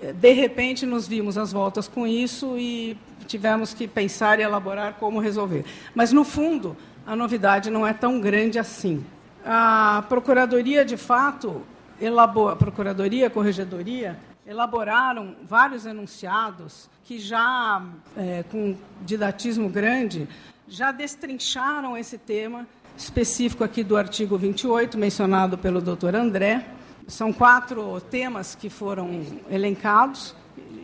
de 0.00 0.32
repente 0.32 0.86
nos 0.86 1.08
vimos 1.08 1.36
às 1.36 1.52
voltas 1.52 1.88
com 1.88 2.06
isso 2.06 2.56
e 2.56 2.96
tivemos 3.26 3.74
que 3.74 3.88
pensar 3.88 4.38
e 4.38 4.42
elaborar 4.42 4.94
como 4.94 5.20
resolver. 5.20 5.64
Mas 5.94 6.12
no 6.12 6.24
fundo, 6.24 6.76
a 7.06 7.16
novidade 7.16 7.70
não 7.70 7.86
é 7.86 7.92
tão 7.92 8.20
grande 8.20 8.58
assim. 8.58 9.04
A 9.44 10.04
procuradoria, 10.08 10.84
de 10.84 10.96
fato, 10.96 11.62
elabora, 12.00 12.52
a 12.52 12.56
procuradoria, 12.56 13.26
a 13.26 13.30
corregedoria 13.30 14.18
elaboraram 14.46 15.36
vários 15.46 15.84
enunciados 15.84 16.88
que 17.04 17.18
já, 17.18 17.82
é, 18.16 18.44
com 18.50 18.76
didatismo 19.02 19.68
grande, 19.68 20.28
já 20.66 20.90
destrincharam 20.92 21.96
esse 21.96 22.16
tema 22.16 22.66
específico 22.96 23.62
aqui 23.62 23.84
do 23.84 23.96
artigo 23.96 24.36
28, 24.36 24.98
mencionado 24.98 25.56
pelo 25.56 25.80
doutor 25.80 26.14
André, 26.14 26.66
são 27.08 27.32
quatro 27.32 28.00
temas 28.02 28.54
que 28.54 28.68
foram 28.68 29.24
elencados 29.50 30.36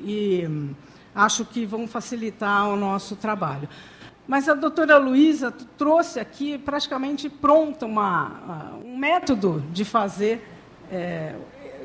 e 0.02 0.46
hum, 0.48 0.74
acho 1.14 1.44
que 1.44 1.66
vão 1.66 1.86
facilitar 1.86 2.68
o 2.68 2.76
nosso 2.76 3.14
trabalho. 3.14 3.68
Mas 4.26 4.48
a 4.48 4.55
doutora 4.55 4.96
Luísa 4.96 5.52
trouxe 5.76 6.18
aqui 6.18 6.56
praticamente 6.56 7.28
pronta 7.28 7.84
uma, 7.84 8.72
um 8.82 8.96
método 8.96 9.62
de 9.70 9.84
fazer, 9.84 10.42
é, 10.90 11.34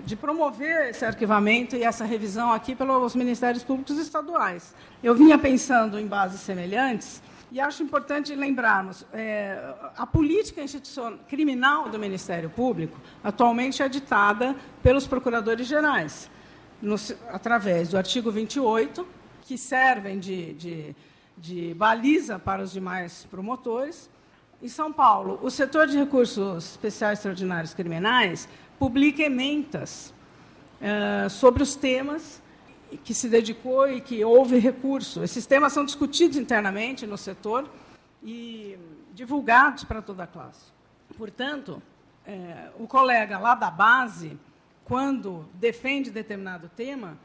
de 0.05 0.15
promover 0.15 0.89
esse 0.89 1.03
arquivamento 1.03 1.75
e 1.75 1.83
essa 1.83 2.05
revisão 2.05 2.53
aqui 2.53 2.73
pelos 2.73 3.13
Ministérios 3.13 3.61
Públicos 3.61 3.97
Estaduais. 3.97 4.73
Eu 5.03 5.13
vinha 5.15 5.37
pensando 5.37 5.99
em 5.99 6.07
bases 6.07 6.39
semelhantes, 6.39 7.21
e 7.51 7.59
acho 7.59 7.81
importante 7.81 8.35
lembrarmos, 8.35 9.05
é, 9.11 9.73
a 9.97 10.05
política 10.05 10.61
institucional 10.61 11.17
criminal 11.27 11.89
do 11.89 11.97
Ministério 11.97 12.49
Público 12.49 12.99
atualmente 13.23 13.81
é 13.81 13.89
ditada 13.89 14.55
pelos 14.83 15.07
procuradores 15.07 15.65
gerais, 15.65 16.29
no, 16.79 16.95
através 17.29 17.89
do 17.89 17.97
artigo 17.97 18.31
28, 18.31 19.05
que 19.41 19.57
servem 19.57 20.19
de, 20.19 20.53
de, 20.53 20.95
de 21.35 21.73
baliza 21.73 22.37
para 22.37 22.61
os 22.61 22.71
demais 22.71 23.25
promotores. 23.31 24.09
Em 24.61 24.67
São 24.67 24.93
Paulo, 24.93 25.39
o 25.41 25.49
setor 25.49 25.87
de 25.87 25.97
recursos 25.97 26.71
especiais 26.71 27.17
extraordinários 27.17 27.73
criminais 27.73 28.47
publica 28.77 29.23
ementas 29.23 30.13
é, 30.79 31.27
sobre 31.29 31.63
os 31.63 31.75
temas 31.75 32.41
que 32.97 33.13
se 33.13 33.29
dedicou 33.29 33.87
e 33.87 34.01
que 34.01 34.23
houve 34.23 34.57
recurso. 34.57 35.23
Esses 35.23 35.45
temas 35.45 35.73
são 35.73 35.85
discutidos 35.85 36.37
internamente 36.37 37.05
no 37.05 37.17
setor 37.17 37.69
e 38.23 38.77
divulgados 39.13 39.83
para 39.83 40.01
toda 40.01 40.23
a 40.23 40.27
classe. 40.27 40.71
Portanto, 41.17 41.81
é, 42.25 42.69
o 42.77 42.87
colega 42.87 43.37
lá 43.37 43.55
da 43.55 43.71
base, 43.71 44.37
quando 44.83 45.47
defende 45.53 46.11
determinado 46.11 46.69
tema, 46.69 47.17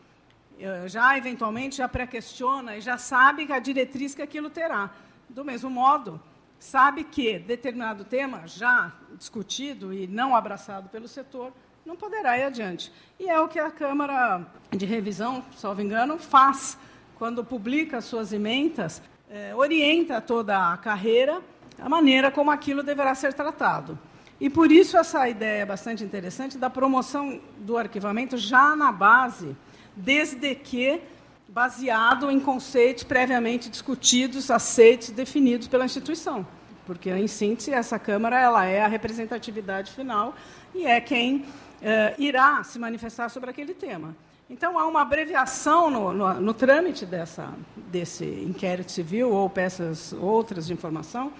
é, 0.58 0.88
já 0.88 1.16
eventualmente 1.16 1.76
já 1.76 1.88
pré-questiona 1.88 2.76
e 2.76 2.80
já 2.80 2.96
sabe 2.96 3.50
a 3.52 3.58
diretriz 3.58 4.14
que 4.14 4.22
aquilo 4.22 4.50
terá. 4.50 4.90
Do 5.28 5.44
mesmo 5.44 5.68
modo, 5.70 6.20
sabe 6.58 7.04
que 7.04 7.38
determinado 7.38 8.04
tema 8.04 8.46
já 8.46 8.92
discutido 9.18 9.92
e 9.92 10.06
não 10.06 10.34
abraçado 10.34 10.88
pelo 10.88 11.08
setor 11.08 11.52
não 11.85 11.97
poderá 11.97 12.39
ir 12.39 12.44
adiante. 12.44 12.93
E 13.19 13.28
é 13.28 13.39
o 13.40 13.48
que 13.48 13.59
a 13.59 13.70
Câmara 13.70 14.47
de 14.70 14.86
Revisão, 14.86 15.44
salvo 15.56 15.82
engano, 15.82 16.19
faz 16.19 16.78
quando 17.16 17.44
publica 17.44 18.01
suas 18.01 18.32
emendas, 18.32 19.02
é, 19.31 19.55
orienta 19.55 20.20
toda 20.20 20.73
a 20.73 20.77
carreira, 20.77 21.40
a 21.78 21.89
maneira 21.89 22.31
como 22.31 22.51
aquilo 22.51 22.82
deverá 22.82 23.15
ser 23.15 23.35
tratado. 23.35 23.98
E 24.40 24.51
por 24.51 24.73
isso 24.73 24.97
essa 24.97 25.28
ideia 25.28 25.62
é 25.62 25.66
bastante 25.66 26.02
interessante 26.02 26.59
da 26.59 26.69
promoção 26.69 27.40
do 27.59 27.77
arquivamento 27.77 28.36
já 28.36 28.74
na 28.74 28.90
base, 28.90 29.56
desde 29.94 30.55
que 30.55 31.01
baseado 31.48 32.31
em 32.31 32.40
conceitos 32.40 33.05
previamente 33.05 33.70
discutidos, 33.70 34.51
aceitos, 34.51 35.11
definidos 35.11 35.69
pela 35.69 35.85
instituição. 35.85 36.47
porque, 36.85 37.11
em 37.11 37.27
síntese, 37.27 37.73
essa 37.73 37.98
Câmara 37.98 38.39
ela 38.39 38.66
é 38.66 38.82
a 38.82 38.86
representatividade 38.86 39.93
final 39.93 40.35
e 40.74 40.85
é 40.85 41.01
quem 41.01 41.47
eh, 41.86 42.15
irá 42.16 42.65
se 42.65 42.78
manifestar 42.78 43.28
sobre 43.28 43.51
aquele 43.51 43.74
tema. 43.74 44.16
Então, 44.48 44.78
há 44.78 44.86
uma 44.86 45.02
abreviação 45.02 45.90
no, 45.90 46.15
no, 46.15 46.40
no 46.40 46.55
trâmite 46.55 47.05
dessa, 47.05 47.52
desse 47.77 48.24
inquérito 48.24 48.90
civil 48.90 49.31
ou 49.31 49.51
peças 49.51 50.15
outras 50.15 50.66
de 50.66 50.73
informação, 50.73 51.31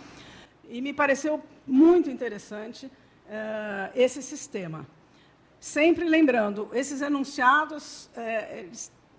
e 0.69 0.83
me 0.83 0.93
pareceu 0.93 1.43
muito 1.66 2.11
interessante 2.11 2.85
uh, 2.85 3.91
esse 3.95 4.21
sistema. 4.23 4.87
Sempre 5.59 6.05
lembrando, 6.05 6.69
esses 6.75 7.01
enunciados, 7.01 8.11
uh, 8.15 8.71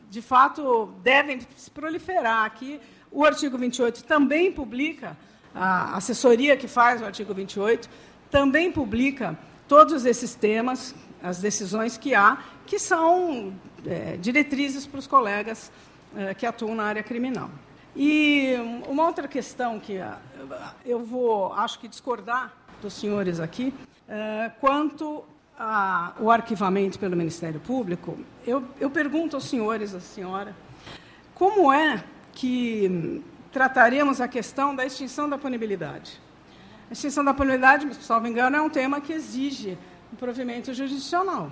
de 0.08 0.22
fato, 0.22 0.94
devem 1.02 1.40
se 1.56 1.72
proliferar 1.72 2.46
aqui. 2.46 2.80
O 3.12 3.26
artigo 3.26 3.58
28 3.58 4.04
também 4.04 4.52
publica, 4.52 5.18
a 5.56 5.98
assessoria 5.98 6.56
que 6.56 6.68
faz 6.68 7.02
o 7.02 7.06
artigo 7.06 7.34
28 7.34 7.90
também 8.30 8.72
publica 8.72 9.36
todos 9.68 10.06
esses 10.06 10.36
temas, 10.36 10.94
as 11.22 11.40
decisões 11.40 11.98
que 11.98 12.14
há, 12.14 12.38
que 12.66 12.80
são 12.80 13.54
é, 13.86 14.18
diretrizes 14.18 14.86
para 14.86 15.00
os 15.00 15.08
colegas 15.08 15.72
é, 16.16 16.34
que 16.34 16.46
atuam 16.46 16.76
na 16.76 16.84
área 16.84 17.04
criminal. 17.04 17.50
E 17.96 18.56
uma 18.88 19.06
outra 19.06 19.28
questão 19.28 19.80
que 19.80 19.98
é, 19.98 20.12
eu 20.86 21.04
vou, 21.04 21.54
acho 21.54 21.80
que, 21.80 21.88
discordar 21.88 22.54
dos 22.82 22.94
senhores 22.94 23.40
aqui, 23.40 23.74
é, 24.08 24.52
quanto 24.60 25.24
ao 25.58 26.30
arquivamento 26.30 27.00
pelo 27.00 27.16
Ministério 27.16 27.60
Público, 27.62 28.18
eu, 28.46 28.64
eu 28.80 28.90
pergunto 28.90 29.38
aos 29.38 29.46
senhores, 29.46 29.96
à 29.96 30.02
senhora, 30.02 30.54
como 31.34 31.72
é 31.72 32.04
que 32.34 33.24
trataremos 33.52 34.20
a 34.20 34.28
questão 34.28 34.76
da 34.76 34.86
extinção 34.86 35.30
da 35.30 35.38
punibilidade? 35.38 36.20
A 36.90 36.94
extinção 36.94 37.24
da 37.24 37.34
punibilidade, 37.34 37.94
se 37.96 38.10
não 38.10 38.20
me 38.20 38.30
engano, 38.30 38.58
é 38.58 38.62
um 38.62 38.70
tema 38.70 39.00
que 39.00 39.14
exige 39.14 39.78
um 40.12 40.16
provimento 40.16 40.74
jurisdicional. 40.74 41.52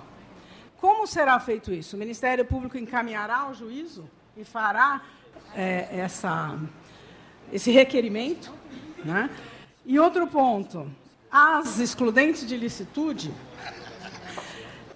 Como 0.80 1.06
será 1.06 1.38
feito 1.40 1.72
isso? 1.72 1.96
O 1.96 1.98
Ministério 1.98 2.44
Público 2.44 2.76
encaminhará 2.76 3.38
ao 3.38 3.54
juízo 3.54 4.08
e 4.36 4.44
fará 4.44 5.02
é, 5.54 5.88
essa, 5.90 6.58
esse 7.52 7.70
requerimento? 7.70 8.52
Né? 9.04 9.30
E 9.86 9.98
outro 9.98 10.26
ponto, 10.26 10.90
as 11.30 11.78
excludentes 11.78 12.46
de 12.46 12.56
licitude, 12.56 13.32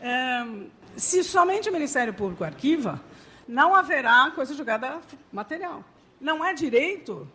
é, 0.00 0.46
se 0.96 1.22
somente 1.22 1.68
o 1.68 1.72
Ministério 1.72 2.12
Público 2.12 2.44
arquiva, 2.44 3.00
não 3.46 3.74
haverá 3.74 4.30
coisa 4.34 4.54
julgada 4.54 4.98
material. 5.32 5.84
Não 6.20 6.44
é 6.44 6.52
direito 6.52 7.26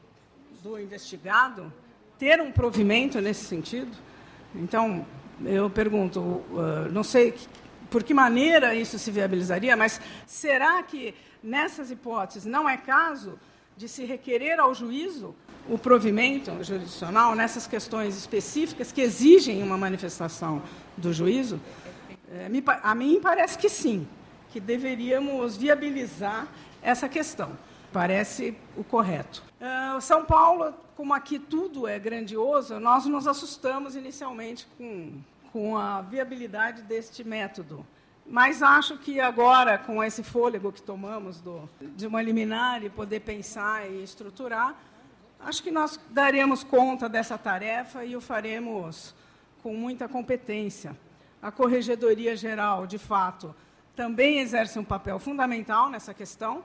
do 0.61 0.79
investigado 0.79 1.71
ter 2.19 2.39
um 2.39 2.51
provimento 2.51 3.19
nesse 3.19 3.45
sentido? 3.45 3.91
Então, 4.55 5.05
eu 5.45 5.69
pergunto, 5.69 6.19
uh, 6.19 6.91
não 6.91 7.03
sei 7.03 7.35
por 7.89 8.03
que 8.03 8.14
maneira 8.14 8.73
isso 8.73 8.97
se 8.97 9.11
viabilizaria, 9.11 9.77
mas 9.77 10.01
será 10.26 10.81
que 10.84 11.14
nessas 11.43 11.91
hipóteses 11.91 12.45
não 12.45 12.68
é 12.68 12.77
caso 12.77 13.38
de 13.76 13.88
se 13.88 14.05
requerer 14.05 14.60
ao 14.60 14.73
juízo 14.73 15.35
o 15.68 15.77
provimento 15.77 16.51
jurisdicional 16.64 17.35
nessas 17.35 17.68
questões 17.68 18.18
específicas 18.18 18.91
que 18.91 19.01
exigem 19.01 19.61
uma 19.64 19.77
manifestação 19.77 20.61
do 20.97 21.14
juízo? 21.14 21.60
É, 22.31 22.49
a 22.81 22.95
mim 22.95 23.19
parece 23.22 23.57
que 23.57 23.69
sim, 23.69 24.07
que 24.51 24.60
deveríamos 24.60 25.55
viabilizar 25.55 26.47
essa 26.81 27.07
questão. 27.07 27.51
Parece 27.94 28.57
o 28.76 28.84
correto. 28.84 29.44
Uh, 29.61 30.02
São 30.02 30.26
Paulo, 30.26 30.74
como 30.98 31.14
aqui 31.14 31.40
tudo 31.40 31.88
é 31.88 31.98
grandioso, 31.98 32.80
nós 32.80 33.06
nos 33.06 33.28
assustamos 33.28 33.95
inicialmente 33.95 34.68
com 34.78 35.22
com 35.53 35.78
a 35.78 36.02
viabilidade 36.02 36.82
deste 36.82 37.24
método. 37.24 37.86
Mas 38.26 38.64
acho 38.64 38.98
que 38.98 39.20
agora, 39.20 39.78
com 39.78 40.03
esse 40.03 40.24
fôlego 40.24 40.72
que 40.72 40.82
tomamos 40.82 41.40
do, 41.40 41.70
de 41.80 42.07
uma 42.07 42.24
liminar 42.24 42.84
e 42.84 42.90
poder 42.90 43.20
pensar 43.20 43.88
e 43.88 44.03
estruturar, 44.03 44.76
acho 45.40 45.61
que 45.61 45.70
nós 45.70 45.99
daremos 46.10 46.64
conta 46.64 47.07
dessa 47.07 47.38
tarefa 47.38 48.03
e 48.03 48.15
o 48.15 48.22
faremos 48.22 49.14
com 49.61 49.76
muita 49.76 50.07
competência. 50.07 50.98
A 51.40 51.52
Corregedoria 51.52 52.36
Geral, 52.36 52.88
de 52.88 52.98
fato, 52.98 53.53
também 53.95 54.40
exerce 54.40 54.80
um 54.80 54.84
papel 54.84 55.20
fundamental 55.20 55.88
nessa 55.88 56.15
questão, 56.15 56.64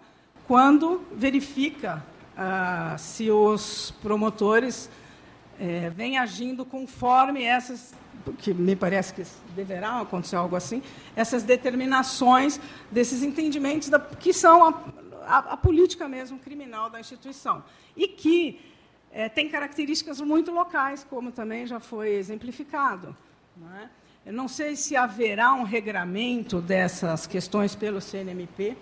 quando 0.49 1.07
verifica 1.13 2.03
ah, 2.35 2.97
se 2.99 3.31
os 3.31 3.93
promotores 4.03 4.89
eh, 5.61 5.91
vêm 5.91 6.17
agindo 6.17 6.65
conforme 6.65 7.45
essas 7.45 7.95
que 8.39 8.55
me 8.55 8.75
parece 8.75 9.13
que 9.13 9.25
deverá 9.55 10.01
acontecer 10.01 10.37
algo 10.37 10.57
assim, 10.57 10.83
essas 11.15 11.43
determinações 11.43 12.59
desses 12.91 13.23
entendimentos 13.23 13.89
da, 13.89 14.01
que 14.01 14.33
são 14.33 14.65
a, 14.65 14.85
a, 15.27 15.39
a, 15.39 15.57
política 15.57 16.09
mesmo 16.09 16.39
criminal 16.39 16.91
da 16.91 16.99
instituição. 16.99 17.63
E 17.97 18.09
que 18.09 18.61
é, 19.13 19.29
tem 19.29 19.49
características 19.49 20.21
muito 20.21 20.51
locais, 20.51 21.07
como 21.09 21.31
também 21.31 21.67
já 21.67 21.79
foi 21.79 22.15
exemplificado. 22.15 23.17
Não 23.57 23.75
é? 23.77 23.89
Eu 24.27 24.33
não 24.33 24.49
sei 24.49 24.77
se 24.77 24.97
haverá 24.97 25.53
um 25.55 25.63
regramento 25.63 26.61
dessas 26.61 27.27
questões 27.27 27.75
pelo 27.75 28.01
CNMP, 28.01 28.77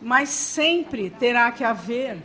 mas 0.00 0.28
sempre 0.28 1.10
terá 1.10 1.50
que 1.52 1.64
haver, 1.64 2.18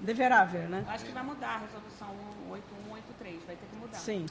deverá 0.00 0.40
haver, 0.40 0.68
né? 0.68 0.84
Acho 0.88 1.04
que 1.04 1.12
vai 1.12 1.22
mudar 1.22 1.56
a 1.56 1.58
resolução 1.58 2.08
8183, 2.50 3.44
vai 3.46 3.56
ter 3.56 3.66
que 3.66 3.76
mudar. 3.76 3.98
Sim 3.98 4.26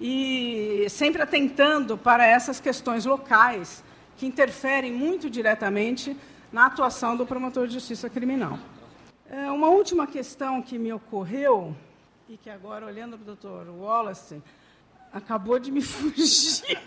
e 0.00 0.86
sempre 0.90 1.22
atentando 1.22 1.96
para 1.96 2.26
essas 2.26 2.60
questões 2.60 3.04
locais 3.04 3.82
que 4.16 4.26
interferem 4.26 4.92
muito 4.92 5.30
diretamente 5.30 6.16
na 6.52 6.66
atuação 6.66 7.16
do 7.16 7.26
promotor 7.26 7.66
de 7.66 7.74
justiça 7.74 8.08
criminal. 8.08 8.58
É, 9.28 9.50
uma 9.50 9.68
última 9.68 10.06
questão 10.06 10.62
que 10.62 10.78
me 10.78 10.92
ocorreu, 10.92 11.74
e 12.28 12.36
que 12.36 12.48
agora, 12.48 12.86
olhando 12.86 13.16
para 13.16 13.22
o 13.22 13.26
doutor 13.26 13.68
Wallace, 13.68 14.42
acabou 15.12 15.58
de 15.58 15.70
me 15.70 15.80
fugir. 15.82 16.78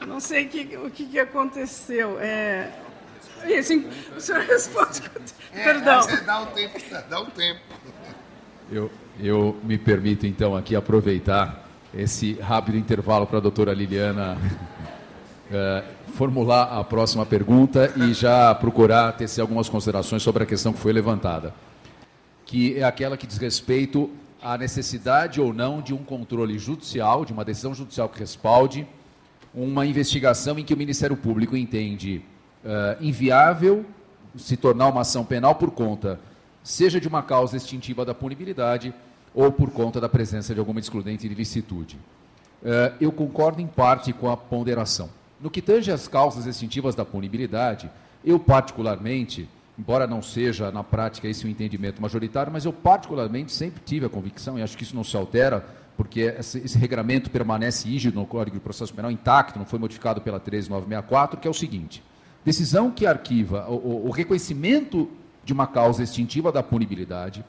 Não 0.06 0.20
sei 0.20 0.46
que, 0.46 0.76
o 0.76 0.90
que, 0.90 1.06
que 1.06 1.18
aconteceu. 1.18 2.18
É, 2.20 2.70
assim, 3.52 3.86
o 4.16 4.20
senhor 4.20 4.42
responde. 4.42 5.02
É, 5.52 5.64
Perdão. 5.64 6.00
Dá 6.24 6.40
um 6.40 6.46
tempo. 6.46 6.78
Dá 7.08 7.20
um 7.20 7.26
tempo. 7.26 7.60
Eu, 8.72 8.90
eu 9.20 9.56
me 9.62 9.76
permito, 9.76 10.26
então, 10.26 10.56
aqui 10.56 10.74
aproveitar 10.74 11.68
esse 11.92 12.34
rápido 12.34 12.76
intervalo 12.76 13.26
para 13.26 13.38
a 13.38 13.40
doutora 13.40 13.72
Liliana 13.72 14.36
uh, 15.50 16.12
formular 16.14 16.78
a 16.78 16.82
próxima 16.82 17.24
pergunta 17.24 17.92
e 17.96 18.12
já 18.12 18.54
procurar 18.54 19.12
tecer 19.12 19.40
algumas 19.40 19.68
considerações 19.68 20.22
sobre 20.22 20.42
a 20.42 20.46
questão 20.46 20.72
que 20.72 20.78
foi 20.78 20.92
levantada, 20.92 21.54
que 22.44 22.78
é 22.78 22.84
aquela 22.84 23.16
que 23.16 23.26
diz 23.26 23.38
respeito 23.38 24.10
à 24.42 24.58
necessidade 24.58 25.40
ou 25.40 25.52
não 25.52 25.80
de 25.80 25.94
um 25.94 25.98
controle 25.98 26.58
judicial, 26.58 27.24
de 27.24 27.32
uma 27.32 27.44
decisão 27.44 27.74
judicial 27.74 28.08
que 28.08 28.18
respalde 28.18 28.86
uma 29.54 29.86
investigação 29.86 30.58
em 30.58 30.64
que 30.64 30.74
o 30.74 30.76
Ministério 30.76 31.16
Público 31.16 31.56
entende 31.56 32.22
uh, 32.64 33.02
inviável 33.04 33.84
se 34.36 34.56
tornar 34.56 34.88
uma 34.88 35.02
ação 35.02 35.24
penal 35.24 35.54
por 35.54 35.70
conta 35.70 36.18
seja 36.62 36.98
de 36.98 37.06
uma 37.06 37.22
causa 37.22 37.56
extintiva 37.56 38.04
da 38.04 38.14
punibilidade 38.14 38.92
ou 39.34 39.52
por 39.52 39.70
conta 39.70 40.00
da 40.00 40.08
presença 40.08 40.54
de 40.54 40.60
alguma 40.60 40.80
excludente 40.80 41.28
de 41.28 41.34
licitude. 41.34 41.96
Uh, 42.62 42.94
eu 43.00 43.12
concordo 43.12 43.60
em 43.60 43.66
parte 43.66 44.12
com 44.12 44.30
a 44.30 44.36
ponderação. 44.36 45.10
No 45.40 45.50
que 45.50 45.60
tange 45.60 45.92
às 45.92 46.08
causas 46.08 46.46
extintivas 46.46 46.94
da 46.94 47.04
punibilidade, 47.04 47.90
eu 48.24 48.38
particularmente, 48.38 49.46
embora 49.78 50.06
não 50.06 50.22
seja 50.22 50.72
na 50.72 50.82
prática 50.82 51.28
esse 51.28 51.44
o 51.44 51.48
entendimento 51.48 52.00
majoritário, 52.00 52.50
mas 52.50 52.64
eu 52.64 52.72
particularmente 52.72 53.52
sempre 53.52 53.82
tive 53.84 54.06
a 54.06 54.08
convicção, 54.08 54.58
e 54.58 54.62
acho 54.62 54.76
que 54.76 54.84
isso 54.84 54.96
não 54.96 55.04
se 55.04 55.14
altera, 55.14 55.66
porque 55.96 56.20
esse, 56.38 56.58
esse 56.58 56.78
regramento 56.78 57.30
permanece 57.30 57.86
rígido 57.86 58.18
no 58.18 58.26
Código 58.26 58.56
de 58.56 58.62
Processo 58.62 58.94
Penal 58.94 59.10
intacto, 59.10 59.58
não 59.58 59.66
foi 59.66 59.78
modificado 59.78 60.22
pela 60.22 60.40
13964, 60.40 61.38
que 61.38 61.46
é 61.46 61.50
o 61.50 61.54
seguinte: 61.54 62.02
decisão 62.44 62.90
que 62.90 63.06
arquiva 63.06 63.66
o, 63.68 64.06
o, 64.06 64.10
reconhecimento 64.10 65.10
de 65.44 65.52
uma 65.52 65.66
causa 65.66 66.02
extintiva 66.02 66.52
da 66.52 66.62
punibilidade 66.62 67.44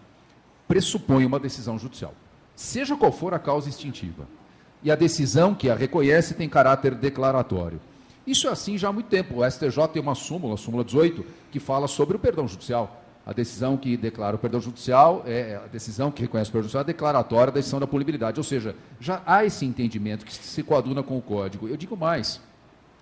pressupõe 0.67 1.25
uma 1.25 1.39
decisão 1.39 1.77
judicial, 1.77 2.13
seja 2.55 2.95
qual 2.95 3.11
for 3.11 3.33
a 3.33 3.39
causa 3.39 3.69
extintiva. 3.69 4.27
E 4.83 4.91
a 4.91 4.95
decisão 4.95 5.55
que 5.55 5.69
a 5.69 5.75
reconhece 5.75 6.33
tem 6.35 6.47
caráter 6.47 6.93
declaratório. 6.93 7.79
Isso 8.25 8.47
é 8.47 8.51
assim 8.51 8.77
já 8.77 8.89
há 8.89 8.93
muito 8.93 9.07
tempo. 9.07 9.41
O 9.41 9.49
STJ 9.49 9.87
tem 9.91 10.01
uma 10.01 10.15
súmula, 10.15 10.55
a 10.55 10.57
súmula 10.57 10.83
18, 10.83 11.25
que 11.51 11.59
fala 11.59 11.87
sobre 11.87 12.15
o 12.15 12.19
perdão 12.19 12.47
judicial. 12.47 13.03
A 13.25 13.33
decisão 13.33 13.77
que 13.77 13.97
declara 13.97 14.35
o 14.35 14.39
perdão 14.39 14.61
judicial, 14.61 15.23
é 15.25 15.59
a 15.63 15.67
decisão 15.67 16.11
que 16.11 16.21
reconhece 16.21 16.49
o 16.49 16.53
perdão 16.53 16.63
judicial 16.63 16.81
é 16.81 16.85
declaratória 16.85 17.51
da 17.51 17.59
decisão 17.59 17.79
da 17.79 17.87
punibilidade. 17.87 18.39
Ou 18.39 18.43
seja, 18.43 18.75
já 18.99 19.21
há 19.25 19.43
esse 19.43 19.65
entendimento 19.65 20.23
que 20.25 20.33
se 20.33 20.63
coaduna 20.63 21.01
com 21.01 21.17
o 21.17 21.21
Código. 21.21 21.67
Eu 21.67 21.75
digo 21.75 21.97
mais, 21.97 22.39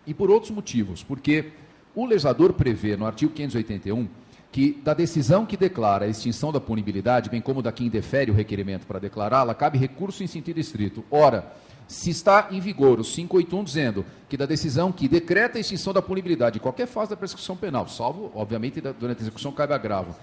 e 0.07 0.13
por 0.13 0.29
outros 0.29 0.51
motivos, 0.51 1.03
porque 1.03 1.51
o 1.95 2.05
legislador 2.05 2.53
prevê 2.53 2.95
no 2.97 3.05
artigo 3.05 3.33
581 3.33 4.07
que 4.51 4.79
da 4.83 4.93
decisão 4.93 5.47
que 5.47 5.57
declara 5.57 6.05
a 6.05 6.07
extinção 6.07 6.51
da 6.51 6.61
punibilidade, 6.61 7.27
bem 7.27 7.41
como 7.41 7.59
da 7.59 7.71
que 7.71 7.83
indefere 7.83 8.29
o 8.29 8.35
requerimento 8.35 8.85
para 8.85 8.99
declará-la, 8.99 9.55
cabe 9.55 9.79
recurso 9.79 10.23
em 10.23 10.27
sentido 10.27 10.59
estrito. 10.59 11.03
Ora, 11.09 11.51
se 11.87 12.11
está 12.11 12.49
em 12.51 12.59
vigor 12.59 12.99
o 12.99 13.03
581 13.03 13.63
dizendo 13.63 14.05
que 14.29 14.37
da 14.37 14.45
decisão 14.45 14.91
que 14.91 15.07
decreta 15.07 15.57
a 15.57 15.61
extinção 15.61 15.91
da 15.91 16.03
punibilidade 16.03 16.59
em 16.59 16.61
qualquer 16.61 16.85
fase 16.85 17.09
da 17.09 17.17
prescrição 17.17 17.57
penal, 17.57 17.87
salvo, 17.87 18.31
obviamente, 18.35 18.79
durante 18.79 19.19
a 19.19 19.21
execução 19.23 19.51
cabe 19.51 19.73
agravo, 19.73 20.15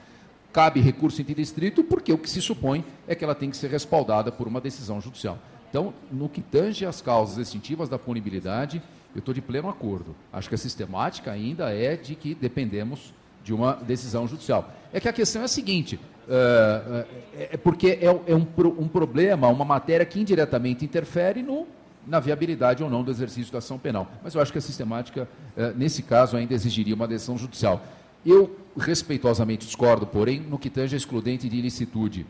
cabe 0.53 0.81
recurso 0.81 1.17
em 1.17 1.25
sentido 1.25 1.41
estrito, 1.41 1.83
porque 1.83 2.13
o 2.13 2.19
que 2.19 2.31
se 2.31 2.41
supõe 2.41 2.85
é 3.09 3.17
que 3.17 3.25
ela 3.25 3.35
tem 3.35 3.51
que 3.51 3.57
ser 3.57 3.69
respaldada 3.69 4.31
por 4.31 4.47
uma 4.47 4.61
decisão 4.61 5.01
judicial. 5.01 5.39
Então, 5.69 5.93
no 6.11 6.29
que 6.29 6.41
tange 6.41 6.87
às 6.87 7.01
causas 7.01 7.39
extintivas 7.39 7.89
da 7.89 7.99
punibilidade, 7.99 8.81
eu 9.15 9.19
estou 9.19 9.35
de 9.35 9.41
pleno 9.41 9.69
acordo. 9.69 10.15
Acho 10.33 10.49
que 10.49 10.55
a 10.55 10.59
sistemática 10.59 11.31
ainda 11.31 11.71
é 11.71 11.97
de 11.97 12.15
que 12.15 12.35
dependemos 12.35 13.13
de 13.43 13.53
uma 13.53 13.75
decisão 13.75 14.27
judicial. 14.27 14.73
É 14.93 15.01
que 15.01 15.09
a 15.09 15.13
questão 15.13 15.43
é 15.43 15.45
a 15.47 15.49
seguinte: 15.49 15.97
uh, 15.97 17.07
é, 17.35 17.51
é 17.53 17.57
porque 17.57 17.99
é, 18.01 18.05
é 18.05 18.35
um, 18.35 18.47
um, 18.79 18.89
problema, 18.89 19.49
uma 19.49 19.65
matéria 19.65 20.07
que 20.07 20.21
indiretamente 20.21 20.85
interfere 20.85 21.43
no, 21.43 21.67
na 22.07 22.21
viabilidade 22.21 22.83
ou 22.83 22.91
não 22.91 23.03
do 23.03 23.11
exercício 23.11 23.53
da 23.53 23.59
ação 23.59 23.79
penal. 23.79 24.11
Mas 24.23 24.35
eu 24.35 24.41
acho 24.41 24.53
que 24.53 24.59
a 24.59 24.63
sistemática, 24.63 25.29
uh, 25.57 25.77
nesse 25.77 26.03
caso, 26.03 26.37
ainda 26.37 26.55
exigiria 26.55 26.95
uma 26.95 27.09
decisão 27.09 27.37
judicial. 27.37 27.83
Eu 28.25 28.57
respeitosamente 28.77 29.67
discordo, 29.67 30.07
porém, 30.07 30.41
no 30.41 30.59
que 30.59 30.69
tange 30.69 30.95
a 30.95 30.99
excludente 30.99 31.49
de 31.49 31.57
ilicitude. 31.57 32.27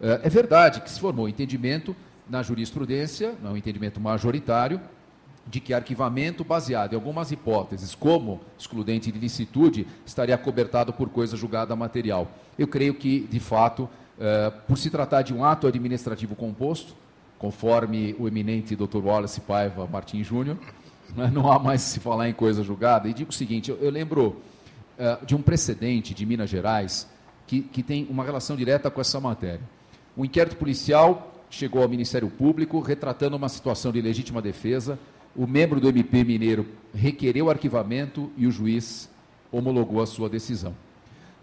É 0.00 0.28
verdade 0.28 0.80
que 0.80 0.90
se 0.90 0.98
formou 0.98 1.28
entendimento 1.28 1.94
na 2.28 2.42
jurisprudência, 2.42 3.34
não 3.42 3.50
é 3.50 3.52
um 3.54 3.56
entendimento 3.56 4.00
majoritário, 4.00 4.80
de 5.46 5.60
que 5.60 5.74
arquivamento 5.74 6.44
baseado 6.44 6.92
em 6.92 6.96
algumas 6.96 7.32
hipóteses, 7.32 7.94
como 7.94 8.40
excludente 8.58 9.10
de 9.10 9.18
licitude, 9.18 9.86
estaria 10.06 10.36
cobertado 10.38 10.92
por 10.92 11.08
coisa 11.08 11.36
julgada 11.36 11.74
material. 11.74 12.28
Eu 12.58 12.68
creio 12.68 12.94
que, 12.94 13.20
de 13.20 13.40
fato, 13.40 13.88
eh, 14.18 14.52
por 14.68 14.78
se 14.78 14.88
tratar 14.90 15.22
de 15.22 15.34
um 15.34 15.44
ato 15.44 15.66
administrativo 15.66 16.36
composto, 16.36 16.94
conforme 17.38 18.14
o 18.18 18.28
eminente 18.28 18.76
Dr. 18.76 18.98
Wallace 18.98 19.40
Paiva 19.40 19.86
Martins 19.86 20.26
Júnior, 20.26 20.56
né, 21.16 21.30
não 21.32 21.50
há 21.50 21.58
mais 21.58 21.82
se 21.82 21.98
falar 21.98 22.28
em 22.28 22.32
coisa 22.32 22.62
julgada. 22.62 23.08
E 23.08 23.12
digo 23.12 23.30
o 23.30 23.34
seguinte: 23.34 23.70
eu, 23.70 23.90
lembro 23.90 24.40
eh, 24.96 25.18
de 25.26 25.34
um 25.34 25.42
precedente 25.42 26.14
de 26.14 26.24
Minas 26.24 26.48
Gerais 26.48 27.08
que, 27.46 27.62
que 27.62 27.82
tem 27.82 28.06
uma 28.08 28.24
relação 28.24 28.56
direta 28.56 28.90
com 28.90 29.00
essa 29.00 29.18
matéria. 29.18 29.60
Um 30.16 30.24
inquérito 30.24 30.56
policial 30.56 31.34
chegou 31.50 31.82
ao 31.82 31.88
Ministério 31.88 32.30
Público 32.30 32.80
retratando 32.80 33.36
uma 33.36 33.48
situação 33.48 33.92
de 33.92 34.00
legítima 34.00 34.40
defesa 34.40 34.98
o 35.34 35.46
membro 35.46 35.80
do 35.80 35.88
MP 35.88 36.24
Mineiro 36.24 36.66
requereu 36.94 37.50
arquivamento 37.50 38.30
e 38.36 38.46
o 38.46 38.50
juiz 38.50 39.08
homologou 39.50 40.02
a 40.02 40.06
sua 40.06 40.28
decisão. 40.28 40.74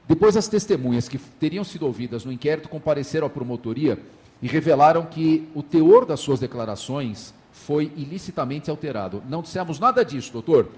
Depois, 0.07 0.35
as 0.35 0.47
testemunhas 0.47 1.07
que 1.07 1.17
teriam 1.17 1.63
sido 1.63 1.85
ouvidas 1.85 2.25
no 2.25 2.31
inquérito 2.31 2.69
compareceram 2.69 3.27
à 3.27 3.29
promotoria 3.29 3.99
e 4.41 4.47
revelaram 4.47 5.05
que 5.05 5.47
o 5.53 5.61
teor 5.61 6.05
das 6.05 6.19
suas 6.19 6.39
declarações 6.39 7.33
foi 7.51 7.91
ilicitamente 7.95 8.69
alterado. 8.69 9.21
Não 9.29 9.41
dissemos 9.41 9.79
nada 9.79 10.03
disso, 10.03 10.33
doutor. 10.33 10.69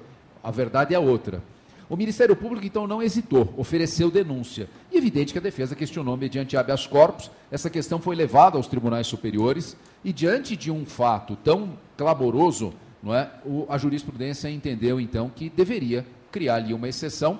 A 0.43 0.51
verdade 0.51 0.93
é 0.93 0.99
outra. 0.99 1.41
O 1.87 1.97
Ministério 1.97 2.35
Público, 2.35 2.65
então, 2.65 2.87
não 2.87 3.03
hesitou, 3.03 3.53
ofereceu 3.57 4.09
denúncia. 4.09 4.69
E 4.91 4.97
evidente 4.97 5.33
que 5.33 5.39
a 5.39 5.41
defesa 5.41 5.75
questionou 5.75 6.15
mediante 6.15 6.55
habeas 6.55 6.87
corpus. 6.87 7.29
Essa 7.51 7.69
questão 7.69 7.99
foi 7.99 8.15
levada 8.15 8.57
aos 8.57 8.67
tribunais 8.67 9.07
superiores 9.07 9.75
e, 10.03 10.13
diante 10.13 10.55
de 10.55 10.71
um 10.71 10.85
fato 10.85 11.35
tão 11.35 11.77
clamoroso, 11.97 12.73
não 13.01 13.13
é? 13.15 13.29
O, 13.45 13.65
a 13.69 13.77
jurisprudência 13.77 14.49
entendeu, 14.49 14.99
então, 14.99 15.29
que 15.29 15.49
deveria 15.49 16.05
criar 16.31 16.55
ali 16.55 16.73
uma 16.73 16.87
exceção, 16.87 17.39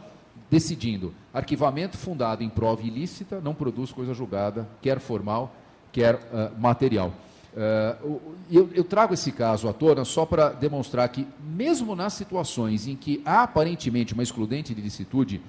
decidindo 0.49 1.13
arquivamento 1.33 1.97
fundado 1.97 2.43
em 2.43 2.49
prova 2.49 2.81
ilícita 2.81 3.39
não 3.39 3.53
produz 3.53 3.91
coisa 3.91 4.13
julgada, 4.13 4.67
quer 4.81 4.99
formal, 4.99 5.55
quer 5.91 6.15
uh, 6.15 6.59
material. 6.59 7.13
Uh, 7.53 8.21
eu, 8.49 8.69
eu, 8.73 8.83
trago 8.83 9.13
esse 9.13 9.31
caso 9.31 9.67
à 9.67 9.73
tona 9.73 10.05
só 10.05 10.25
para 10.25 10.49
demonstrar 10.49 11.07
que, 11.09 11.27
mesmo 11.43 11.95
nas 11.95 12.13
situações 12.13 12.87
em 12.87 12.95
que 12.95 13.21
há 13.25 13.43
aparentemente 13.43 14.13
uma 14.13 14.23
excludente 14.23 14.73
de 14.73 14.81
licitude, 14.81 15.41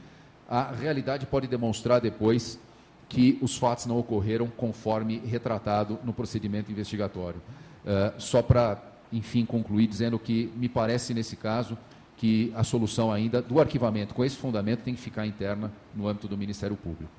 a 0.48 0.72
realidade 0.72 1.26
pode 1.26 1.46
demonstrar 1.46 2.00
depois 2.00 2.58
que 3.08 3.38
os 3.40 3.56
fatos 3.56 3.86
não 3.86 3.98
ocorreram 3.98 4.48
conforme 4.48 5.18
retratado 5.18 5.98
no 6.02 6.12
procedimento 6.12 6.72
investigatório. 6.72 7.40
Uh, 7.84 8.20
só 8.20 8.42
para 8.42 8.80
enfim, 9.12 9.44
concluir 9.44 9.86
dizendo 9.86 10.18
que 10.18 10.52
me 10.56 10.68
parece, 10.68 11.12
nesse 11.12 11.36
caso, 11.36 11.76
que 12.16 12.52
a 12.54 12.62
solução 12.62 13.12
ainda 13.12 13.42
do 13.42 13.60
arquivamento 13.60 14.14
com 14.14 14.24
esse 14.24 14.36
fundamento 14.36 14.82
tem 14.82 14.94
que 14.94 15.00
ficar 15.00 15.26
interna 15.26 15.72
no 15.94 16.06
âmbito 16.06 16.28
do 16.28 16.36
Ministério 16.36 16.76
Público. 16.76 17.10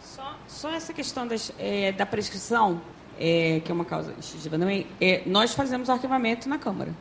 Só, 0.00 0.36
só 0.46 0.70
essa 0.70 0.92
questão 0.92 1.26
das, 1.26 1.52
é, 1.58 1.92
da 1.92 2.06
prescrição, 2.06 2.80
é, 3.18 3.60
que 3.64 3.70
é 3.70 3.74
uma 3.74 3.84
causa 3.84 4.14
extintiva 4.18 4.58
também, 4.58 4.86
é, 5.00 5.22
nós 5.26 5.52
fazemos 5.54 5.90
arquivamento 5.90 6.48
na 6.48 6.58
Câmara. 6.58 6.94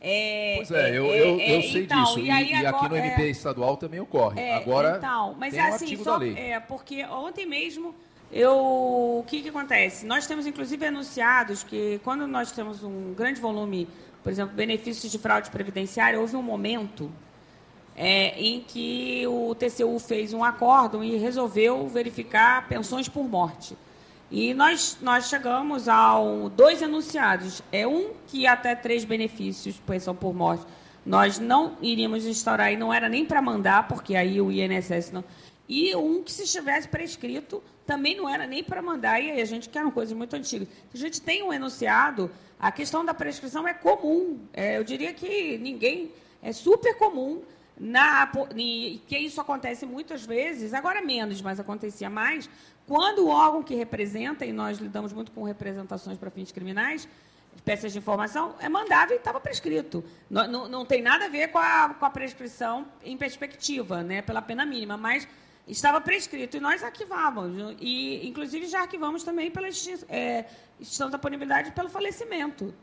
É, 0.00 0.54
pois 0.58 0.70
é, 0.70 0.90
eu, 0.90 1.06
eu, 1.06 1.40
eu 1.40 1.62
sei 1.62 1.84
então, 1.84 2.04
disso. 2.04 2.20
E, 2.20 2.30
e, 2.30 2.50
e 2.50 2.66
aqui 2.66 2.88
no 2.88 2.96
MP 2.96 3.22
é, 3.22 3.30
estadual 3.30 3.76
também 3.76 3.98
ocorre. 3.98 4.40
É, 4.40 4.54
Agora, 4.56 4.98
então, 4.98 5.34
mas 5.38 5.54
tem 5.54 5.62
um 5.62 5.66
assim, 5.66 5.84
artigo 5.84 6.04
só, 6.04 6.12
da 6.12 6.16
lei. 6.18 6.34
É, 6.36 6.60
porque 6.60 7.04
ontem 7.06 7.46
mesmo 7.46 7.94
eu, 8.32 8.54
o 8.54 9.24
que, 9.26 9.42
que 9.42 9.48
acontece? 9.48 10.04
Nós 10.04 10.26
temos, 10.26 10.46
inclusive, 10.46 10.86
anunciados 10.86 11.62
que 11.62 12.00
quando 12.02 12.26
nós 12.26 12.52
temos 12.52 12.82
um 12.82 13.14
grande 13.14 13.40
volume, 13.40 13.88
por 14.22 14.30
exemplo, 14.30 14.54
benefícios 14.54 15.10
de 15.10 15.18
fraude 15.18 15.50
previdenciária, 15.50 16.18
houve 16.18 16.36
um 16.36 16.42
momento 16.42 17.10
é, 17.96 18.38
em 18.38 18.60
que 18.60 19.26
o 19.26 19.54
TCU 19.54 19.98
fez 19.98 20.34
um 20.34 20.44
acórdão 20.44 21.02
e 21.02 21.16
resolveu 21.16 21.88
verificar 21.88 22.68
pensões 22.68 23.08
por 23.08 23.24
morte. 23.24 23.76
E 24.30 24.52
nós, 24.54 24.98
nós 25.00 25.28
chegamos 25.28 25.88
a 25.88 26.16
dois 26.54 26.82
enunciados. 26.82 27.62
É 27.70 27.86
um 27.86 28.10
que 28.26 28.46
até 28.46 28.74
três 28.74 29.04
benefícios, 29.04 29.80
pensão 29.86 30.14
por 30.14 30.34
morte, 30.34 30.66
nós 31.04 31.38
não 31.38 31.76
iríamos 31.80 32.26
instaurar 32.26 32.72
e 32.72 32.76
não 32.76 32.92
era 32.92 33.08
nem 33.08 33.24
para 33.24 33.40
mandar, 33.40 33.86
porque 33.86 34.16
aí 34.16 34.40
o 34.40 34.50
INSS 34.50 35.12
não. 35.12 35.24
E 35.68 35.94
um 35.96 36.22
que, 36.22 36.32
se 36.32 36.44
estivesse 36.44 36.88
prescrito, 36.88 37.62
também 37.86 38.16
não 38.16 38.28
era 38.28 38.46
nem 38.46 38.62
para 38.62 38.82
mandar, 38.82 39.20
e 39.20 39.30
aí 39.30 39.40
a 39.40 39.44
gente 39.44 39.68
quer 39.68 39.82
uma 39.82 39.92
coisa 39.92 40.14
muito 40.14 40.34
antiga. 40.34 40.66
A 40.92 40.96
gente 40.96 41.20
tem 41.20 41.42
um 41.42 41.52
enunciado, 41.52 42.30
a 42.58 42.72
questão 42.72 43.04
da 43.04 43.14
prescrição 43.14 43.66
é 43.66 43.74
comum. 43.74 44.40
É, 44.52 44.76
eu 44.76 44.84
diria 44.84 45.12
que 45.12 45.58
ninguém. 45.58 46.12
É 46.42 46.52
super 46.52 46.96
comum. 46.96 47.42
Na, 47.78 48.26
que 49.06 49.18
isso 49.18 49.38
acontece 49.38 49.84
muitas 49.84 50.24
vezes, 50.24 50.72
agora 50.72 51.02
menos, 51.02 51.42
mas 51.42 51.60
acontecia 51.60 52.08
mais, 52.08 52.48
quando 52.86 53.26
o 53.26 53.28
órgão 53.28 53.62
que 53.62 53.74
representa, 53.74 54.46
e 54.46 54.52
nós 54.52 54.78
lidamos 54.78 55.12
muito 55.12 55.30
com 55.30 55.42
representações 55.42 56.16
para 56.16 56.30
fins 56.30 56.50
criminais, 56.50 57.06
peças 57.64 57.92
de 57.92 57.98
informação, 57.98 58.54
é 58.60 58.68
mandava 58.68 59.12
e 59.12 59.16
estava 59.16 59.40
prescrito. 59.40 60.04
Não, 60.30 60.46
não, 60.46 60.68
não, 60.68 60.86
tem 60.86 61.02
nada 61.02 61.26
a 61.26 61.28
ver 61.28 61.48
com 61.48 61.58
a, 61.58 61.94
com 61.98 62.04
a 62.06 62.10
prescrição 62.10 62.86
em 63.04 63.16
perspectiva, 63.16 64.02
né, 64.02 64.22
pela 64.22 64.40
pena 64.40 64.64
mínima, 64.64 64.96
mas 64.96 65.28
estava 65.66 66.00
prescrito 66.00 66.56
e 66.56 66.60
nós 66.60 66.82
arquivávamos. 66.82 67.76
E, 67.80 68.26
inclusive, 68.26 68.66
já 68.66 68.80
arquivamos 68.80 69.24
também 69.24 69.50
pela 69.50 69.68
é, 70.08 70.44
extinção 70.78 71.10
da 71.10 71.18
punibilidade 71.18 71.72
pelo 71.72 71.88
falecimento. 71.88 72.74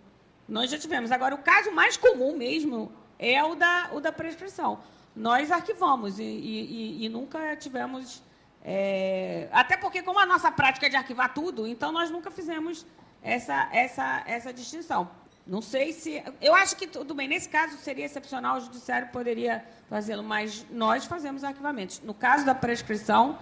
Nós 0.47 0.69
já 0.69 0.77
tivemos. 0.77 1.11
Agora, 1.11 1.33
o 1.35 1.37
caso 1.37 1.71
mais 1.71 1.95
comum 1.95 2.35
mesmo 2.35 2.91
é 3.17 3.43
o 3.43 3.55
da, 3.55 3.89
o 3.93 4.01
da 4.01 4.11
prescrição. 4.11 4.79
Nós 5.15 5.51
arquivamos 5.51 6.19
e, 6.19 6.23
e, 6.23 7.05
e 7.05 7.09
nunca 7.09 7.55
tivemos. 7.55 8.21
É, 8.61 9.49
até 9.51 9.77
porque, 9.77 10.01
como 10.01 10.19
a 10.19 10.25
nossa 10.25 10.51
prática 10.51 10.85
é 10.85 10.89
de 10.89 10.95
arquivar 10.95 11.33
tudo, 11.33 11.67
então 11.67 11.91
nós 11.91 12.09
nunca 12.09 12.31
fizemos 12.31 12.85
essa, 13.21 13.69
essa, 13.71 14.23
essa 14.25 14.53
distinção. 14.53 15.09
Não 15.45 15.61
sei 15.61 15.91
se. 15.91 16.23
Eu 16.41 16.55
acho 16.55 16.75
que 16.77 16.87
tudo 16.87 17.13
bem. 17.13 17.27
Nesse 17.27 17.49
caso 17.49 17.77
seria 17.77 18.05
excepcional, 18.05 18.57
o 18.57 18.61
judiciário 18.61 19.09
poderia 19.09 19.63
fazê-lo, 19.89 20.23
mas 20.23 20.65
nós 20.71 21.05
fazemos 21.05 21.43
arquivamentos. 21.43 22.01
No 22.03 22.13
caso 22.13 22.45
da 22.45 22.55
prescrição, 22.55 23.37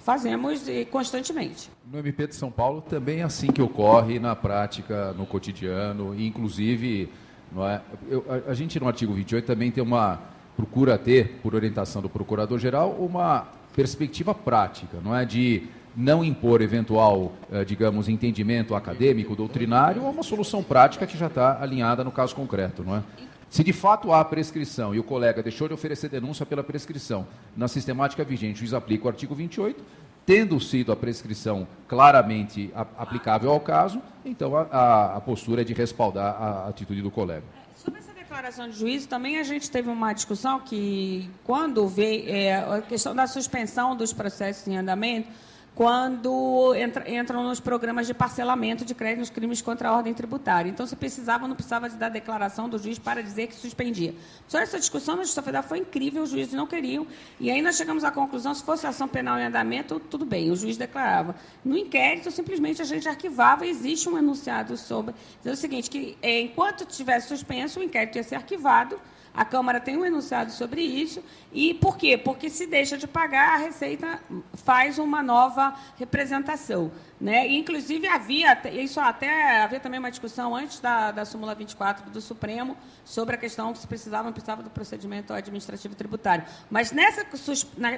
fazemos 0.00 0.62
constantemente. 0.90 1.70
No 1.90 1.98
MP 1.98 2.28
de 2.28 2.34
São 2.34 2.50
Paulo 2.50 2.80
também 2.80 3.20
é 3.20 3.24
assim 3.24 3.48
que 3.48 3.62
ocorre 3.62 4.18
na 4.18 4.34
prática, 4.34 5.12
no 5.12 5.26
cotidiano, 5.26 6.18
inclusive, 6.20 7.12
não 7.52 7.66
é, 7.66 7.80
eu, 8.08 8.24
a, 8.28 8.50
a 8.50 8.54
gente 8.54 8.78
no 8.78 8.86
artigo 8.86 9.12
28 9.12 9.44
também 9.44 9.70
tem 9.70 9.82
uma 9.82 10.20
procura 10.56 10.96
ter, 10.96 11.38
por 11.42 11.54
orientação 11.54 12.00
do 12.00 12.08
procurador-geral, 12.08 12.92
uma 12.92 13.48
perspectiva 13.74 14.34
prática, 14.34 14.98
não 15.04 15.14
é 15.14 15.24
de 15.24 15.68
não 15.96 16.22
impor 16.22 16.60
eventual, 16.60 17.32
eh, 17.50 17.64
digamos, 17.64 18.08
entendimento 18.08 18.74
acadêmico, 18.74 19.34
doutrinário, 19.34 20.04
a 20.06 20.10
uma 20.10 20.22
solução 20.22 20.62
prática 20.62 21.06
que 21.06 21.16
já 21.16 21.26
está 21.26 21.60
alinhada 21.60 22.04
no 22.04 22.12
caso 22.12 22.34
concreto, 22.34 22.84
não 22.84 22.96
é? 22.96 23.02
Se 23.48 23.64
de 23.64 23.72
fato 23.72 24.12
há 24.12 24.22
prescrição 24.24 24.94
e 24.94 24.98
o 24.98 25.04
colega 25.04 25.42
deixou 25.42 25.68
de 25.68 25.72
oferecer 25.72 26.10
denúncia 26.10 26.44
pela 26.44 26.62
prescrição 26.62 27.26
na 27.56 27.68
sistemática 27.68 28.22
vigente, 28.24 28.56
o 28.56 28.58
juiz 28.58 28.74
aplica 28.74 29.06
o 29.06 29.08
artigo 29.08 29.34
28, 29.34 29.82
tendo 30.26 30.60
sido 30.60 30.92
a 30.92 30.96
prescrição 30.96 31.66
claramente 31.88 32.70
aplicável 32.74 33.50
ao 33.50 33.60
caso, 33.60 34.02
então 34.24 34.56
a, 34.56 34.62
a, 34.62 35.16
a 35.16 35.20
postura 35.20 35.62
é 35.62 35.64
de 35.64 35.72
respaldar 35.72 36.34
a 36.34 36.68
atitude 36.68 37.00
do 37.00 37.10
colega. 37.10 37.44
Sobre 37.76 38.00
essa 38.00 38.12
declaração 38.12 38.68
de 38.68 38.76
juízo, 38.76 39.08
também 39.08 39.38
a 39.38 39.44
gente 39.44 39.70
teve 39.70 39.88
uma 39.88 40.12
discussão 40.12 40.58
que, 40.58 41.30
quando 41.44 41.86
veio 41.86 42.28
é, 42.28 42.56
a 42.56 42.82
questão 42.82 43.14
da 43.14 43.26
suspensão 43.28 43.94
dos 43.94 44.12
processos 44.12 44.66
em 44.66 44.76
andamento, 44.76 45.28
quando 45.76 46.74
entra, 46.74 47.08
entram 47.08 47.42
nos 47.42 47.60
programas 47.60 48.06
de 48.06 48.14
parcelamento 48.14 48.82
de 48.82 48.94
crédito 48.94 49.18
nos 49.18 49.28
crimes 49.28 49.60
contra 49.60 49.90
a 49.90 49.92
ordem 49.94 50.14
tributária. 50.14 50.70
Então, 50.70 50.86
se 50.86 50.96
precisava, 50.96 51.46
não 51.46 51.54
precisava 51.54 51.90
de 51.90 51.96
dar 51.96 52.08
declaração 52.08 52.66
do 52.66 52.78
juiz 52.78 52.98
para 52.98 53.22
dizer 53.22 53.48
que 53.48 53.54
suspendia. 53.54 54.14
Só 54.48 54.58
essa 54.58 54.78
discussão 54.78 55.16
na 55.16 55.22
Justiça 55.22 55.42
Federal 55.42 55.62
foi 55.62 55.80
incrível, 55.80 56.22
os 56.22 56.30
juízes 56.30 56.54
não 56.54 56.66
queriam. 56.66 57.06
E 57.38 57.50
aí 57.50 57.60
nós 57.60 57.76
chegamos 57.76 58.04
à 58.04 58.10
conclusão, 58.10 58.54
se 58.54 58.64
fosse 58.64 58.86
ação 58.86 59.06
penal 59.06 59.38
em 59.38 59.44
andamento, 59.44 60.00
tudo 60.00 60.24
bem, 60.24 60.50
o 60.50 60.56
juiz 60.56 60.78
declarava. 60.78 61.36
No 61.62 61.76
inquérito, 61.76 62.30
simplesmente 62.30 62.80
a 62.80 62.86
gente 62.86 63.06
arquivava, 63.06 63.66
existe 63.66 64.08
um 64.08 64.16
enunciado 64.16 64.78
sobre... 64.78 65.14
Dizer 65.40 65.50
o 65.50 65.56
seguinte, 65.56 65.90
que 65.90 66.16
é, 66.22 66.40
enquanto 66.40 66.86
tivesse 66.86 67.28
suspenso, 67.28 67.80
o 67.80 67.82
inquérito 67.82 68.16
ia 68.16 68.24
ser 68.24 68.36
arquivado, 68.36 68.98
a 69.36 69.44
Câmara 69.44 69.78
tem 69.78 69.98
um 69.98 70.04
enunciado 70.04 70.50
sobre 70.50 70.80
isso. 70.80 71.22
E 71.52 71.74
por 71.74 71.98
quê? 71.98 72.16
Porque 72.16 72.48
se 72.48 72.66
deixa 72.66 72.96
de 72.96 73.06
pagar, 73.06 73.54
a 73.54 73.56
Receita 73.58 74.18
faz 74.54 74.98
uma 74.98 75.22
nova 75.22 75.76
representação. 75.98 76.90
Né? 77.20 77.46
E, 77.46 77.58
inclusive, 77.58 78.08
havia, 78.08 78.58
isso 78.72 78.98
até 78.98 79.62
havia 79.62 79.78
também 79.78 80.00
uma 80.00 80.10
discussão 80.10 80.56
antes 80.56 80.80
da, 80.80 81.10
da 81.12 81.24
súmula 81.26 81.54
24 81.54 82.10
do 82.10 82.20
Supremo 82.20 82.76
sobre 83.04 83.34
a 83.34 83.38
questão 83.38 83.74
se 83.74 83.86
precisava 83.86 84.22
ou 84.22 84.26
não 84.26 84.32
precisava 84.32 84.62
do 84.62 84.70
procedimento 84.70 85.34
administrativo 85.34 85.94
tributário. 85.94 86.44
Mas 86.70 86.90
nessa, 86.90 87.26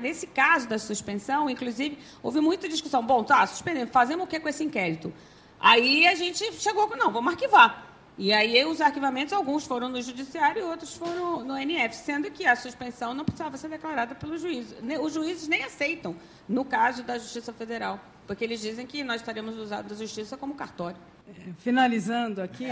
nesse 0.00 0.26
caso 0.26 0.68
da 0.68 0.78
suspensão, 0.78 1.48
inclusive, 1.48 1.98
houve 2.20 2.40
muita 2.40 2.68
discussão. 2.68 3.04
Bom, 3.04 3.22
tá, 3.22 3.46
suspendendo, 3.46 3.92
fazemos 3.92 4.24
o 4.24 4.28
que 4.28 4.40
com 4.40 4.48
esse 4.48 4.64
inquérito? 4.64 5.12
Aí 5.60 6.06
a 6.06 6.14
gente 6.16 6.52
chegou 6.54 6.88
com, 6.88 6.96
não, 6.96 7.12
vamos 7.12 7.32
arquivar. 7.32 7.87
E 8.18 8.32
aí 8.32 8.64
os 8.64 8.80
arquivamentos, 8.80 9.32
alguns 9.32 9.64
foram 9.64 9.88
no 9.88 10.02
judiciário 10.02 10.60
e 10.60 10.64
outros 10.64 10.94
foram 10.94 11.44
no 11.44 11.56
NF, 11.56 11.94
sendo 11.94 12.28
que 12.32 12.44
a 12.44 12.56
suspensão 12.56 13.14
não 13.14 13.24
precisava 13.24 13.56
ser 13.56 13.68
declarada 13.68 14.12
pelo 14.16 14.36
juiz. 14.36 14.74
Os 15.00 15.14
juízes 15.14 15.46
nem 15.46 15.62
aceitam, 15.62 16.16
no 16.48 16.64
caso 16.64 17.04
da 17.04 17.16
Justiça 17.16 17.52
Federal, 17.52 18.00
porque 18.26 18.42
eles 18.42 18.60
dizem 18.60 18.84
que 18.84 19.04
nós 19.04 19.20
estaremos 19.20 19.56
usando 19.56 19.92
a 19.92 19.94
justiça 19.94 20.36
como 20.36 20.54
cartório. 20.54 20.96
É, 21.28 21.52
finalizando 21.58 22.42
aqui, 22.42 22.66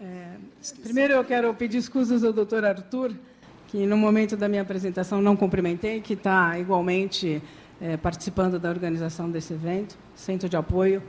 é, 0.00 0.36
primeiro 0.82 1.14
eu 1.14 1.24
quero 1.24 1.54
pedir 1.54 1.78
escusas 1.78 2.24
ao 2.24 2.32
doutor 2.32 2.64
Arthur, 2.64 3.14
que 3.68 3.86
no 3.86 3.96
momento 3.96 4.36
da 4.36 4.48
minha 4.48 4.62
apresentação 4.62 5.22
não 5.22 5.36
cumprimentei, 5.36 6.00
que 6.00 6.14
está 6.14 6.58
igualmente 6.58 7.40
é, 7.80 7.96
participando 7.96 8.58
da 8.58 8.70
organização 8.70 9.30
desse 9.30 9.52
evento, 9.52 9.96
Centro 10.16 10.48
de 10.48 10.56
Apoio, 10.56 11.00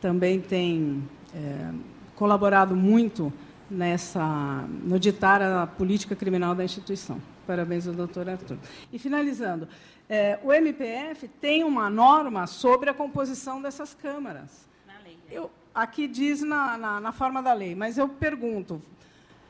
também 0.00 0.40
tem... 0.40 1.02
É, 1.34 1.72
colaborado 2.20 2.76
muito 2.76 3.32
nessa 3.70 4.66
no 4.82 5.00
ditar 5.00 5.40
a 5.40 5.66
política 5.66 6.14
criminal 6.14 6.54
da 6.54 6.62
instituição. 6.62 7.18
Parabéns 7.46 7.88
ao 7.88 7.94
doutor 7.94 8.28
Arthur. 8.28 8.58
E 8.92 8.98
finalizando, 8.98 9.66
é, 10.06 10.38
o 10.44 10.52
MPF 10.52 11.26
tem 11.40 11.64
uma 11.64 11.88
norma 11.88 12.46
sobre 12.46 12.90
a 12.90 12.94
composição 12.94 13.62
dessas 13.62 13.94
câmaras. 13.94 14.68
Na 14.86 14.98
lei. 15.02 15.18
É. 15.30 15.38
Eu, 15.38 15.50
aqui 15.74 16.06
diz 16.06 16.42
na, 16.42 16.76
na, 16.76 17.00
na, 17.00 17.10
forma 17.10 17.42
da 17.42 17.54
lei, 17.54 17.74
mas 17.74 17.96
eu 17.96 18.06
pergunto: 18.06 18.82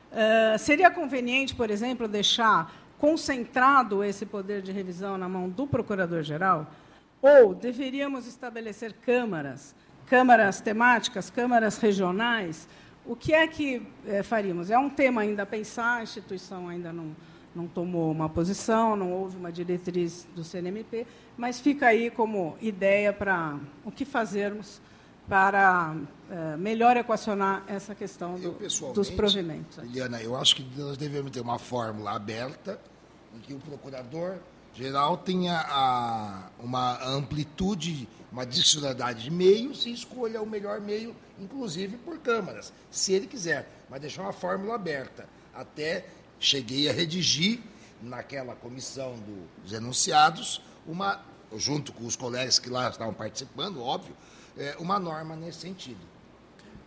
é, 0.09 0.57
seria 0.57 0.89
conveniente, 0.89 1.53
por 1.53 1.69
exemplo, 1.69 2.07
deixar 2.07 2.73
concentrado 2.97 4.01
esse 4.01 4.25
poder 4.25 4.61
de 4.61 4.71
revisão 4.71 5.17
na 5.17 5.27
mão 5.27 5.49
do 5.49 5.67
procurador-geral? 5.67 6.71
Ou 7.21 7.53
deveríamos 7.53 8.25
estabelecer 8.27 8.93
câmaras 8.93 9.75
câmaras 10.11 10.59
temáticas, 10.59 11.29
câmaras 11.29 11.77
regionais, 11.77 12.67
o 13.05 13.15
que 13.15 13.33
é 13.33 13.47
que 13.47 13.81
é, 14.05 14.21
faríamos? 14.21 14.69
É 14.69 14.77
um 14.77 14.89
tema 14.89 15.21
ainda 15.21 15.43
a 15.43 15.45
pensar, 15.45 15.99
a 15.99 16.03
instituição 16.03 16.67
ainda 16.67 16.91
não, 16.91 17.15
não 17.55 17.65
tomou 17.65 18.11
uma 18.11 18.27
posição, 18.27 18.97
não 18.97 19.13
houve 19.13 19.37
uma 19.37 19.49
diretriz 19.53 20.27
do 20.35 20.43
CNMP, 20.43 21.07
mas 21.37 21.61
fica 21.61 21.87
aí 21.87 22.11
como 22.11 22.57
ideia 22.59 23.13
para 23.13 23.57
o 23.85 23.91
que 23.91 24.03
fazermos 24.03 24.81
para 25.29 25.95
é, 26.29 26.57
melhor 26.57 26.97
equacionar 26.97 27.63
essa 27.65 27.95
questão 27.95 28.35
do, 28.35 28.57
eu, 28.59 28.91
dos 28.91 29.09
provimentos. 29.09 29.77
Liliana, 29.77 30.21
eu 30.21 30.35
acho 30.35 30.57
que 30.57 30.67
nós 30.77 30.97
devemos 30.97 31.31
ter 31.31 31.39
uma 31.39 31.57
fórmula 31.57 32.11
aberta 32.11 32.77
em 33.33 33.39
que 33.39 33.53
o 33.53 33.59
procurador 33.59 34.39
geral 34.73 35.17
tenha 35.17 35.57
a, 35.69 36.49
uma 36.59 37.01
amplitude 37.01 38.09
uma 38.31 38.45
discricionalidade 38.45 39.23
de 39.23 39.31
meios 39.31 39.85
e 39.85 39.91
escolha 39.91 40.41
o 40.41 40.45
melhor 40.45 40.79
meio, 40.79 41.15
inclusive 41.39 41.97
por 41.97 42.17
câmaras, 42.19 42.71
se 42.89 43.13
ele 43.13 43.27
quiser, 43.27 43.69
mas 43.89 43.99
deixar 43.99 44.21
uma 44.21 44.31
fórmula 44.31 44.75
aberta. 44.75 45.27
Até 45.53 46.05
cheguei 46.39 46.89
a 46.89 46.93
redigir 46.93 47.59
naquela 48.01 48.55
comissão 48.55 49.15
do, 49.17 49.47
dos 49.61 49.73
enunciados 49.73 50.61
uma, 50.87 51.21
junto 51.57 51.91
com 51.91 52.05
os 52.05 52.15
colegas 52.15 52.57
que 52.57 52.69
lá 52.69 52.89
estavam 52.89 53.13
participando, 53.13 53.81
óbvio, 53.81 54.15
é, 54.57 54.75
uma 54.79 54.97
norma 54.97 55.35
nesse 55.35 55.59
sentido. 55.59 55.99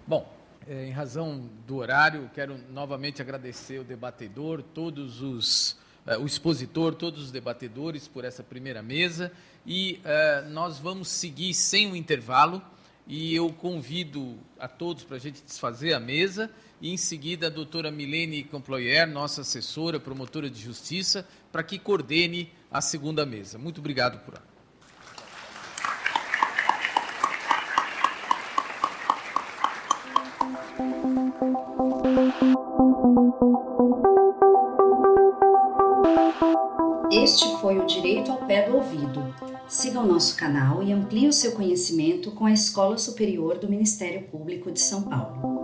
Bom, 0.06 0.32
é, 0.66 0.86
em 0.86 0.90
razão 0.90 1.48
do 1.66 1.76
horário, 1.76 2.30
quero 2.34 2.58
novamente 2.70 3.20
agradecer 3.20 3.78
o 3.78 3.84
debatedor, 3.84 4.62
todos 4.62 5.20
os 5.20 5.76
uh, 6.06 6.20
o 6.20 6.26
expositor, 6.26 6.94
todos 6.94 7.24
os 7.24 7.30
debatedores 7.30 8.08
por 8.08 8.24
essa 8.24 8.42
primeira 8.42 8.82
mesa 8.82 9.32
e 9.66 10.00
uh, 10.04 10.48
nós 10.50 10.78
vamos 10.78 11.08
seguir 11.08 11.54
sem 11.54 11.86
um 11.86 11.96
intervalo 11.96 12.62
e 13.06 13.34
eu 13.34 13.52
convido 13.52 14.38
a 14.58 14.66
todos 14.66 15.04
para 15.04 15.16
a 15.16 15.20
gente 15.20 15.42
desfazer 15.42 15.92
a 15.92 16.00
mesa 16.00 16.50
e 16.80 16.92
em 16.92 16.96
seguida 16.96 17.46
a 17.46 17.50
doutora 17.50 17.90
Milene 17.90 18.44
Comployer, 18.44 19.06
nossa 19.06 19.42
assessora, 19.42 20.00
promotora 20.00 20.50
de 20.50 20.60
justiça, 20.60 21.26
para 21.50 21.62
que 21.62 21.78
coordene 21.78 22.52
a 22.70 22.80
segunda 22.80 23.24
mesa. 23.24 23.58
Muito 23.58 23.78
obrigado 23.78 24.18
por 24.24 24.34
Este 37.10 37.56
foi 37.60 37.78
o 37.78 37.86
Direito 37.86 38.30
ao 38.32 38.38
Pé 38.46 38.68
do 38.68 38.76
Ouvido. 38.76 39.53
Siga 39.66 40.00
o 40.00 40.06
nosso 40.06 40.36
canal 40.36 40.82
e 40.82 40.92
amplie 40.92 41.26
o 41.26 41.32
seu 41.32 41.52
conhecimento 41.52 42.30
com 42.32 42.44
a 42.46 42.52
Escola 42.52 42.98
Superior 42.98 43.58
do 43.58 43.68
Ministério 43.68 44.22
Público 44.28 44.70
de 44.70 44.80
São 44.80 45.02
Paulo. 45.02 45.54